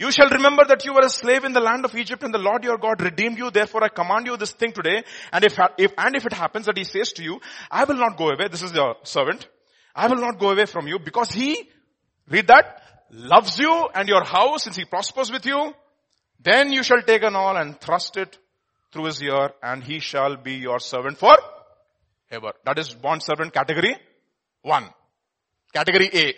You 0.00 0.10
shall 0.10 0.28
remember 0.28 0.64
that 0.66 0.84
you 0.84 0.92
were 0.92 1.06
a 1.06 1.08
slave 1.08 1.44
in 1.44 1.52
the 1.52 1.60
land 1.60 1.84
of 1.84 1.94
Egypt 1.94 2.24
and 2.24 2.34
the 2.34 2.38
Lord 2.38 2.64
your 2.64 2.78
God 2.78 3.00
redeemed 3.00 3.38
you. 3.38 3.52
Therefore 3.52 3.84
I 3.84 3.88
command 3.90 4.26
you 4.26 4.36
this 4.36 4.50
thing 4.50 4.72
today. 4.72 5.04
And 5.32 5.44
if, 5.44 5.56
if, 5.78 5.92
and 5.96 6.16
if 6.16 6.26
it 6.26 6.32
happens 6.32 6.66
that 6.66 6.76
he 6.76 6.82
says 6.82 7.12
to 7.12 7.22
you, 7.22 7.40
I 7.70 7.84
will 7.84 7.96
not 7.96 8.16
go 8.16 8.30
away. 8.30 8.48
This 8.48 8.62
is 8.62 8.72
your 8.72 8.96
servant. 9.04 9.46
I 9.94 10.08
will 10.08 10.20
not 10.20 10.40
go 10.40 10.50
away 10.50 10.66
from 10.66 10.88
you 10.88 10.98
because 10.98 11.30
he, 11.30 11.70
read 12.30 12.46
that, 12.48 12.82
loves 13.10 13.58
you 13.58 13.88
and 13.94 14.08
your 14.08 14.24
house 14.24 14.64
since 14.64 14.76
he 14.76 14.84
prospers 14.84 15.30
with 15.30 15.46
you. 15.46 15.72
Then 16.40 16.72
you 16.72 16.82
shall 16.82 17.02
take 17.02 17.22
an 17.22 17.34
awl 17.34 17.56
and 17.56 17.80
thrust 17.80 18.16
it 18.16 18.38
through 18.92 19.04
his 19.04 19.22
ear 19.22 19.50
and 19.62 19.82
he 19.82 19.98
shall 19.98 20.36
be 20.36 20.54
your 20.54 20.78
servant 20.78 21.18
for 21.18 21.36
ever. 22.30 22.52
That 22.64 22.78
is 22.78 22.94
bond 22.94 23.22
servant 23.22 23.52
category 23.52 23.96
one. 24.62 24.88
Category 25.72 26.10
A. 26.12 26.34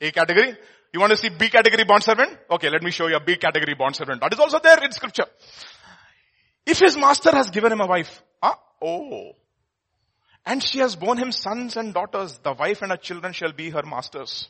A 0.00 0.10
category. 0.12 0.56
You 0.92 1.00
want 1.00 1.10
to 1.10 1.16
see 1.16 1.28
B 1.28 1.48
category 1.48 1.84
bond 1.84 2.02
servant? 2.02 2.36
Okay, 2.50 2.68
let 2.70 2.82
me 2.82 2.90
show 2.90 3.06
you 3.06 3.16
a 3.16 3.20
B 3.20 3.36
category 3.36 3.74
bond 3.74 3.96
servant. 3.96 4.20
That 4.20 4.32
is 4.32 4.40
also 4.40 4.58
there 4.58 4.82
in 4.82 4.90
scripture. 4.92 5.26
If 6.66 6.78
his 6.78 6.96
master 6.96 7.30
has 7.30 7.50
given 7.50 7.72
him 7.72 7.80
a 7.80 7.86
wife, 7.86 8.22
ah, 8.42 8.58
oh, 8.82 9.32
and 10.44 10.62
she 10.62 10.78
has 10.78 10.96
borne 10.96 11.18
him 11.18 11.32
sons 11.32 11.76
and 11.76 11.94
daughters, 11.94 12.38
the 12.38 12.52
wife 12.52 12.82
and 12.82 12.90
her 12.90 12.96
children 12.96 13.32
shall 13.32 13.52
be 13.52 13.70
her 13.70 13.82
masters. 13.82 14.48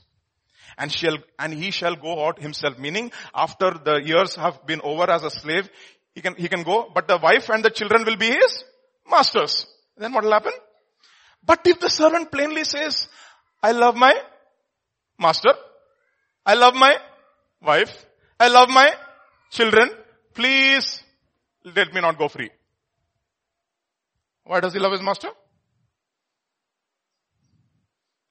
And 0.78 0.90
shall, 0.90 1.18
and 1.38 1.52
he 1.52 1.70
shall 1.70 1.96
go 1.96 2.26
out 2.26 2.40
himself, 2.40 2.78
meaning 2.78 3.12
after 3.34 3.72
the 3.72 3.96
years 3.96 4.36
have 4.36 4.66
been 4.66 4.80
over 4.82 5.10
as 5.10 5.24
a 5.24 5.30
slave, 5.30 5.68
he 6.14 6.20
can, 6.22 6.34
he 6.36 6.48
can 6.48 6.62
go, 6.62 6.90
but 6.94 7.06
the 7.06 7.18
wife 7.18 7.48
and 7.50 7.64
the 7.64 7.70
children 7.70 8.04
will 8.04 8.16
be 8.16 8.30
his 8.30 8.64
masters. 9.08 9.66
Then 9.96 10.12
what 10.12 10.24
will 10.24 10.32
happen? 10.32 10.52
But 11.44 11.66
if 11.66 11.80
the 11.80 11.88
servant 11.88 12.30
plainly 12.30 12.64
says, 12.64 13.08
I 13.62 13.72
love 13.72 13.96
my 13.96 14.14
master, 15.18 15.54
I 16.44 16.54
love 16.54 16.74
my 16.74 16.96
wife. 17.62 18.06
I 18.38 18.48
love 18.48 18.68
my 18.70 18.92
children. 19.50 19.90
Please 20.34 21.02
let 21.64 21.92
me 21.92 22.00
not 22.00 22.18
go 22.18 22.28
free. 22.28 22.50
Why 24.44 24.60
does 24.60 24.72
he 24.72 24.78
love 24.78 24.92
his 24.92 25.02
master? 25.02 25.28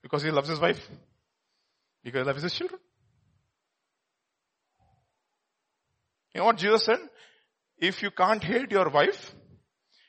Because 0.02 0.24
he 0.24 0.32
loves 0.32 0.50
his 0.50 0.60
wife. 0.60 0.90
Because 2.04 2.22
he 2.22 2.28
loves 2.28 2.44
his 2.44 2.54
children. 2.54 2.80
You 6.34 6.42
know 6.42 6.46
what 6.46 6.58
Jesus 6.58 6.86
said? 6.86 7.00
If 7.78 8.02
you 8.02 8.12
can't 8.12 8.44
hate 8.44 8.72
your 8.72 8.90
wife, 8.90 9.34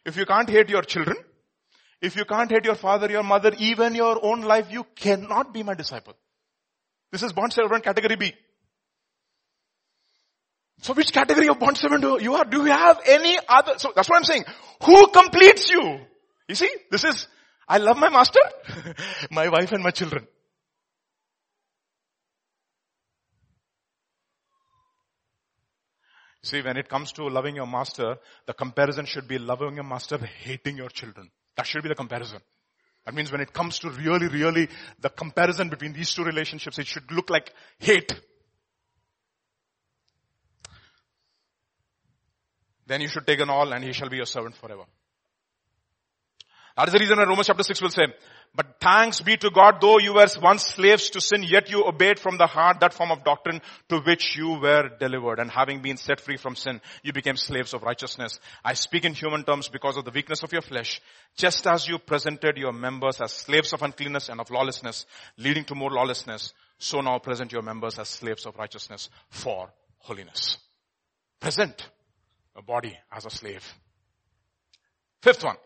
if 0.05 0.17
you 0.17 0.27
can't 0.27 0.49
hate 0.49 0.69
your 0.69 0.83
children, 0.83 1.17
if 2.01 2.17
you 2.17 2.25
can't 2.25 2.51
hate 2.51 2.65
your 2.65 2.75
father, 2.75 3.11
your 3.11 3.23
mother, 3.23 3.53
even 3.59 3.95
your 3.95 4.25
own 4.25 4.43
life, 4.43 4.67
you 4.71 4.85
cannot 4.97 5.53
be 5.53 5.63
my 5.63 5.75
disciple. 5.75 6.15
This 7.13 7.23
is 7.23 7.33
bond 7.33 7.53
servant 7.53 7.85
category 7.85 8.17
B. 8.17 8.35
So 10.83 10.95
which 10.95 11.13
category 11.13 11.49
of 11.49 11.59
bond 11.59 11.77
servant 11.77 12.03
do 12.03 12.19
you 12.23 12.35
are? 12.35 12.45
Do 12.45 12.59
you 12.59 12.67
have 12.67 13.01
any 13.07 13.39
other? 13.49 13.75
So 13.77 13.93
that's 13.95 14.09
what 14.09 14.17
I'm 14.17 14.25
saying. 14.25 14.45
Who 14.85 15.09
completes 15.09 15.71
you? 15.71 16.01
You 16.49 16.55
see, 16.55 16.71
this 16.91 17.05
is, 17.05 17.29
I 17.69 17.79
love 17.79 17.99
my 17.99 18.09
master, 18.09 18.41
my 19.31 19.49
wife 19.49 19.73
and 19.73 19.83
my 19.83 19.91
children. 19.91 20.27
See, 26.43 26.63
when 26.63 26.77
it 26.77 26.89
comes 26.89 27.13
to 27.13 27.29
loving 27.29 27.57
your 27.57 27.67
master, 27.67 28.17
the 28.47 28.55
comparison 28.55 29.05
should 29.05 29.29
be 29.29 29.39
loving 29.39 29.75
your 29.75 29.85
master, 29.85 30.17
hating 30.19 30.77
your 30.77 30.89
children. 30.89 31.31
That 31.57 31.67
should 31.67 31.83
be 31.83 31.91
the 31.91 31.95
comparison. 31.95 32.41
That 33.05 33.15
means 33.15 33.31
when 33.31 33.41
it 33.41 33.53
comes 33.53 33.79
to 33.81 33.91
really, 33.91 34.29
really 34.29 34.69
the 34.99 35.11
comparison 35.11 35.69
between 35.69 35.93
these 35.93 36.13
two 36.15 36.25
relationships, 36.25 36.79
it 36.79 36.87
should 36.87 37.11
look 37.13 37.29
like 37.29 37.53
hate. 37.79 38.19
Then 42.87 43.03
you 43.03 43.09
should 43.09 43.27
take 43.27 43.41
an 43.41 43.51
awl 43.51 43.73
and 43.73 43.85
he 43.85 43.93
shall 43.93 44.09
be 44.09 44.17
your 44.17 44.27
servant 44.27 44.57
forever. 44.57 44.85
That 46.81 46.89
is 46.89 46.95
the 46.95 46.99
reason 47.01 47.19
that 47.19 47.29
Romans 47.29 47.47
chapter 47.47 47.63
6 47.63 47.83
will 47.83 47.91
say, 47.91 48.07
but 48.55 48.81
thanks 48.81 49.21
be 49.21 49.37
to 49.37 49.51
God, 49.51 49.83
though 49.83 49.99
you 49.99 50.15
were 50.15 50.27
once 50.41 50.65
slaves 50.65 51.11
to 51.11 51.21
sin, 51.21 51.43
yet 51.43 51.69
you 51.69 51.85
obeyed 51.87 52.19
from 52.19 52.39
the 52.39 52.47
heart 52.47 52.81
that 52.81 52.95
form 52.95 53.11
of 53.11 53.23
doctrine 53.23 53.61
to 53.91 53.99
which 54.01 54.35
you 54.35 54.59
were 54.59 54.89
delivered. 54.99 55.41
And 55.41 55.51
having 55.51 55.83
been 55.83 55.99
set 55.99 56.23
free 56.23 56.39
from 56.39 56.57
sin, 56.57 56.81
you 57.03 57.13
became 57.13 57.37
slaves 57.37 57.75
of 57.75 57.83
righteousness. 57.83 58.41
I 58.65 58.73
speak 58.73 59.05
in 59.05 59.13
human 59.13 59.45
terms 59.45 59.69
because 59.69 59.99
of 59.99 60.07
the 60.07 60.11
weakness 60.11 60.43
of 60.43 60.53
your 60.55 60.63
flesh. 60.63 61.03
Just 61.37 61.67
as 61.67 61.87
you 61.87 61.99
presented 61.99 62.57
your 62.57 62.73
members 62.73 63.21
as 63.21 63.33
slaves 63.33 63.75
of 63.75 63.83
uncleanness 63.83 64.31
and 64.31 64.41
of 64.41 64.51
lawlessness, 64.51 65.05
leading 65.37 65.65
to 65.65 65.75
more 65.75 65.91
lawlessness, 65.91 66.55
so 66.79 67.03
now 67.03 67.19
present 67.19 67.53
your 67.53 67.61
members 67.61 67.99
as 67.99 68.09
slaves 68.09 68.47
of 68.47 68.57
righteousness 68.57 69.11
for 69.29 69.71
holiness. 69.99 70.57
Present 71.41 71.91
a 72.57 72.63
body 72.63 72.97
as 73.13 73.27
a 73.27 73.31
slave. 73.31 73.71
Fifth 75.21 75.45
one. 75.45 75.57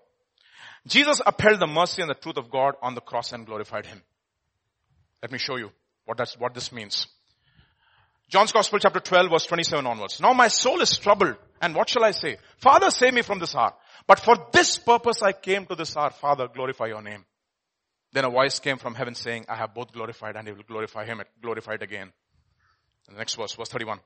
Jesus 0.87 1.21
upheld 1.25 1.61
the 1.61 1.67
mercy 1.67 2.03
and 2.03 2.11
the 2.11 2.15
truth 2.15 2.37
of 2.37 2.51
God 2.51 2.75
on 2.83 2.95
the 2.95 3.01
cross 3.01 3.33
and 3.33 3.47
glorified 3.47 3.87
Him. 3.87 4.03
Let 5.23 5.33
me 5.33 5.39
show 5.39 5.57
you 5.57 5.71
what 6.05 6.19
that's, 6.19 6.39
what 6.39 6.55
this 6.55 6.73
means. 6.73 7.07
John's 8.29 8.53
Gospel 8.53 8.79
chapter 8.79 9.01
12 9.01 9.31
verse 9.31 9.47
27 9.47 9.87
onwards. 9.87 10.21
Now 10.21 10.33
my 10.33 10.49
soul 10.49 10.81
is 10.81 10.97
troubled 10.99 11.37
and 11.61 11.75
what 11.75 11.89
shall 11.89 12.05
I 12.05 12.11
say? 12.11 12.39
Father 12.59 12.91
save 12.91 13.15
me 13.15 13.23
from 13.23 13.39
this 13.39 13.55
hour. 13.55 13.75
But 14.07 14.21
for 14.21 14.37
this 14.53 14.79
purpose 14.79 15.23
I 15.23 15.33
came 15.33 15.67
to 15.67 15.75
this 15.75 15.97
hour. 15.97 16.11
Father 16.11 16.49
glorify 16.49 16.87
your 16.87 17.03
name. 17.03 17.25
Then 18.13 18.25
a 18.25 18.31
voice 18.31 18.61
came 18.61 18.79
from 18.79 18.95
heaven 18.95 19.15
saying, 19.15 19.47
I 19.49 19.57
have 19.57 19.75
both 19.75 19.93
glorified 19.93 20.37
and 20.37 20.47
he 20.47 20.53
will 20.53 20.63
glorify 20.63 21.05
him, 21.05 21.23
glorified 21.43 21.83
again. 21.83 22.13
And 23.09 23.17
the 23.17 23.19
next 23.19 23.35
verse, 23.35 23.55
verse 23.55 23.69
31. 23.69 24.01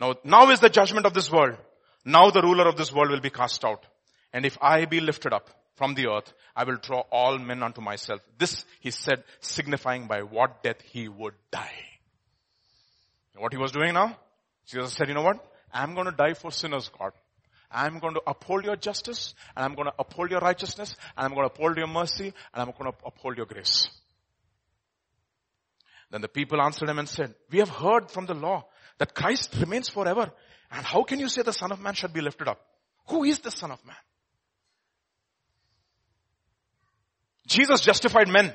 Now, 0.00 0.14
now 0.24 0.50
is 0.50 0.60
the 0.60 0.70
judgment 0.70 1.06
of 1.06 1.14
this 1.14 1.30
world. 1.30 1.56
Now 2.04 2.30
the 2.30 2.42
ruler 2.42 2.66
of 2.66 2.76
this 2.76 2.92
world 2.92 3.10
will 3.10 3.20
be 3.20 3.30
cast 3.30 3.64
out. 3.64 3.84
And 4.32 4.46
if 4.46 4.56
I 4.60 4.84
be 4.86 5.00
lifted 5.00 5.32
up, 5.32 5.50
from 5.76 5.94
the 5.94 6.08
earth, 6.08 6.32
I 6.54 6.64
will 6.64 6.76
draw 6.76 7.00
all 7.10 7.38
men 7.38 7.62
unto 7.62 7.80
myself. 7.80 8.20
This 8.38 8.64
he 8.80 8.90
said, 8.90 9.24
signifying 9.40 10.06
by 10.06 10.22
what 10.22 10.62
death 10.62 10.80
he 10.82 11.08
would 11.08 11.34
die. 11.50 11.84
What 13.36 13.52
he 13.52 13.58
was 13.58 13.72
doing 13.72 13.94
now? 13.94 14.16
Jesus 14.66 14.92
said, 14.92 15.08
you 15.08 15.14
know 15.14 15.22
what? 15.22 15.44
I'm 15.72 15.94
going 15.94 16.06
to 16.06 16.12
die 16.12 16.34
for 16.34 16.50
sinners, 16.50 16.90
God. 16.98 17.12
I'm 17.70 17.98
going 17.98 18.14
to 18.14 18.22
uphold 18.26 18.66
your 18.66 18.76
justice, 18.76 19.34
and 19.56 19.64
I'm 19.64 19.74
going 19.74 19.86
to 19.88 19.94
uphold 19.98 20.30
your 20.30 20.40
righteousness, 20.40 20.94
and 21.16 21.24
I'm 21.24 21.34
going 21.34 21.48
to 21.48 21.54
uphold 21.54 21.78
your 21.78 21.86
mercy, 21.86 22.34
and 22.52 22.62
I'm 22.62 22.72
going 22.78 22.92
to 22.92 22.98
uphold 23.06 23.38
your 23.38 23.46
grace. 23.46 23.88
Then 26.10 26.20
the 26.20 26.28
people 26.28 26.60
answered 26.60 26.90
him 26.90 26.98
and 26.98 27.08
said, 27.08 27.34
we 27.50 27.60
have 27.60 27.70
heard 27.70 28.10
from 28.10 28.26
the 28.26 28.34
law 28.34 28.66
that 28.98 29.14
Christ 29.14 29.56
remains 29.58 29.88
forever. 29.88 30.30
And 30.70 30.84
how 30.84 31.02
can 31.04 31.18
you 31.18 31.30
say 31.30 31.40
the 31.40 31.54
son 31.54 31.72
of 31.72 31.80
man 31.80 31.94
should 31.94 32.12
be 32.12 32.20
lifted 32.20 32.48
up? 32.48 32.60
Who 33.08 33.24
is 33.24 33.38
the 33.38 33.50
son 33.50 33.70
of 33.70 33.84
man? 33.86 33.96
Jesus 37.52 37.82
justified 37.82 38.28
men. 38.28 38.52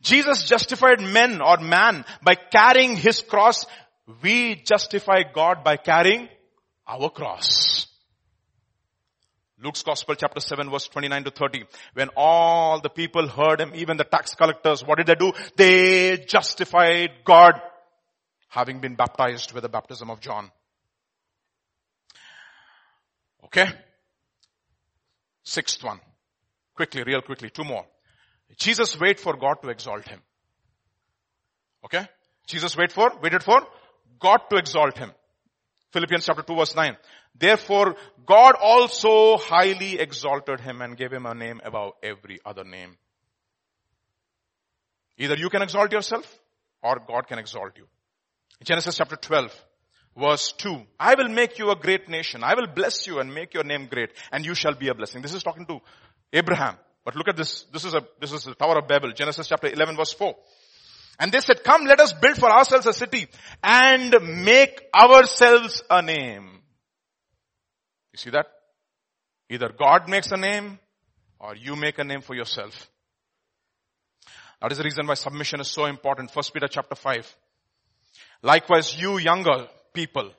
Jesus 0.00 0.44
justified 0.44 1.00
men 1.00 1.40
or 1.40 1.58
man 1.58 2.04
by 2.22 2.34
carrying 2.34 2.96
his 2.96 3.20
cross. 3.20 3.66
We 4.22 4.54
justify 4.56 5.22
God 5.34 5.64
by 5.64 5.76
carrying 5.76 6.28
our 6.86 7.10
cross. 7.10 7.86
Luke's 9.62 9.82
Gospel 9.82 10.14
chapter 10.14 10.40
7 10.40 10.70
verse 10.70 10.88
29 10.88 11.24
to 11.24 11.30
30. 11.30 11.64
When 11.94 12.10
all 12.16 12.80
the 12.80 12.90
people 12.90 13.26
heard 13.26 13.60
him, 13.60 13.72
even 13.74 13.96
the 13.96 14.04
tax 14.04 14.34
collectors, 14.34 14.84
what 14.84 14.98
did 14.98 15.06
they 15.06 15.14
do? 15.14 15.32
They 15.56 16.18
justified 16.18 17.10
God 17.24 17.60
having 18.48 18.80
been 18.80 18.94
baptized 18.94 19.52
with 19.52 19.62
the 19.62 19.68
baptism 19.68 20.10
of 20.10 20.20
John. 20.20 20.50
Okay? 23.46 23.66
Sixth 25.44 25.82
one. 25.82 26.00
Quickly, 26.74 27.02
real 27.04 27.22
quickly, 27.22 27.50
two 27.50 27.64
more. 27.64 27.86
Jesus 28.56 28.98
wait 28.98 29.20
for 29.20 29.36
God 29.36 29.62
to 29.62 29.68
exalt 29.68 30.06
him. 30.08 30.20
Okay? 31.84 32.06
Jesus 32.46 32.76
wait 32.76 32.92
for, 32.92 33.12
waited 33.22 33.42
for 33.42 33.62
God 34.18 34.40
to 34.50 34.56
exalt 34.56 34.98
him. 34.98 35.12
Philippians 35.92 36.26
chapter 36.26 36.42
2 36.42 36.56
verse 36.56 36.74
9. 36.74 36.96
Therefore, 37.36 37.96
God 38.26 38.54
also 38.60 39.36
highly 39.36 39.98
exalted 39.98 40.60
him 40.60 40.82
and 40.82 40.96
gave 40.96 41.12
him 41.12 41.26
a 41.26 41.34
name 41.34 41.60
above 41.64 41.92
every 42.02 42.38
other 42.44 42.64
name. 42.64 42.96
Either 45.18 45.36
you 45.36 45.48
can 45.48 45.62
exalt 45.62 45.92
yourself 45.92 46.26
or 46.82 47.00
God 47.06 47.26
can 47.28 47.38
exalt 47.38 47.76
you. 47.76 47.86
Genesis 48.62 48.96
chapter 48.96 49.16
12 49.16 49.54
verse 50.16 50.52
2. 50.52 50.80
I 50.98 51.14
will 51.14 51.28
make 51.28 51.58
you 51.58 51.70
a 51.70 51.76
great 51.76 52.08
nation. 52.08 52.42
I 52.44 52.54
will 52.54 52.68
bless 52.68 53.06
you 53.06 53.18
and 53.18 53.34
make 53.34 53.54
your 53.54 53.64
name 53.64 53.86
great 53.86 54.10
and 54.32 54.44
you 54.44 54.54
shall 54.54 54.74
be 54.74 54.88
a 54.88 54.94
blessing. 54.94 55.22
This 55.22 55.34
is 55.34 55.42
talking 55.42 55.66
to 55.66 55.80
Abraham. 56.32 56.76
But 57.04 57.16
look 57.16 57.28
at 57.28 57.36
this. 57.36 57.64
This 57.72 57.84
is 57.84 57.94
a, 57.94 58.02
this 58.20 58.32
is 58.32 58.44
the 58.44 58.54
Tower 58.54 58.78
of 58.78 58.88
Babel. 58.88 59.12
Genesis 59.12 59.46
chapter 59.46 59.68
11 59.68 59.96
verse 59.96 60.12
4. 60.12 60.34
And 61.20 61.30
they 61.30 61.40
said, 61.40 61.62
come 61.62 61.84
let 61.84 62.00
us 62.00 62.12
build 62.12 62.36
for 62.36 62.50
ourselves 62.50 62.86
a 62.86 62.92
city 62.92 63.28
and 63.62 64.14
make 64.44 64.82
ourselves 64.94 65.82
a 65.88 66.02
name. 66.02 66.60
You 68.12 68.18
see 68.18 68.30
that? 68.30 68.46
Either 69.48 69.70
God 69.78 70.08
makes 70.08 70.32
a 70.32 70.36
name 70.36 70.78
or 71.38 71.54
you 71.54 71.76
make 71.76 71.98
a 71.98 72.04
name 72.04 72.20
for 72.20 72.34
yourself. 72.34 72.90
That 74.60 74.72
is 74.72 74.78
the 74.78 74.84
reason 74.84 75.06
why 75.06 75.14
submission 75.14 75.60
is 75.60 75.68
so 75.68 75.84
important. 75.84 76.30
First 76.30 76.52
Peter 76.54 76.68
chapter 76.68 76.94
5. 76.94 77.36
Likewise, 78.42 78.98
you 78.98 79.18
younger 79.18 79.68
people, 79.92 80.30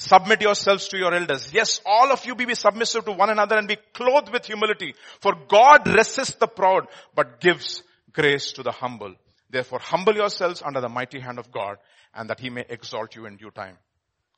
submit 0.00 0.40
yourselves 0.40 0.88
to 0.88 0.98
your 0.98 1.14
elders. 1.14 1.52
Yes, 1.52 1.80
all 1.84 2.10
of 2.10 2.24
you 2.24 2.34
be 2.34 2.46
be 2.46 2.54
submissive 2.54 3.04
to 3.04 3.12
one 3.12 3.30
another 3.30 3.56
and 3.56 3.68
be 3.68 3.76
clothed 3.94 4.32
with 4.32 4.46
humility. 4.46 4.94
For 5.20 5.34
God 5.48 5.86
resists 5.86 6.34
the 6.34 6.46
proud, 6.46 6.86
but 7.14 7.40
gives 7.40 7.82
grace 8.12 8.52
to 8.52 8.62
the 8.62 8.72
humble. 8.72 9.14
Therefore, 9.50 9.80
humble 9.80 10.14
yourselves 10.14 10.62
under 10.64 10.80
the 10.80 10.88
mighty 10.88 11.20
hand 11.20 11.38
of 11.38 11.50
God 11.50 11.76
and 12.14 12.30
that 12.30 12.40
he 12.40 12.50
may 12.50 12.64
exalt 12.68 13.14
you 13.16 13.26
in 13.26 13.36
due 13.36 13.50
time. 13.50 13.76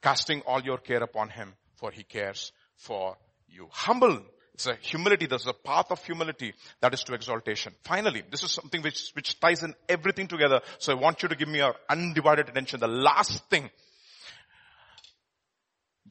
Casting 0.02 0.40
all 0.42 0.60
your 0.62 0.78
care 0.78 1.02
upon 1.02 1.28
him, 1.28 1.54
for 1.76 1.90
he 1.90 2.02
cares 2.02 2.52
for 2.76 3.16
you. 3.48 3.68
Humble. 3.70 4.20
It's 4.54 4.66
a 4.66 4.74
humility. 4.74 5.26
There's 5.26 5.46
a 5.46 5.52
path 5.52 5.90
of 5.90 6.04
humility 6.04 6.54
that 6.80 6.92
is 6.92 7.02
to 7.04 7.14
exaltation. 7.14 7.72
Finally, 7.84 8.22
this 8.30 8.42
is 8.42 8.50
something 8.50 8.82
which, 8.82 9.10
which 9.14 9.38
ties 9.40 9.62
in 9.62 9.74
everything 9.88 10.28
together. 10.28 10.60
So 10.78 10.92
I 10.92 11.00
want 11.00 11.22
you 11.22 11.28
to 11.28 11.36
give 11.36 11.48
me 11.48 11.58
your 11.58 11.74
undivided 11.88 12.48
attention. 12.48 12.80
The 12.80 12.88
last 12.88 13.48
thing. 13.48 13.70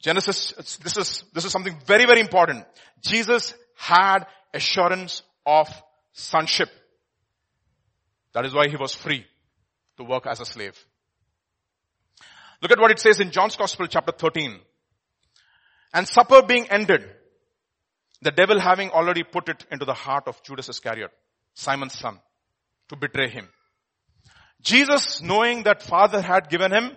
Genesis, 0.02 0.52
this 0.82 0.96
is, 0.96 1.24
this 1.32 1.44
is 1.44 1.52
something 1.52 1.78
very, 1.86 2.06
very 2.06 2.20
important. 2.20 2.66
Jesus 3.00 3.54
had 3.76 4.26
assurance 4.52 5.22
of 5.46 5.68
sonship. 6.12 6.68
That 8.34 8.44
is 8.44 8.52
why 8.52 8.68
he 8.68 8.76
was 8.76 8.94
free 8.94 9.24
to 9.98 10.04
work 10.04 10.26
as 10.26 10.40
a 10.40 10.44
slave. 10.44 10.76
Look 12.60 12.72
at 12.72 12.80
what 12.80 12.90
it 12.90 12.98
says 12.98 13.20
in 13.20 13.30
John's 13.30 13.56
Gospel 13.56 13.86
chapter 13.86 14.12
13. 14.12 14.58
And 15.94 16.08
supper 16.08 16.42
being 16.42 16.68
ended, 16.68 17.08
the 18.22 18.32
devil 18.32 18.58
having 18.58 18.90
already 18.90 19.22
put 19.22 19.48
it 19.48 19.64
into 19.70 19.84
the 19.84 19.94
heart 19.94 20.24
of 20.26 20.42
Judas 20.42 20.68
Iscariot, 20.68 21.10
Simon's 21.54 21.96
son, 21.96 22.18
to 22.88 22.96
betray 22.96 23.28
him. 23.28 23.48
Jesus 24.62 25.22
knowing 25.22 25.62
that 25.64 25.82
father 25.82 26.20
had 26.20 26.48
given 26.48 26.72
him 26.72 26.90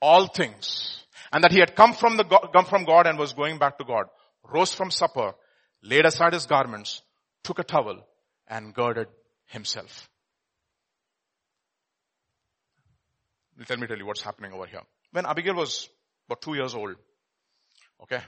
all 0.00 0.26
things 0.26 1.05
and 1.36 1.44
that 1.44 1.52
he 1.52 1.60
had 1.60 1.76
come 1.76 1.92
from 1.92 2.16
the, 2.16 2.24
come 2.24 2.64
from 2.64 2.86
God 2.86 3.06
and 3.06 3.18
was 3.18 3.34
going 3.34 3.58
back 3.58 3.76
to 3.76 3.84
God, 3.84 4.06
rose 4.42 4.72
from 4.72 4.90
supper, 4.90 5.34
laid 5.82 6.06
aside 6.06 6.32
his 6.32 6.46
garments, 6.46 7.02
took 7.44 7.58
a 7.58 7.62
towel 7.62 7.98
and 8.48 8.72
girded 8.72 9.08
himself. 9.44 10.08
Let 13.68 13.78
me 13.78 13.86
tell 13.86 13.98
you 13.98 14.06
what's 14.06 14.22
happening 14.22 14.54
over 14.54 14.64
here. 14.64 14.80
When 15.12 15.26
Abigail 15.26 15.56
was 15.56 15.90
about 16.26 16.40
two 16.40 16.54
years 16.54 16.74
old, 16.74 16.96
okay, 18.04 18.22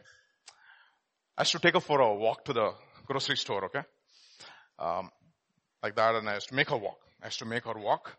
I 1.39 1.40
used 1.40 1.52
to 1.52 1.60
take 1.60 1.72
her 1.72 1.80
for 1.80 2.02
a 2.02 2.14
walk 2.14 2.44
to 2.44 2.52
the 2.52 2.72
grocery 3.06 3.39
store, 3.39 3.64
okay, 3.66 3.85
um, 4.78 5.09
like 5.82 5.97
that, 5.97 6.14
and 6.14 6.28
I 6.28 6.35
used 6.35 6.48
to 6.51 6.55
make 6.55 6.68
her 6.68 6.76
walk. 6.76 6.98
I 7.22 7.28
used 7.28 7.39
to 7.39 7.47
make 7.47 7.64
her 7.64 7.78
walk. 7.78 8.14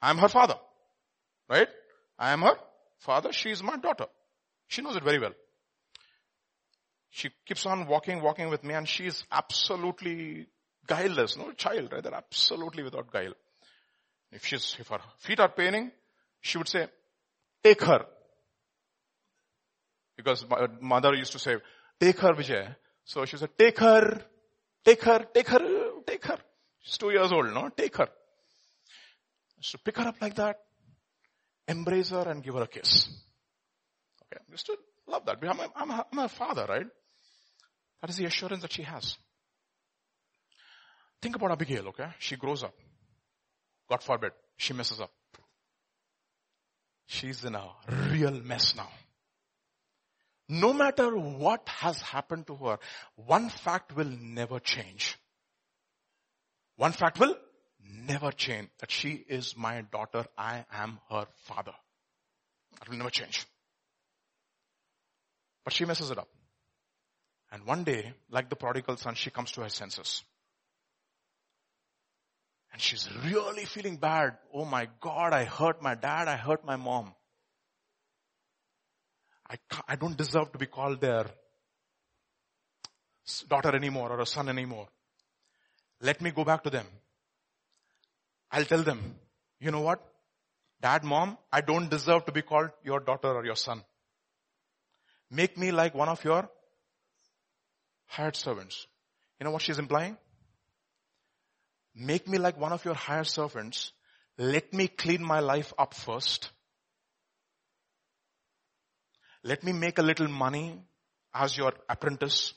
I'm 0.00 0.16
her 0.16 0.28
father, 0.28 0.56
right? 1.50 1.68
I 2.18 2.32
am 2.32 2.40
her 2.40 2.56
father. 3.06 3.32
She 3.32 3.50
is 3.50 3.62
my 3.62 3.76
daughter. 3.76 4.06
She 4.68 4.82
knows 4.82 4.96
it 4.96 5.04
very 5.04 5.20
well. 5.20 5.32
She 7.10 7.30
keeps 7.46 7.64
on 7.64 7.86
walking, 7.86 8.20
walking 8.20 8.50
with 8.50 8.62
me, 8.62 8.74
and 8.74 8.86
she 8.86 9.06
is 9.06 9.24
absolutely 9.30 10.48
guileless, 10.86 11.36
no 11.36 11.52
child? 11.52 11.94
They're 12.02 12.14
absolutely 12.14 12.82
without 12.82 13.10
guile. 13.10 13.32
If 14.32 14.44
she's, 14.44 14.76
if 14.78 14.88
her 14.88 14.98
feet 15.18 15.40
are 15.40 15.48
paining, 15.48 15.92
she 16.40 16.58
would 16.58 16.68
say, 16.68 16.88
take 17.62 17.82
her. 17.82 18.04
Because 20.16 20.44
my 20.50 20.66
mother 20.80 21.14
used 21.14 21.32
to 21.32 21.38
say, 21.38 21.56
take 22.00 22.18
her 22.18 22.34
Vijay. 22.34 22.74
So 23.04 23.24
she 23.24 23.36
said, 23.36 23.50
take 23.58 23.78
her, 23.78 24.20
take 24.84 25.02
her, 25.04 25.24
take 25.32 25.48
her, 25.48 25.60
take 26.06 26.24
her. 26.26 26.38
She's 26.82 26.98
two 26.98 27.10
years 27.10 27.32
old, 27.32 27.52
no? 27.54 27.70
Take 27.76 27.96
her. 27.96 28.08
So 29.60 29.78
pick 29.82 29.96
her 29.96 30.08
up 30.08 30.20
like 30.20 30.34
that, 30.36 30.58
embrace 31.68 32.10
her 32.10 32.28
and 32.28 32.42
give 32.42 32.54
her 32.54 32.62
a 32.62 32.68
kiss. 32.68 33.08
Okay, 34.32 34.42
just 34.50 34.66
to 34.66 34.76
love 35.06 35.24
that. 35.26 35.38
I'm 35.42 35.60
a, 35.60 35.68
I'm, 35.74 35.90
a, 35.90 36.06
I'm 36.12 36.18
a 36.18 36.28
father, 36.28 36.66
right? 36.68 36.86
That 38.00 38.10
is 38.10 38.16
the 38.16 38.26
assurance 38.26 38.62
that 38.62 38.72
she 38.72 38.82
has. 38.82 39.16
Think 41.22 41.36
about 41.36 41.52
Abigail, 41.52 41.88
okay? 41.88 42.08
She 42.18 42.36
grows 42.36 42.62
up. 42.62 42.74
God 43.88 44.02
forbid, 44.02 44.32
she 44.56 44.74
messes 44.74 45.00
up. 45.00 45.10
She's 47.06 47.44
in 47.44 47.54
a 47.54 47.68
real 48.10 48.32
mess 48.42 48.74
now. 48.76 48.88
No 50.48 50.72
matter 50.72 51.16
what 51.16 51.68
has 51.68 52.00
happened 52.00 52.46
to 52.48 52.56
her, 52.56 52.78
one 53.14 53.48
fact 53.48 53.96
will 53.96 54.10
never 54.20 54.60
change. 54.60 55.16
One 56.76 56.92
fact 56.92 57.18
will 57.18 57.36
never 58.06 58.32
change 58.32 58.68
that 58.80 58.90
she 58.90 59.24
is 59.28 59.56
my 59.56 59.82
daughter. 59.92 60.24
I 60.36 60.64
am 60.72 60.98
her 61.10 61.26
father. 61.44 61.74
That 62.78 62.88
will 62.88 62.98
never 62.98 63.10
change. 63.10 63.46
But 65.64 65.72
she 65.72 65.84
messes 65.84 66.10
it 66.10 66.18
up. 66.18 66.28
And 67.50 67.64
one 67.64 67.84
day, 67.84 68.12
like 68.30 68.50
the 68.50 68.56
prodigal 68.56 68.96
son, 68.96 69.14
she 69.14 69.30
comes 69.30 69.52
to 69.52 69.62
her 69.62 69.68
senses. 69.68 70.22
And 72.72 72.80
she's 72.80 73.08
really 73.24 73.64
feeling 73.64 73.96
bad. 73.96 74.36
Oh 74.52 74.64
my 74.64 74.88
God, 75.00 75.32
I 75.32 75.44
hurt 75.44 75.80
my 75.80 75.94
dad, 75.94 76.28
I 76.28 76.36
hurt 76.36 76.64
my 76.64 76.76
mom. 76.76 77.14
I, 79.48 79.56
I 79.88 79.96
don't 79.96 80.16
deserve 80.16 80.52
to 80.52 80.58
be 80.58 80.66
called 80.66 81.00
their 81.00 81.26
daughter 83.48 83.74
anymore 83.74 84.10
or 84.10 84.20
a 84.20 84.26
son 84.26 84.48
anymore. 84.48 84.88
Let 86.00 86.20
me 86.20 86.30
go 86.32 86.44
back 86.44 86.62
to 86.64 86.70
them. 86.70 86.86
I'll 88.56 88.64
tell 88.64 88.82
them, 88.82 89.14
you 89.60 89.70
know 89.70 89.82
what? 89.82 90.00
Dad, 90.80 91.04
mom, 91.04 91.38
I 91.52 91.60
don't 91.60 91.88
deserve 91.88 92.26
to 92.26 92.32
be 92.32 92.42
called 92.42 92.70
your 92.82 93.00
daughter 93.00 93.28
or 93.28 93.44
your 93.44 93.56
son. 93.56 93.82
Make 95.30 95.56
me 95.56 95.72
like 95.72 95.94
one 95.94 96.08
of 96.08 96.24
your 96.24 96.48
hired 98.06 98.36
servants. 98.36 98.86
You 99.38 99.44
know 99.44 99.50
what 99.50 99.62
she's 99.62 99.78
implying? 99.78 100.16
make 101.96 102.28
me 102.28 102.38
like 102.38 102.60
one 102.60 102.72
of 102.72 102.84
your 102.84 102.94
hired 102.94 103.26
servants. 103.26 103.92
Let 104.38 104.72
me 104.72 104.86
clean 104.86 105.24
my 105.24 105.40
life 105.40 105.72
up 105.78 105.94
first. 105.94 106.50
Let 109.42 109.64
me 109.64 109.72
make 109.72 109.98
a 109.98 110.02
little 110.02 110.28
money 110.28 110.82
as 111.32 111.56
your 111.56 111.72
apprentice. 111.88 112.52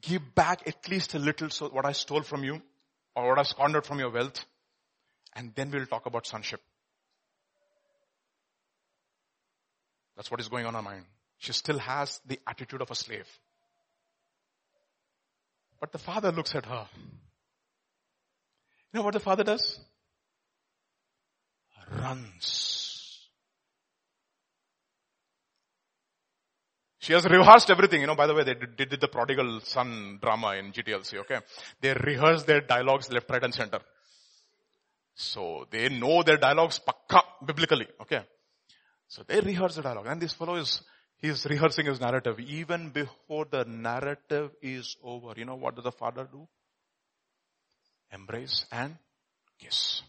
Give 0.00 0.22
back 0.34 0.62
at 0.66 0.88
least 0.88 1.14
a 1.14 1.18
little 1.18 1.50
so 1.50 1.68
what 1.68 1.86
I 1.86 1.92
stole 1.92 2.22
from 2.22 2.44
you 2.44 2.62
or 3.16 3.28
what 3.30 3.38
I 3.38 3.42
squandered 3.42 3.84
from 3.84 3.98
your 3.98 4.10
wealth. 4.10 4.44
And 5.34 5.54
then 5.54 5.70
we'll 5.70 5.86
talk 5.86 6.06
about 6.06 6.26
sonship. 6.26 6.60
That's 10.16 10.30
what 10.30 10.40
is 10.40 10.48
going 10.48 10.66
on 10.66 10.74
in 10.74 10.84
her 10.84 10.90
mind. 10.90 11.04
She 11.38 11.52
still 11.52 11.78
has 11.78 12.20
the 12.26 12.38
attitude 12.46 12.82
of 12.82 12.90
a 12.90 12.94
slave. 12.94 13.26
But 15.80 15.90
the 15.90 15.98
father 15.98 16.30
looks 16.30 16.54
at 16.54 16.66
her 16.66 16.86
you 18.92 18.98
know 18.98 19.04
what 19.04 19.14
the 19.14 19.20
father 19.20 19.42
does? 19.42 19.80
Runs. 21.90 23.28
She 26.98 27.14
has 27.14 27.24
rehearsed 27.24 27.70
everything. 27.70 28.02
You 28.02 28.06
know, 28.06 28.14
by 28.14 28.26
the 28.26 28.34
way, 28.34 28.44
they 28.44 28.54
did, 28.54 28.76
did 28.76 29.00
the 29.00 29.08
prodigal 29.08 29.60
son 29.60 30.18
drama 30.20 30.54
in 30.54 30.72
GTLC, 30.72 31.20
okay? 31.20 31.38
They 31.80 31.94
rehearsed 31.94 32.46
their 32.46 32.60
dialogues 32.60 33.10
left, 33.10 33.30
right 33.30 33.42
and 33.42 33.54
center. 33.54 33.80
So 35.14 35.66
they 35.70 35.88
know 35.88 36.22
their 36.22 36.38
dialogues 36.38 36.80
pakka 36.80 37.22
biblically, 37.44 37.86
okay? 38.00 38.22
So 39.08 39.22
they 39.26 39.40
rehearse 39.40 39.76
the 39.76 39.82
dialogue 39.82 40.06
and 40.06 40.20
this 40.20 40.32
fellow 40.32 40.56
is, 40.56 40.82
he's 41.18 41.44
rehearsing 41.46 41.86
his 41.86 42.00
narrative. 42.00 42.40
Even 42.40 42.90
before 42.90 43.46
the 43.50 43.64
narrative 43.64 44.50
is 44.62 44.96
over, 45.02 45.34
you 45.36 45.44
know 45.44 45.56
what 45.56 45.74
does 45.74 45.84
the 45.84 45.92
father 45.92 46.26
do? 46.30 46.48
embrace 48.12 48.66
and 48.70 48.96
kiss. 49.58 50.02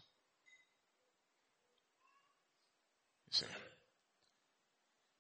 You 3.28 3.34
see, 3.34 3.46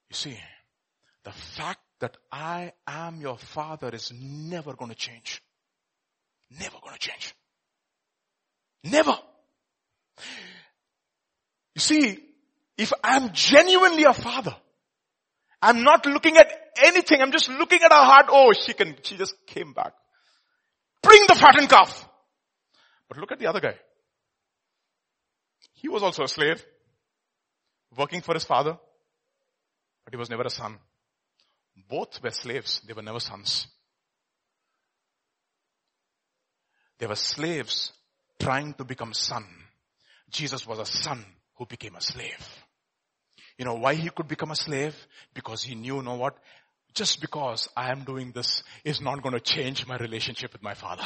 you 0.09 0.15
see, 0.15 0.37
the 1.23 1.31
fact 1.31 1.79
that 1.99 2.17
I 2.31 2.73
am 2.85 3.21
your 3.21 3.37
father 3.37 3.89
is 3.89 4.11
never 4.13 4.73
going 4.73 4.91
to 4.91 4.97
change. 4.97 5.41
Never 6.51 6.77
going 6.81 6.93
to 6.93 6.99
change. 6.99 7.33
Never. 8.83 9.17
You 11.75 11.79
see, 11.81 12.19
if 12.77 12.93
I'm 13.03 13.33
genuinely 13.33 14.03
a 14.03 14.13
father, 14.13 14.55
I'm 15.61 15.83
not 15.83 16.05
looking 16.05 16.37
at 16.37 16.51
anything. 16.83 17.21
I'm 17.21 17.31
just 17.31 17.49
looking 17.49 17.81
at 17.81 17.91
her 17.91 18.03
heart. 18.03 18.25
Oh, 18.29 18.53
she 18.53 18.73
can, 18.73 18.95
she 19.01 19.17
just 19.17 19.35
came 19.47 19.73
back. 19.73 19.93
Bring 21.01 21.21
the 21.27 21.35
fattened 21.35 21.69
calf. 21.69 22.07
But 23.07 23.17
look 23.17 23.31
at 23.31 23.39
the 23.39 23.47
other 23.47 23.59
guy. 23.59 23.75
He 25.73 25.89
was 25.89 26.03
also 26.03 26.23
a 26.23 26.27
slave, 26.27 26.63
working 27.97 28.21
for 28.21 28.33
his 28.33 28.45
father, 28.45 28.77
but 30.03 30.13
he 30.13 30.17
was 30.17 30.29
never 30.29 30.43
a 30.43 30.49
son. 30.49 30.77
Both 31.89 32.21
were 32.23 32.31
slaves. 32.31 32.81
They 32.87 32.93
were 32.93 33.01
never 33.01 33.19
sons. 33.19 33.67
They 36.99 37.07
were 37.07 37.15
slaves 37.15 37.91
trying 38.39 38.73
to 38.75 38.83
become 38.83 39.13
son. 39.13 39.45
Jesus 40.33 40.67
was 40.67 40.79
a 40.79 40.85
son 40.85 41.23
who 41.57 41.65
became 41.65 41.95
a 41.95 42.01
slave. 42.01 42.49
You 43.57 43.65
know 43.65 43.75
why 43.75 43.93
he 43.93 44.09
could 44.09 44.27
become 44.27 44.51
a 44.51 44.55
slave? 44.55 44.95
Because 45.33 45.63
he 45.63 45.75
knew, 45.75 45.97
you 45.97 46.03
know 46.03 46.15
what? 46.15 46.35
Just 46.93 47.21
because 47.21 47.69
I 47.77 47.91
am 47.91 48.03
doing 48.03 48.31
this 48.31 48.63
is 48.83 48.99
not 48.99 49.21
going 49.21 49.33
to 49.33 49.39
change 49.39 49.87
my 49.87 49.97
relationship 49.97 50.51
with 50.51 50.63
my 50.63 50.73
father. 50.73 51.05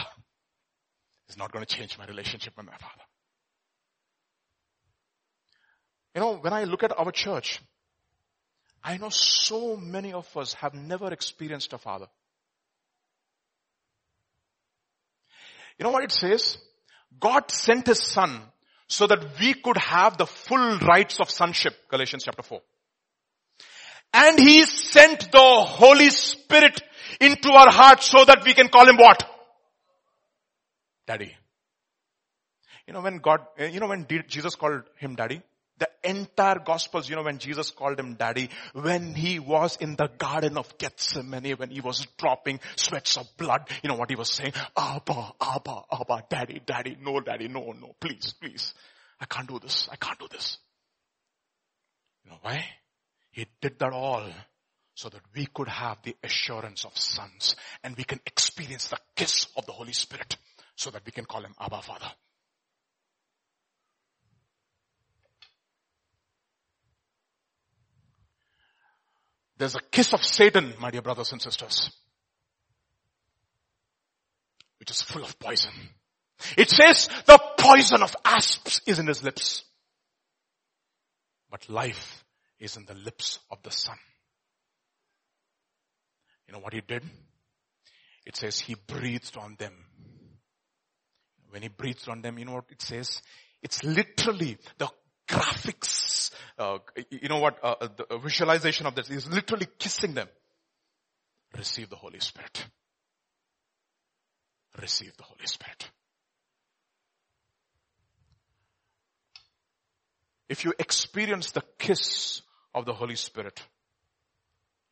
It's 1.28 1.38
not 1.38 1.52
going 1.52 1.66
to 1.66 1.76
change 1.76 1.98
my 1.98 2.06
relationship 2.06 2.54
with 2.56 2.66
my 2.66 2.78
father. 2.78 3.04
You 6.16 6.22
know, 6.22 6.38
when 6.38 6.54
I 6.54 6.64
look 6.64 6.84
at 6.84 6.98
our 6.98 7.12
church, 7.12 7.62
I 8.84 8.98
know 8.98 9.10
so 9.10 9.76
many 9.76 10.14
of 10.14 10.26
us 10.38 10.54
have 10.54 10.74
never 10.74 11.12
experienced 11.12 11.74
a 11.74 11.78
father. 11.78 12.08
You 15.78 15.84
know 15.84 15.92
what 15.92 16.06
it 16.06 16.12
says? 16.12 16.58
God 17.20 17.52
sent 17.52 17.88
his 17.88 18.02
son 18.02 18.42
so 18.88 19.08
that 19.08 19.40
we 19.40 19.54
could 19.54 19.78
have 19.78 20.18
the 20.18 20.26
full 20.26 20.78
rights 20.80 21.20
of 21.20 21.30
sonship, 21.30 21.74
Galatians 21.90 22.24
chapter 22.24 22.42
4. 22.42 22.62
And 24.14 24.40
he 24.40 24.64
sent 24.64 25.32
the 25.32 25.66
Holy 25.66 26.10
Spirit 26.10 26.82
into 27.20 27.52
our 27.52 27.70
hearts 27.70 28.10
so 28.10 28.24
that 28.24 28.44
we 28.46 28.54
can 28.54 28.70
call 28.70 28.88
him 28.88 28.98
what? 28.98 29.24
Daddy. 31.06 31.36
You 32.88 32.94
know 32.94 33.02
when 33.02 33.18
God, 33.18 33.42
you 33.60 33.80
know 33.80 33.88
when 33.88 34.08
Jesus 34.28 34.56
called 34.56 34.84
him 34.98 35.16
daddy? 35.16 35.42
The 35.80 35.90
entire 36.04 36.60
gospels, 36.60 37.08
you 37.10 37.16
know, 37.16 37.24
when 37.24 37.38
Jesus 37.38 37.72
called 37.72 38.00
him 38.00 38.16
daddy, 38.16 38.50
when 38.74 39.14
he 39.14 39.40
was 39.40 39.78
in 39.78 39.96
the 39.96 40.08
garden 40.08 40.58
of 40.58 40.78
Gethsemane, 40.78 41.56
when 41.58 41.70
he 41.70 41.82
was 41.82 42.06
dropping 42.18 42.60
sweats 42.76 43.18
of 43.18 43.28
blood, 43.38 43.70
you 43.84 43.90
know 43.90 43.96
what 43.96 44.10
he 44.10 44.16
was 44.16 44.32
saying? 44.32 44.54
Abba, 44.76 45.34
Abba, 45.40 45.82
Abba, 45.92 46.24
daddy, 46.30 46.62
daddy, 46.66 46.98
no 47.00 47.20
daddy, 47.20 47.48
no, 47.48 47.74
no, 47.74 47.96
please, 48.00 48.34
please. 48.40 48.74
I 49.20 49.26
can't 49.26 49.48
do 49.48 49.60
this. 49.60 49.88
I 49.92 49.96
can't 49.96 50.20
do 50.20 50.28
this. 50.32 50.58
You 52.24 52.32
know 52.32 52.38
why? 52.42 52.66
He 53.32 53.46
did 53.62 53.78
that 53.80 53.94
all 53.94 54.28
so 54.96 55.10
that 55.10 55.22
we 55.36 55.46
could 55.46 55.68
have 55.68 56.00
the 56.04 56.16
assurance 56.24 56.86
of 56.86 56.98
sons 56.98 57.56
and 57.84 57.96
we 57.96 58.04
can 58.04 58.20
experience 58.26 58.88
the 58.88 58.98
kiss 59.16 59.48
of 59.56 59.66
the 59.68 59.72
Holy 59.72 59.94
Spirit 59.94 60.38
so 60.76 60.90
that 60.90 61.06
we 61.06 61.12
can 61.12 61.26
call 61.26 61.44
him 61.44 61.54
Abba 61.60 61.82
Father. 61.84 62.12
There's 69.58 69.76
a 69.76 69.82
kiss 69.92 70.14
of 70.14 70.24
Satan, 70.24 70.74
my 70.80 70.92
dear 70.92 71.02
brothers 71.02 71.32
and 71.32 71.42
sisters, 71.42 71.92
which 74.80 74.92
is 74.92 75.02
full 75.02 75.24
of 75.24 75.40
poison. 75.40 75.72
It 76.58 76.70
says 76.70 77.10
the 77.26 77.40
poison 77.58 78.04
of 78.04 78.16
asps 78.24 78.82
is 78.86 79.00
in 79.00 79.08
his 79.08 79.24
lips. 79.24 79.64
But 81.50 81.70
life 81.70 82.24
is 82.60 82.78
in 82.78 82.86
the 82.86 82.94
lips 82.94 83.40
of 83.50 83.64
the 83.64 83.72
son. 83.72 83.98
You 86.48 86.54
know 86.54 86.60
what 86.60 86.74
he 86.74 86.82
did? 86.82 87.04
It 88.26 88.36
says 88.36 88.60
he 88.60 88.76
breathed 88.76 89.38
on 89.38 89.56
them. 89.58 89.74
When 91.50 91.62
he 91.62 91.70
breathed 91.70 92.08
on 92.10 92.22
them, 92.22 92.38
you 92.38 92.46
know 92.46 92.54
what 92.54 92.66
it 92.70 92.82
says? 92.82 93.22
It's 93.64 93.84
literally 93.84 94.58
the 94.78 94.90
graphics, 95.28 95.88
uh, 96.58 96.80
you 97.10 97.30
know 97.30 97.40
what, 97.40 97.58
uh, 97.64 97.76
uh 97.82 97.88
the 97.96 98.18
visualization 98.18 98.86
of 98.86 98.96
this 98.96 99.10
is 99.10 99.28
literally 99.28 99.68
kissing 99.78 100.14
them. 100.14 100.28
Receive 101.58 101.90
the 101.90 101.96
Holy 101.96 102.20
Spirit. 102.20 102.66
Receive 104.82 105.16
the 105.18 105.24
Holy 105.24 105.46
Spirit. 105.46 105.90
If 110.50 110.64
you 110.64 110.74
experience 110.80 111.52
the 111.52 111.64
kiss 111.78 112.42
of 112.74 112.86
the 112.86 112.94
Holy 112.94 113.16
Spirit, 113.16 113.62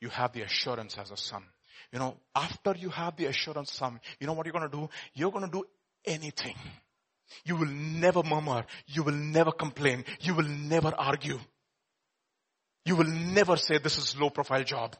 you 0.01 0.09
have 0.09 0.33
the 0.33 0.41
assurance 0.41 0.97
as 0.97 1.11
a 1.11 1.17
son. 1.17 1.43
You 1.91 1.99
know, 1.99 2.17
after 2.35 2.75
you 2.77 2.89
have 2.89 3.15
the 3.15 3.25
assurance 3.25 3.71
son, 3.71 3.99
you 4.19 4.27
know 4.27 4.33
what 4.33 4.45
you're 4.45 4.53
gonna 4.53 4.69
do? 4.69 4.89
You're 5.13 5.31
gonna 5.31 5.51
do 5.51 5.63
anything. 6.05 6.55
You 7.43 7.55
will 7.55 7.69
never 7.69 8.23
murmur. 8.23 8.65
You 8.87 9.03
will 9.03 9.13
never 9.13 9.51
complain. 9.51 10.05
You 10.21 10.35
will 10.35 10.47
never 10.47 10.93
argue. 10.95 11.39
You 12.85 12.95
will 12.95 13.07
never 13.07 13.57
say 13.57 13.79
this 13.79 13.97
is 13.97 14.15
low 14.17 14.29
profile 14.29 14.63
job. 14.63 14.95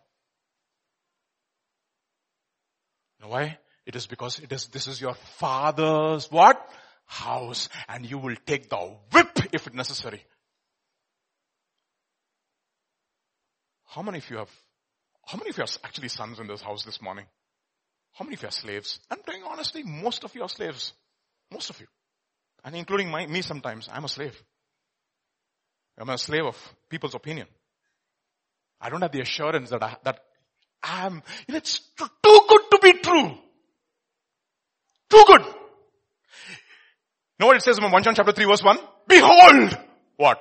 You 3.20 3.26
know 3.26 3.32
why? 3.32 3.60
It 3.86 3.96
is 3.96 4.08
because 4.08 4.40
it 4.40 4.52
is, 4.52 4.68
this 4.68 4.88
is 4.88 5.00
your 5.00 5.14
father's 5.14 6.32
what? 6.32 6.68
House. 7.06 7.70
And 7.88 8.10
you 8.10 8.18
will 8.18 8.36
take 8.46 8.70
the 8.70 8.96
whip 9.12 9.40
if 9.54 9.72
necessary. 9.74 10.24
How 13.86 14.02
many 14.02 14.18
of 14.18 14.30
you 14.30 14.38
have, 14.38 14.50
how 15.26 15.38
many 15.38 15.52
of 15.52 15.58
you 15.58 15.64
are 15.64 15.68
actually 15.84 16.10
sons 16.10 16.40
in 16.40 16.48
this 16.48 16.62
house 16.62 16.84
this 16.84 17.02
morning? 17.02 17.26
How 18.14 18.26
many 18.26 18.36
of 18.36 18.42
you 18.42 18.48
are 18.48 18.52
slaves? 18.52 19.00
I'm 19.12 19.20
telling 19.24 19.42
you 19.42 19.48
honestly, 19.48 19.84
most 19.84 20.24
of 20.24 20.34
you 20.34 20.42
are 20.42 20.50
slaves. 20.50 20.94
Most 21.52 21.70
of 21.70 21.80
you. 21.80 21.86
And 22.64 22.76
including 22.76 23.10
my, 23.12 23.28
me 23.28 23.44
sometimes, 23.44 23.88
I'm 23.92 24.06
a 24.06 24.10
slave. 24.10 24.42
I'm 26.00 26.10
a 26.10 26.18
slave 26.18 26.46
of 26.46 26.76
people's 26.90 27.14
opinion. 27.14 27.48
I 28.80 28.90
don't 28.90 29.02
have 29.02 29.12
the 29.12 29.22
assurance 29.22 29.70
that 29.70 29.82
I, 29.82 29.98
that 30.04 30.20
I'm, 30.84 31.24
it's 31.48 31.80
too, 31.98 32.08
good 32.24 32.62
to 32.72 32.80
be 32.82 32.94
true. 32.94 33.32
Too 35.10 35.24
good. 35.28 35.42
Know 37.40 37.48
what 37.48 37.58
it 37.58 37.64
says 37.64 37.78
in 37.78 37.92
1 37.92 38.04
John 38.04 38.16
chapter 38.16 38.32
3 38.32 38.46
verse 38.46 38.64
1? 38.64 38.78
Behold! 39.08 39.78
What? 40.18 40.40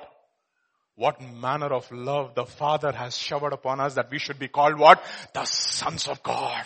What 0.95 1.21
manner 1.21 1.73
of 1.73 1.91
love 1.91 2.35
the 2.35 2.45
Father 2.45 2.91
has 2.91 3.17
showered 3.17 3.53
upon 3.53 3.81
us 3.81 3.95
that 3.95 4.09
we 4.09 4.19
should 4.19 4.39
be 4.39 4.47
called 4.47 4.79
what? 4.79 5.03
The 5.33 5.43
sons 5.45 6.07
of 6.07 6.23
God. 6.23 6.63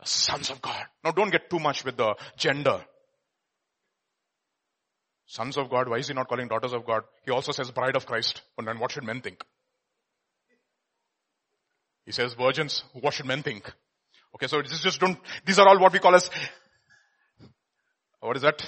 The 0.00 0.06
sons 0.06 0.50
of 0.50 0.60
God. 0.60 0.84
Now 1.02 1.12
don't 1.12 1.30
get 1.30 1.48
too 1.48 1.58
much 1.58 1.84
with 1.84 1.96
the 1.96 2.16
gender. 2.36 2.84
Sons 5.26 5.56
of 5.56 5.70
God, 5.70 5.88
why 5.88 5.98
is 5.98 6.08
he 6.08 6.14
not 6.14 6.28
calling 6.28 6.48
daughters 6.48 6.72
of 6.72 6.86
God? 6.86 7.02
He 7.24 7.32
also 7.32 7.50
says 7.50 7.70
bride 7.70 7.96
of 7.96 8.06
Christ. 8.06 8.42
And 8.58 8.68
then 8.68 8.78
what 8.78 8.92
should 8.92 9.04
men 9.04 9.22
think? 9.22 9.42
He 12.06 12.12
says 12.12 12.34
virgins, 12.34 12.84
what 12.94 13.12
should 13.12 13.26
men 13.26 13.42
think? 13.42 13.70
Okay, 14.36 14.46
so 14.46 14.62
this 14.62 14.80
just 14.80 15.00
don't, 15.00 15.18
these 15.44 15.58
are 15.58 15.68
all 15.68 15.78
what 15.78 15.92
we 15.92 15.98
call 15.98 16.14
as, 16.14 16.30
what 18.20 18.36
is 18.36 18.42
that? 18.42 18.62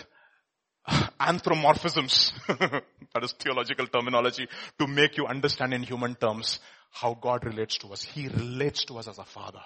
Anthropomorphisms. 1.20 2.32
that 3.14 3.22
is 3.24 3.32
theological 3.32 3.86
terminology 3.86 4.48
to 4.78 4.86
make 4.86 5.16
you 5.16 5.26
understand 5.26 5.72
in 5.72 5.82
human 5.84 6.16
terms 6.16 6.58
how 6.90 7.14
God 7.14 7.44
relates 7.44 7.78
to 7.78 7.88
us. 7.88 8.02
He 8.02 8.28
relates 8.28 8.84
to 8.86 8.98
us 8.98 9.06
as 9.06 9.18
a 9.18 9.24
father. 9.24 9.62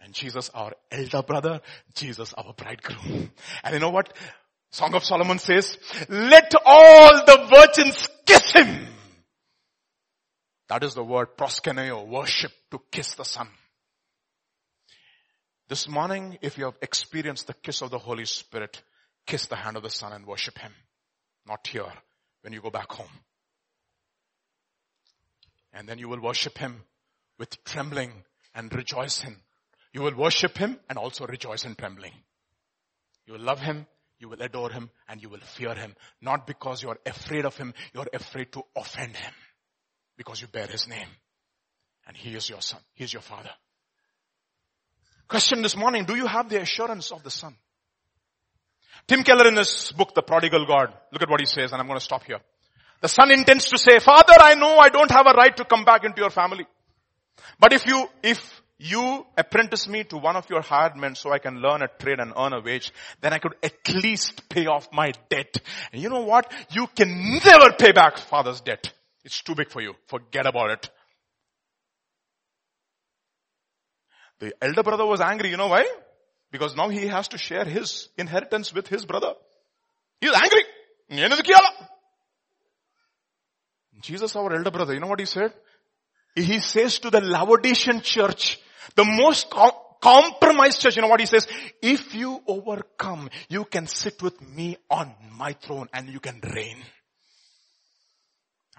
And 0.00 0.14
Jesus 0.14 0.50
our 0.54 0.72
elder 0.90 1.22
brother, 1.22 1.60
Jesus 1.94 2.32
our 2.34 2.54
bridegroom. 2.54 3.30
And 3.64 3.74
you 3.74 3.80
know 3.80 3.90
what? 3.90 4.12
Song 4.70 4.94
of 4.94 5.04
Solomon 5.04 5.38
says, 5.38 5.76
let 6.08 6.54
all 6.64 7.24
the 7.26 7.48
virgins 7.52 8.08
kiss 8.24 8.52
him. 8.52 8.86
That 10.68 10.84
is 10.84 10.94
the 10.94 11.04
word 11.04 11.36
proskuneo, 11.36 12.06
worship, 12.06 12.52
to 12.70 12.80
kiss 12.90 13.14
the 13.14 13.24
Son. 13.24 13.48
This 15.68 15.88
morning, 15.88 16.38
if 16.42 16.58
you 16.58 16.64
have 16.64 16.76
experienced 16.82 17.46
the 17.46 17.54
kiss 17.54 17.82
of 17.82 17.90
the 17.90 17.98
Holy 17.98 18.24
Spirit, 18.24 18.82
kiss 19.26 19.46
the 19.46 19.56
hand 19.56 19.76
of 19.76 19.82
the 19.82 19.90
Son 19.90 20.12
and 20.12 20.26
worship 20.26 20.58
Him. 20.58 20.72
Not 21.46 21.66
here, 21.66 21.92
when 22.42 22.52
you 22.52 22.60
go 22.60 22.70
back 22.70 22.92
home. 22.92 23.08
And 25.72 25.88
then 25.88 25.98
you 25.98 26.08
will 26.08 26.20
worship 26.20 26.58
Him 26.58 26.82
with 27.38 27.62
trembling 27.64 28.12
and 28.54 28.72
rejoicing. 28.74 29.36
You 29.92 30.02
will 30.02 30.16
worship 30.16 30.58
Him 30.58 30.78
and 30.88 30.98
also 30.98 31.26
rejoice 31.26 31.64
in 31.64 31.74
trembling. 31.74 32.12
You 33.26 33.34
will 33.34 33.40
love 33.40 33.60
Him 33.60 33.86
you 34.18 34.28
will 34.28 34.42
adore 34.42 34.70
him 34.70 34.90
and 35.08 35.22
you 35.22 35.28
will 35.28 35.40
fear 35.40 35.74
him. 35.74 35.94
Not 36.20 36.46
because 36.46 36.82
you 36.82 36.88
are 36.88 36.98
afraid 37.06 37.44
of 37.44 37.56
him, 37.56 37.72
you 37.94 38.00
are 38.00 38.08
afraid 38.12 38.52
to 38.52 38.62
offend 38.76 39.16
him. 39.16 39.32
Because 40.18 40.42
you 40.42 40.48
bear 40.48 40.66
his 40.66 40.86
name. 40.86 41.08
And 42.06 42.16
he 42.16 42.34
is 42.34 42.50
your 42.50 42.60
son. 42.60 42.80
He 42.94 43.04
is 43.04 43.12
your 43.12 43.22
father. 43.22 43.50
Question 45.28 45.62
this 45.62 45.76
morning, 45.76 46.04
do 46.04 46.16
you 46.16 46.26
have 46.26 46.48
the 46.48 46.60
assurance 46.60 47.12
of 47.12 47.22
the 47.22 47.30
son? 47.30 47.54
Tim 49.06 49.22
Keller 49.22 49.48
in 49.48 49.56
his 49.56 49.92
book, 49.96 50.14
The 50.14 50.22
Prodigal 50.22 50.66
God, 50.66 50.92
look 51.12 51.22
at 51.22 51.30
what 51.30 51.40
he 51.40 51.46
says 51.46 51.72
and 51.72 51.80
I'm 51.80 51.86
going 51.86 51.98
to 51.98 52.04
stop 52.04 52.24
here. 52.24 52.40
The 53.00 53.08
son 53.08 53.30
intends 53.30 53.68
to 53.68 53.78
say, 53.78 54.00
father, 54.00 54.34
I 54.40 54.54
know 54.54 54.78
I 54.78 54.88
don't 54.88 55.10
have 55.10 55.26
a 55.26 55.32
right 55.32 55.56
to 55.56 55.64
come 55.64 55.84
back 55.84 56.04
into 56.04 56.20
your 56.20 56.30
family. 56.30 56.66
But 57.60 57.72
if 57.72 57.86
you, 57.86 58.08
if 58.22 58.62
you 58.78 59.24
apprentice 59.36 59.86
me 59.86 60.04
to 60.04 60.16
one 60.16 60.34
of 60.34 60.48
your 60.50 60.62
hired 60.62 60.96
men 60.96 61.14
so 61.14 61.32
I 61.32 61.38
can 61.38 61.60
learn 61.60 61.82
a 61.82 61.88
trade 61.88 62.18
and 62.18 62.32
earn 62.36 62.52
a 62.52 62.60
wage, 62.60 62.92
then 63.20 63.32
I 63.32 63.38
could 63.38 63.54
at 63.62 63.76
least 64.02 64.48
pay 64.48 64.66
off 64.66 64.88
my 64.92 65.12
debt. 65.28 65.58
And 65.92 66.02
you 66.02 66.08
know 66.08 66.22
what? 66.22 66.52
You 66.70 66.88
can 66.88 67.38
never 67.44 67.72
pay 67.78 67.92
back 67.92 68.18
father's 68.18 68.60
debt. 68.60 68.92
It's 69.28 69.42
too 69.42 69.54
big 69.54 69.68
for 69.68 69.82
you. 69.82 69.92
Forget 70.06 70.46
about 70.46 70.70
it. 70.70 70.90
The 74.40 74.54
elder 74.62 74.82
brother 74.82 75.04
was 75.04 75.20
angry. 75.20 75.50
You 75.50 75.58
know 75.58 75.66
why? 75.66 75.84
Because 76.50 76.74
now 76.74 76.88
he 76.88 77.08
has 77.08 77.28
to 77.28 77.36
share 77.36 77.66
his 77.66 78.08
inheritance 78.16 78.72
with 78.72 78.88
his 78.88 79.04
brother. 79.04 79.34
He's 80.22 80.32
angry. 80.32 80.62
Jesus, 84.00 84.34
our 84.34 84.50
elder 84.54 84.70
brother, 84.70 84.94
you 84.94 85.00
know 85.00 85.08
what 85.08 85.20
he 85.20 85.26
said? 85.26 85.52
He 86.34 86.60
says 86.60 86.98
to 87.00 87.10
the 87.10 87.20
Laodicean 87.20 88.00
church, 88.00 88.58
the 88.94 89.04
most 89.04 89.50
compromised 90.00 90.80
church, 90.80 90.96
you 90.96 91.02
know 91.02 91.08
what 91.08 91.20
he 91.20 91.26
says? 91.26 91.46
If 91.82 92.14
you 92.14 92.40
overcome, 92.46 93.28
you 93.50 93.66
can 93.66 93.88
sit 93.88 94.22
with 94.22 94.40
me 94.40 94.78
on 94.88 95.14
my 95.36 95.52
throne 95.52 95.90
and 95.92 96.08
you 96.08 96.18
can 96.18 96.40
reign. 96.54 96.78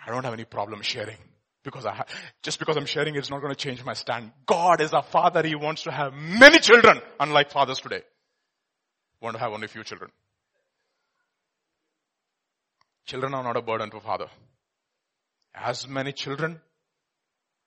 I 0.10 0.12
don't 0.12 0.24
have 0.24 0.34
any 0.34 0.46
problem 0.46 0.82
sharing 0.82 1.18
because 1.64 1.86
I 1.86 2.04
just 2.42 2.58
because 2.58 2.78
I'm 2.78 2.88
sharing 2.88 3.16
it's 3.16 3.30
not 3.30 3.42
going 3.42 3.54
to 3.54 3.60
change 3.64 3.84
my 3.86 3.94
stand. 3.94 4.32
God 4.48 4.82
is 4.82 4.92
a 4.92 5.04
father. 5.04 5.46
He 5.46 5.54
wants 5.54 5.84
to 5.84 5.92
have 5.92 6.14
many 6.14 6.58
children, 6.58 7.00
unlike 7.20 7.52
fathers 7.52 7.80
today. 7.80 8.02
Want 9.22 9.36
to 9.36 9.40
have 9.40 9.52
only 9.52 9.68
few 9.68 9.84
children. 9.84 10.10
Children 13.06 13.36
are 13.36 13.44
not 13.44 13.56
a 13.56 13.62
burden 13.62 13.92
to 13.92 14.00
father. 14.00 14.28
As 15.54 15.88
many 15.88 16.12
children, 16.12 16.60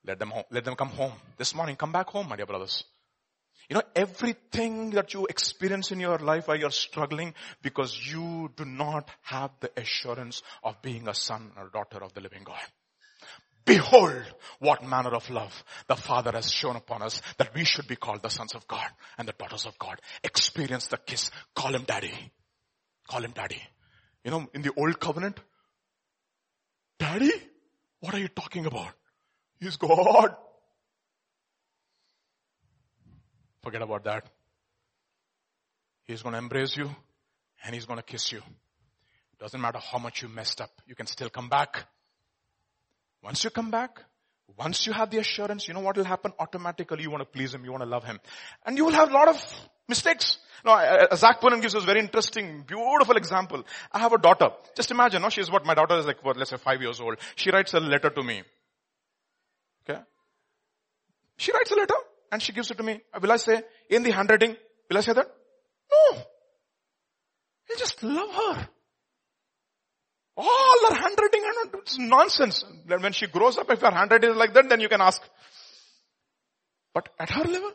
let 0.05 0.19
them 0.19 0.31
home, 0.31 0.45
let 0.51 0.65
them 0.65 0.75
come 0.75 0.89
home. 0.89 1.13
This 1.39 1.55
morning, 1.55 1.77
come 1.77 1.93
back 1.93 2.09
home, 2.09 2.29
my 2.29 2.35
dear 2.35 2.47
brothers. 2.47 2.83
You 3.69 3.77
know, 3.77 3.83
everything 3.95 4.91
that 4.91 5.15
you 5.15 5.27
experience 5.27 5.93
in 5.93 6.01
your 6.01 6.19
life 6.19 6.49
while 6.49 6.59
you're 6.59 6.71
struggling 6.71 7.35
because 7.63 7.99
you 8.13 8.51
do 8.57 8.65
not 8.65 9.09
have 9.23 9.51
the 9.61 9.71
assurance 9.77 10.43
of 10.63 10.81
being 10.83 11.09
a 11.09 11.15
son 11.15 11.53
or 11.57 11.69
daughter 11.69 12.03
of 12.03 12.13
the 12.15 12.21
living 12.21 12.43
God. 12.45 12.61
Behold 13.65 14.25
what 14.59 14.85
manner 14.85 15.15
of 15.15 15.31
love 15.31 15.63
the 15.87 15.95
Father 15.95 16.33
has 16.33 16.51
shown 16.51 16.75
upon 16.75 17.03
us 17.03 17.23
that 17.39 17.55
we 17.55 17.65
should 17.65 17.87
be 17.87 17.97
called 17.97 18.23
the 18.23 18.29
sons 18.29 18.55
of 18.55 18.67
God 18.67 18.89
and 19.17 19.29
the 19.29 19.33
daughters 19.33 19.67
of 19.67 19.79
God. 19.79 20.01
Experience 20.25 20.89
the 20.89 20.97
kiss. 20.97 21.31
Call 21.55 21.75
him 21.75 21.85
daddy. 21.85 22.13
Call 23.09 23.23
him 23.23 23.33
daddy. 23.33 23.63
You 24.25 24.33
know, 24.33 24.49
in 24.55 24.63
the 24.63 24.73
old 24.77 24.99
covenant, 24.99 25.39
daddy? 26.99 27.33
What 28.01 28.15
are 28.15 28.19
you 28.19 28.29
talking 28.29 28.67
about? 28.67 28.93
He's 29.61 29.77
God. 29.77 30.35
Forget 33.63 33.83
about 33.83 34.05
that. 34.05 34.29
He's 36.05 36.23
going 36.23 36.33
to 36.33 36.39
embrace 36.39 36.77
you 36.77 36.91
and 37.65 37.75
he's 37.75 37.87
going 37.87 37.99
to 37.99 38.05
kiss 38.05 38.33
you. 38.33 38.43
Doesn't 39.39 39.61
matter 39.61 39.79
how 39.79 39.99
much 39.99 40.23
you 40.23 40.29
messed 40.29 40.61
up. 40.61 40.71
You 40.87 40.95
can 40.95 41.07
still 41.07 41.29
come 41.29 41.49
back. 41.49 41.87
Once 43.23 43.45
you 43.45 43.51
come 43.51 43.71
back, 43.71 44.01
once 44.57 44.87
you 44.87 44.93
have 44.93 45.11
the 45.11 45.19
assurance, 45.19 45.67
you 45.69 45.75
know 45.75 45.81
what 45.81 45.97
will 45.97 46.05
happen? 46.05 46.33
Automatically 46.39 47.03
you 47.03 47.11
want 47.11 47.23
to 47.23 47.25
please 47.25 47.55
him, 47.55 47.65
you 47.65 47.71
want 47.71 47.83
to 47.83 47.89
love 47.89 48.05
him. 48.05 48.19
And 48.67 48.77
you 48.77 48.85
will 48.85 48.93
have 48.93 49.11
a 49.11 49.13
lot 49.13 49.29
of 49.29 49.71
mistakes. 49.89 50.39
Now, 50.65 51.07
Zac 51.15 51.41
Poonen 51.41 51.61
gives 51.61 51.75
us 51.75 51.85
very 51.85 52.01
interesting, 52.01 52.65
beautiful 52.67 53.17
example. 53.17 53.65
I 53.91 54.01
have 54.01 54.13
a 54.13 54.19
daughter. 54.19 54.51
Just 54.77 54.91
imagine, 54.91 55.23
no, 55.23 55.29
she's 55.29 55.51
what, 55.51 55.65
my 55.65 55.75
daughter 55.75 55.99
is 55.99 56.07
like, 56.07 56.25
what, 56.25 56.37
let's 56.37 56.51
say 56.51 56.57
five 56.57 56.81
years 56.81 57.01
old. 57.01 57.17
She 57.37 57.51
writes 57.51 57.75
a 57.75 57.81
letter 57.81 58.11
to 58.11 58.23
me. 58.23 58.43
Okay? 59.89 60.01
She 61.37 61.53
writes 61.53 61.71
a 61.71 61.77
letter 61.77 61.95
and 62.33 62.43
she 62.43 62.53
gives 62.53 62.71
it 62.71 62.79
to 62.79 62.83
me. 62.83 63.01
Uh, 63.13 63.21
will 63.21 63.31
I 63.31 63.37
say, 63.37 63.63
in 63.91 64.03
the 64.03 64.11
handwriting, 64.11 64.57
will 64.91 64.99
I 64.99 65.03
say 65.03 65.13
that? 65.13 65.29
No. 65.93 66.19
I 67.71 67.79
just 67.79 68.03
love 68.03 68.35
her. 68.35 68.69
All 70.39 70.89
her 70.89 70.95
handwriting 70.95 71.45
and 71.45 71.75
it's 71.75 71.99
nonsense. 71.99 72.65
When 72.87 73.13
she 73.13 73.27
grows 73.27 73.59
up, 73.59 73.71
if 73.71 73.83
her 73.83 73.91
handwriting 73.91 74.31
is 74.31 74.37
like 74.37 74.55
that, 74.55 74.69
then 74.71 74.81
you 74.81 74.89
can 74.89 75.03
ask. 75.03 75.21
But 76.95 77.11
at 77.21 77.31
her 77.31 77.45
level, 77.45 77.71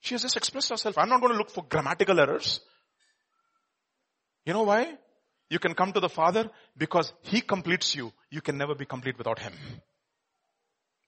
she 0.00 0.14
has 0.14 0.22
just 0.22 0.36
expressed 0.36 0.68
herself. 0.68 0.98
I'm 0.98 1.08
not 1.08 1.20
going 1.20 1.32
to 1.32 1.38
look 1.38 1.50
for 1.50 1.64
grammatical 1.64 2.20
errors. 2.20 2.60
You 4.44 4.52
know 4.52 4.64
why? 4.64 4.92
You 5.48 5.58
can 5.58 5.74
come 5.74 5.92
to 5.92 6.00
the 6.00 6.08
Father 6.10 6.50
because 6.76 7.12
He 7.22 7.40
completes 7.40 7.94
you. 7.94 8.12
You 8.30 8.42
can 8.42 8.58
never 8.58 8.74
be 8.74 8.84
complete 8.84 9.16
without 9.16 9.38
Him. 9.38 9.54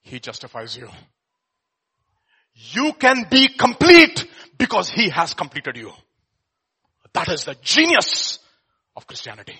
He 0.01 0.19
justifies 0.19 0.75
you. 0.75 0.89
You 2.55 2.93
can 2.93 3.27
be 3.29 3.49
complete 3.49 4.25
because 4.57 4.89
He 4.89 5.09
has 5.09 5.33
completed 5.33 5.75
you. 5.75 5.91
That 7.13 7.29
is 7.29 7.45
the 7.45 7.55
genius 7.61 8.39
of 8.95 9.07
Christianity. 9.07 9.57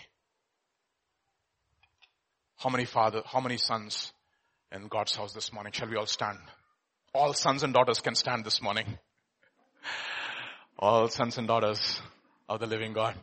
How 2.58 2.70
many 2.70 2.86
father, 2.86 3.22
how 3.26 3.40
many 3.42 3.58
sons 3.58 4.12
in 4.72 4.88
God's 4.88 5.16
house 5.16 5.34
this 5.34 5.54
morning? 5.54 5.72
Shall 5.74 5.90
we 5.90 5.98
all 5.98 6.06
stand? 6.06 6.40
All 7.14 7.34
sons 7.34 7.64
and 7.64 7.74
daughters 7.74 8.02
can 8.02 8.16
stand 8.16 8.46
this 8.46 8.62
morning. 8.62 8.98
All 10.80 11.08
sons 11.08 11.38
and 11.38 11.48
daughters 11.48 12.02
of 12.50 12.60
the 12.60 12.68
living 12.68 12.94
God. 12.94 13.16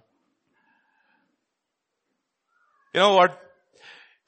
You 2.94 3.00
know 3.00 3.14
what? 3.14 3.38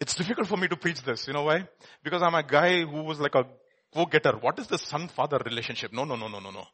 It's 0.01 0.15
difficult 0.15 0.49
for 0.49 0.57
me 0.57 0.69
to 0.69 0.77
preach 0.77 1.03
this. 1.03 1.27
You 1.27 1.33
know 1.33 1.45
why? 1.45 1.69
Because 2.03 2.23
I'm 2.23 2.35
a 2.35 2.43
guy 2.43 2.81
who 2.81 3.03
was 3.03 3.21
like 3.21 3.35
a 3.35 3.47
go-getter. 3.95 4.33
What 4.33 4.59
is 4.59 4.67
the 4.67 4.79
son-father 4.79 5.39
relationship? 5.45 5.93
No, 5.93 6.05
no, 6.05 6.17
no, 6.17 6.29
no, 6.29 6.41
no, 6.41 6.51
no. 6.51 6.67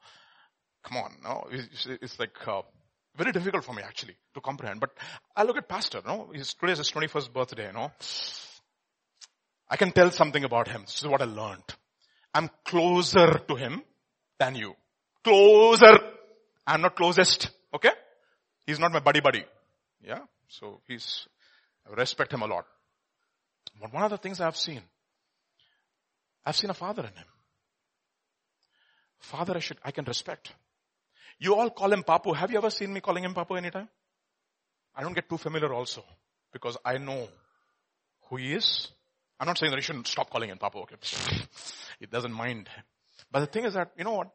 Come 0.82 0.96
on. 0.98 1.12
No, 1.22 1.46
it's, 1.50 1.86
it's 1.86 2.18
like, 2.18 2.36
uh, 2.46 2.62
very 3.16 3.32
difficult 3.32 3.64
for 3.64 3.74
me 3.74 3.82
actually 3.82 4.16
to 4.34 4.40
comprehend. 4.40 4.80
But 4.80 4.90
I 5.36 5.42
look 5.42 5.56
at 5.56 5.68
pastor, 5.68 6.00
no? 6.06 6.30
His, 6.32 6.54
today 6.54 6.72
is 6.72 6.78
his 6.78 6.90
21st 6.90 7.32
birthday, 7.32 7.66
you 7.66 7.72
know. 7.72 7.90
I 9.68 9.76
can 9.76 9.92
tell 9.92 10.10
something 10.10 10.44
about 10.44 10.68
him. 10.68 10.82
This 10.82 10.98
is 10.98 11.06
what 11.06 11.22
I 11.22 11.26
learned. 11.26 11.64
I'm 12.34 12.50
closer 12.64 13.40
to 13.48 13.54
him 13.54 13.82
than 14.38 14.54
you. 14.56 14.74
Closer. 15.22 15.98
I'm 16.66 16.80
not 16.80 16.96
closest. 16.96 17.50
Okay? 17.74 17.90
He's 18.66 18.78
not 18.78 18.92
my 18.92 19.00
buddy 19.00 19.20
buddy. 19.20 19.44
Yeah? 20.04 20.20
So 20.48 20.80
he's, 20.88 21.26
I 21.88 21.94
respect 21.94 22.32
him 22.32 22.42
a 22.42 22.46
lot. 22.46 22.64
But 23.80 23.92
one 23.92 24.02
of 24.02 24.10
the 24.10 24.18
things 24.18 24.40
I've 24.40 24.56
seen, 24.56 24.82
I've 26.44 26.56
seen 26.56 26.70
a 26.70 26.74
father 26.74 27.02
in 27.02 27.14
him. 27.14 27.26
Father 29.18 29.56
I 29.56 29.60
should, 29.60 29.78
I 29.84 29.90
can 29.90 30.04
respect. 30.04 30.52
You 31.38 31.54
all 31.54 31.70
call 31.70 31.92
him 31.92 32.02
Papu. 32.02 32.34
Have 32.34 32.50
you 32.50 32.58
ever 32.58 32.70
seen 32.70 32.92
me 32.92 33.00
calling 33.00 33.24
him 33.24 33.34
Papu 33.34 33.56
anytime? 33.56 33.88
I 34.94 35.02
don't 35.02 35.14
get 35.14 35.28
too 35.28 35.38
familiar 35.38 35.72
also 35.72 36.04
because 36.52 36.76
I 36.84 36.98
know 36.98 37.28
who 38.28 38.36
he 38.36 38.54
is. 38.54 38.88
I'm 39.38 39.46
not 39.46 39.58
saying 39.58 39.70
that 39.70 39.76
you 39.76 39.82
shouldn't 39.82 40.06
stop 40.06 40.30
calling 40.30 40.50
him 40.50 40.58
Papu. 40.58 40.82
Okay. 40.82 40.96
it 42.00 42.10
doesn't 42.10 42.32
mind. 42.32 42.68
But 43.30 43.40
the 43.40 43.46
thing 43.46 43.64
is 43.64 43.74
that, 43.74 43.92
you 43.96 44.04
know 44.04 44.14
what? 44.14 44.30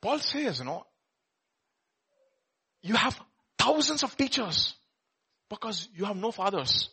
Paul 0.00 0.18
says, 0.18 0.60
you 0.60 0.64
know, 0.64 0.84
you 2.82 2.94
have 2.94 3.18
thousands 3.58 4.02
of 4.02 4.16
teachers 4.16 4.74
because 5.48 5.88
you 5.94 6.04
have 6.04 6.16
no 6.16 6.30
fathers. 6.30 6.90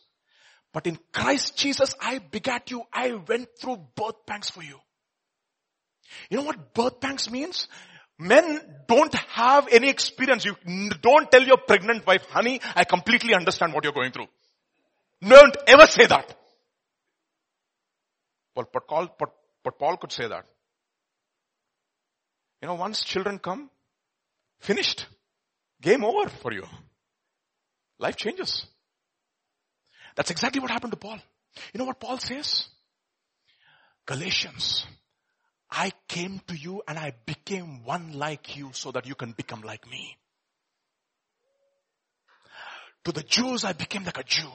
But 0.74 0.88
in 0.88 0.98
Christ 1.12 1.56
Jesus, 1.56 1.94
I 2.00 2.18
begat 2.18 2.72
you. 2.72 2.82
I 2.92 3.12
went 3.12 3.48
through 3.60 3.78
birth 3.94 4.26
pangs 4.26 4.50
for 4.50 4.62
you. 4.62 4.80
You 6.28 6.38
know 6.38 6.42
what 6.42 6.74
birth 6.74 7.00
pangs 7.00 7.30
means? 7.30 7.68
Men 8.18 8.60
don't 8.88 9.14
have 9.14 9.68
any 9.70 9.88
experience. 9.88 10.44
You 10.44 10.56
don't 11.00 11.30
tell 11.30 11.44
your 11.44 11.58
pregnant 11.58 12.04
wife, 12.04 12.26
honey, 12.28 12.60
I 12.74 12.82
completely 12.82 13.34
understand 13.34 13.72
what 13.72 13.84
you're 13.84 13.92
going 13.92 14.10
through. 14.10 14.26
Don't 15.22 15.56
ever 15.68 15.86
say 15.86 16.06
that. 16.06 16.36
Well, 18.56 18.68
but 18.72 18.88
Paul, 18.88 19.08
but, 19.16 19.30
but 19.62 19.78
Paul 19.78 19.96
could 19.96 20.12
say 20.12 20.26
that. 20.26 20.44
You 22.60 22.68
know, 22.68 22.74
once 22.74 23.02
children 23.02 23.38
come, 23.38 23.70
finished. 24.58 25.06
Game 25.80 26.04
over 26.04 26.28
for 26.28 26.52
you. 26.52 26.64
Life 27.98 28.16
changes. 28.16 28.66
That's 30.16 30.30
exactly 30.30 30.60
what 30.60 30.70
happened 30.70 30.92
to 30.92 30.98
Paul. 30.98 31.18
You 31.72 31.78
know 31.78 31.84
what 31.84 32.00
Paul 32.00 32.18
says? 32.18 32.68
Galatians 34.06 34.86
I 35.76 35.90
came 36.06 36.40
to 36.46 36.54
you 36.56 36.82
and 36.86 36.96
I 36.96 37.14
became 37.26 37.84
one 37.84 38.12
like 38.12 38.56
you 38.56 38.70
so 38.72 38.92
that 38.92 39.06
you 39.06 39.16
can 39.16 39.32
become 39.32 39.62
like 39.62 39.90
me. 39.90 40.16
To 43.04 43.12
the 43.12 43.24
Jews, 43.24 43.64
I 43.64 43.72
became 43.72 44.04
like 44.04 44.18
a 44.18 44.22
Jew. 44.22 44.48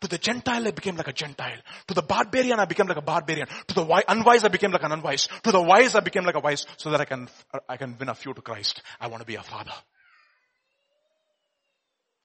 To 0.00 0.08
the 0.08 0.18
Gentile, 0.18 0.68
I 0.68 0.70
became 0.70 0.96
like 0.96 1.08
a 1.08 1.12
Gentile. 1.12 1.58
To 1.88 1.94
the 1.94 2.02
barbarian, 2.02 2.60
I 2.60 2.64
became 2.64 2.86
like 2.86 2.96
a 2.96 3.02
barbarian. 3.02 3.48
To 3.66 3.74
the 3.74 4.04
unwise, 4.08 4.44
I 4.44 4.48
became 4.48 4.70
like 4.70 4.84
an 4.84 4.92
unwise. 4.92 5.28
To 5.42 5.50
the 5.50 5.60
wise, 5.60 5.96
I 5.96 6.00
became 6.00 6.24
like 6.24 6.36
a 6.36 6.40
wise 6.40 6.64
so 6.76 6.90
that 6.90 7.00
I 7.00 7.06
can, 7.06 7.28
I 7.68 7.76
can 7.76 7.96
win 7.98 8.08
a 8.08 8.14
few 8.14 8.32
to 8.32 8.40
Christ. 8.40 8.82
I 9.00 9.08
want 9.08 9.22
to 9.22 9.26
be 9.26 9.34
a 9.34 9.42
father. 9.42 9.74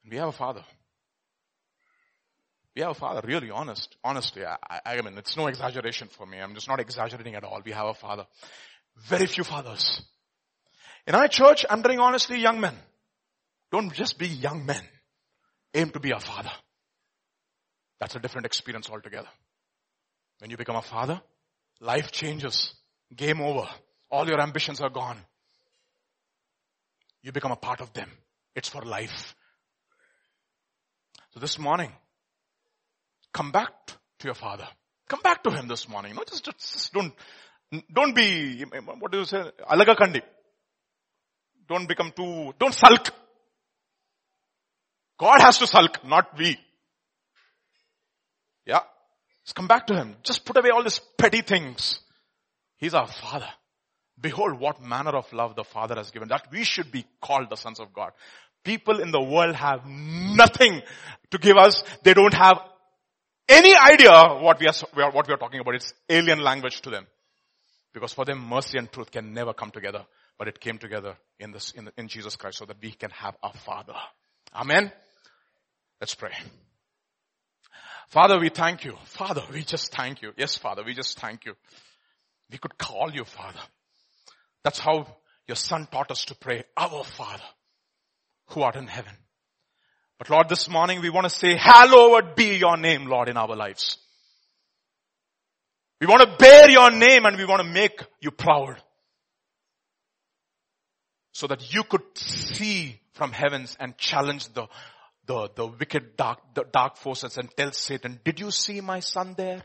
We 0.10 0.18
have 0.18 0.30
a 0.30 0.32
father. 0.32 0.64
We 2.76 2.82
have 2.82 2.92
a 2.92 2.96
father, 2.96 3.22
really 3.26 3.50
honest, 3.50 3.98
honestly. 4.04 4.44
I, 4.46 4.80
I, 4.86 5.02
mean, 5.02 5.18
it's 5.18 5.36
no 5.36 5.48
exaggeration 5.48 6.08
for 6.08 6.26
me. 6.26 6.40
I'm 6.40 6.54
just 6.54 6.70
not 6.70 6.80
exaggerating 6.80 7.36
at 7.36 7.44
all. 7.44 7.62
We 7.66 7.72
have 7.72 7.88
a 7.88 7.94
father. 7.94 8.26
Very 9.08 9.26
few 9.26 9.44
fathers. 9.44 10.02
In 11.06 11.16
our 11.16 11.28
church, 11.28 11.66
I'm 11.70 11.82
telling 11.82 12.00
honestly, 12.00 12.40
young 12.40 12.62
men, 12.62 12.76
don't 13.72 13.94
just 13.94 14.18
be 14.18 14.28
young 14.28 14.66
men. 14.66 14.82
Aim 15.74 15.90
to 15.90 16.00
be 16.00 16.12
a 16.12 16.20
father. 16.20 16.52
That's 18.00 18.16
a 18.16 18.20
different 18.20 18.46
experience 18.46 18.90
altogether. 18.90 19.30
When 20.40 20.50
you 20.50 20.58
become 20.58 20.76
a 20.76 20.82
father, 20.82 21.22
life 21.80 22.12
changes. 22.12 22.74
Game 23.16 23.42
over. 23.42 23.68
All 24.10 24.28
your 24.28 24.42
ambitions 24.42 24.82
are 24.82 24.90
gone. 24.90 25.18
You 27.22 27.32
become 27.32 27.52
a 27.52 27.58
part 27.58 27.82
of 27.82 27.94
them. 27.94 28.10
It's 28.56 28.70
for 28.70 28.82
life. 28.82 29.36
So 31.34 31.40
this 31.40 31.60
morning, 31.60 31.92
come 33.34 33.52
back 33.52 33.72
to 34.20 34.26
your 34.26 34.36
father. 34.36 34.68
Come 35.08 35.22
back 35.22 35.44
to 35.44 35.52
him 35.52 35.68
this 35.68 35.90
morning. 35.90 36.18
Just, 36.30 36.46
just 36.46 36.94
don't, 36.94 37.14
don't 37.94 38.16
be, 38.16 38.64
what 39.00 39.12
do 39.12 39.20
you 39.20 39.26
say? 39.26 39.44
Alaga 39.70 39.96
kandi. 39.96 40.22
Don't 41.68 41.88
become 41.88 42.12
too, 42.16 42.54
don't 42.60 42.74
sulk. 42.74 43.10
God 45.18 45.40
has 45.42 45.58
to 45.60 45.68
sulk, 45.68 46.06
not 46.06 46.38
we. 46.38 46.58
Yeah. 48.66 48.80
Just 49.46 49.56
come 49.56 49.68
back 49.68 49.88
to 49.88 49.96
him. 49.96 50.16
Just 50.24 50.46
put 50.46 50.58
away 50.58 50.70
all 50.70 50.84
these 50.84 51.00
petty 51.18 51.42
things. 51.42 52.00
He's 52.78 52.94
our 52.94 53.08
father. 53.08 53.50
Behold 54.20 54.60
what 54.60 54.82
manner 54.82 55.12
of 55.12 55.32
love 55.34 55.56
the 55.56 55.64
father 55.64 55.96
has 55.96 56.12
given 56.12 56.28
that 56.30 56.48
we 56.52 56.64
should 56.64 56.92
be 56.92 57.06
called 57.22 57.50
the 57.50 57.56
sons 57.56 57.80
of 57.80 57.94
God. 57.94 58.12
People 58.64 59.00
in 59.00 59.12
the 59.12 59.22
world 59.22 59.56
have 59.56 59.86
nothing 59.86 60.82
to 61.32 61.38
give 61.38 61.58
us. 61.58 61.84
They 62.04 62.14
don't 62.14 62.34
have 62.34 62.60
any 63.52 63.76
idea 63.76 64.12
what 64.42 64.60
we 64.60 64.68
are, 64.68 65.12
what 65.12 65.28
we 65.28 65.34
are 65.34 65.38
talking 65.38 65.60
about. 65.60 65.76
It's 65.76 65.94
alien 66.10 66.42
language 66.42 66.82
to 66.82 66.90
them. 66.90 67.06
Because 67.94 68.14
for 68.14 68.26
them, 68.26 68.48
mercy 68.48 68.78
and 68.78 68.92
truth 68.92 69.12
can 69.12 69.34
never 69.34 69.54
come 69.54 69.72
together. 69.72 70.06
But 70.38 70.48
it 70.48 70.60
came 70.60 70.78
together 70.78 71.16
in 71.40 71.52
this, 71.52 71.72
in, 71.72 71.86
the, 71.86 71.94
in 71.98 72.08
Jesus 72.08 72.36
Christ 72.36 72.58
so 72.58 72.66
that 72.66 72.78
we 72.82 72.92
can 72.92 73.12
have 73.12 73.36
a 73.44 73.54
father. 73.54 73.94
Amen. 74.56 74.92
Let's 76.00 76.16
pray. 76.16 76.32
Father, 78.08 78.40
we 78.40 78.50
thank 78.50 78.84
you. 78.86 78.96
Father, 79.06 79.44
we 79.54 79.64
just 79.64 79.94
thank 79.94 80.22
you. 80.22 80.32
Yes, 80.38 80.58
Father, 80.58 80.84
we 80.84 80.94
just 80.94 81.20
thank 81.20 81.46
you. 81.46 81.54
We 82.52 82.58
could 82.58 82.78
call 82.78 83.12
you 83.12 83.24
Father. 83.24 83.60
That's 84.64 84.80
how 84.80 85.08
your 85.48 85.56
son 85.56 85.88
taught 85.92 86.12
us 86.12 86.26
to 86.26 86.36
pray, 86.36 86.64
our 86.76 87.04
Father 87.04 87.44
who 88.48 88.62
art 88.62 88.76
in 88.76 88.88
heaven. 88.88 89.14
But 90.22 90.30
Lord, 90.30 90.50
this 90.50 90.70
morning 90.70 91.02
we 91.02 91.10
want 91.10 91.24
to 91.28 91.32
say, 91.32 91.58
hallowed 91.58 92.36
be 92.36 92.56
your 92.56 92.78
name, 92.78 93.08
Lord, 93.08 93.28
in 93.28 93.38
our 93.38 93.56
lives. 93.56 93.98
We 96.00 96.06
want 96.06 96.22
to 96.22 96.38
bear 96.38 96.70
your 96.70 96.92
name 96.92 97.26
and 97.26 97.38
we 97.38 97.46
want 97.46 97.64
to 97.64 97.68
make 97.68 98.04
you 98.20 98.30
proud. 98.30 98.80
So 101.32 101.48
that 101.48 101.74
you 101.74 101.82
could 101.82 102.04
see 102.14 103.02
from 103.14 103.32
heavens 103.32 103.76
and 103.80 103.98
challenge 103.98 104.54
the, 104.54 104.68
the, 105.26 105.50
the 105.56 105.66
wicked 105.66 106.18
dark, 106.18 106.38
the 106.54 106.66
dark 106.72 106.98
forces 106.98 107.40
and 107.40 107.50
tell 107.58 107.72
Satan, 107.72 108.20
did 108.24 108.40
you 108.40 108.52
see 108.52 108.80
my 108.80 109.00
son 109.00 109.34
there? 109.36 109.64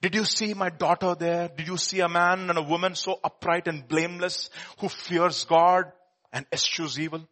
Did 0.00 0.14
you 0.14 0.24
see 0.24 0.54
my 0.54 0.70
daughter 0.70 1.14
there? 1.14 1.50
Did 1.54 1.68
you 1.68 1.76
see 1.76 2.00
a 2.00 2.08
man 2.08 2.48
and 2.48 2.58
a 2.58 2.62
woman 2.62 2.94
so 2.94 3.20
upright 3.22 3.68
and 3.68 3.86
blameless 3.86 4.48
who 4.78 4.88
fears 4.88 5.44
God 5.44 5.92
and 6.32 6.46
eschews 6.50 6.98
evil? 6.98 7.28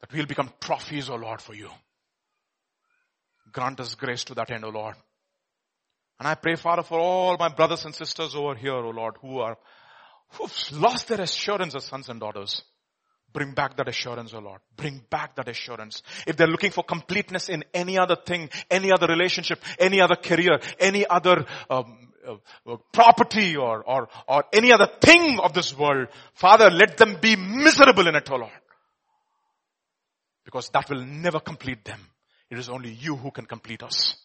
That 0.00 0.12
we'll 0.12 0.26
become 0.26 0.50
trophies, 0.60 1.10
O 1.10 1.16
Lord, 1.16 1.40
for 1.40 1.54
you. 1.54 1.70
Grant 3.52 3.80
us 3.80 3.94
grace 3.94 4.24
to 4.24 4.34
that 4.34 4.50
end, 4.50 4.64
O 4.64 4.68
Lord. 4.68 4.94
And 6.18 6.28
I 6.28 6.34
pray, 6.34 6.56
Father, 6.56 6.82
for 6.82 6.98
all 6.98 7.36
my 7.38 7.48
brothers 7.48 7.84
and 7.84 7.94
sisters 7.94 8.34
over 8.34 8.54
here, 8.54 8.74
O 8.74 8.90
Lord, 8.90 9.16
who 9.20 9.38
are, 9.38 9.56
who've 10.32 10.72
lost 10.72 11.08
their 11.08 11.20
assurance 11.20 11.74
as 11.74 11.84
sons 11.84 12.08
and 12.08 12.20
daughters. 12.20 12.62
Bring 13.32 13.52
back 13.52 13.76
that 13.76 13.88
assurance, 13.88 14.34
O 14.34 14.38
oh 14.38 14.40
Lord. 14.40 14.60
Bring 14.76 15.02
back 15.08 15.36
that 15.36 15.48
assurance. 15.48 16.02
If 16.26 16.36
they're 16.36 16.48
looking 16.48 16.72
for 16.72 16.82
completeness 16.82 17.48
in 17.48 17.64
any 17.72 17.96
other 17.96 18.16
thing, 18.16 18.50
any 18.70 18.92
other 18.92 19.06
relationship, 19.06 19.62
any 19.78 20.00
other 20.00 20.16
career, 20.16 20.58
any 20.80 21.06
other 21.06 21.46
um, 21.70 22.08
uh, 22.26 22.34
uh, 22.66 22.76
property 22.92 23.56
or, 23.56 23.82
or, 23.84 24.08
or 24.28 24.44
any 24.52 24.72
other 24.72 24.88
thing 25.00 25.38
of 25.38 25.52
this 25.52 25.76
world, 25.76 26.08
Father, 26.34 26.70
let 26.70 26.96
them 26.96 27.18
be 27.20 27.36
miserable 27.36 28.08
in 28.08 28.16
it, 28.16 28.28
O 28.30 28.34
oh 28.34 28.38
Lord. 28.38 28.52
Because 30.50 30.68
that 30.70 30.90
will 30.90 31.04
never 31.04 31.38
complete 31.38 31.84
them. 31.84 32.00
It 32.50 32.58
is 32.58 32.68
only 32.68 32.90
you 32.90 33.14
who 33.14 33.30
can 33.30 33.46
complete 33.46 33.84
us. 33.84 34.16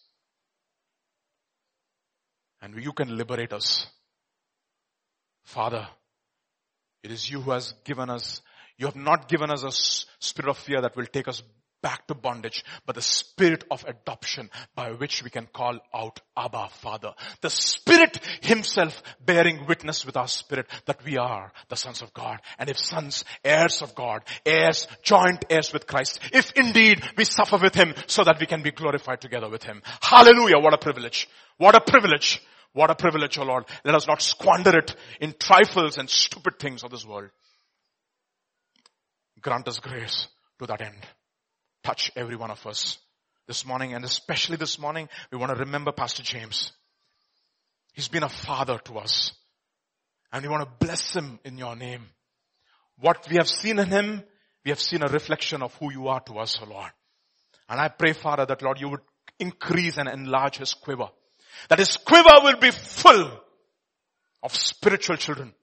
And 2.62 2.76
you 2.84 2.94
can 2.94 3.16
liberate 3.16 3.54
us. 3.54 3.86
Father, 5.44 5.88
it 7.04 7.12
is 7.12 7.30
you 7.30 7.42
who 7.42 7.52
has 7.52 7.74
given 7.84 8.10
us 8.10 8.42
you 8.78 8.88
have 8.88 8.96
not 8.96 9.30
given 9.30 9.52
us 9.52 9.64
a 9.64 9.72
spirit 10.20 10.50
of 10.50 10.58
fear 10.58 10.82
that 10.82 10.96
will 10.96 11.06
take 11.06 11.28
us 11.28 11.42
back 11.86 12.08
to 12.08 12.16
bondage, 12.16 12.66
but 12.88 12.96
the 12.96 13.02
spirit 13.02 13.64
of 13.70 13.86
adoption 13.88 14.50
by 14.74 14.90
which 14.90 15.22
we 15.22 15.30
can 15.30 15.46
call 15.46 15.78
out 15.94 16.20
Abba 16.36 16.70
Father. 16.70 17.14
The 17.42 17.52
Spirit 17.52 18.18
Himself 18.42 19.04
bearing 19.24 19.68
witness 19.68 20.04
with 20.04 20.18
our 20.18 20.28
spirit 20.28 20.66
that 20.88 21.06
we 21.06 21.18
are 21.18 21.54
the 21.70 21.76
sons 21.76 22.02
of 22.02 22.12
God. 22.12 22.42
And 22.58 22.72
if 22.72 22.80
sons, 22.80 23.24
heirs 23.44 23.84
of 23.84 23.94
God, 23.94 24.24
heirs, 24.48 24.88
joint 25.04 25.46
heirs 25.48 25.72
with 25.74 25.86
Christ, 25.86 26.22
if 26.34 26.54
indeed 26.54 27.04
we 27.18 27.24
suffer 27.24 27.60
with 27.62 27.76
Him 27.76 27.94
so 28.08 28.24
that 28.24 28.40
we 28.40 28.48
can 28.48 28.64
be 28.64 28.72
glorified 28.72 29.22
together 29.22 29.48
with 29.48 29.64
Him. 29.64 29.84
Hallelujah, 30.02 30.58
what 30.58 30.74
a 30.74 30.80
privilege. 30.80 31.30
What 31.58 31.76
a 31.76 31.82
privilege. 31.82 32.42
What 32.74 32.90
a 32.90 32.96
privilege, 32.96 33.38
O 33.38 33.44
oh 33.44 33.46
Lord. 33.46 33.66
Let 33.84 33.94
us 33.94 34.08
not 34.08 34.24
squander 34.24 34.76
it 34.80 34.96
in 35.22 35.36
trifles 35.40 36.00
and 36.00 36.10
stupid 36.10 36.58
things 36.58 36.84
of 36.84 36.90
this 36.90 37.06
world. 37.06 37.30
Grant 39.40 39.68
us 39.68 39.80
grace 39.80 40.28
to 40.58 40.66
that 40.66 40.82
end. 40.82 41.06
Touch 41.86 42.12
every 42.16 42.36
one 42.36 42.50
of 42.50 42.66
us 42.66 42.98
this 43.48 43.64
morning 43.64 43.94
and 43.94 44.04
especially 44.04 44.58
this 44.58 44.80
morning, 44.80 45.08
we 45.32 45.38
want 45.38 45.54
to 45.54 45.60
remember 45.60 45.92
Pastor 45.92 46.24
James. 46.24 46.72
He's 47.94 48.08
been 48.08 48.24
a 48.24 48.30
father 48.30 48.80
to 48.86 48.98
us 48.98 49.34
and 50.34 50.42
we 50.42 50.50
want 50.50 50.64
to 50.64 50.86
bless 50.86 51.16
him 51.16 51.40
in 51.46 51.60
your 51.60 51.76
name. 51.76 52.02
What 52.98 53.28
we 53.30 53.36
have 53.36 53.48
seen 53.48 53.78
in 53.78 53.88
him, 53.88 54.24
we 54.64 54.72
have 54.72 54.80
seen 54.80 55.04
a 55.04 55.12
reflection 55.12 55.62
of 55.62 55.76
who 55.76 55.92
you 55.92 56.08
are 56.08 56.22
to 56.22 56.40
us, 56.40 56.58
O 56.60 56.66
Lord. 56.66 56.90
And 57.70 57.80
I 57.80 57.90
pray, 57.90 58.14
Father, 58.14 58.48
that 58.48 58.64
Lord, 58.64 58.82
you 58.82 58.90
would 58.90 59.02
increase 59.38 59.98
and 59.98 60.10
enlarge 60.10 60.58
his 60.58 60.74
quiver. 60.74 61.10
That 61.70 61.78
his 61.78 61.98
quiver 61.98 62.42
will 62.42 62.58
be 62.58 62.72
full 62.72 63.30
of 64.42 64.56
spiritual 64.56 65.18
children 65.18 65.54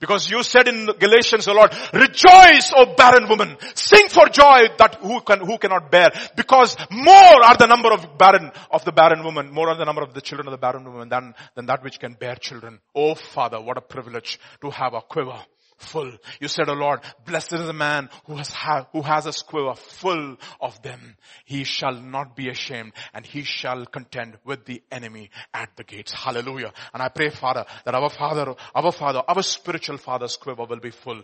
because 0.00 0.30
you 0.30 0.42
said 0.42 0.68
in 0.68 0.86
Galatians, 0.98 1.48
O 1.48 1.54
Lord, 1.54 1.72
rejoice, 1.92 2.72
O 2.76 2.94
barren 2.96 3.28
woman. 3.28 3.56
Sing 3.74 4.08
for 4.08 4.28
joy 4.28 4.68
that 4.78 4.98
who 5.00 5.20
can, 5.20 5.40
who 5.40 5.58
cannot 5.58 5.90
bear. 5.90 6.10
Because 6.36 6.76
more 6.90 7.44
are 7.44 7.56
the 7.56 7.66
number 7.66 7.92
of 7.92 8.18
barren, 8.18 8.50
of 8.70 8.84
the 8.84 8.92
barren 8.92 9.24
woman, 9.24 9.52
more 9.52 9.68
are 9.68 9.76
the 9.76 9.84
number 9.84 10.02
of 10.02 10.14
the 10.14 10.20
children 10.20 10.48
of 10.48 10.52
the 10.52 10.58
barren 10.58 10.84
woman 10.84 11.08
than, 11.08 11.34
than 11.54 11.66
that 11.66 11.82
which 11.82 11.98
can 11.98 12.14
bear 12.14 12.36
children. 12.36 12.80
Oh 12.94 13.14
Father, 13.14 13.60
what 13.60 13.78
a 13.78 13.80
privilege 13.80 14.38
to 14.60 14.70
have 14.70 14.94
a 14.94 15.00
quiver 15.00 15.38
full. 15.76 16.12
You 16.40 16.48
said, 16.48 16.68
oh 16.68 16.74
Lord, 16.74 17.00
blessed 17.26 17.54
is 17.54 17.66
the 17.66 17.72
man 17.72 18.08
who 18.26 18.36
has, 18.36 18.50
ha- 18.50 18.86
who 18.92 19.02
has 19.02 19.26
a 19.26 19.44
quiver 19.44 19.74
full 19.74 20.36
of 20.60 20.80
them. 20.82 21.16
He 21.44 21.64
shall 21.64 21.94
not 21.94 22.36
be 22.36 22.48
ashamed 22.48 22.92
and 23.12 23.24
he 23.24 23.42
shall 23.42 23.86
contend 23.86 24.38
with 24.44 24.64
the 24.64 24.82
enemy 24.90 25.30
at 25.52 25.70
the 25.76 25.84
gates. 25.84 26.12
Hallelujah. 26.12 26.72
And 26.92 27.02
I 27.02 27.08
pray, 27.08 27.30
Father, 27.30 27.64
that 27.84 27.94
our 27.94 28.10
Father, 28.10 28.54
our 28.74 28.92
Father, 28.92 29.22
our 29.26 29.42
spiritual 29.42 29.98
Father's 29.98 30.36
quiver 30.36 30.64
will 30.64 30.80
be 30.80 30.90
full. 30.90 31.22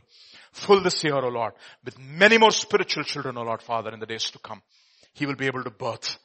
Full 0.52 0.80
this 0.80 1.02
year, 1.04 1.14
O 1.14 1.28
Lord, 1.28 1.52
with 1.84 1.98
many 1.98 2.38
more 2.38 2.50
spiritual 2.50 3.04
children, 3.04 3.36
O 3.38 3.42
Lord, 3.42 3.62
Father, 3.62 3.90
in 3.90 4.00
the 4.00 4.06
days 4.06 4.30
to 4.30 4.38
come. 4.38 4.62
He 5.12 5.26
will 5.26 5.36
be 5.36 5.46
able 5.46 5.64
to 5.64 5.70
birth 5.70 6.18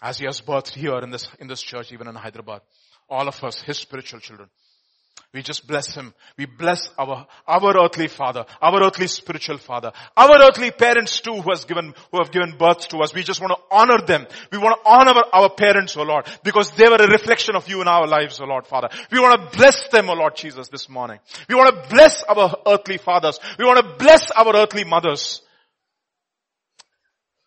as 0.00 0.18
he 0.18 0.26
has 0.26 0.40
birthed 0.40 0.74
here 0.74 0.98
in 0.98 1.10
this, 1.10 1.28
in 1.38 1.46
this 1.46 1.62
church, 1.62 1.92
even 1.92 2.08
in 2.08 2.14
Hyderabad. 2.14 2.62
All 3.08 3.28
of 3.28 3.42
us, 3.44 3.62
his 3.62 3.78
spiritual 3.78 4.20
children. 4.20 4.48
We 5.34 5.40
just 5.40 5.66
bless 5.66 5.94
him. 5.94 6.12
We 6.36 6.44
bless 6.44 6.90
our, 6.98 7.26
our 7.48 7.84
earthly 7.84 8.08
father, 8.08 8.44
our 8.60 8.82
earthly 8.82 9.06
spiritual 9.06 9.56
father, 9.56 9.92
our 10.14 10.42
earthly 10.42 10.70
parents 10.70 11.22
too 11.22 11.40
who 11.40 11.50
has 11.50 11.64
given, 11.64 11.94
who 12.10 12.18
have 12.18 12.30
given 12.30 12.58
birth 12.58 12.88
to 12.88 12.98
us. 12.98 13.14
We 13.14 13.22
just 13.22 13.40
want 13.40 13.54
to 13.54 13.74
honor 13.74 14.04
them. 14.06 14.26
We 14.50 14.58
want 14.58 14.78
to 14.78 14.90
honor 14.90 15.22
our, 15.32 15.48
parents, 15.48 15.96
oh 15.96 16.02
Lord, 16.02 16.26
because 16.44 16.70
they 16.72 16.86
were 16.86 16.96
a 16.96 17.08
reflection 17.08 17.56
of 17.56 17.66
you 17.66 17.80
in 17.80 17.88
our 17.88 18.06
lives, 18.06 18.40
oh 18.42 18.44
Lord 18.44 18.66
Father. 18.66 18.90
We 19.10 19.20
want 19.20 19.40
to 19.40 19.56
bless 19.56 19.88
them, 19.88 20.10
oh 20.10 20.14
Lord 20.14 20.36
Jesus, 20.36 20.68
this 20.68 20.90
morning. 20.90 21.18
We 21.48 21.54
want 21.54 21.74
to 21.74 21.88
bless 21.88 22.22
our 22.24 22.54
earthly 22.66 22.98
fathers. 22.98 23.40
We 23.58 23.64
want 23.64 23.78
to 23.78 23.96
bless 23.96 24.30
our 24.32 24.54
earthly 24.54 24.84
mothers. 24.84 25.40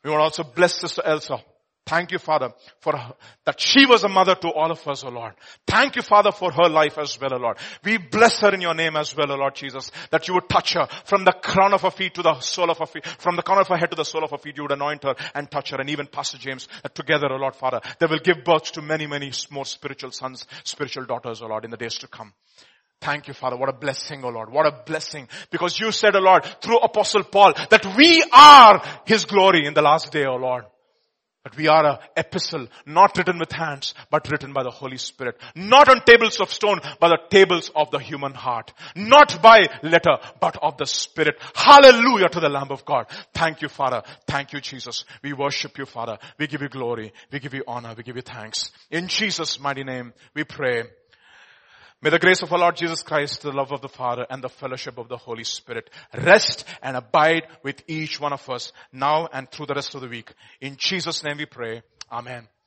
We 0.03 0.09
want 0.09 0.21
to 0.21 0.23
also 0.23 0.43
bless 0.43 0.73
Sister 0.73 1.03
Elsa. 1.05 1.37
Thank 1.86 2.12
you, 2.12 2.18
Father, 2.18 2.52
for 2.80 2.98
her, 2.98 3.14
that 3.45 3.62
she 3.62 3.86
was 3.86 4.03
a 4.03 4.10
mother 4.10 4.34
to 4.34 4.49
all 4.49 4.72
of 4.72 4.88
us, 4.88 5.03
O 5.03 5.10
Lord. 5.10 5.34
Thank 5.68 5.95
you, 5.95 6.02
Father, 6.02 6.32
for 6.32 6.52
her 6.52 6.68
life 6.68 6.98
as 6.98 7.20
well, 7.22 7.36
O 7.36 7.38
Lord. 7.38 7.57
We 7.84 7.98
bless 7.98 8.40
her 8.40 8.52
in 8.56 8.62
your 8.62 8.74
name 8.74 8.95
as 8.95 9.16
well, 9.16 9.32
O 9.32 9.36
Lord 9.36 9.53
Jesus, 9.53 9.91
that 10.10 10.28
you 10.28 10.34
would 10.34 10.49
touch 10.49 10.74
her 10.74 10.88
from 11.06 11.26
the 11.26 11.32
crown 11.32 11.76
of 11.76 11.84
her 11.84 11.91
feet 11.91 12.16
to 12.16 12.24
the 12.24 12.40
sole 12.40 12.72
of 12.72 12.80
her 12.80 12.88
feet, 12.88 13.06
from 13.06 13.36
the 13.36 13.44
crown 13.44 13.60
of 13.60 13.68
her 13.68 13.78
head 13.78 13.91
to 13.91 13.95
the 13.95 14.03
sole 14.03 14.24
of 14.24 14.32
her 14.32 14.40
feet, 14.40 14.57
you 14.57 14.64
would 14.64 14.72
anoint 14.72 15.03
her 15.03 15.16
and 15.36 15.52
touch 15.52 15.70
her, 15.70 15.78
and 15.78 15.91
even 15.91 16.07
Pastor 16.07 16.40
James, 16.40 16.68
together, 16.95 17.32
O 17.32 17.36
Lord, 17.36 17.56
Father, 17.56 17.82
they 17.99 18.07
will 18.07 18.18
give 18.18 18.44
birth 18.44 18.72
to 18.72 18.82
many, 18.82 19.06
many 19.06 19.32
more 19.52 19.66
spiritual 19.66 20.12
sons, 20.12 20.48
spiritual 20.64 21.06
daughters, 21.06 21.44
O 21.44 21.48
Lord, 21.48 21.66
in 21.66 21.72
the 21.72 21.78
days 21.78 21.99
to 21.99 22.07
come. 22.07 22.34
Thank 22.99 23.28
you, 23.28 23.36
Father. 23.36 23.57
What 23.57 23.70
a 23.70 23.74
blessing, 23.74 24.24
O 24.24 24.30
Lord. 24.30 24.52
What 24.52 24.66
a 24.66 24.84
blessing. 24.86 25.28
Because 25.52 25.80
you 25.80 25.91
said, 25.91 26.16
O 26.16 26.20
Lord, 26.20 26.45
through 26.62 26.80
Apostle 26.80 27.26
Paul, 27.26 27.53
that 27.70 27.95
we 27.95 28.24
are 28.34 28.82
His 29.06 29.26
glory 29.26 29.68
in 29.68 29.76
the 29.76 29.84
last 29.84 30.12
day, 30.12 30.26
O 30.26 30.38
Lord. 30.38 30.66
That 31.45 31.55
we 31.57 31.67
are 31.67 31.85
a 31.85 31.99
epistle, 32.17 32.67
not 32.88 33.15
written 33.15 33.38
with 33.38 33.51
hands, 33.51 33.93
but 34.09 34.31
written 34.31 34.51
by 34.51 34.63
the 34.63 34.72
Holy 34.72 34.97
Spirit. 34.97 35.38
Not 35.53 35.88
on 35.88 36.01
tables 36.03 36.39
of 36.39 36.51
stone, 36.51 36.80
but 36.99 37.09
the 37.09 37.19
tables 37.30 37.69
of 37.76 37.91
the 37.91 37.99
human 37.99 38.34
heart. 38.34 38.73
Not 38.95 39.43
by 39.43 39.69
letter, 39.84 40.17
but 40.41 40.57
of 40.63 40.77
the 40.77 40.88
Spirit. 40.88 41.38
Hallelujah 41.53 42.30
to 42.30 42.39
the 42.39 42.49
Lamb 42.49 42.72
of 42.72 42.84
God. 42.84 43.05
Thank 43.35 43.61
you, 43.61 43.69
Father. 43.69 44.01
Thank 44.26 44.53
you, 44.53 44.59
Jesus. 44.59 45.05
We 45.22 45.34
worship 45.34 45.77
you, 45.77 45.85
Father. 45.85 46.17
We 46.39 46.47
give 46.47 46.63
you 46.63 46.69
glory. 46.69 47.13
We 47.31 47.39
give 47.39 47.53
you 47.53 47.63
honor. 47.67 47.93
We 47.95 48.01
give 48.01 48.15
you 48.15 48.23
thanks. 48.23 48.72
In 48.89 49.07
Jesus' 49.07 49.59
mighty 49.59 49.84
name, 49.84 50.13
we 50.34 50.45
pray. 50.45 50.85
May 52.01 52.09
the 52.09 52.19
grace 52.19 52.41
of 52.41 52.51
our 52.51 52.59
Lord 52.59 52.76
Jesus 52.76 53.01
Christ, 53.01 53.41
the 53.41 53.51
love 53.51 53.72
of 53.72 53.81
the 53.81 53.89
Father 53.89 54.27
and 54.30 54.43
the 54.43 54.49
fellowship 54.49 54.97
of 54.97 55.07
the 55.07 55.17
Holy 55.17 55.43
Spirit 55.43 55.89
rest 56.13 56.65
and 56.84 56.95
abide 56.97 57.47
with 57.63 57.81
each 57.88 58.19
one 58.19 58.34
of 58.34 58.47
us 58.49 58.73
now 58.91 59.27
and 59.31 59.49
through 59.49 59.67
the 59.67 59.76
rest 59.76 59.95
of 59.95 60.01
the 60.01 60.07
week. 60.07 60.34
In 60.61 60.76
Jesus 60.77 61.23
name 61.23 61.38
we 61.38 61.45
pray. 61.45 61.81
Amen. 62.11 62.47